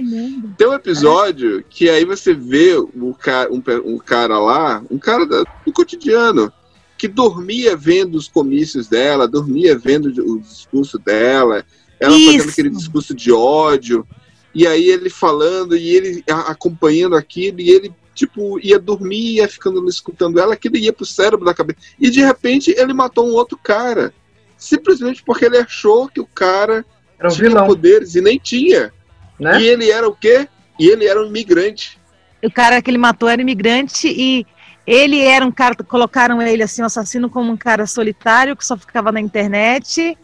Tem 0.57 0.69
um 0.69 0.73
episódio 0.75 1.65
que 1.69 1.91
aí 1.91 2.05
você 2.05 2.33
vê 2.33 2.75
o 2.77 3.15
cara, 3.19 3.53
um, 3.53 3.63
um 3.85 3.99
cara 3.99 4.39
lá, 4.39 4.83
um 4.91 4.99
cara 4.99 5.27
da- 5.27 5.45
do 5.65 5.73
cotidiano, 5.73 6.53
que 6.97 7.09
dormia 7.09 7.77
vendo 7.77 8.15
os 8.15 8.29
comícios 8.29 8.87
dela, 8.89 9.27
dormia 9.29 9.77
vendo 9.77 10.07
o 10.25 10.39
discurso 10.39 10.97
dela, 10.99 11.65
ela 11.99 12.13
fazendo 12.13 12.37
Isso. 12.39 12.51
aquele 12.51 12.71
discurso 12.71 13.15
de 13.15 13.33
ódio, 13.33 14.07
e 14.55 14.67
aí 14.67 14.89
ele 14.89 15.11
falando 15.11 15.77
e 15.77 15.89
ele 15.89 16.25
acompanhando 16.29 17.17
aquilo, 17.17 17.61
e 17.61 17.69
ele, 17.71 17.93
tipo, 18.17 18.59
ia 18.61 18.79
dormir, 18.79 19.37
ia 19.37 19.49
ficando 19.49 19.87
escutando 19.89 20.41
ela, 20.41 20.55
aquilo 20.55 20.77
ia 20.77 20.93
pro 20.93 21.05
cérebro 21.05 21.45
da 21.45 21.55
cabeça. 21.55 21.79
E 22.01 22.11
de 22.11 22.21
repente 22.21 22.75
ele 22.77 22.95
matou 22.95 23.29
um 23.29 23.35
outro 23.35 23.59
cara. 23.63 24.13
Simplesmente 24.57 25.23
porque 25.23 25.45
ele 25.45 25.59
achou 25.59 26.09
que 26.09 26.19
o 26.19 26.27
cara 26.27 26.85
Era 27.19 27.29
um 27.29 27.31
tinha 27.31 27.49
vilão, 27.51 27.67
poderes 27.67 28.15
e 28.15 28.23
nem 28.23 28.39
tinha. 28.39 28.91
né? 29.39 29.61
E 29.61 29.67
ele 29.67 29.91
era 29.91 30.09
o 30.09 30.17
quê? 30.17 30.49
E 30.81 30.89
ele 30.89 31.07
era 31.07 31.23
um 31.23 31.27
imigrante. 31.27 31.99
O 32.43 32.51
cara 32.51 32.81
que 32.81 32.91
ele 32.91 32.99
matou 32.99 33.29
era 33.29 33.43
imigrante 33.43 34.09
e 34.09 34.47
ele 34.87 35.21
era 35.21 35.45
um 35.45 35.53
cara, 35.53 35.75
colocaram 35.77 36.41
ele 36.41 36.63
assim, 36.63 36.81
o 36.81 36.87
assassino 36.87 37.29
como 37.29 37.53
um 37.53 37.57
cara 37.57 37.87
solitário 37.87 38.57
que 38.57 38.65
só 38.65 38.77
ficava 38.77 39.13
na 39.13 39.21
internet 39.21 40.17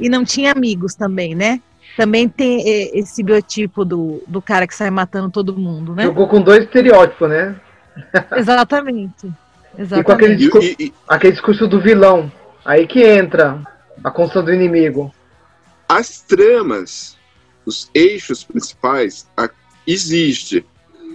e 0.00 0.08
não 0.08 0.24
tinha 0.24 0.52
amigos 0.52 0.94
também, 0.94 1.34
né? 1.34 1.60
Também 1.96 2.28
tem 2.28 2.60
eh, 2.68 2.98
esse 2.98 3.22
biotipo 3.22 3.84
do, 3.84 4.22
do 4.26 4.42
cara 4.42 4.66
que 4.66 4.74
sai 4.74 4.90
matando 4.90 5.30
todo 5.30 5.56
mundo, 5.56 5.94
né? 5.94 6.02
Jogou 6.04 6.28
com 6.28 6.40
dois 6.42 6.64
estereótipos, 6.64 7.28
né? 7.28 7.56
Exatamente. 8.36 9.26
E 9.78 10.02
com 10.02 10.12
aquele 10.12 10.34
Exatamente. 10.34 10.36
discur- 10.36 10.62
E- 10.62 10.76
e- 10.78 10.94
aquele 11.08 11.32
discurso 11.32 11.66
do 11.66 11.80
vilão. 11.80 12.30
Aí 12.64 12.86
que 12.86 13.02
entra 13.02 13.60
a 14.04 14.10
construção 14.10 14.44
do 14.44 14.52
inimigo. 14.52 15.12
as 15.88 16.20
tramas, 16.20 17.16
os 17.64 17.88
eixos 17.94 18.42
principais, 18.44 19.26
a, 19.36 19.48
existe. 19.86 20.64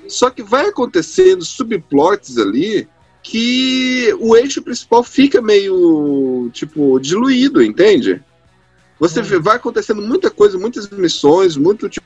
Só 0.07 0.29
que 0.29 0.41
vai 0.41 0.65
acontecendo 0.67 1.43
subplots 1.45 2.37
ali 2.37 2.87
que 3.21 4.15
o 4.19 4.35
eixo 4.35 4.61
principal 4.61 5.03
fica 5.03 5.41
meio, 5.41 6.49
tipo, 6.53 6.99
diluído, 6.99 7.61
entende? 7.61 8.21
Você 9.01 9.21
vê- 9.23 9.39
vai 9.39 9.55
acontecendo 9.55 10.01
muita 10.01 10.29
coisa, 10.29 10.57
muitas 10.59 10.87
missões, 10.91 11.57
muito, 11.57 11.89
tipo, 11.89 12.05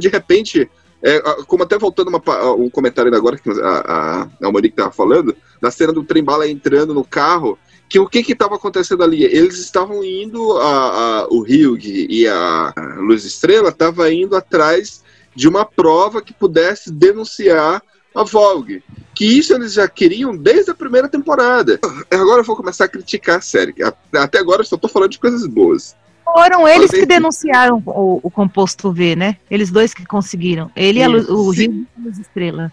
de 0.00 0.08
repente, 0.08 0.68
é, 1.00 1.20
como 1.46 1.62
até 1.62 1.78
voltando 1.78 2.08
uma, 2.08 2.52
um 2.54 2.68
comentário 2.68 3.14
agora 3.14 3.38
que 3.38 3.48
a, 3.48 3.54
a, 3.64 4.28
a 4.42 4.50
Monique 4.52 4.74
estava 4.74 4.90
falando, 4.90 5.34
da 5.62 5.70
cena 5.70 5.92
do 5.92 6.02
trem-bala 6.02 6.48
entrando 6.48 6.92
no 6.92 7.04
carro, 7.04 7.56
que 7.88 8.00
o 8.00 8.08
que 8.08 8.18
estava 8.32 8.56
acontecendo 8.56 9.04
ali? 9.04 9.22
Eles 9.22 9.58
estavam 9.60 10.02
indo, 10.02 10.58
a, 10.58 11.20
a- 11.22 11.26
o 11.30 11.42
Hugh 11.42 11.78
e 11.80 12.26
a, 12.26 12.74
Luz 12.98 13.24
Estrela 13.24 13.68
estavam 13.68 14.10
indo 14.10 14.34
atrás 14.34 15.04
de 15.36 15.46
uma 15.48 15.64
prova 15.64 16.20
que 16.20 16.32
pudesse 16.34 16.90
denunciar 16.90 17.80
a 18.12 18.24
Vogue. 18.24 18.82
Que 19.14 19.24
isso 19.24 19.54
eles 19.54 19.72
já 19.74 19.86
queriam 19.86 20.36
desde 20.36 20.72
a 20.72 20.74
primeira 20.74 21.08
temporada. 21.08 21.78
Agora 22.10 22.40
eu 22.40 22.44
vou 22.44 22.56
começar 22.56 22.86
a 22.86 22.88
criticar 22.88 23.38
a 23.38 23.40
série. 23.40 23.72
Até 24.12 24.38
agora 24.38 24.62
eu 24.62 24.66
só 24.66 24.76
tô 24.76 24.88
falando 24.88 25.10
de 25.10 25.18
coisas 25.20 25.46
boas. 25.46 25.94
Foram 26.24 26.66
eles 26.66 26.90
que 26.90 27.06
denunciaram 27.06 27.82
o, 27.86 28.20
o 28.22 28.30
composto 28.30 28.92
V, 28.92 29.14
né? 29.14 29.36
Eles 29.50 29.70
dois 29.70 29.92
que 29.94 30.04
conseguiram. 30.06 30.70
Ele 30.74 31.00
e 31.00 31.06
o. 31.06 31.50
Rio 31.50 31.72
e 31.72 31.86
a 32.00 32.04
Luz 32.04 32.18
Estrela. 32.18 32.72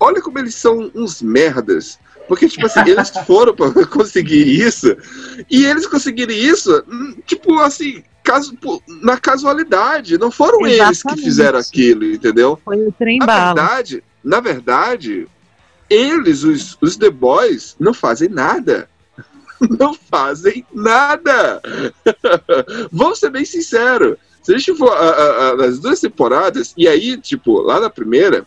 Olha 0.00 0.20
como 0.20 0.38
eles 0.38 0.54
são 0.54 0.90
uns 0.94 1.22
merdas. 1.22 1.98
Porque, 2.28 2.46
tipo 2.46 2.66
assim, 2.66 2.80
eles 2.80 3.10
foram 3.26 3.54
pra 3.54 3.86
conseguir 3.86 4.44
isso, 4.60 4.94
e 5.50 5.64
eles 5.64 5.86
conseguiram 5.86 6.32
isso, 6.32 6.84
hum, 6.86 7.16
tipo 7.26 7.58
assim, 7.60 8.02
caso, 8.22 8.56
na 9.02 9.16
casualidade. 9.16 10.18
Não 10.18 10.30
foram 10.30 10.66
eles 10.66 10.76
que 10.76 11.08
Exatamente. 11.08 11.24
fizeram 11.24 11.58
aquilo, 11.58 12.04
entendeu? 12.04 12.60
Foi 12.62 12.76
o 12.86 12.92
trem 12.92 13.18
Na 13.18 13.26
bala. 13.26 13.54
verdade, 13.54 14.04
na 14.22 14.40
verdade, 14.40 15.26
eles, 15.88 16.44
os, 16.44 16.76
os 16.82 16.96
The 16.98 17.08
Boys, 17.08 17.74
não 17.80 17.94
fazem 17.94 18.28
nada. 18.28 18.88
Não 19.78 19.92
fazem 19.94 20.64
nada. 20.72 21.60
Vamos 22.92 23.18
ser 23.18 23.30
bem 23.30 23.44
sinceros. 23.44 24.16
Se 24.42 24.54
a 24.54 24.58
gente 24.58 24.74
for 24.76 24.90
a- 24.92 24.98
a- 24.98 25.48
a- 25.50 25.56
nas 25.56 25.78
duas 25.78 26.00
temporadas, 26.00 26.72
e 26.76 26.86
aí, 26.88 27.16
tipo, 27.20 27.60
lá 27.60 27.80
na 27.80 27.90
primeira, 27.90 28.46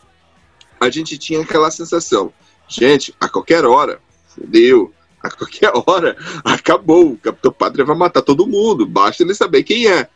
a 0.79 0.89
gente 0.89 1.17
tinha 1.17 1.41
aquela 1.41 1.69
sensação. 1.69 2.33
Gente, 2.67 3.13
a 3.19 3.27
qualquer 3.29 3.65
hora, 3.65 3.99
fudeu. 4.27 4.93
A 5.21 5.29
qualquer 5.29 5.71
hora, 5.85 6.17
acabou. 6.43 7.11
O 7.11 7.17
Capitão 7.17 7.51
Pátria 7.51 7.85
vai 7.85 7.95
matar 7.95 8.21
todo 8.21 8.47
mundo. 8.47 8.85
Basta 8.85 9.21
ele 9.23 9.35
saber 9.35 9.63
quem 9.63 9.87
é. 9.87 10.07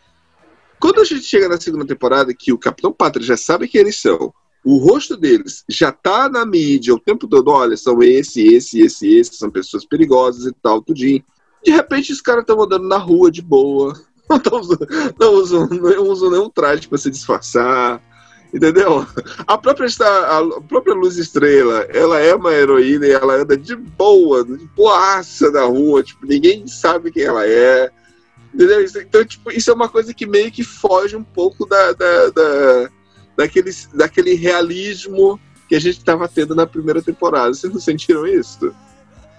Quando 0.79 1.01
a 1.01 1.03
gente 1.05 1.23
chega 1.23 1.47
na 1.47 1.59
segunda 1.59 1.85
temporada, 1.85 2.33
que 2.33 2.51
o 2.51 2.57
Capitão 2.57 2.91
Pátria 2.91 3.25
já 3.25 3.37
sabe 3.37 3.67
quem 3.67 3.81
eles 3.81 3.99
são, 3.99 4.33
o 4.65 4.77
rosto 4.77 5.15
deles 5.15 5.63
já 5.69 5.91
tá 5.91 6.27
na 6.27 6.43
mídia 6.45 6.93
o 6.95 6.99
tempo 6.99 7.27
todo, 7.27 7.51
olha, 7.51 7.77
são 7.77 8.01
esse, 8.01 8.41
esse, 8.41 8.81
esse, 8.81 9.07
esse, 9.15 9.35
são 9.35 9.51
pessoas 9.51 9.85
perigosas 9.85 10.45
e 10.47 10.51
tal, 10.53 10.81
tudinho. 10.81 11.23
De 11.63 11.71
repente 11.71 12.11
os 12.11 12.19
caras 12.19 12.41
estão 12.41 12.61
andando 12.61 12.87
na 12.87 12.97
rua 12.97 13.29
de 13.31 13.41
boa, 13.43 13.93
não, 14.27 14.61
não, 15.19 15.33
usam, 15.35 15.67
não 15.67 16.03
usam 16.09 16.31
nenhum 16.31 16.49
traje 16.49 16.87
para 16.87 16.97
se 16.97 17.11
disfarçar, 17.11 18.01
entendeu? 18.51 19.05
A 19.45 19.55
própria, 19.57 19.85
está- 19.85 20.39
a 20.39 20.61
própria 20.61 20.95
Luz 20.95 21.17
Estrela, 21.17 21.81
ela 21.89 22.19
é 22.19 22.33
uma 22.33 22.51
heroína 22.51 23.05
e 23.05 23.11
ela 23.11 23.35
anda 23.35 23.55
de 23.55 23.75
boa, 23.75 24.43
de 24.43 24.65
boaça 24.75 25.51
na 25.51 25.63
rua, 25.63 26.01
tipo, 26.01 26.25
ninguém 26.25 26.65
sabe 26.65 27.11
quem 27.11 27.23
ela 27.23 27.45
é. 27.47 27.91
Entendeu? 28.53 28.83
Então, 28.83 29.23
tipo, 29.25 29.51
isso 29.51 29.69
é 29.69 29.73
uma 29.73 29.89
coisa 29.89 30.13
que 30.13 30.25
meio 30.25 30.51
que 30.51 30.63
foge 30.63 31.15
um 31.15 31.23
pouco 31.23 31.65
da, 31.67 31.91
da, 31.93 32.29
da- 32.29 32.89
daquele, 33.37 33.71
daquele 33.93 34.33
realismo 34.35 35.39
que 35.67 35.75
a 35.75 35.79
gente 35.79 35.97
estava 35.97 36.27
tendo 36.27 36.53
na 36.55 36.65
primeira 36.67 37.01
temporada. 37.01 37.53
Vocês 37.53 37.71
não 37.73 37.79
sentiram 37.79 38.25
isso? 38.27 38.73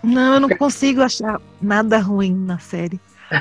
Não, 0.03 0.35
eu 0.35 0.41
não 0.41 0.49
consigo 0.51 1.01
achar 1.03 1.41
nada 1.61 1.99
ruim 1.99 2.35
na 2.35 2.59
série. 2.59 3.01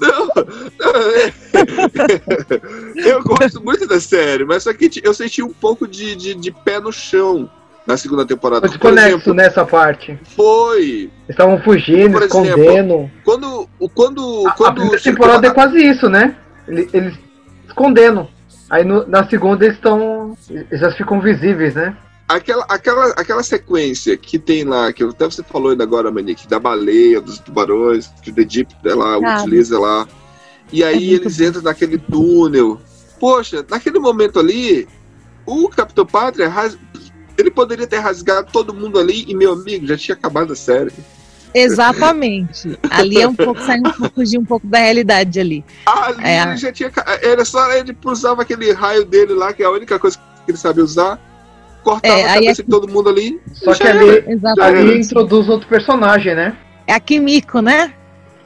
não, 0.00 0.26
não, 0.78 0.96
é- 1.12 1.32
eu 2.96 3.22
gosto 3.22 3.62
muito 3.62 3.86
da 3.86 4.00
série, 4.00 4.44
mas 4.44 4.62
só 4.62 4.72
que 4.72 4.90
eu 5.02 5.14
senti 5.14 5.42
um 5.42 5.52
pouco 5.52 5.86
de, 5.86 6.14
de, 6.16 6.34
de 6.34 6.50
pé 6.50 6.78
no 6.80 6.92
chão 6.92 7.50
na 7.86 7.96
segunda 7.96 8.26
temporada. 8.26 8.68
Foi 8.68 8.78
Por 8.78 8.90
desconexo 8.90 9.16
exemplo, 9.16 9.34
nessa 9.34 9.64
parte. 9.64 10.18
foi 10.36 10.80
Eles 10.82 11.10
estavam 11.30 11.60
fugindo, 11.62 12.12
Por 12.12 12.22
exemplo, 12.22 12.46
escondendo. 12.46 13.10
quando, 13.24 13.68
o- 13.78 13.88
quando, 13.88 14.46
A, 14.46 14.50
a 14.50 14.54
quando 14.54 14.74
primeira 14.76 15.02
temporada 15.02 15.46
é 15.46 15.50
quase 15.50 15.78
isso, 15.78 16.08
né? 16.08 16.36
Eles, 16.68 16.92
eles 16.92 17.14
escondendo. 17.66 18.28
Aí 18.68 18.84
no- 18.84 19.06
na 19.06 19.28
segunda 19.28 19.64
eles 19.64 19.76
estão. 19.76 20.36
Eles 20.50 20.80
já 20.80 20.90
ficam 20.92 21.20
visíveis, 21.20 21.74
né? 21.74 21.96
Aquela, 22.28 22.64
aquela, 22.68 23.06
aquela 23.10 23.42
sequência 23.42 24.16
que 24.16 24.36
tem 24.36 24.64
lá, 24.64 24.92
que 24.92 25.04
até 25.04 25.24
você 25.26 25.44
falou 25.44 25.70
ainda 25.70 25.84
agora, 25.84 26.10
Manique, 26.10 26.48
da 26.48 26.58
baleia, 26.58 27.20
dos 27.20 27.38
tubarões, 27.38 28.08
que 28.20 28.30
o 28.30 28.34
The 28.34 28.44
Deep 28.44 28.74
ela 28.84 29.16
utiliza 29.36 29.78
lá. 29.78 30.08
E 30.72 30.82
aí 30.82 31.12
É 31.12 31.16
eles 31.16 31.40
entram 31.40 31.62
naquele 31.62 31.96
túnel. 31.98 32.80
Poxa, 33.20 33.64
naquele 33.70 34.00
momento 34.00 34.40
ali, 34.40 34.88
o 35.46 35.68
Capitão 35.68 36.04
Pátria, 36.04 36.52
ele 37.38 37.50
poderia 37.50 37.86
ter 37.86 37.98
rasgado 37.98 38.50
todo 38.52 38.74
mundo 38.74 38.98
ali 38.98 39.24
e, 39.28 39.34
meu 39.34 39.52
amigo, 39.52 39.86
já 39.86 39.96
tinha 39.96 40.16
acabado 40.16 40.52
a 40.52 40.56
série. 40.56 40.90
Exatamente. 41.60 42.78
Ali 42.90 43.20
é 43.20 43.28
um 43.28 43.34
pouco, 43.34 43.60
sai 43.62 43.78
um 43.78 43.82
pouco, 43.82 44.14
fugir 44.14 44.38
um 44.38 44.44
pouco 44.44 44.66
da 44.66 44.78
realidade 44.78 45.38
ali. 45.40 45.64
Ali 45.86 46.24
É. 46.24 46.42
ele 46.42 46.56
já 46.56 46.72
tinha. 46.72 46.90
Era 47.22 47.44
só 47.44 47.70
ele 47.72 47.96
usava 48.04 48.42
aquele 48.42 48.72
raio 48.72 49.04
dele 49.04 49.34
lá, 49.34 49.52
que 49.52 49.62
é 49.62 49.66
a 49.66 49.70
única 49.70 49.98
coisa 49.98 50.18
que 50.44 50.50
ele 50.50 50.58
sabe 50.58 50.80
usar. 50.80 51.18
Cortava 51.82 52.14
É, 52.18 52.24
a 52.24 52.32
aí 52.32 52.40
cabeça 52.40 52.62
é- 52.62 52.64
de 52.64 52.70
todo 52.70 52.88
mundo 52.88 53.08
ali. 53.08 53.40
Só 53.52 53.72
que 53.74 53.86
ali, 53.86 54.24
ali 54.60 55.00
introduz 55.00 55.48
outro 55.48 55.68
personagem, 55.68 56.34
né? 56.34 56.56
É 56.86 56.92
a 56.94 57.00
Kimiko, 57.00 57.60
né? 57.60 57.92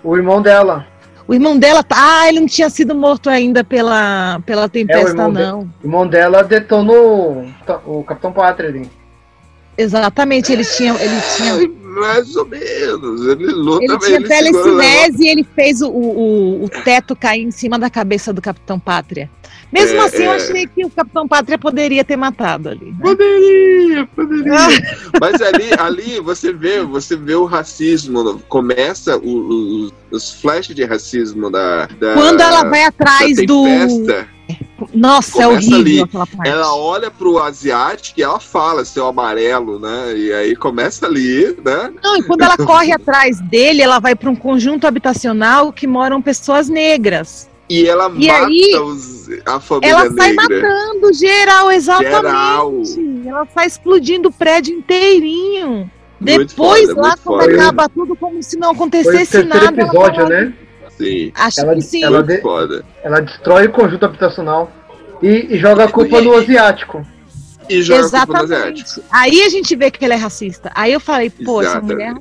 O 0.05 0.17
irmão 0.17 0.41
dela. 0.43 0.87
O 1.27 1.33
irmão 1.35 1.57
dela 1.59 1.83
tá. 1.83 1.97
Ah, 1.99 2.29
ele 2.29 2.41
não 2.41 2.47
tinha 2.47 2.69
sido 2.69 2.95
morto 2.95 3.31
ainda 3.31 3.63
pela, 3.63 4.41
pela 4.45 4.69
tempesta, 4.69 5.11
irmão 5.11 5.33
de- 5.33 5.39
não. 5.43 5.61
O 5.83 5.87
irmão 5.87 6.07
dela 6.07 6.43
detonou 6.43 7.47
o, 7.87 8.01
o 8.01 8.05
Capitão 8.05 8.33
Pátria 8.33 8.69
ali. 8.69 8.91
Exatamente, 9.79 10.53
ele 10.53 10.65
tinha. 10.65 10.93
Ele 10.95 11.21
tinha 11.37 11.55
mais 11.91 12.35
ou 12.37 12.47
menos. 12.47 13.27
Ele 13.27 13.47
luta 13.47 13.85
Ele 13.85 13.99
tinha 13.99 14.17
ele 14.17 14.29
telecinese 14.29 15.25
e 15.25 15.29
ele 15.29 15.45
fez 15.55 15.81
o, 15.81 15.89
o, 15.89 16.65
o 16.65 16.69
teto 16.69 17.15
cair 17.17 17.43
em 17.43 17.51
cima 17.51 17.79
da 17.79 17.91
cabeça 17.91 18.33
do 18.33 18.41
Capitão 18.41 18.79
Pátria. 18.79 19.31
Mesmo 19.73 19.99
É, 20.01 20.05
assim, 20.05 20.25
eu 20.25 20.33
é. 20.33 20.37
achei 20.37 20.67
que 20.67 20.85
o 20.85 20.91
Capitão 20.91 21.29
Pátria 21.29 21.57
poderia 21.59 22.05
ter 22.05 22.17
matado 22.17 22.69
ali. 22.69 22.87
né? 22.87 22.97
Poderia, 23.01 24.07
poderia. 24.07 24.53
Mas 25.21 25.41
ali, 25.41 25.71
ali 25.79 26.21
você 26.21 26.53
vê, 26.53 26.83
você 26.83 27.17
vê 27.17 27.35
o 27.35 27.45
racismo. 27.45 28.41
Começa 28.49 29.17
o- 29.17 29.91
os 30.11 30.33
flashes 30.41 30.75
de 30.75 30.85
racismo 30.85 31.51
da. 31.51 31.87
da 31.87 32.15
Quando 32.15 32.41
ela 32.41 32.65
vai 32.65 32.85
atrás 32.85 33.37
do. 33.47 33.65
Nossa, 34.95 35.43
é 35.43 35.47
Começa 35.47 35.67
horrível 35.67 35.81
ali. 35.81 36.01
aquela 36.03 36.27
parte. 36.27 36.49
ela 36.51 36.75
olha 36.77 37.11
pro 37.11 37.39
asiático 37.39 38.19
e 38.21 38.23
ela 38.23 38.41
fala 38.41 38.85
seu 38.85 39.07
amarelo, 39.07 39.79
né? 39.79 40.15
E 40.17 40.33
aí 40.33 40.57
começa 40.57 41.07
ali, 41.07 41.57
né? 41.65 41.93
Não, 42.03 42.17
e 42.17 42.23
quando 42.23 42.43
ela 42.43 42.57
corre 42.59 42.93
atrás 42.93 43.41
dele, 43.41 43.83
ela 43.83 43.99
vai 43.99 44.15
para 44.15 44.31
um 44.31 44.37
conjunto 44.37 44.87
habitacional 44.87 45.73
que 45.73 45.87
moram 45.87 46.21
pessoas 46.23 46.69
negras. 46.69 47.49
E 47.69 47.87
ela 47.87 48.11
E 48.17 48.27
mata 48.27 48.47
aí, 48.47 48.77
os, 48.83 49.29
a 49.47 49.61
família 49.61 49.91
Ela 49.91 50.11
sai 50.13 50.33
negra. 50.33 50.69
matando 50.69 51.13
geral, 51.15 51.71
exatamente. 51.71 52.21
Geral. 52.23 52.83
Ela 53.27 53.47
sai 53.55 53.67
explodindo 53.67 54.29
o 54.29 54.33
prédio 54.33 54.75
inteirinho. 54.77 55.91
Muito 56.21 56.47
Depois, 56.49 56.89
foda, 56.89 57.01
lá, 57.01 57.09
muito 57.11 57.23
quando 57.23 57.41
foda. 57.43 57.55
acaba 57.55 57.89
tudo, 57.89 58.17
como 58.17 58.43
se 58.43 58.57
não 58.59 58.69
Foi 58.69 58.73
o 58.75 58.77
acontecesse 58.77 59.43
nada. 59.45 59.67
ela 59.67 59.83
episódio, 59.89 60.17
fala- 60.23 60.29
né? 60.29 60.53
Sim. 61.05 61.33
Acho 61.35 61.61
Ela- 61.61 61.75
que 61.75 61.81
sim. 61.83 62.05
ela- 62.05 62.23
de- 62.23 62.41
foda. 62.41 62.85
Ela 63.03 63.21
destrói 63.21 63.67
o 63.67 63.73
conjunto 63.73 64.05
habitacional 64.05 64.71
e, 65.23 65.55
e 65.55 65.59
joga 65.59 65.85
a 65.85 65.89
culpa 65.89 66.21
no 66.21 66.35
asiático. 66.35 67.07
E 67.69 67.83
joga 67.83 68.07
a 68.07 68.27
culpa 68.27 68.39
no 68.39 68.45
asiático. 68.45 68.81
Exatamente. 68.91 69.03
Aí 69.11 69.43
a 69.43 69.49
gente 69.49 69.77
vê 69.77 69.91
que 69.91 70.05
ele 70.05 70.15
é 70.15 70.17
racista. 70.17 70.71
Aí 70.75 70.93
eu 70.93 71.01
falei, 71.01 71.31
pô, 71.31 71.61
essa 71.63 71.73
Exatamente. 71.79 71.95
mulher. 71.95 72.15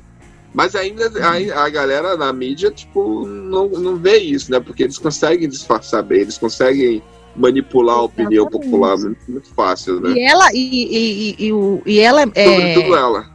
Mas 0.54 0.76
ainda 0.76 1.12
a, 1.24 1.64
a 1.66 1.70
galera 1.70 2.18
na 2.18 2.34
mídia, 2.34 2.72
tipo, 2.72 3.26
não, 3.28 3.68
não 3.70 3.96
vê 3.98 4.18
isso, 4.18 4.52
né? 4.52 4.60
Porque 4.60 4.84
eles 4.84 4.98
conseguem 4.98 5.48
disfarçar 5.48 6.02
bem, 6.02 6.22
eles 6.22 6.38
conseguem 6.40 7.04
manipular 7.36 7.98
a 7.98 8.02
opinião 8.02 8.44
Exatamente. 8.48 8.66
popular 8.72 8.98
muito, 8.98 9.20
muito 9.32 9.50
fácil, 9.54 10.00
né? 10.02 10.12
E 10.12 10.24
ela, 10.26 10.48
e, 10.52 10.58
e, 10.58 11.36
e, 11.40 11.46
e, 11.48 11.54
o- 11.54 11.82
e 11.86 12.00
ela 12.00 12.24
é. 12.24 12.26
Sobretudo 12.26 12.96
ela. 12.96 13.26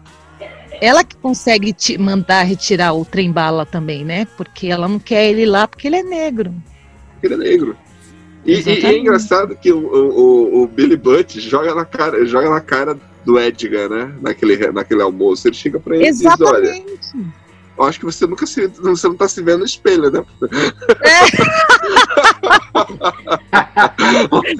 Ela 0.80 1.04
que 1.04 1.16
consegue 1.16 1.72
te 1.72 1.96
mandar 1.98 2.42
retirar 2.42 2.92
o 2.94 3.04
trem 3.04 3.30
bala 3.30 3.64
também, 3.64 4.04
né? 4.04 4.26
Porque 4.36 4.66
ela 4.68 4.88
não 4.88 4.98
quer 4.98 5.30
ele 5.30 5.46
lá 5.46 5.66
porque 5.66 5.86
ele 5.86 5.96
é 5.96 6.02
negro. 6.02 6.54
Ele 7.22 7.34
é 7.34 7.36
negro. 7.36 7.76
E, 8.44 8.52
e- 8.52 8.54
é 8.54 8.58
Exatamente. 8.58 9.00
engraçado 9.00 9.56
que 9.56 9.72
o, 9.72 9.78
o, 9.78 10.62
o 10.62 10.66
Billy 10.66 10.96
Butt 10.96 11.40
joga 11.40 11.74
na 11.74 11.84
cara, 11.84 12.24
joga 12.26 12.50
na 12.50 12.60
cara 12.60 12.96
do 13.24 13.38
Edgar, 13.38 13.88
né? 13.88 14.12
Naquele, 14.20 14.70
naquele 14.70 15.02
almoço. 15.02 15.48
Ele 15.48 15.54
chega 15.56 15.80
pra 15.80 15.96
ele 15.96 16.08
e 16.08 16.12
diz, 16.12 16.24
olha, 16.40 16.68
Exatamente. 16.68 17.26
Eu 17.76 17.84
acho 17.84 17.98
que 17.98 18.04
você 18.04 18.26
nunca 18.26 18.46
se, 18.46 18.66
você 18.68 19.08
não 19.08 19.16
tá 19.16 19.28
se 19.28 19.42
vendo 19.42 19.58
no 19.60 19.64
espelho, 19.64 20.10
né? 20.10 20.24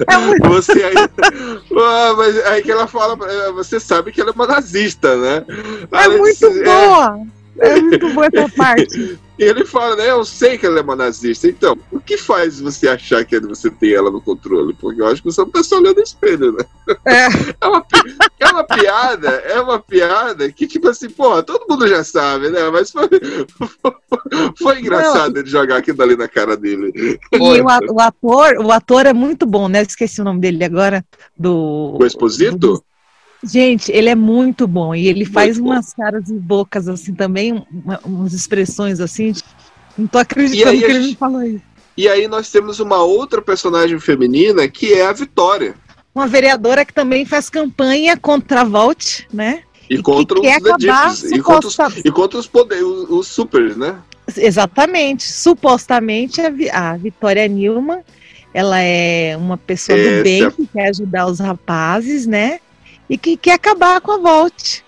É 0.07 0.17
muito- 0.17 0.49
Você 0.49 0.83
aí. 0.83 0.93
Ah, 1.77 2.13
mas 2.17 2.45
aí 2.45 2.61
que 2.61 2.71
ela 2.71 2.87
fala, 2.87 3.15
pra- 3.17 3.51
você 3.51 3.79
sabe 3.79 4.11
que 4.11 4.21
ela 4.21 4.31
é 4.31 4.33
uma 4.33 4.47
nazista, 4.47 5.15
né? 5.17 5.45
É 5.91 6.03
Ela 6.05 6.17
muito 6.17 6.49
diz, 6.49 6.63
boa. 6.63 7.19
É 7.59 7.81
muito 7.81 8.13
boa 8.13 8.27
essa 8.33 8.49
parte. 8.55 9.19
E 9.37 9.43
ele 9.43 9.65
fala, 9.65 9.95
né? 9.95 10.09
Eu 10.09 10.23
sei 10.23 10.57
que 10.57 10.65
ela 10.65 10.79
é 10.79 10.81
uma 10.81 10.95
nazista. 10.95 11.47
Então, 11.47 11.77
o 11.91 11.99
que 11.99 12.17
faz 12.17 12.59
você 12.59 12.87
achar 12.87 13.25
que 13.25 13.39
você 13.39 13.69
tem 13.69 13.93
ela 13.93 14.09
no 14.09 14.21
controle? 14.21 14.73
Porque 14.73 15.01
eu 15.01 15.07
acho 15.07 15.21
que 15.21 15.31
você 15.31 15.41
não 15.41 15.49
tá 15.49 15.61
só 15.61 15.77
olhando 15.77 15.97
no 15.97 16.03
espelho, 16.03 16.51
né? 16.53 16.65
É. 17.05 17.25
É 17.61 17.67
uma, 17.67 17.85
é 18.39 18.47
uma 18.47 18.63
piada, 18.63 19.29
é 19.29 19.59
uma 19.59 19.79
piada 19.79 20.51
que, 20.51 20.67
tipo 20.67 20.87
assim, 20.87 21.09
porra, 21.09 21.41
todo 21.41 21.65
mundo 21.67 21.87
já 21.87 22.03
sabe, 22.03 22.49
né? 22.49 22.69
Mas 22.69 22.91
foi, 22.91 23.07
foi 24.57 24.79
engraçado 24.79 25.37
ele 25.37 25.49
jogar 25.49 25.77
aquilo 25.77 26.01
ali 26.03 26.15
na 26.15 26.27
cara 26.27 26.55
dele. 26.55 27.19
E 27.31 27.37
o, 27.61 27.93
o 27.93 27.99
ator, 27.99 28.57
o 28.59 28.71
ator 28.71 29.05
é 29.05 29.13
muito 29.13 29.45
bom, 29.45 29.67
né? 29.67 29.81
Esqueci 29.81 30.21
o 30.21 30.23
nome 30.23 30.41
dele 30.41 30.63
agora. 30.63 31.03
Do. 31.37 31.97
O 31.99 32.05
Exposito? 32.05 32.83
Gente, 33.43 33.91
ele 33.91 34.09
é 34.09 34.15
muito 34.15 34.67
bom. 34.67 34.95
E 34.95 35.07
ele 35.07 35.25
faz 35.25 35.59
bom. 35.59 35.65
umas 35.67 35.93
caras 35.93 36.29
e 36.29 36.33
bocas 36.33 36.87
assim 36.87 37.13
também, 37.13 37.63
uma- 37.71 37.99
umas 38.03 38.33
expressões 38.33 38.99
assim. 38.99 39.31
de- 39.31 39.43
Não 39.97 40.07
tô 40.07 40.17
E 40.17 40.21
acreditando 40.21 40.77
que 40.77 40.83
ele 40.83 40.93
gente- 41.01 41.09
me 41.11 41.15
falou 41.15 41.43
isso. 41.43 41.61
E 41.97 42.07
aí 42.09 42.27
nós 42.27 42.51
temos 42.51 42.79
uma 42.81 43.01
outra 43.03 43.41
personagem 43.41 43.97
feminina 43.99 44.67
que 44.67 44.93
é 44.93 45.05
a 45.05 45.13
Vitória. 45.13 45.75
Uma 46.13 46.27
vereadora 46.27 46.83
que 46.83 46.93
também 46.93 47.25
faz 47.25 47.49
campanha 47.49 48.17
contra 48.17 48.61
a 48.61 48.63
Volt, 48.65 49.21
né? 49.31 49.61
E, 49.89 49.97
que 49.97 50.03
contra 50.03 50.39
os 50.39 50.45
Edipes. 50.45 51.31
E 51.31 51.39
contra 51.41 51.67
os, 51.67 51.73
suposta- 51.75 52.01
e 52.03 52.11
contra 52.11 52.39
os 52.39 52.47
poderes, 52.47 52.83
os, 52.83 53.09
os 53.09 53.27
supers, 53.27 53.77
né? 53.77 53.95
Exatamente. 54.35 55.23
Supostamente 55.31 56.41
a, 56.41 56.47
a 56.73 56.97
Vitória 56.97 57.47
Nilman, 57.47 57.99
ela 58.53 58.79
é 58.81 59.35
uma 59.37 59.57
pessoa 59.57 59.97
do 59.97 60.23
bem 60.23 60.49
que 60.51 60.67
quer 60.67 60.89
ajudar 60.89 61.27
os 61.27 61.39
rapazes, 61.39 62.25
né? 62.25 62.59
E 63.09 63.17
que 63.17 63.37
quer 63.37 63.53
acabar 63.53 64.01
com 64.01 64.11
a 64.11 64.17
Volt. 64.17 64.81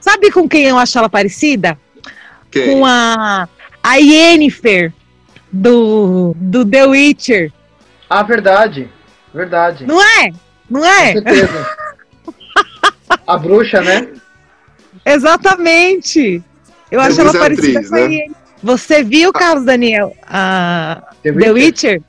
Sabe 0.00 0.30
com 0.30 0.48
quem 0.48 0.64
eu 0.64 0.78
acho 0.78 0.98
ela 0.98 1.08
parecida? 1.08 1.78
Quem? 2.50 2.66
Com 2.70 2.86
a, 2.86 3.48
a 3.82 3.94
Yennefer 3.96 4.92
do, 5.50 6.34
do 6.36 6.64
The 6.64 6.84
Witcher. 6.86 7.52
Ah, 8.08 8.22
verdade. 8.22 8.90
Verdade. 9.32 9.86
Não 9.86 10.00
é? 10.00 10.30
Não 10.68 10.80
Com 10.80 10.86
é? 10.86 11.12
certeza. 11.12 11.66
A 13.26 13.38
bruxa, 13.38 13.80
né? 13.80 14.08
Exatamente. 15.04 16.42
Eu 16.90 17.00
acho 17.00 17.20
ela 17.20 17.30
Atriz, 17.30 17.40
parecida 17.40 17.88
com 17.88 17.94
a 17.94 17.98
né? 17.98 18.14
Yennefer. 18.14 18.36
Você 18.62 19.02
viu, 19.02 19.32
Carlos 19.32 19.64
Daniel, 19.64 20.16
a 20.26 21.02
The 21.22 21.32
The 21.32 21.52
Witcher. 21.52 22.02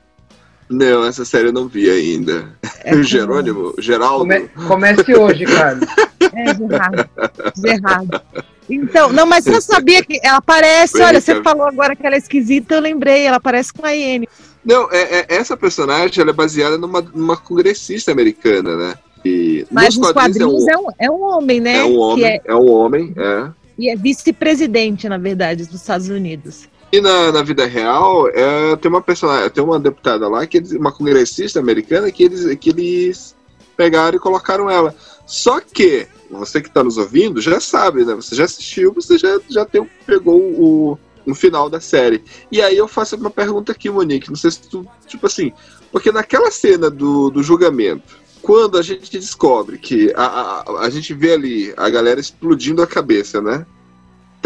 Não, 0.68 1.04
essa 1.04 1.24
série 1.24 1.48
eu 1.48 1.52
não 1.52 1.68
vi 1.68 1.88
ainda. 1.90 2.48
É 2.82 2.96
Jerônimo, 3.02 3.74
Geraldo. 3.78 4.24
Come- 4.24 4.48
comece 4.66 5.14
hoje, 5.14 5.44
Carlos. 5.44 5.88
É, 6.34 6.54
Gerardo. 6.54 7.08
Gerardo. 7.56 8.20
Então, 8.68 9.10
não, 9.12 9.24
mas 9.24 9.44
você 9.44 9.60
sabia 9.60 10.04
que 10.04 10.18
ela 10.22 10.40
parece, 10.42 11.00
olha, 11.00 11.18
você 11.20 11.32
cara. 11.32 11.44
falou 11.44 11.66
agora 11.66 11.96
que 11.96 12.04
ela 12.04 12.14
é 12.16 12.18
esquisita, 12.18 12.74
eu 12.74 12.80
lembrei, 12.80 13.22
ela 13.22 13.40
parece 13.40 13.72
com 13.72 13.86
a 13.86 13.90
Iene. 13.92 14.28
Não, 14.62 14.90
é, 14.92 15.20
é- 15.20 15.26
essa 15.28 15.56
personagem 15.56 16.20
ela 16.20 16.30
é 16.30 16.34
baseada 16.34 16.76
numa, 16.76 17.00
numa 17.00 17.36
congressista 17.38 18.12
americana, 18.12 18.76
né? 18.76 18.94
E 19.24 19.64
Mas 19.70 19.96
nos 19.96 20.12
quadrinhos 20.12 20.66
é 20.68 20.72
é 20.72 20.78
um, 20.78 20.86
é 20.98 21.10
um 21.10 21.22
homem, 21.22 21.60
né? 21.60 21.78
é 21.78 21.84
um 21.84 21.96
homem, 21.96 22.18
Que 22.18 22.24
é, 22.26 22.40
é 22.44 22.54
um 22.54 22.70
homem, 22.70 23.14
é. 23.16 23.48
e 23.78 23.88
é 23.88 23.96
vice-presidente, 23.96 25.08
na 25.08 25.16
verdade, 25.18 25.64
dos 25.64 25.80
Estados 25.80 26.08
Unidos. 26.08 26.68
E 26.92 27.00
na, 27.00 27.32
na 27.32 27.42
vida 27.42 27.66
real, 27.66 28.28
é, 28.28 28.76
tem 28.76 28.90
uma 28.90 29.02
personagem, 29.02 29.50
tem 29.50 29.62
uma 29.62 29.78
deputada 29.78 30.28
lá, 30.28 30.46
que 30.46 30.58
eles, 30.58 30.72
uma 30.72 30.92
congressista 30.92 31.58
americana, 31.58 32.10
que 32.10 32.22
eles, 32.24 32.54
que 32.58 32.70
eles 32.70 33.34
pegaram 33.76 34.16
e 34.16 34.20
colocaram 34.20 34.70
ela. 34.70 34.94
Só 35.26 35.60
que, 35.60 36.06
você 36.30 36.60
que 36.60 36.68
está 36.68 36.84
nos 36.84 36.96
ouvindo, 36.96 37.40
já 37.40 37.60
sabe, 37.60 38.04
né? 38.04 38.14
Você 38.14 38.34
já 38.34 38.44
assistiu, 38.44 38.92
você 38.92 39.18
já, 39.18 39.38
já 39.48 39.64
tem, 39.64 39.88
pegou 40.06 40.40
o, 40.40 40.98
o 41.26 41.34
final 41.34 41.68
da 41.68 41.80
série. 41.80 42.22
E 42.50 42.62
aí 42.62 42.76
eu 42.76 42.86
faço 42.86 43.16
uma 43.16 43.30
pergunta 43.30 43.72
aqui, 43.72 43.90
Monique, 43.90 44.28
não 44.28 44.36
sei 44.36 44.52
se 44.52 44.62
tu, 44.62 44.86
tipo 45.06 45.26
assim, 45.26 45.52
porque 45.90 46.12
naquela 46.12 46.50
cena 46.50 46.88
do, 46.88 47.30
do 47.30 47.42
julgamento, 47.42 48.16
quando 48.40 48.78
a 48.78 48.82
gente 48.82 49.10
descobre 49.10 49.76
que 49.76 50.12
a, 50.14 50.24
a, 50.24 50.80
a 50.82 50.90
gente 50.90 51.12
vê 51.12 51.32
ali 51.32 51.74
a 51.76 51.90
galera 51.90 52.20
explodindo 52.20 52.80
a 52.80 52.86
cabeça, 52.86 53.40
né? 53.40 53.66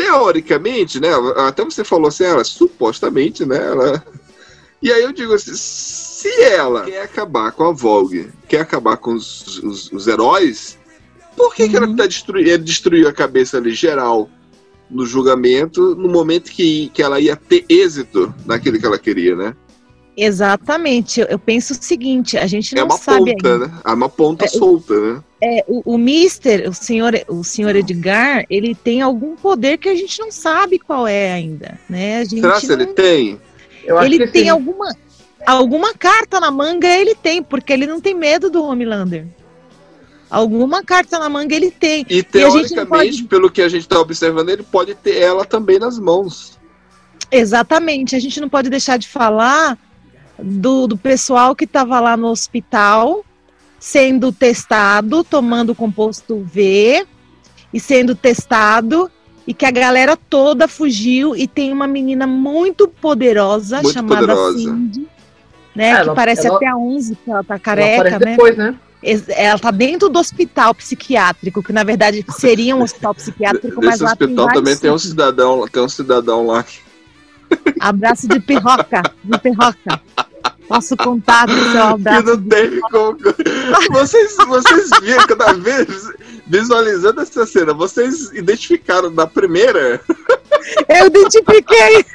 Teoricamente, 0.02 1.00
né? 1.00 1.08
Até 1.36 1.64
você 1.64 1.84
falou 1.84 2.08
assim, 2.08 2.24
ela 2.24 2.44
supostamente, 2.44 3.44
né? 3.44 3.56
Ela... 3.56 4.04
E 4.82 4.90
aí 4.90 5.02
eu 5.02 5.12
digo 5.12 5.34
assim, 5.34 5.52
se 5.54 6.28
ela 6.42 6.84
quer 6.84 7.02
acabar 7.02 7.52
com 7.52 7.64
a 7.64 7.72
Vogue, 7.72 8.30
quer 8.48 8.60
acabar 8.60 8.96
com 8.96 9.12
os, 9.12 9.58
os, 9.58 9.92
os 9.92 10.06
heróis, 10.06 10.78
por 11.36 11.54
que, 11.54 11.68
que 11.68 11.76
ela 11.76 11.86
Uhum. 11.86 11.96
tá 11.96 12.06
destruindo? 12.06 12.48
Ele 12.48 12.58
destruiu 12.58 13.08
a 13.08 13.12
cabeça 13.12 13.58
ali 13.58 13.72
geral 13.72 14.30
no 14.90 15.04
julgamento, 15.06 15.94
no 15.94 16.08
momento 16.08 16.50
que, 16.50 16.88
que 16.94 17.02
ela 17.02 17.20
ia 17.20 17.36
ter 17.36 17.64
êxito 17.68 18.34
naquilo 18.46 18.78
que 18.78 18.86
ela 18.86 18.98
queria, 18.98 19.36
né? 19.36 19.54
Exatamente. 20.22 21.20
Eu, 21.20 21.26
eu 21.28 21.38
penso 21.38 21.72
o 21.72 21.76
seguinte, 21.82 22.36
a 22.36 22.46
gente 22.46 22.74
É 22.74 22.78
não 22.80 22.86
uma 22.86 22.98
sabe 22.98 23.32
ponta, 23.34 23.52
ainda. 23.52 23.66
né? 23.68 23.72
É 23.84 23.90
uma 23.92 24.08
ponta 24.08 24.44
É, 24.44 24.48
solta, 24.48 24.94
né? 25.00 25.22
É, 25.42 25.64
o, 25.66 25.94
o 25.94 25.98
Mister, 25.98 26.68
o 26.68 26.74
senhor, 26.74 27.14
o 27.28 27.42
senhor 27.42 27.74
Edgar, 27.74 28.44
ele 28.50 28.74
tem 28.74 29.00
algum 29.00 29.34
poder 29.36 29.78
que 29.78 29.88
a 29.88 29.94
gente 29.94 30.18
não 30.20 30.30
sabe 30.30 30.78
qual 30.78 31.06
é 31.08 31.32
ainda, 31.32 31.78
né? 31.88 32.18
A 32.18 32.24
gente 32.24 32.40
Será 32.42 32.60
que 32.60 32.66
não- 32.66 32.74
ele 32.74 32.86
tem? 32.88 33.40
Eu 33.84 33.96
acho 33.96 34.06
ele 34.06 34.18
que 34.18 34.26
tem 34.32 34.42
sim. 34.44 34.48
alguma 34.50 34.94
alguma 35.46 35.94
carta 35.94 36.38
na 36.38 36.50
manga 36.50 36.86
ele 36.86 37.14
tem, 37.14 37.42
porque 37.42 37.72
ele 37.72 37.86
não 37.86 37.98
tem 37.98 38.14
medo 38.14 38.50
do 38.50 38.62
Homelander. 38.62 39.26
Alguma 40.28 40.84
carta 40.84 41.18
na 41.18 41.28
manga 41.30 41.56
ele 41.56 41.70
tem. 41.70 42.04
E 42.08 42.12
a 42.12 42.16
gente 42.16 42.30
não 42.36 42.50
teoricamente, 42.50 43.24
pelo 43.24 43.50
que 43.50 43.62
a 43.62 43.68
gente 43.68 43.88
tá 43.88 43.98
observando, 43.98 44.50
ele 44.50 44.62
pode 44.62 44.94
ter 44.94 45.16
ela 45.16 45.44
também 45.46 45.78
nas 45.78 45.98
mãos. 45.98 46.58
Exatamente. 47.32 48.14
A 48.14 48.18
gente 48.20 48.40
não 48.40 48.48
pode 48.48 48.68
deixar 48.68 48.96
de 48.98 49.08
falar 49.08 49.78
do, 50.42 50.86
do 50.86 50.96
pessoal 50.96 51.54
que 51.54 51.64
estava 51.64 52.00
lá 52.00 52.16
no 52.16 52.28
hospital 52.28 53.24
sendo 53.78 54.30
testado, 54.30 55.24
tomando 55.24 55.74
composto 55.74 56.42
V 56.42 57.06
e 57.72 57.80
sendo 57.80 58.14
testado 58.14 59.10
e 59.46 59.54
que 59.54 59.64
a 59.64 59.70
galera 59.70 60.16
toda 60.16 60.68
fugiu 60.68 61.34
e 61.34 61.48
tem 61.48 61.72
uma 61.72 61.86
menina 61.86 62.26
muito 62.26 62.86
poderosa 62.86 63.76
Muito 63.82 63.94
chamada 63.94 64.20
poderosa. 64.20 64.58
Cindy, 64.58 65.08
né, 65.74 65.94
que 65.94 66.00
ela- 66.02 66.14
parece 66.14 66.46
ela- 66.46 66.56
até 66.56 66.66
a 66.66 66.76
11, 66.76 67.16
que 67.16 67.30
ela 67.30 67.42
tá 67.42 67.54
Ela 67.54 67.60
careca, 67.60 68.00
aparece 68.00 68.24
né? 68.24 68.30
depois, 68.32 68.56
né? 68.56 68.74
Ela 69.30 69.58
tá 69.58 69.70
dentro 69.70 70.10
do 70.10 70.18
hospital 70.18 70.74
psiquiátrico, 70.74 71.62
que 71.62 71.72
na 71.72 71.82
verdade 71.82 72.22
seria 72.38 72.76
um 72.76 72.82
hospital 72.82 73.14
psiquiátrico, 73.14 73.80
mas 73.82 73.98
lá 74.00 74.14
tem 74.14 74.26
hospital 74.26 74.44
vários 74.44 74.60
também 74.62 74.76
tem 74.76 74.90
um 74.90 74.98
cidadão, 74.98 75.66
tem 75.66 75.82
um 75.82 75.88
cidadão 75.88 76.46
lá 76.46 76.64
Abraço 77.80 78.28
de 78.28 78.38
pirroca, 78.40 79.02
de 79.24 79.38
pirroca. 79.38 80.00
Posso 80.70 80.96
contar 80.96 81.46
do 81.46 81.52
seu 81.52 81.72
que 81.72 81.78
abraço 81.78 82.26
não 82.26 82.42
teve 82.44 82.80
como. 82.80 83.18
Vocês, 83.90 84.36
vocês 84.46 84.88
viram 85.02 85.26
cada 85.26 85.52
vez 85.54 85.88
visualizando 86.46 87.20
essa 87.20 87.44
cena, 87.44 87.74
vocês 87.74 88.30
identificaram 88.32 89.10
na 89.10 89.26
primeira, 89.26 90.00
Eu 90.88 91.06
identifiquei. 91.08 92.04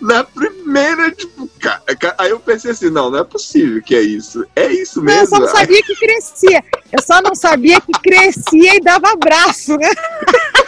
na 0.00 0.22
primeira, 0.22 1.10
tipo, 1.10 1.48
ca- 1.60 1.82
ca- 1.98 2.14
aí 2.18 2.30
eu 2.30 2.38
pensei 2.38 2.70
assim, 2.70 2.90
não, 2.90 3.10
não 3.10 3.18
é 3.20 3.24
possível 3.24 3.82
que 3.82 3.96
é 3.96 4.02
isso. 4.02 4.46
É 4.54 4.70
isso 4.72 5.02
Não, 5.02 5.12
eu 5.12 5.20
mesmo. 5.20 5.34
só 5.36 5.40
não 5.40 5.48
sabia 5.48 5.82
que 5.82 5.96
crescia. 5.96 6.64
Eu 6.92 7.02
só 7.02 7.20
não 7.22 7.34
sabia 7.34 7.80
que 7.80 7.92
crescia 8.00 8.76
e 8.76 8.80
dava 8.80 9.08
abraço, 9.10 9.76
né? 9.76 9.90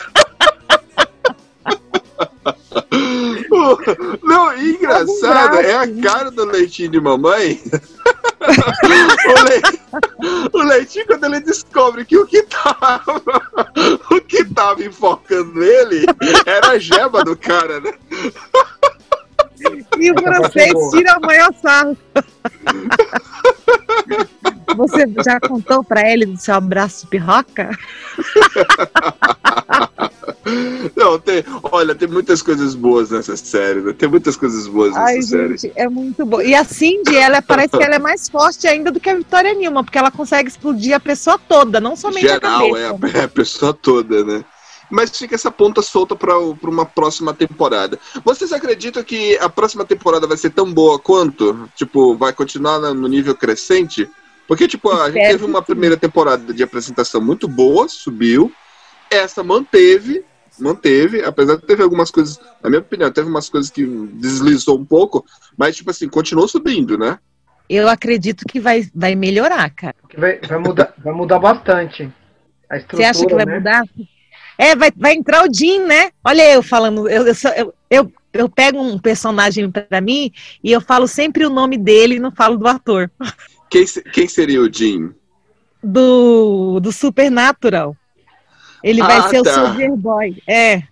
Não, 4.22 4.56
engraçado, 4.58 5.56
é 5.56 5.74
a 5.74 6.02
cara 6.02 6.30
do 6.30 6.44
leitinho 6.44 6.90
de 6.90 7.00
mamãe. 7.00 7.60
o, 8.40 9.42
le- 9.44 10.50
o 10.52 10.58
leitinho, 10.68 11.06
quando 11.06 11.24
ele 11.24 11.40
descobre 11.40 12.04
que 12.04 12.16
o 12.16 12.26
que 12.26 12.42
tava, 12.44 13.00
o 14.10 14.20
que 14.20 14.44
tava 14.44 14.84
enfocando 14.84 15.62
ele 15.62 16.04
era 16.46 16.70
a 16.70 16.78
gema 16.78 17.24
do 17.24 17.36
cara, 17.36 17.80
né? 17.80 17.92
E 19.98 20.12
o 20.12 20.14
francês 20.20 20.72
tira 20.90 21.18
o 21.18 21.26
maior 21.26 21.52
sarro. 21.60 21.96
Você 24.76 25.06
já 25.24 25.40
contou 25.40 25.82
pra 25.82 26.08
ele 26.10 26.26
do 26.26 26.36
seu 26.36 26.54
abraço 26.54 27.04
de 27.04 27.10
pirroca? 27.10 27.70
Não, 30.96 31.18
tem, 31.18 31.44
olha, 31.62 31.94
tem 31.94 32.08
muitas 32.08 32.42
coisas 32.42 32.74
boas 32.74 33.10
nessa 33.10 33.36
série, 33.36 33.80
né? 33.80 33.92
Tem 33.92 34.08
muitas 34.08 34.36
coisas 34.36 34.66
boas 34.66 34.90
nessa 34.90 35.04
Ai, 35.04 35.22
série. 35.22 35.56
gente, 35.56 35.72
é 35.76 35.88
muito 35.88 36.24
bom. 36.24 36.40
E 36.40 36.54
a 36.54 36.64
Cindy, 36.64 37.16
ela 37.16 37.42
parece 37.42 37.76
que 37.76 37.82
ela 37.82 37.96
é 37.96 37.98
mais 37.98 38.28
forte 38.28 38.66
ainda 38.66 38.90
do 38.90 39.00
que 39.00 39.10
a 39.10 39.14
Vitória 39.14 39.54
Nilma, 39.54 39.84
porque 39.84 39.98
ela 39.98 40.10
consegue 40.10 40.48
explodir 40.48 40.94
a 40.94 41.00
pessoa 41.00 41.38
toda, 41.38 41.80
não 41.80 41.96
somente 41.96 42.26
a 42.26 42.34
Geral, 42.34 42.76
é 42.76 42.88
cabeça. 42.88 43.18
a, 43.18 43.20
é 43.20 43.24
a 43.24 43.28
pessoa 43.28 43.74
toda, 43.74 44.24
né? 44.24 44.44
Mas 44.90 45.16
fica 45.16 45.34
essa 45.34 45.50
ponta 45.50 45.82
solta 45.82 46.16
pra 46.16 46.38
uma 46.38 46.86
próxima 46.86 47.34
temporada. 47.34 47.98
Vocês 48.24 48.52
acreditam 48.52 49.02
que 49.02 49.36
a 49.38 49.48
próxima 49.48 49.84
temporada 49.84 50.26
vai 50.26 50.36
ser 50.36 50.50
tão 50.50 50.72
boa 50.72 50.98
quanto? 50.98 51.68
Tipo, 51.76 52.16
vai 52.16 52.32
continuar 52.32 52.78
no 52.78 53.06
nível 53.06 53.34
crescente? 53.34 54.08
Porque, 54.46 54.66
tipo, 54.66 54.90
a 54.90 55.10
gente 55.10 55.28
teve 55.28 55.44
uma 55.44 55.60
primeira 55.60 55.94
temporada 55.94 56.54
de 56.54 56.62
apresentação 56.62 57.20
muito 57.20 57.46
boa, 57.46 57.86
subiu. 57.86 58.50
Essa 59.10 59.42
manteve, 59.42 60.24
manteve, 60.60 61.22
apesar 61.24 61.56
de 61.56 61.62
teve 61.66 61.82
algumas 61.82 62.10
coisas, 62.10 62.38
na 62.62 62.68
minha 62.70 62.80
opinião, 62.80 63.10
teve 63.10 63.28
umas 63.28 63.48
coisas 63.48 63.70
que 63.70 63.84
deslizou 63.86 64.78
um 64.78 64.84
pouco, 64.84 65.24
mas, 65.56 65.76
tipo 65.76 65.90
assim, 65.90 66.08
continuou 66.08 66.48
subindo, 66.48 66.96
né? 66.98 67.18
Eu 67.68 67.88
acredito 67.88 68.44
que 68.46 68.58
vai, 68.58 68.88
vai 68.94 69.14
melhorar, 69.14 69.68
cara. 69.70 69.94
Vai, 70.16 70.38
vai, 70.40 70.58
mudar, 70.58 70.94
vai 70.98 71.12
mudar 71.12 71.38
bastante. 71.38 72.10
A 72.70 72.76
Você 72.76 72.80
estrutura, 72.80 73.10
acha 73.10 73.26
que 73.26 73.34
vai 73.34 73.44
né? 73.44 73.54
mudar? 73.58 73.82
É, 74.56 74.74
vai, 74.74 74.90
vai 74.96 75.12
entrar 75.14 75.46
o 75.46 75.52
Jim, 75.52 75.80
né? 75.80 76.10
Olha 76.24 76.50
eu 76.52 76.62
falando, 76.62 77.08
eu, 77.08 77.26
eu, 77.26 77.34
sou- 77.34 77.52
eu, 77.52 77.74
eu, 77.90 78.12
eu 78.32 78.48
pego 78.48 78.80
um 78.80 78.98
personagem 78.98 79.70
pra 79.70 80.00
mim 80.00 80.32
e 80.64 80.72
eu 80.72 80.80
falo 80.80 81.06
sempre 81.06 81.46
o 81.46 81.50
nome 81.50 81.78
dele 81.78 82.16
e 82.16 82.18
não 82.20 82.32
falo 82.32 82.56
do 82.56 82.66
ator. 82.66 83.10
Quem, 83.70 83.84
quem 84.12 84.26
seria 84.26 84.60
o 84.62 84.72
Jim? 84.72 85.12
Do, 85.82 86.80
do 86.80 86.90
Supernatural. 86.90 87.94
Ele 88.82 89.02
vai 89.02 89.18
Ah, 89.18 89.28
ser 89.28 89.42
tá. 89.42 89.50
o 89.50 89.66
Soldier 89.66 89.96
Boy. 89.96 90.36
É. 90.46 90.82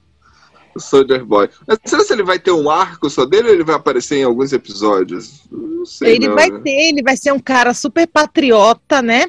O 0.74 0.80
Soldier 0.80 1.24
Boy. 1.24 1.48
Mas 1.66 1.78
será 1.84 2.02
se 2.04 2.12
ele 2.12 2.22
vai 2.22 2.38
ter 2.38 2.50
um 2.50 2.68
arco 2.68 3.08
só 3.08 3.24
dele 3.24 3.48
ou 3.48 3.54
ele 3.54 3.64
vai 3.64 3.76
aparecer 3.76 4.16
em 4.18 4.24
alguns 4.24 4.52
episódios? 4.52 5.42
Não 5.50 5.86
sei. 5.86 6.16
Ele 6.16 6.28
não, 6.28 6.34
vai 6.34 6.50
né? 6.50 6.60
ter, 6.62 6.70
ele 6.70 7.02
vai 7.02 7.16
ser 7.16 7.32
um 7.32 7.38
cara 7.38 7.72
super 7.72 8.06
patriota, 8.06 9.00
né? 9.00 9.26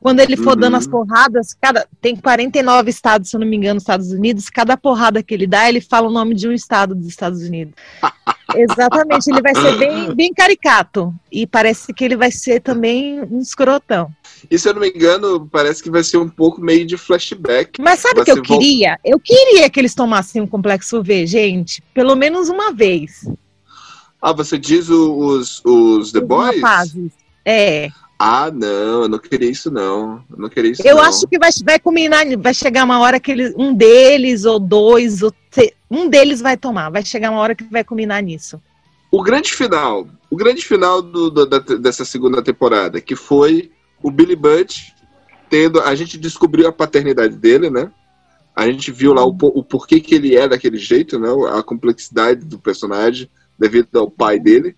Quando 0.00 0.20
ele 0.20 0.36
for 0.36 0.54
Uhum. 0.54 0.60
dando 0.60 0.76
as 0.76 0.86
porradas, 0.86 1.54
cada 1.60 1.86
tem 2.00 2.14
49 2.14 2.88
estados, 2.88 3.30
se 3.30 3.36
eu 3.36 3.40
não 3.40 3.46
me 3.46 3.56
engano, 3.56 3.74
nos 3.74 3.82
Estados 3.82 4.12
Unidos, 4.12 4.48
cada 4.48 4.76
porrada 4.76 5.22
que 5.24 5.34
ele 5.34 5.46
dá, 5.46 5.68
ele 5.68 5.80
fala 5.80 6.08
o 6.08 6.12
nome 6.12 6.34
de 6.34 6.46
um 6.48 6.52
estado 6.52 6.94
dos 6.94 7.08
Estados 7.08 7.42
Unidos. 7.42 7.74
Exatamente, 8.56 9.28
ele 9.28 9.42
vai 9.42 9.54
ser 9.54 9.76
bem, 9.76 10.14
bem 10.14 10.32
caricato. 10.32 11.12
E 11.30 11.46
parece 11.46 11.92
que 11.92 12.04
ele 12.04 12.16
vai 12.16 12.30
ser 12.30 12.60
também 12.60 13.20
um 13.22 13.40
escrotão. 13.40 14.10
E 14.50 14.58
se 14.58 14.68
eu 14.68 14.74
não 14.74 14.80
me 14.80 14.88
engano, 14.90 15.48
parece 15.50 15.82
que 15.82 15.90
vai 15.90 16.02
ser 16.04 16.18
um 16.18 16.28
pouco 16.28 16.60
meio 16.60 16.86
de 16.86 16.96
flashback. 16.96 17.80
Mas 17.80 18.00
sabe 18.00 18.20
o 18.20 18.24
que 18.24 18.30
eu 18.30 18.42
queria? 18.42 18.98
Eu 19.04 19.18
queria 19.18 19.68
que 19.70 19.80
eles 19.80 19.94
tomassem 19.94 20.40
um 20.42 20.46
complexo 20.46 21.02
V, 21.02 21.26
gente, 21.26 21.82
pelo 21.94 22.14
menos 22.14 22.48
uma 22.48 22.72
vez. 22.72 23.26
Ah, 24.20 24.32
você 24.32 24.58
diz 24.58 24.88
o- 24.88 25.14
os, 25.14 25.62
os 25.64 26.10
The 26.12 26.18
Os 26.20 26.24
Boys? 26.26 26.60
rapazes. 26.60 27.12
É. 27.44 27.88
Ah, 28.18 28.50
não, 28.52 29.02
eu 29.02 29.08
não 29.08 29.18
queria 29.18 29.48
isso, 29.48 29.70
não. 29.70 30.24
Eu 30.28 30.38
não 30.38 30.48
queria 30.48 30.72
isso, 30.72 30.82
Eu 30.84 30.96
não. 30.96 31.02
acho 31.04 31.26
que 31.28 31.38
vai, 31.38 31.50
vai 31.64 31.78
combinar, 31.78 32.24
vai 32.36 32.52
chegar 32.52 32.82
uma 32.84 32.98
hora 32.98 33.20
que 33.20 33.30
ele, 33.30 33.54
um 33.56 33.72
deles, 33.72 34.44
ou 34.44 34.58
dois, 34.58 35.22
ou 35.22 35.32
te- 35.50 35.72
um 35.88 36.08
deles 36.08 36.40
vai 36.40 36.56
tomar. 36.56 36.90
Vai 36.90 37.04
chegar 37.04 37.30
uma 37.30 37.38
hora 37.40 37.54
que 37.54 37.62
vai 37.64 37.84
combinar 37.84 38.20
nisso. 38.20 38.60
O 39.10 39.22
grande 39.22 39.54
final, 39.54 40.06
o 40.28 40.36
grande 40.36 40.64
final 40.64 41.00
do- 41.00 41.30
do- 41.30 41.46
da- 41.46 41.58
dessa 41.60 42.04
segunda 42.04 42.42
temporada, 42.42 43.00
que 43.00 43.14
foi 43.14 43.70
o 44.02 44.10
Billy 44.10 44.36
Butt 44.36 44.94
tendo. 45.48 45.80
A 45.80 45.94
gente 45.94 46.18
descobriu 46.18 46.68
a 46.68 46.72
paternidade 46.72 47.36
dele, 47.36 47.70
né? 47.70 47.90
A 48.54 48.66
gente 48.66 48.90
viu 48.90 49.12
lá 49.12 49.24
o, 49.24 49.36
o 49.40 49.62
porquê 49.62 50.00
que 50.00 50.14
ele 50.14 50.36
é 50.36 50.48
daquele 50.48 50.78
jeito, 50.78 51.18
né? 51.18 51.28
A 51.52 51.62
complexidade 51.62 52.44
do 52.44 52.58
personagem 52.58 53.30
devido 53.58 53.98
ao 53.98 54.10
pai 54.10 54.38
dele. 54.38 54.76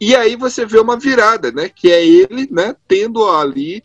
E 0.00 0.14
aí 0.14 0.36
você 0.36 0.66
vê 0.66 0.78
uma 0.78 0.98
virada, 0.98 1.52
né? 1.52 1.68
Que 1.68 1.90
é 1.90 2.04
ele, 2.04 2.48
né? 2.50 2.74
Tendo 2.88 3.24
ali 3.28 3.82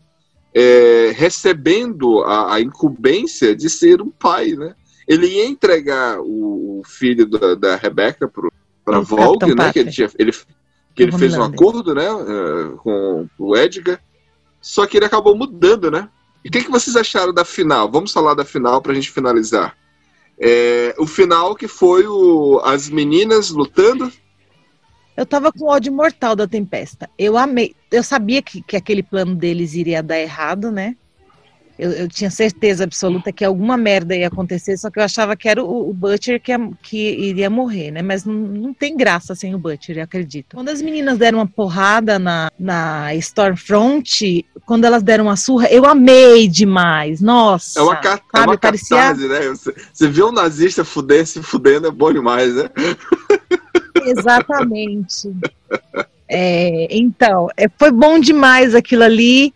é, 0.54 1.12
recebendo 1.14 2.22
a, 2.24 2.54
a 2.54 2.60
incumbência 2.60 3.54
de 3.54 3.70
ser 3.70 4.02
um 4.02 4.10
pai, 4.10 4.52
né? 4.52 4.74
Ele 5.06 5.26
ia 5.26 5.46
entregar 5.46 6.20
o, 6.20 6.80
o 6.80 6.82
filho 6.84 7.26
da, 7.26 7.54
da 7.54 7.76
Rebecca 7.76 8.30
para 8.84 9.00
Vogue, 9.00 9.54
né? 9.54 9.72
Que 9.72 9.80
ele, 9.80 9.90
tinha, 9.90 10.08
ele, 10.18 10.32
que 10.94 11.02
ele 11.02 11.12
fez 11.12 11.36
um 11.36 11.42
acordo, 11.42 11.94
né? 11.94 12.06
eh, 12.06 12.76
com 12.78 13.28
o 13.38 13.56
Edgar. 13.56 14.00
Só 14.60 14.86
que 14.86 14.96
ele 14.96 15.06
acabou 15.06 15.36
mudando, 15.36 15.90
né? 15.90 16.08
E 16.44 16.48
o 16.48 16.50
que, 16.50 16.64
que 16.64 16.70
vocês 16.70 16.96
acharam 16.96 17.32
da 17.32 17.44
final? 17.44 17.90
Vamos 17.90 18.12
falar 18.12 18.34
da 18.34 18.44
final 18.44 18.80
pra 18.80 18.94
gente 18.94 19.10
finalizar. 19.10 19.76
É, 20.38 20.94
o 20.98 21.06
final 21.06 21.54
que 21.54 21.68
foi 21.68 22.06
o, 22.06 22.60
as 22.64 22.88
meninas 22.88 23.50
lutando. 23.50 24.10
Eu 25.16 25.26
tava 25.26 25.52
com 25.52 25.66
ódio 25.66 25.92
mortal 25.92 26.34
da 26.34 26.46
Tempesta. 26.46 27.10
Eu 27.18 27.36
amei. 27.36 27.74
Eu 27.90 28.02
sabia 28.02 28.40
que, 28.40 28.62
que 28.62 28.76
aquele 28.76 29.02
plano 29.02 29.34
deles 29.34 29.74
iria 29.74 30.02
dar 30.02 30.18
errado, 30.18 30.70
né? 30.70 30.96
Eu, 31.78 31.92
eu 31.92 32.08
tinha 32.08 32.30
certeza 32.30 32.84
absoluta 32.84 33.32
que 33.32 33.42
alguma 33.44 33.76
merda 33.76 34.14
ia 34.14 34.26
acontecer, 34.26 34.76
só 34.76 34.90
que 34.90 34.98
eu 34.98 35.02
achava 35.02 35.34
que 35.34 35.48
era 35.48 35.64
o, 35.64 35.88
o 35.88 35.94
Butcher 35.94 36.40
que, 36.40 36.52
ia- 36.52 36.70
que 36.82 36.98
iria 36.98 37.48
morrer, 37.48 37.90
né? 37.90 38.02
Mas 38.02 38.24
não, 38.24 38.34
não 38.34 38.74
tem 38.74 38.94
graça 38.96 39.34
sem 39.34 39.54
o 39.54 39.58
Butcher, 39.58 39.96
eu 39.96 40.04
acredito. 40.04 40.56
Quando 40.56 40.68
as 40.68 40.82
meninas 40.82 41.16
deram 41.16 41.38
uma 41.38 41.46
porrada 41.46 42.18
na, 42.18 42.50
na 42.58 43.14
Stormfront, 43.14 44.44
quando 44.66 44.84
elas 44.84 45.02
deram 45.02 45.24
uma 45.24 45.36
surra, 45.36 45.68
eu 45.70 45.86
amei 45.86 46.46
demais. 46.48 47.20
Nossa. 47.22 47.80
É 47.80 47.82
uma, 47.82 47.94
é 47.94 48.02
sabe? 48.02 48.22
uma 48.34 48.58
Parecia- 48.58 48.96
catarse, 48.96 49.26
né? 49.28 49.48
Você, 49.48 49.74
você 49.92 50.08
vê 50.08 50.22
um 50.22 50.32
nazista 50.32 50.84
fudendo, 50.84 51.26
se 51.26 51.42
fudendo, 51.42 51.86
é 51.86 51.90
bom 51.90 52.12
demais, 52.12 52.54
né? 52.54 52.68
Exatamente. 54.06 55.30
É, 56.28 56.86
então, 56.96 57.48
é, 57.56 57.68
foi 57.76 57.90
bom 57.90 58.18
demais 58.20 58.74
aquilo 58.74 59.02
ali. 59.02 59.52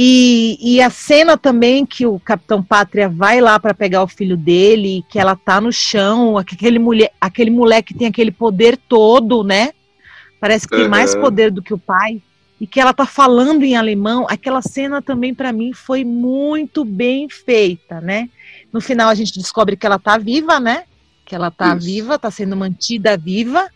E, 0.00 0.56
e 0.60 0.80
a 0.80 0.90
cena 0.90 1.36
também 1.36 1.84
que 1.84 2.06
o 2.06 2.20
Capitão 2.20 2.62
Pátria 2.62 3.08
vai 3.08 3.40
lá 3.40 3.58
para 3.58 3.74
pegar 3.74 4.00
o 4.04 4.06
filho 4.06 4.36
dele, 4.36 5.04
que 5.08 5.18
ela 5.18 5.34
tá 5.34 5.60
no 5.60 5.72
chão, 5.72 6.38
aquele, 6.38 6.78
mulher, 6.78 7.10
aquele 7.20 7.50
moleque 7.50 7.92
tem 7.92 8.06
aquele 8.06 8.30
poder 8.30 8.76
todo, 8.76 9.42
né? 9.42 9.72
Parece 10.40 10.68
que 10.68 10.76
tem 10.76 10.88
mais 10.88 11.16
poder 11.16 11.50
do 11.50 11.60
que 11.60 11.74
o 11.74 11.78
pai. 11.78 12.22
E 12.60 12.66
que 12.66 12.80
ela 12.80 12.92
tá 12.92 13.06
falando 13.06 13.64
em 13.64 13.76
alemão. 13.76 14.24
Aquela 14.28 14.62
cena 14.62 15.02
também, 15.02 15.34
para 15.34 15.52
mim, 15.52 15.72
foi 15.72 16.04
muito 16.04 16.84
bem 16.84 17.28
feita, 17.28 18.00
né? 18.00 18.28
No 18.72 18.80
final, 18.80 19.08
a 19.08 19.14
gente 19.16 19.36
descobre 19.36 19.76
que 19.76 19.84
ela 19.84 19.98
tá 19.98 20.16
viva, 20.16 20.60
né? 20.60 20.84
que 21.28 21.34
ela 21.34 21.50
tá 21.50 21.76
Isso. 21.76 21.84
viva, 21.84 22.18
tá 22.18 22.30
sendo 22.30 22.56
mantida 22.56 23.14
viva. 23.14 23.68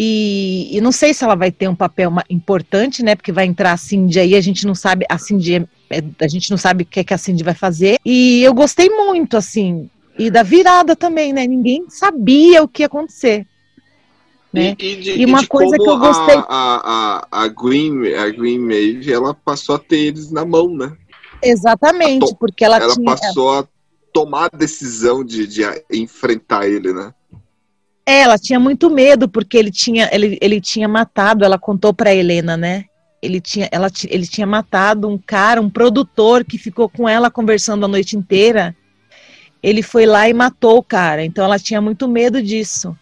E, 0.00 0.68
e 0.76 0.80
não 0.80 0.92
sei 0.92 1.12
se 1.12 1.24
ela 1.24 1.34
vai 1.34 1.50
ter 1.50 1.66
um 1.66 1.74
papel 1.74 2.12
importante, 2.30 3.02
né? 3.02 3.16
Porque 3.16 3.32
vai 3.32 3.46
entrar 3.46 3.72
a 3.72 3.76
Cindy 3.76 4.20
aí, 4.20 4.36
a 4.36 4.40
gente 4.40 4.64
não 4.64 4.72
sabe, 4.74 5.04
a 5.08 5.18
Cindy 5.18 5.56
é- 5.56 5.66
é- 5.98 6.24
a 6.24 6.28
gente 6.28 6.52
não 6.52 6.56
sabe 6.56 6.84
o 6.84 6.86
que, 6.86 7.00
é 7.00 7.04
que 7.04 7.12
a 7.12 7.18
Cindy 7.18 7.42
vai 7.42 7.52
fazer. 7.54 7.98
E 8.04 8.40
eu 8.44 8.54
gostei 8.54 8.88
muito, 8.88 9.36
assim, 9.36 9.90
e 10.16 10.30
da 10.30 10.44
virada 10.44 10.94
também, 10.94 11.32
né? 11.32 11.44
Ninguém 11.48 11.86
sabia 11.88 12.62
o 12.62 12.68
que 12.68 12.84
ia 12.84 12.86
acontecer. 12.86 13.44
Né? 14.52 14.76
E, 14.78 14.92
e 14.92 14.96
de, 15.00 15.10
E 15.20 15.24
uma 15.26 15.44
coisa 15.44 15.76
que 15.76 15.88
eu 15.88 15.98
gostei- 15.98 16.36
A, 16.48 17.26
a, 17.32 17.42
a, 17.42 17.48
Green, 17.48 18.14
a 18.14 18.28
Green 18.30 18.60
Maeve, 18.60 19.12
ela 19.12 19.34
passou 19.34 19.74
a 19.74 19.78
ter 19.80 19.98
eles 19.98 20.30
na 20.30 20.44
mão, 20.44 20.68
né? 20.76 20.92
Exatamente, 21.42 22.20
to- 22.28 22.36
porque 22.36 22.64
ela, 22.64 22.76
Ela 22.76 22.94
tinha. 22.94 23.04
passou 23.04 23.58
a 23.58 23.66
tomar 24.12 24.48
a 24.52 24.56
decisão 24.56 25.24
de, 25.24 25.44
de 25.46 25.62
enfrentar 25.92 26.68
ele, 26.68 26.92
né? 26.92 27.12
É, 28.08 28.20
ela 28.20 28.38
tinha 28.38 28.58
muito 28.58 28.88
medo 28.88 29.28
porque 29.28 29.58
ele 29.58 29.70
tinha, 29.70 30.08
ele, 30.10 30.38
ele 30.40 30.62
tinha 30.62 30.88
matado, 30.88 31.44
ela 31.44 31.58
contou 31.58 31.92
pra 31.92 32.14
Helena, 32.14 32.56
né? 32.56 32.86
Ele 33.20 33.38
tinha, 33.38 33.68
ela, 33.70 33.90
ele 34.08 34.26
tinha 34.26 34.46
matado 34.46 35.06
um 35.06 35.18
cara, 35.18 35.60
um 35.60 35.68
produtor 35.68 36.42
que 36.42 36.56
ficou 36.56 36.88
com 36.88 37.06
ela 37.06 37.30
conversando 37.30 37.84
a 37.84 37.88
noite 37.88 38.16
inteira. 38.16 38.74
Ele 39.62 39.82
foi 39.82 40.06
lá 40.06 40.26
e 40.26 40.32
matou 40.32 40.78
o 40.78 40.82
cara, 40.82 41.22
então 41.22 41.44
ela 41.44 41.58
tinha 41.58 41.82
muito 41.82 42.08
medo 42.08 42.40
disso. 42.40 42.96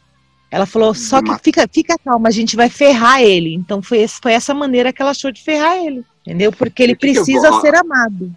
Ela 0.51 0.67
falou, 0.67 0.93
só 0.93 1.23
que 1.23 1.31
fica, 1.41 1.69
fica 1.73 1.97
calma, 2.05 2.29
a 2.29 2.33
gente 2.33 2.57
vai 2.57 2.69
ferrar 2.69 3.23
ele. 3.23 3.55
Então 3.55 3.81
foi, 3.81 3.99
esse- 3.99 4.19
foi 4.21 4.33
essa 4.33 4.53
maneira 4.53 4.93
que 4.93 5.01
ela 5.01 5.13
achou 5.13 5.31
de 5.31 5.41
ferrar 5.41 5.77
ele, 5.77 6.05
entendeu? 6.23 6.51
Porque 6.51 6.83
ele 6.83 6.93
eu 6.95 6.97
precisa 6.99 7.53
ser 7.61 7.77
amado. 7.77 8.35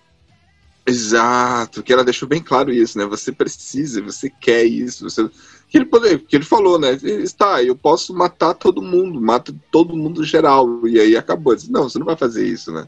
Exato, 0.86 1.84
que 1.84 1.94
ela 1.94 2.04
deixou 2.04 2.28
bem 2.28 2.41
claro 2.41 2.72
isso, 2.72 2.98
né? 2.98 3.06
Você 3.06 3.32
precisa, 3.32 4.02
você 4.02 4.30
quer 4.30 4.66
isso, 4.66 5.10
você. 5.10 5.30
Que 5.70 5.78
ele, 5.78 5.86
poder, 5.86 6.20
que 6.20 6.36
ele 6.36 6.44
falou, 6.46 6.80
né? 6.80 6.94
Está, 6.94 7.62
eu 7.64 7.76
posso 7.76 8.12
matar 8.14 8.56
todo 8.56 8.82
mundo, 8.82 9.22
mato 9.22 9.56
todo 9.72 9.96
mundo 9.96 10.24
geral. 10.24 10.88
E 10.88 11.00
aí 11.00 11.16
acabou. 11.16 11.56
Disse, 11.56 11.72
não, 11.72 11.84
você 11.88 12.00
não 12.00 12.06
vai 12.08 12.16
fazer 12.16 12.46
isso, 12.48 12.72
né? 12.72 12.88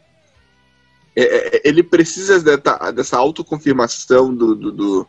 É, 1.15 1.57
é, 1.57 1.61
ele 1.63 1.83
precisa 1.83 2.39
dessa, 2.39 2.91
dessa 2.91 3.17
autoconfirmação 3.17 4.33
do, 4.33 4.55
do, 4.55 4.71
do- 4.71 5.07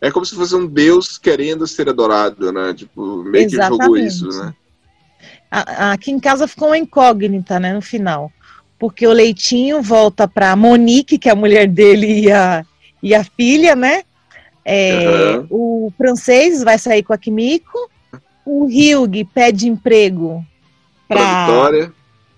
É 0.00 0.10
como 0.10 0.26
se 0.26 0.34
fosse 0.34 0.54
um 0.54 0.66
Deus 0.66 1.16
querendo 1.16 1.66
ser 1.66 1.88
adorado, 1.88 2.52
né? 2.52 2.74
Tipo, 2.74 3.22
meio 3.24 3.48
que 3.48 3.56
jogou 3.56 3.96
Exatamente. 3.96 4.06
isso, 4.06 4.28
né? 4.28 4.54
Aqui 5.50 6.10
em 6.10 6.18
casa 6.18 6.48
ficou 6.48 6.68
uma 6.68 6.78
incógnita, 6.78 7.60
né, 7.60 7.72
no 7.72 7.80
final. 7.80 8.30
Porque 8.78 9.06
o 9.06 9.12
Leitinho 9.12 9.80
volta 9.80 10.26
para 10.26 10.54
Monique, 10.56 11.16
que 11.16 11.28
é 11.28 11.32
a 11.32 11.36
mulher 11.36 11.68
dele 11.68 12.24
e 12.24 12.32
a, 12.32 12.64
e 13.02 13.14
a 13.14 13.22
filha, 13.24 13.76
né? 13.76 14.02
É, 14.64 15.06
Aham. 15.34 15.46
O 15.50 15.92
francês 15.96 16.62
vai 16.62 16.78
sair 16.78 17.02
com 17.02 17.12
a 17.12 17.18
Kimiko. 17.18 17.90
O 18.46 18.64
Hugh 18.64 19.26
pede 19.34 19.68
emprego 19.68 20.44
Pra 21.08 21.16
para 21.18 21.46
Vitória. 21.46 21.92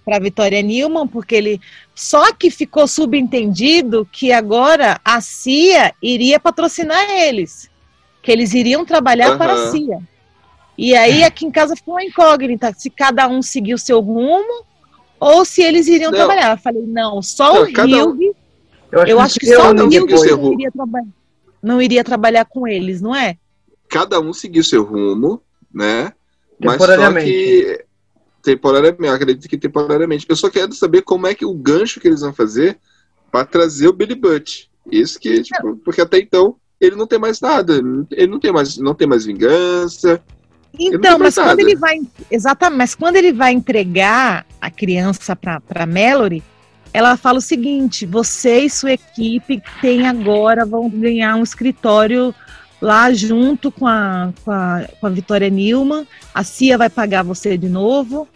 para 0.05 0.19
Vitória 0.21 0.63
Newman, 0.63 1.07
porque 1.07 1.35
ele 1.35 1.61
só 1.95 2.33
que 2.33 2.51
ficou 2.51 2.87
subentendido 2.87 4.07
que 4.11 4.33
agora 4.33 5.01
a 5.05 5.21
CIA 5.21 5.93
iria 6.03 6.39
patrocinar 6.39 7.11
eles, 7.11 7.71
que 8.23 8.31
eles 8.31 8.55
iriam 8.55 8.85
trabalhar 8.85 9.37
para 9.39 9.53
a. 9.53 9.71
CIA. 9.71 9.99
E 10.79 10.95
aí 10.95 11.25
aqui 11.25 11.47
em 11.47 11.51
casa 11.51 11.75
ficou 11.75 11.95
uma 11.95 12.05
incógnita 12.05 12.73
se 12.77 12.91
cada 12.91 13.27
um 13.29 13.41
seguiu 13.41 13.79
seu 13.79 14.01
rumo 14.01 14.65
ou 15.19 15.45
se 15.45 15.63
eles 15.63 15.87
iriam 15.89 16.11
Não. 16.11 16.19
trabalhar. 16.19 16.51
Eu 16.53 16.59
falei 16.59 16.83
não, 16.87 17.23
só 17.23 17.53
Não, 17.55 17.63
o 17.63 17.73
cada 17.73 18.07
um- 18.07 18.21
Eu 18.93 19.01
acho, 19.01 19.11
eu 19.11 19.17
que 19.17 19.23
acho 19.23 19.41
que 19.41 19.47
eles 19.47 19.57
só 19.59 19.71
o 19.73 20.37
rumo. 20.37 20.53
iria, 20.55 20.71
traba- 20.71 21.03
não 21.67 21.83
iria 21.83 22.05
trabalhar 22.05 22.45
com 22.47 22.67
eles, 22.67 23.01
não 23.01 23.15
é? 23.15 23.37
cada 23.89 24.21
um 24.21 24.33
seguiu 24.33 24.63
seu 24.63 24.83
rumo, 24.83 25.43
né? 25.73 26.13
Mas 26.59 26.79
só 26.79 26.87
Temporariamente. 26.87 27.31
que 27.31 27.85
temporariamente, 28.43 29.05
eu 29.05 29.13
acredito 29.13 29.49
que 29.49 29.59
temporariamente. 29.59 30.27
Eu 30.29 30.37
só 30.37 30.49
quero 30.49 30.73
saber 30.73 31.03
como 31.03 31.27
é 31.27 31.35
que 31.35 31.45
o 31.45 31.53
gancho 31.53 32.01
que 32.01 32.07
eles 32.07 32.21
vão 32.21 32.33
fazer 32.33 32.79
para 33.31 33.45
trazer 33.45 33.89
o 33.89 33.93
Billy 33.93 34.15
Butt. 34.15 34.71
Isso 34.91 35.19
que, 35.19 35.43
tipo, 35.43 35.77
porque 35.85 36.01
até 36.01 36.19
então 36.19 36.57
ele 36.81 36.95
não 36.95 37.07
tem 37.07 37.19
mais 37.19 37.41
nada, 37.41 37.75
ele 38.11 38.29
não 38.29 38.39
tem 38.39 38.53
mais, 38.53 38.79
não 38.79 38.95
tem 38.95 39.09
mais 39.09 39.25
vingança. 39.25 40.23
Então, 40.79 41.19
mas 41.19 41.35
quando 41.35 41.47
nada. 41.49 41.63
ele 41.63 41.75
vai. 41.75 42.01
Exatamente, 42.31 42.79
mas 42.79 42.95
quando 42.95 43.17
ele 43.17 43.33
vai 43.33 43.53
entregar 43.53 44.47
a 44.61 44.71
criança 44.71 45.35
para 45.35 45.61
a 45.75 45.87
Mallory, 45.87 46.43
ela 46.97 47.15
fala 47.15 47.37
o 47.39 47.43
seguinte: 47.43 48.07
você 48.07 48.61
e 48.61 48.71
sua 48.71 48.93
equipe 48.93 49.63
têm 49.83 50.07
agora, 50.07 50.65
vão 50.65 50.89
ganhar 50.89 51.37
um 51.37 51.43
escritório 51.43 52.35
lá 52.81 53.13
junto 53.13 53.71
com 53.71 53.87
a, 53.87 54.33
com 54.43 54.51
a, 54.51 54.85
com 54.99 55.07
a 55.07 55.11
Vitória 55.11 55.51
Newman, 55.51 56.07
a 56.35 56.43
CIA 56.43 56.79
vai 56.79 56.89
pagar 56.89 57.23
você 57.23 57.59
de 57.59 57.69
novo. 57.69 58.27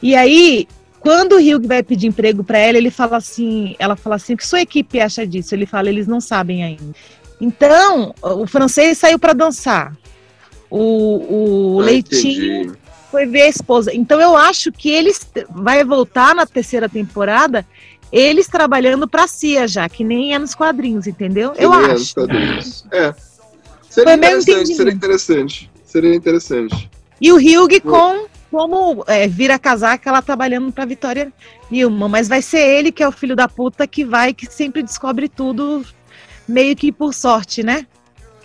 E 0.00 0.14
aí, 0.14 0.68
quando 1.00 1.32
o 1.32 1.38
Hugh 1.38 1.66
vai 1.66 1.82
pedir 1.82 2.06
emprego 2.06 2.44
para 2.44 2.58
ela, 2.58 2.78
ele 2.78 2.90
fala 2.90 3.16
assim, 3.16 3.74
ela 3.80 3.96
fala 3.96 4.14
assim, 4.16 4.34
o 4.34 4.36
que 4.36 4.46
sua 4.46 4.60
equipe 4.60 5.00
acha 5.00 5.26
disso? 5.26 5.52
Ele 5.54 5.66
fala, 5.66 5.88
eles 5.88 6.06
não 6.06 6.20
sabem 6.20 6.62
ainda. 6.62 6.94
Então, 7.40 8.14
o 8.22 8.46
francês 8.46 8.96
saiu 8.98 9.18
para 9.18 9.32
dançar. 9.32 9.92
O, 10.70 11.76
o 11.76 11.80
Ah, 11.80 11.84
Leitinho 11.84 12.62
entendi. 12.62 12.78
foi 13.10 13.26
ver 13.26 13.42
a 13.42 13.48
esposa. 13.48 13.94
Então 13.94 14.20
eu 14.20 14.36
acho 14.36 14.72
que 14.72 14.88
eles 14.90 15.20
vai 15.50 15.84
voltar 15.84 16.34
na 16.34 16.46
terceira 16.46 16.88
temporada 16.88 17.64
eles 18.16 18.46
trabalhando 18.46 19.08
pra 19.08 19.26
CIA 19.26 19.66
já, 19.66 19.88
que 19.88 20.04
nem 20.04 20.34
é 20.34 20.38
nos 20.38 20.54
quadrinhos, 20.54 21.06
entendeu? 21.06 21.50
Que 21.50 21.64
eu 21.64 21.70
nem 21.70 21.84
é 21.84 21.92
nos 21.94 22.02
acho. 22.02 22.14
quadrinhos. 22.14 22.84
É. 22.92 23.14
Seria 23.90 24.04
Foi 24.04 24.14
interessante, 24.16 24.74
seria 24.74 24.92
interessante. 24.92 25.70
Seria 25.84 26.14
interessante. 26.14 26.90
E 27.20 27.32
o 27.32 27.36
Hugh 27.36 27.80
com 27.82 28.26
como 28.50 29.04
é, 29.08 29.26
vira 29.26 29.58
casaca 29.58 30.08
ela 30.10 30.22
trabalhando 30.22 30.70
pra 30.72 30.84
Vitória 30.84 31.32
Nilma, 31.70 32.08
mas 32.08 32.28
vai 32.28 32.40
ser 32.42 32.58
ele 32.60 32.92
que 32.92 33.02
é 33.02 33.08
o 33.08 33.12
filho 33.12 33.34
da 33.34 33.48
puta 33.48 33.86
que 33.86 34.04
vai 34.04 34.32
que 34.32 34.46
sempre 34.46 34.82
descobre 34.82 35.28
tudo 35.28 35.84
meio 36.46 36.76
que 36.76 36.92
por 36.92 37.12
sorte, 37.14 37.62
né? 37.64 37.86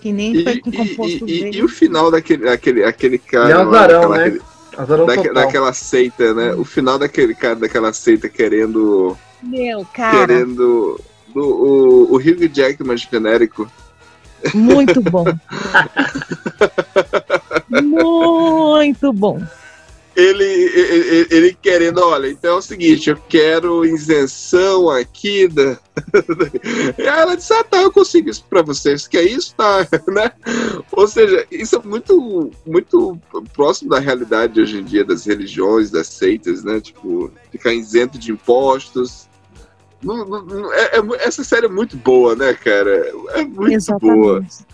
Que 0.02 0.12
nem 0.12 0.36
E, 0.38 0.44
foi 0.44 0.60
com 0.60 0.70
o 0.70 0.74
e- 0.74 0.78
composto 0.78 1.28
e- 1.28 1.38
e 1.38 1.44
dele. 1.44 1.64
o 1.64 1.68
final 1.68 2.10
daquele 2.10 2.48
aquele, 2.50 2.84
aquele 2.84 3.18
cara. 3.18 3.46
Ele 3.46 3.54
é 3.54 3.58
um 3.66 3.70
lá, 3.70 3.78
azarão, 3.86 4.10
né? 4.10 4.24
aquele- 4.26 4.42
daque- 4.86 5.28
total. 5.30 5.34
daquela 5.34 5.74
seita, 5.74 6.34
né? 6.34 6.54
O 6.54 6.64
final 6.64 6.98
daquele 7.00 7.34
cara 7.36 7.56
daquela 7.56 7.92
seita 7.94 8.30
querendo. 8.30 9.18
Meu, 9.42 9.86
cara, 9.94 10.28
querendo. 10.28 11.00
Do, 11.34 11.42
o, 11.42 12.14
o 12.14 12.16
Hugh 12.18 12.50
Jackman 12.52 12.98
genérico. 12.98 13.70
muito 14.54 15.02
bom. 15.02 15.26
muito 17.82 19.14
bom. 19.14 19.40
Ele, 20.16 20.44
ele, 20.44 21.28
ele 21.30 21.58
querendo, 21.62 22.00
olha, 22.02 22.28
então 22.28 22.56
é 22.56 22.58
o 22.58 22.62
seguinte, 22.62 23.10
eu 23.10 23.18
quero 23.30 23.86
isenção 23.86 24.90
aqui 24.90 25.48
da. 25.48 25.78
E 26.98 27.02
ela 27.04 27.36
disse, 27.36 27.54
ah 27.54 27.64
tá, 27.64 27.82
eu 27.82 27.92
consigo 27.92 28.30
isso 28.30 28.44
pra 28.50 28.62
vocês, 28.62 29.08
que 29.08 29.18
é 29.18 29.24
isso, 29.24 29.54
tá? 29.56 29.88
Né? 30.08 30.32
Ou 30.92 31.08
seja, 31.08 31.46
isso 31.52 31.76
é 31.76 31.88
muito, 31.88 32.52
muito 32.66 33.18
próximo 33.54 33.90
da 33.92 34.00
realidade 34.00 34.60
hoje 34.60 34.80
em 34.80 34.84
dia 34.84 35.04
das 35.06 35.26
religiões, 35.26 35.92
das 35.92 36.08
seitas, 36.08 36.64
né? 36.64 36.80
Tipo, 36.82 37.32
ficar 37.52 37.74
isento 37.74 38.18
de 38.18 38.32
impostos. 38.32 39.28
Não- 40.02 40.26
não- 40.26 40.74
é- 40.74 40.98
é 40.98 41.28
essa 41.28 41.44
série 41.44 41.66
é 41.66 41.70
muito 41.70 41.96
boa, 41.98 42.36
né, 42.36 42.54
cara? 42.54 43.12
É 43.34 43.44
muito 43.44 43.56
boa. 44.00 44.38
Exatamente. 44.40 44.66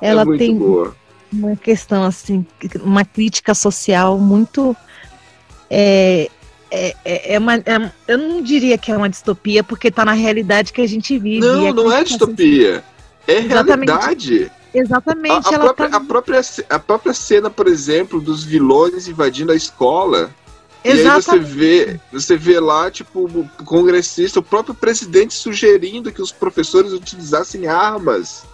Ela 0.00 0.22
é 0.22 0.24
muito 0.24 0.38
tem 0.38 0.56
boa. 0.58 0.96
Uma 1.32 1.56
questão 1.56 2.04
assim, 2.04 2.46
uma 2.82 3.04
crítica 3.04 3.54
social 3.54 4.18
muito. 4.18 4.76
É, 5.70 6.28
é, 6.70 6.94
é 7.04 7.34
é 7.34 7.38
uma, 7.38 7.56
é- 7.56 7.92
eu 8.06 8.18
não 8.18 8.42
diria 8.42 8.76
que 8.76 8.92
é 8.92 8.96
uma 8.96 9.08
distopia, 9.08 9.64
porque 9.64 9.88
está 9.88 10.04
na 10.04 10.12
realidade 10.12 10.72
que 10.72 10.80
a 10.80 10.86
gente 10.86 11.18
vive. 11.18 11.40
Não, 11.40 11.72
não 11.72 11.92
é 11.92 12.04
distopia. 12.04 12.84
É 13.26 13.38
Exatamente. 13.38 13.88
realidade. 13.90 14.52
Exatamente, 14.74 15.48
A, 15.48 15.56
a 15.56 15.58
própria, 15.58 15.90
tá. 15.90 15.96
a, 15.96 16.00
própria, 16.00 16.40
a 16.70 16.78
própria 16.78 17.12
cena, 17.12 17.50
por 17.50 17.68
exemplo, 17.68 18.20
dos 18.20 18.42
vilões 18.42 19.06
invadindo 19.06 19.52
a 19.52 19.54
escola. 19.54 20.30
E 20.84 20.90
aí 20.90 20.96
você 20.96 21.02
Exatamente. 21.02 21.50
vê, 21.50 22.00
você 22.10 22.36
vê 22.36 22.58
lá, 22.58 22.90
tipo, 22.90 23.24
o 23.24 23.64
congressista, 23.64 24.40
o 24.40 24.42
próprio 24.42 24.74
presidente 24.74 25.34
sugerindo 25.34 26.10
que 26.10 26.22
os 26.22 26.32
professores 26.32 26.92
utilizassem 26.92 27.68
armas. 27.68 28.44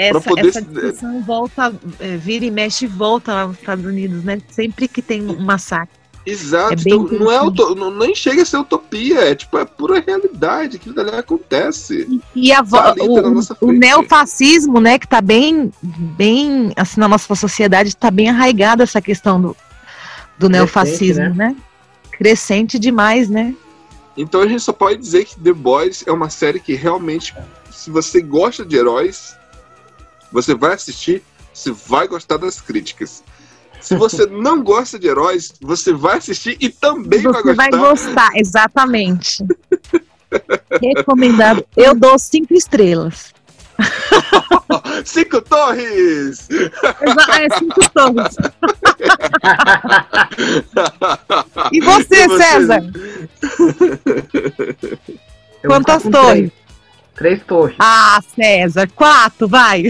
Essa, 0.00 0.20
poder 0.20 0.48
essa 0.48 0.62
discussão 0.62 1.22
volta, 1.22 1.74
é, 1.98 2.16
vira 2.16 2.44
e 2.44 2.50
mexe 2.50 2.86
e 2.86 2.88
volta 2.88 3.34
lá 3.34 3.46
nos 3.46 3.58
Estados 3.58 3.84
Unidos, 3.84 4.24
né? 4.24 4.40
Sempre 4.50 4.88
que 4.88 5.02
tem 5.02 5.22
um 5.28 5.40
massacre. 5.40 6.00
Exato. 6.24 6.72
É 6.72 6.76
então, 6.76 7.02
não 7.18 7.30
é 7.30 7.74
não, 7.74 7.90
nem 7.90 8.14
chega 8.14 8.42
a 8.42 8.44
ser 8.44 8.58
utopia, 8.58 9.20
é 9.20 9.34
tipo, 9.34 9.58
é 9.58 9.64
pura 9.64 10.02
realidade, 10.06 10.76
aquilo 10.76 10.94
dali 10.94 11.10
acontece. 11.10 12.20
E 12.34 12.52
a 12.52 12.62
vo- 12.62 12.76
Tá 12.76 12.94
o, 13.00 13.68
o 13.68 13.72
neofascismo, 13.72 14.80
né, 14.80 14.98
que 14.98 15.08
tá 15.08 15.20
bem, 15.20 15.72
bem, 15.82 16.72
assim, 16.76 17.00
na 17.00 17.08
nossa 17.08 17.34
sociedade, 17.34 17.96
tá 17.96 18.10
bem 18.10 18.28
arraigada 18.28 18.82
essa 18.82 19.00
questão 19.00 19.40
do, 19.40 19.56
do 20.38 20.48
neofascismo, 20.48 21.34
né? 21.34 21.56
Crescente 22.12 22.78
demais, 22.78 23.28
né? 23.28 23.54
Então 24.16 24.42
a 24.42 24.46
gente 24.46 24.62
só 24.62 24.72
pode 24.72 24.98
dizer 24.98 25.24
que 25.24 25.40
The 25.40 25.52
Boys 25.52 26.04
é 26.06 26.12
uma 26.12 26.28
série 26.28 26.60
que 26.60 26.74
realmente, 26.74 27.34
se 27.70 27.90
você 27.90 28.20
gosta 28.20 28.64
de 28.64 28.76
heróis, 28.76 29.34
você 30.32 30.54
vai 30.54 30.74
assistir 30.74 31.22
você 31.52 31.72
vai 31.72 32.06
gostar 32.08 32.36
das 32.38 32.60
críticas. 32.60 33.22
Se 33.80 33.96
você 33.96 34.24
não 34.30 34.62
gosta 34.62 34.98
de 34.98 35.08
heróis, 35.08 35.52
você 35.60 35.92
vai 35.92 36.18
assistir 36.18 36.56
e 36.60 36.68
também 36.68 37.20
vai 37.22 37.32
Você 37.32 37.42
gostar. 37.42 37.54
vai 37.54 37.70
gostar, 37.70 38.30
exatamente. 38.36 39.44
Recomendado. 40.80 41.66
Eu 41.76 41.94
dou 41.94 42.18
cinco 42.18 42.54
estrelas. 42.54 43.32
Cinco 45.06 45.40
torres! 45.40 46.46
Exa- 46.50 47.40
É 47.40 47.58
cinco 47.58 47.80
torres. 47.90 48.36
E 51.72 51.80
você, 51.80 52.24
E 52.24 52.28
você? 52.28 52.38
César? 52.44 52.80
Eu 55.62 55.70
Quantas 55.70 56.02
torres? 56.02 56.50
Três, 56.50 56.52
três 57.16 57.42
torres. 57.44 57.76
Ah, 57.78 58.20
César, 58.34 58.88
quatro, 58.94 59.48
vai. 59.48 59.84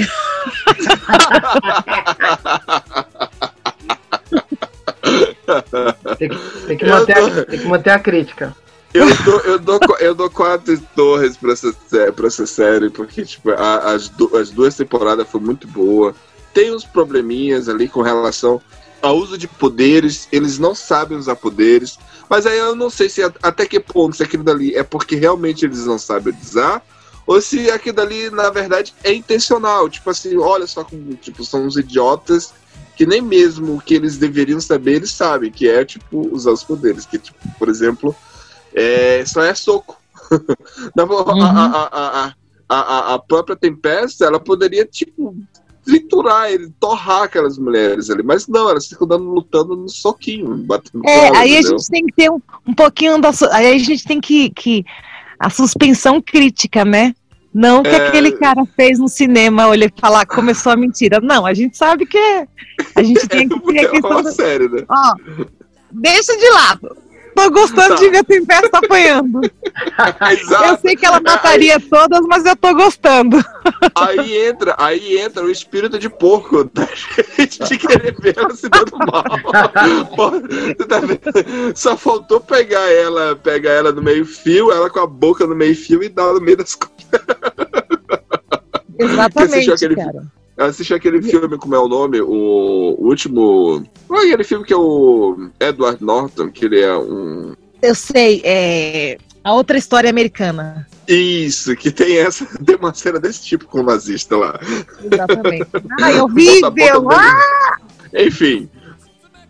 Tem 6.18 6.28
que, 6.28 6.38
tem 6.66 6.76
que 6.78 6.84
manter, 6.86 7.14
tô- 7.14 7.26
a, 7.26 7.44
tem 7.44 7.58
que 7.60 7.66
manter 7.66 7.90
a 7.90 7.98
crítica. 7.98 8.56
Eu 8.92 9.06
dou, 9.24 9.40
eu, 9.40 9.58
dou, 9.58 9.80
eu 10.00 10.14
dou 10.14 10.28
quatro 10.30 10.76
torres 10.96 11.36
pra 11.36 11.52
essa, 11.52 11.72
pra 12.14 12.26
essa 12.26 12.46
série, 12.46 12.90
porque 12.90 13.24
tipo, 13.24 13.50
a- 13.50 13.92
as, 13.92 14.08
du- 14.08 14.36
as 14.36 14.50
duas 14.50 14.74
temporadas 14.76 15.28
foi 15.28 15.40
muito 15.40 15.66
boa. 15.68 16.14
Tem 16.52 16.74
uns 16.74 16.84
probleminhas 16.84 17.68
ali 17.68 17.88
com 17.88 18.02
relação 18.02 18.60
ao 19.00 19.16
uso 19.16 19.38
de 19.38 19.46
poderes, 19.46 20.28
eles 20.32 20.58
não 20.58 20.74
sabem 20.74 21.16
usar 21.16 21.36
poderes, 21.36 21.98
mas 22.28 22.46
aí 22.46 22.58
eu 22.58 22.74
não 22.74 22.90
sei 22.90 23.08
se 23.08 23.22
até 23.42 23.64
que 23.64 23.78
ponto 23.80 24.16
se 24.16 24.22
aquilo 24.22 24.42
dali 24.42 24.74
é 24.74 24.82
porque 24.82 25.14
realmente 25.16 25.64
eles 25.64 25.86
não 25.86 25.98
sabem 25.98 26.34
usar, 26.42 26.82
ou 27.26 27.40
se 27.40 27.70
aquilo 27.70 27.96
dali, 27.96 28.30
na 28.30 28.50
verdade, 28.50 28.94
é 29.04 29.12
intencional. 29.12 29.88
Tipo 29.88 30.10
assim, 30.10 30.36
olha 30.36 30.66
só 30.66 30.84
como 30.84 31.14
tipo, 31.14 31.44
são 31.44 31.64
uns 31.66 31.76
idiotas 31.76 32.52
que 32.96 33.06
nem 33.06 33.22
mesmo 33.22 33.76
o 33.76 33.80
que 33.80 33.94
eles 33.94 34.18
deveriam 34.18 34.60
saber, 34.60 34.96
eles 34.96 35.10
sabem, 35.12 35.50
que 35.50 35.66
é 35.68 35.84
tipo 35.84 36.28
usar 36.32 36.50
os 36.52 36.62
poderes. 36.62 37.06
Que, 37.06 37.18
tipo, 37.18 37.38
por 37.58 37.68
exemplo, 37.68 38.14
é, 38.74 39.24
só 39.26 39.42
é 39.42 39.54
soco. 39.54 39.96
Na 40.94 41.04
a- 41.04 41.06
Uhum. 41.06 41.42
a, 41.42 41.64
a, 41.64 42.24
a, 42.26 42.34
a, 42.68 42.80
a- 42.80 43.14
a 43.14 43.18
própria 43.18 43.56
Tempesta, 43.56 44.24
ela 44.26 44.38
poderia, 44.38 44.84
tipo, 44.84 45.34
triturar 45.84 46.50
ele, 46.52 46.70
torrar 46.78 47.22
aquelas 47.22 47.56
mulheres 47.58 48.10
ali. 48.10 48.22
Mas 48.22 48.46
não, 48.46 48.68
elas 48.68 48.86
ficam 48.86 49.06
dando, 49.08 49.24
lutando 49.30 49.74
no 49.76 49.88
soquinho, 49.88 50.56
batendo 50.58 51.02
É, 51.08 51.26
elas, 51.28 51.38
aí 51.38 51.56
a 51.56 51.60
entendeu? 51.60 51.78
gente 51.78 51.90
tem 51.90 52.06
que 52.06 52.12
ter 52.12 52.30
um, 52.30 52.40
um 52.66 52.74
pouquinho 52.74 53.18
da. 53.20 53.30
Aí 53.52 53.74
a 53.74 53.78
gente 53.78 54.04
tem 54.04 54.20
que. 54.20 54.50
que 54.50 54.84
a 55.40 55.48
suspensão 55.48 56.20
crítica, 56.20 56.84
né? 56.84 57.14
Não 57.52 57.82
que 57.82 57.88
É. 57.88 58.08
aquele 58.08 58.32
cara 58.32 58.62
fez 58.76 58.98
no 58.98 59.08
cinema, 59.08 59.66
olha 59.66 59.90
falar 60.00 60.24
começou 60.26 60.70
a 60.70 60.76
mentira. 60.76 61.18
Não, 61.20 61.44
a 61.46 61.54
gente 61.54 61.76
sabe 61.76 62.06
que 62.06 62.16
é. 62.16 62.46
A 62.94 63.02
gente 63.02 63.26
tem 63.26 63.48
que 63.48 63.58
ter 63.72 63.78
a 63.78 63.82
É 63.82 63.88
questão 63.88 64.10
uma 64.10 64.22
do, 64.22 64.30
série, 64.32 64.68
né? 64.68 64.84
Ó, 64.88 65.14
deixa 65.90 66.36
de 66.36 66.48
lado. 66.50 66.96
Tô 67.34 67.50
gostando 67.50 67.90
Tá. 67.90 67.94
de 67.96 68.08
ver 68.10 68.18
a 68.18 68.24
Tempesta 68.24 68.78
apanhando. 68.78 69.40
Eu 70.20 70.30
Exato. 70.30 70.80
sei 70.82 70.96
que 70.96 71.06
ela 71.06 71.20
mataria 71.20 71.78
todas, 71.80 72.20
mas 72.26 72.44
eu 72.44 72.56
tô 72.56 72.74
gostando. 72.74 73.36
Aí 73.94 74.46
entra, 74.46 74.74
aí 74.78 75.18
entra 75.18 75.44
o 75.44 75.50
espírito 75.50 75.98
de 75.98 76.08
porco 76.08 76.64
da 76.64 76.86
gente 77.38 77.58
de 77.64 77.78
querer 77.78 78.14
ver 78.20 78.36
ela 78.36 78.54
se 78.54 78.68
dando 78.68 78.96
mal. 78.98 79.24
Tá 80.88 81.00
vendo? 81.00 81.76
Só 81.76 81.96
faltou 81.96 82.40
pegar 82.40 82.90
ela, 82.92 83.36
pegar 83.36 83.72
ela 83.72 83.92
no 83.92 84.02
meio 84.02 84.24
fio, 84.26 84.70
ela 84.72 84.90
com 84.90 85.00
a 85.00 85.06
boca 85.06 85.46
no 85.46 85.54
meio 85.54 85.74
fio 85.76 86.02
e 86.02 86.08
dar 86.08 86.22
ela 86.24 86.34
no 86.34 86.40
meio 86.40 86.56
das 86.56 86.74
costas. 86.74 87.20
Exatamente, 88.98 89.72
aquele 89.72 89.96
cara. 89.96 90.24
Eu 90.60 90.66
assisti 90.66 90.92
aquele 90.92 91.22
filme, 91.22 91.56
como 91.56 91.74
é 91.74 91.78
o 91.78 91.88
nome? 91.88 92.20
O 92.20 92.94
último. 92.98 93.82
Qual 94.06 94.20
é 94.20 94.26
aquele 94.26 94.44
filme 94.44 94.64
que 94.66 94.74
é 94.74 94.76
o 94.76 95.48
Edward 95.58 96.04
Norton, 96.04 96.50
que 96.50 96.66
ele 96.66 96.80
é 96.80 96.94
um. 96.96 97.54
Eu 97.80 97.94
sei, 97.94 98.42
é. 98.44 99.16
A 99.42 99.54
outra 99.54 99.78
história 99.78 100.10
americana. 100.10 100.86
Isso, 101.08 101.74
que 101.74 101.90
tem 101.90 102.18
essa. 102.18 102.44
Tem 102.62 102.76
uma 102.76 102.92
cena 102.92 103.18
desse 103.18 103.42
tipo 103.42 103.64
com 103.64 103.80
o 103.80 103.82
nazista 103.82 104.36
lá. 104.36 104.60
Exatamente. 105.02 105.66
Ai, 105.98 106.12
Bota- 106.18 106.24
horrível! 106.24 107.00
bota 107.02 107.16
Ah, 107.16 107.76
Enfim. 108.12 108.68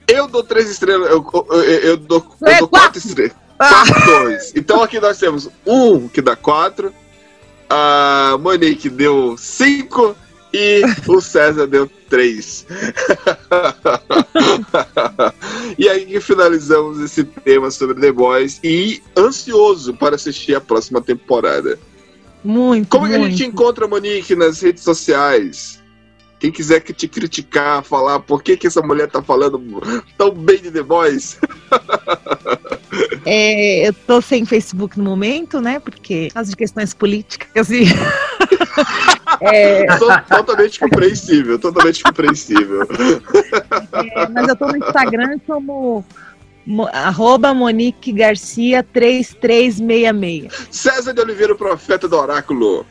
Eu 0.06 0.28
dou 0.28 0.44
três 0.44 0.70
estrelas. 0.70 1.10
Eu, 1.10 1.26
eu, 1.50 1.62
eu 1.62 1.96
dou, 1.96 2.24
eu 2.40 2.46
É, 2.48 2.58
dou 2.60 2.68
quatro. 2.68 2.68
quatro 2.68 2.98
estrelas. 2.98 3.32
ah. 3.58 3.68
Quatro 3.84 4.04
torres. 4.06 4.52
Então 4.54 4.80
aqui 4.80 5.00
nós 5.00 5.18
temos 5.18 5.48
um 5.66 6.06
que 6.06 6.22
dá 6.22 6.36
quatro. 6.36 6.92
A 7.68 8.38
Monique 8.40 8.88
deu 8.88 9.34
cinco. 9.36 10.14
E 10.52 10.82
o 11.06 11.20
César 11.20 11.66
deu 11.66 11.88
três. 12.08 12.66
e 15.78 15.88
aí 15.88 16.06
que 16.06 16.20
finalizamos 16.20 17.00
esse 17.00 17.24
tema 17.24 17.70
sobre 17.70 18.00
The 18.00 18.12
Boys. 18.12 18.60
E 18.62 19.02
ansioso 19.16 19.94
para 19.94 20.16
assistir 20.16 20.54
a 20.54 20.60
próxima 20.60 21.00
temporada. 21.00 21.78
Muito, 22.42 22.88
Como 22.88 23.06
é 23.06 23.10
que 23.10 23.16
a 23.16 23.18
muito. 23.18 23.36
gente 23.36 23.48
encontra 23.48 23.84
a 23.84 23.88
Monique 23.88 24.34
nas 24.34 24.60
redes 24.60 24.82
sociais? 24.82 25.79
Quem 26.40 26.50
quiser 26.50 26.80
te 26.80 27.06
criticar, 27.06 27.84
falar 27.84 28.18
por 28.20 28.42
que, 28.42 28.56
que 28.56 28.66
essa 28.66 28.80
mulher 28.80 29.08
tá 29.10 29.22
falando 29.22 29.60
tão 30.16 30.30
bem 30.32 30.56
de 30.58 30.70
The 30.70 30.82
Boys, 30.82 31.38
É, 33.26 33.86
eu 33.86 33.92
tô 33.92 34.20
sem 34.22 34.44
Facebook 34.46 34.98
no 34.98 35.04
momento, 35.04 35.60
né? 35.60 35.78
Porque 35.78 36.28
por 36.28 36.34
causa 36.34 36.50
de 36.50 36.56
questões 36.56 36.94
políticas 36.94 37.70
e. 37.70 37.84
é, 39.42 39.84
to- 39.98 40.06
totalmente 40.28 40.80
compreensível, 40.80 41.58
totalmente 41.58 42.02
compreensível. 42.02 42.82
é, 43.92 44.28
mas 44.28 44.48
eu 44.48 44.56
tô 44.56 44.66
no 44.68 44.78
Instagram 44.78 45.38
como 45.46 46.04
mo- 46.66 46.88
arroba 46.92 47.52
Monique 47.54 48.12
Garcia 48.12 48.82
3366. 48.82 50.68
César 50.70 51.12
de 51.12 51.20
Oliveira, 51.20 51.52
o 51.52 51.56
profeta 51.56 52.08
do 52.08 52.16
oráculo. 52.16 52.86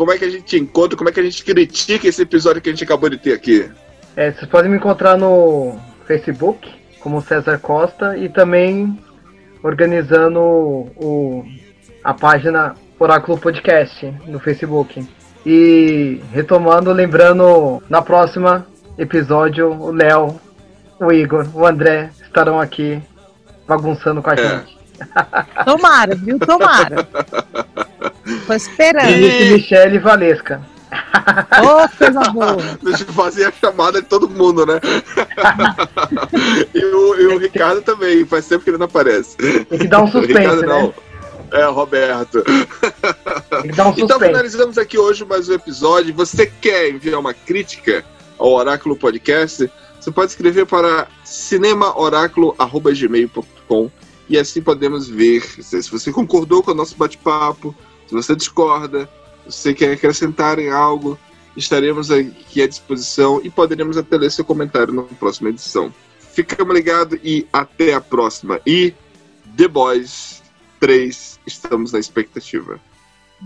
Como 0.00 0.12
é 0.12 0.16
que 0.16 0.24
a 0.24 0.30
gente 0.30 0.56
encontra, 0.58 0.96
como 0.96 1.10
é 1.10 1.12
que 1.12 1.20
a 1.20 1.22
gente 1.22 1.44
critica 1.44 2.08
esse 2.08 2.22
episódio 2.22 2.62
que 2.62 2.70
a 2.70 2.72
gente 2.72 2.84
acabou 2.84 3.10
de 3.10 3.18
ter 3.18 3.34
aqui? 3.34 3.70
É, 4.16 4.32
vocês 4.32 4.50
podem 4.50 4.70
me 4.70 4.78
encontrar 4.78 5.18
no 5.18 5.78
Facebook, 6.06 6.66
como 7.00 7.20
César 7.20 7.58
Costa, 7.58 8.16
e 8.16 8.26
também 8.30 8.98
organizando 9.62 10.40
o, 10.40 11.44
a 12.02 12.14
página 12.14 12.74
Oráculo 12.98 13.36
Podcast 13.36 14.06
no 14.26 14.40
Facebook. 14.40 15.06
E 15.44 16.22
retomando, 16.32 16.90
lembrando, 16.94 17.82
na 17.86 18.00
próxima 18.00 18.66
episódio, 18.96 19.70
o 19.70 19.92
Léo, 19.92 20.40
o 20.98 21.12
Igor, 21.12 21.46
o 21.52 21.66
André 21.66 22.08
estarão 22.22 22.58
aqui 22.58 23.02
bagunçando 23.68 24.22
com 24.22 24.30
a 24.30 24.32
É. 24.32 24.36
gente. 24.36 24.78
Tomara, 25.66 26.14
viu? 26.14 26.38
Tomara. 26.38 27.06
Tô 28.46 28.52
esperando. 28.54 29.10
E- 29.10 29.48
E 29.48 29.52
Michele 29.54 29.98
Valesca. 29.98 30.62
Ô, 31.62 31.88
coisa 31.96 32.20
boa. 32.32 32.56
Deixa 32.82 33.04
eu 33.04 33.12
fazer 33.12 33.44
a 33.46 33.52
chamada 33.52 34.02
de 34.02 34.08
todo 34.08 34.28
mundo, 34.28 34.66
né? 34.66 34.80
e, 36.74 36.84
o, 36.84 37.14
e 37.20 37.26
o 37.28 37.38
Ricardo 37.38 37.80
também, 37.82 38.24
faz 38.24 38.48
tempo 38.48 38.64
que 38.64 38.70
ele 38.70 38.78
não 38.78 38.86
aparece. 38.86 39.36
Tem 39.36 39.78
que 39.78 39.86
dar 39.88 40.02
um 40.02 40.10
suspense, 40.10 40.38
Ricardo 40.38 40.62
né? 40.62 40.66
não. 40.66 40.92
É, 41.52 41.66
o 41.66 41.72
Roberto. 41.72 42.42
Tem 42.42 42.66
que 43.70 43.76
dar 43.76 43.88
um 43.88 43.94
Então 43.98 44.18
finalizamos 44.20 44.78
aqui 44.78 44.98
hoje 44.98 45.24
mais 45.24 45.48
um 45.48 45.54
episódio. 45.54 46.12
Você 46.14 46.46
quer 46.46 46.90
enviar 46.90 47.18
uma 47.20 47.34
crítica 47.34 48.04
ao 48.38 48.52
Oráculo 48.52 48.96
Podcast? 48.96 49.70
Você 50.00 50.10
pode 50.10 50.30
escrever 50.30 50.66
para 50.66 51.06
cinemaoráculo.gmail.com 51.24 53.90
e 54.28 54.38
assim 54.38 54.62
podemos 54.62 55.08
ver 55.08 55.42
se 55.42 55.82
se 55.82 55.90
você 55.90 56.12
concordou 56.12 56.62
com 56.62 56.70
o 56.70 56.74
nosso 56.74 56.96
bate-papo, 56.96 57.74
se 58.10 58.14
você 58.14 58.34
discorda, 58.34 59.08
se 59.48 59.58
você 59.58 59.72
quer 59.72 59.92
acrescentar 59.92 60.58
em 60.58 60.68
algo, 60.68 61.16
estaremos 61.56 62.10
aqui 62.10 62.60
à 62.60 62.66
disposição 62.66 63.40
e 63.44 63.48
poderemos 63.48 63.96
até 63.96 64.18
ler 64.18 64.32
seu 64.32 64.44
comentário 64.44 64.92
na 64.92 65.04
próxima 65.04 65.50
edição. 65.50 65.94
Ficamos 66.18 66.74
ligados 66.74 67.20
e 67.22 67.46
até 67.52 67.94
a 67.94 68.00
próxima. 68.00 68.60
E 68.66 68.92
The 69.56 69.68
Boys 69.68 70.42
3, 70.80 71.38
estamos 71.46 71.92
na 71.92 72.00
expectativa. 72.00 72.80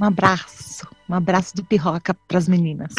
Um 0.00 0.04
abraço. 0.04 0.88
Um 1.06 1.14
abraço 1.14 1.54
de 1.54 1.62
pirroca 1.62 2.16
pras 2.26 2.48
meninas. 2.48 2.94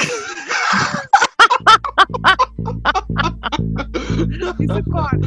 Isso 4.59 4.83
corta. 4.91 5.17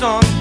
son 0.00 0.39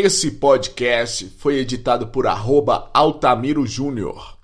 Esse 0.00 0.30
podcast 0.30 1.28
foi 1.38 1.56
editado 1.56 2.06
por 2.06 2.28
arroba 2.28 2.88
Altamiro 2.94 3.66
Júnior. 3.66 4.37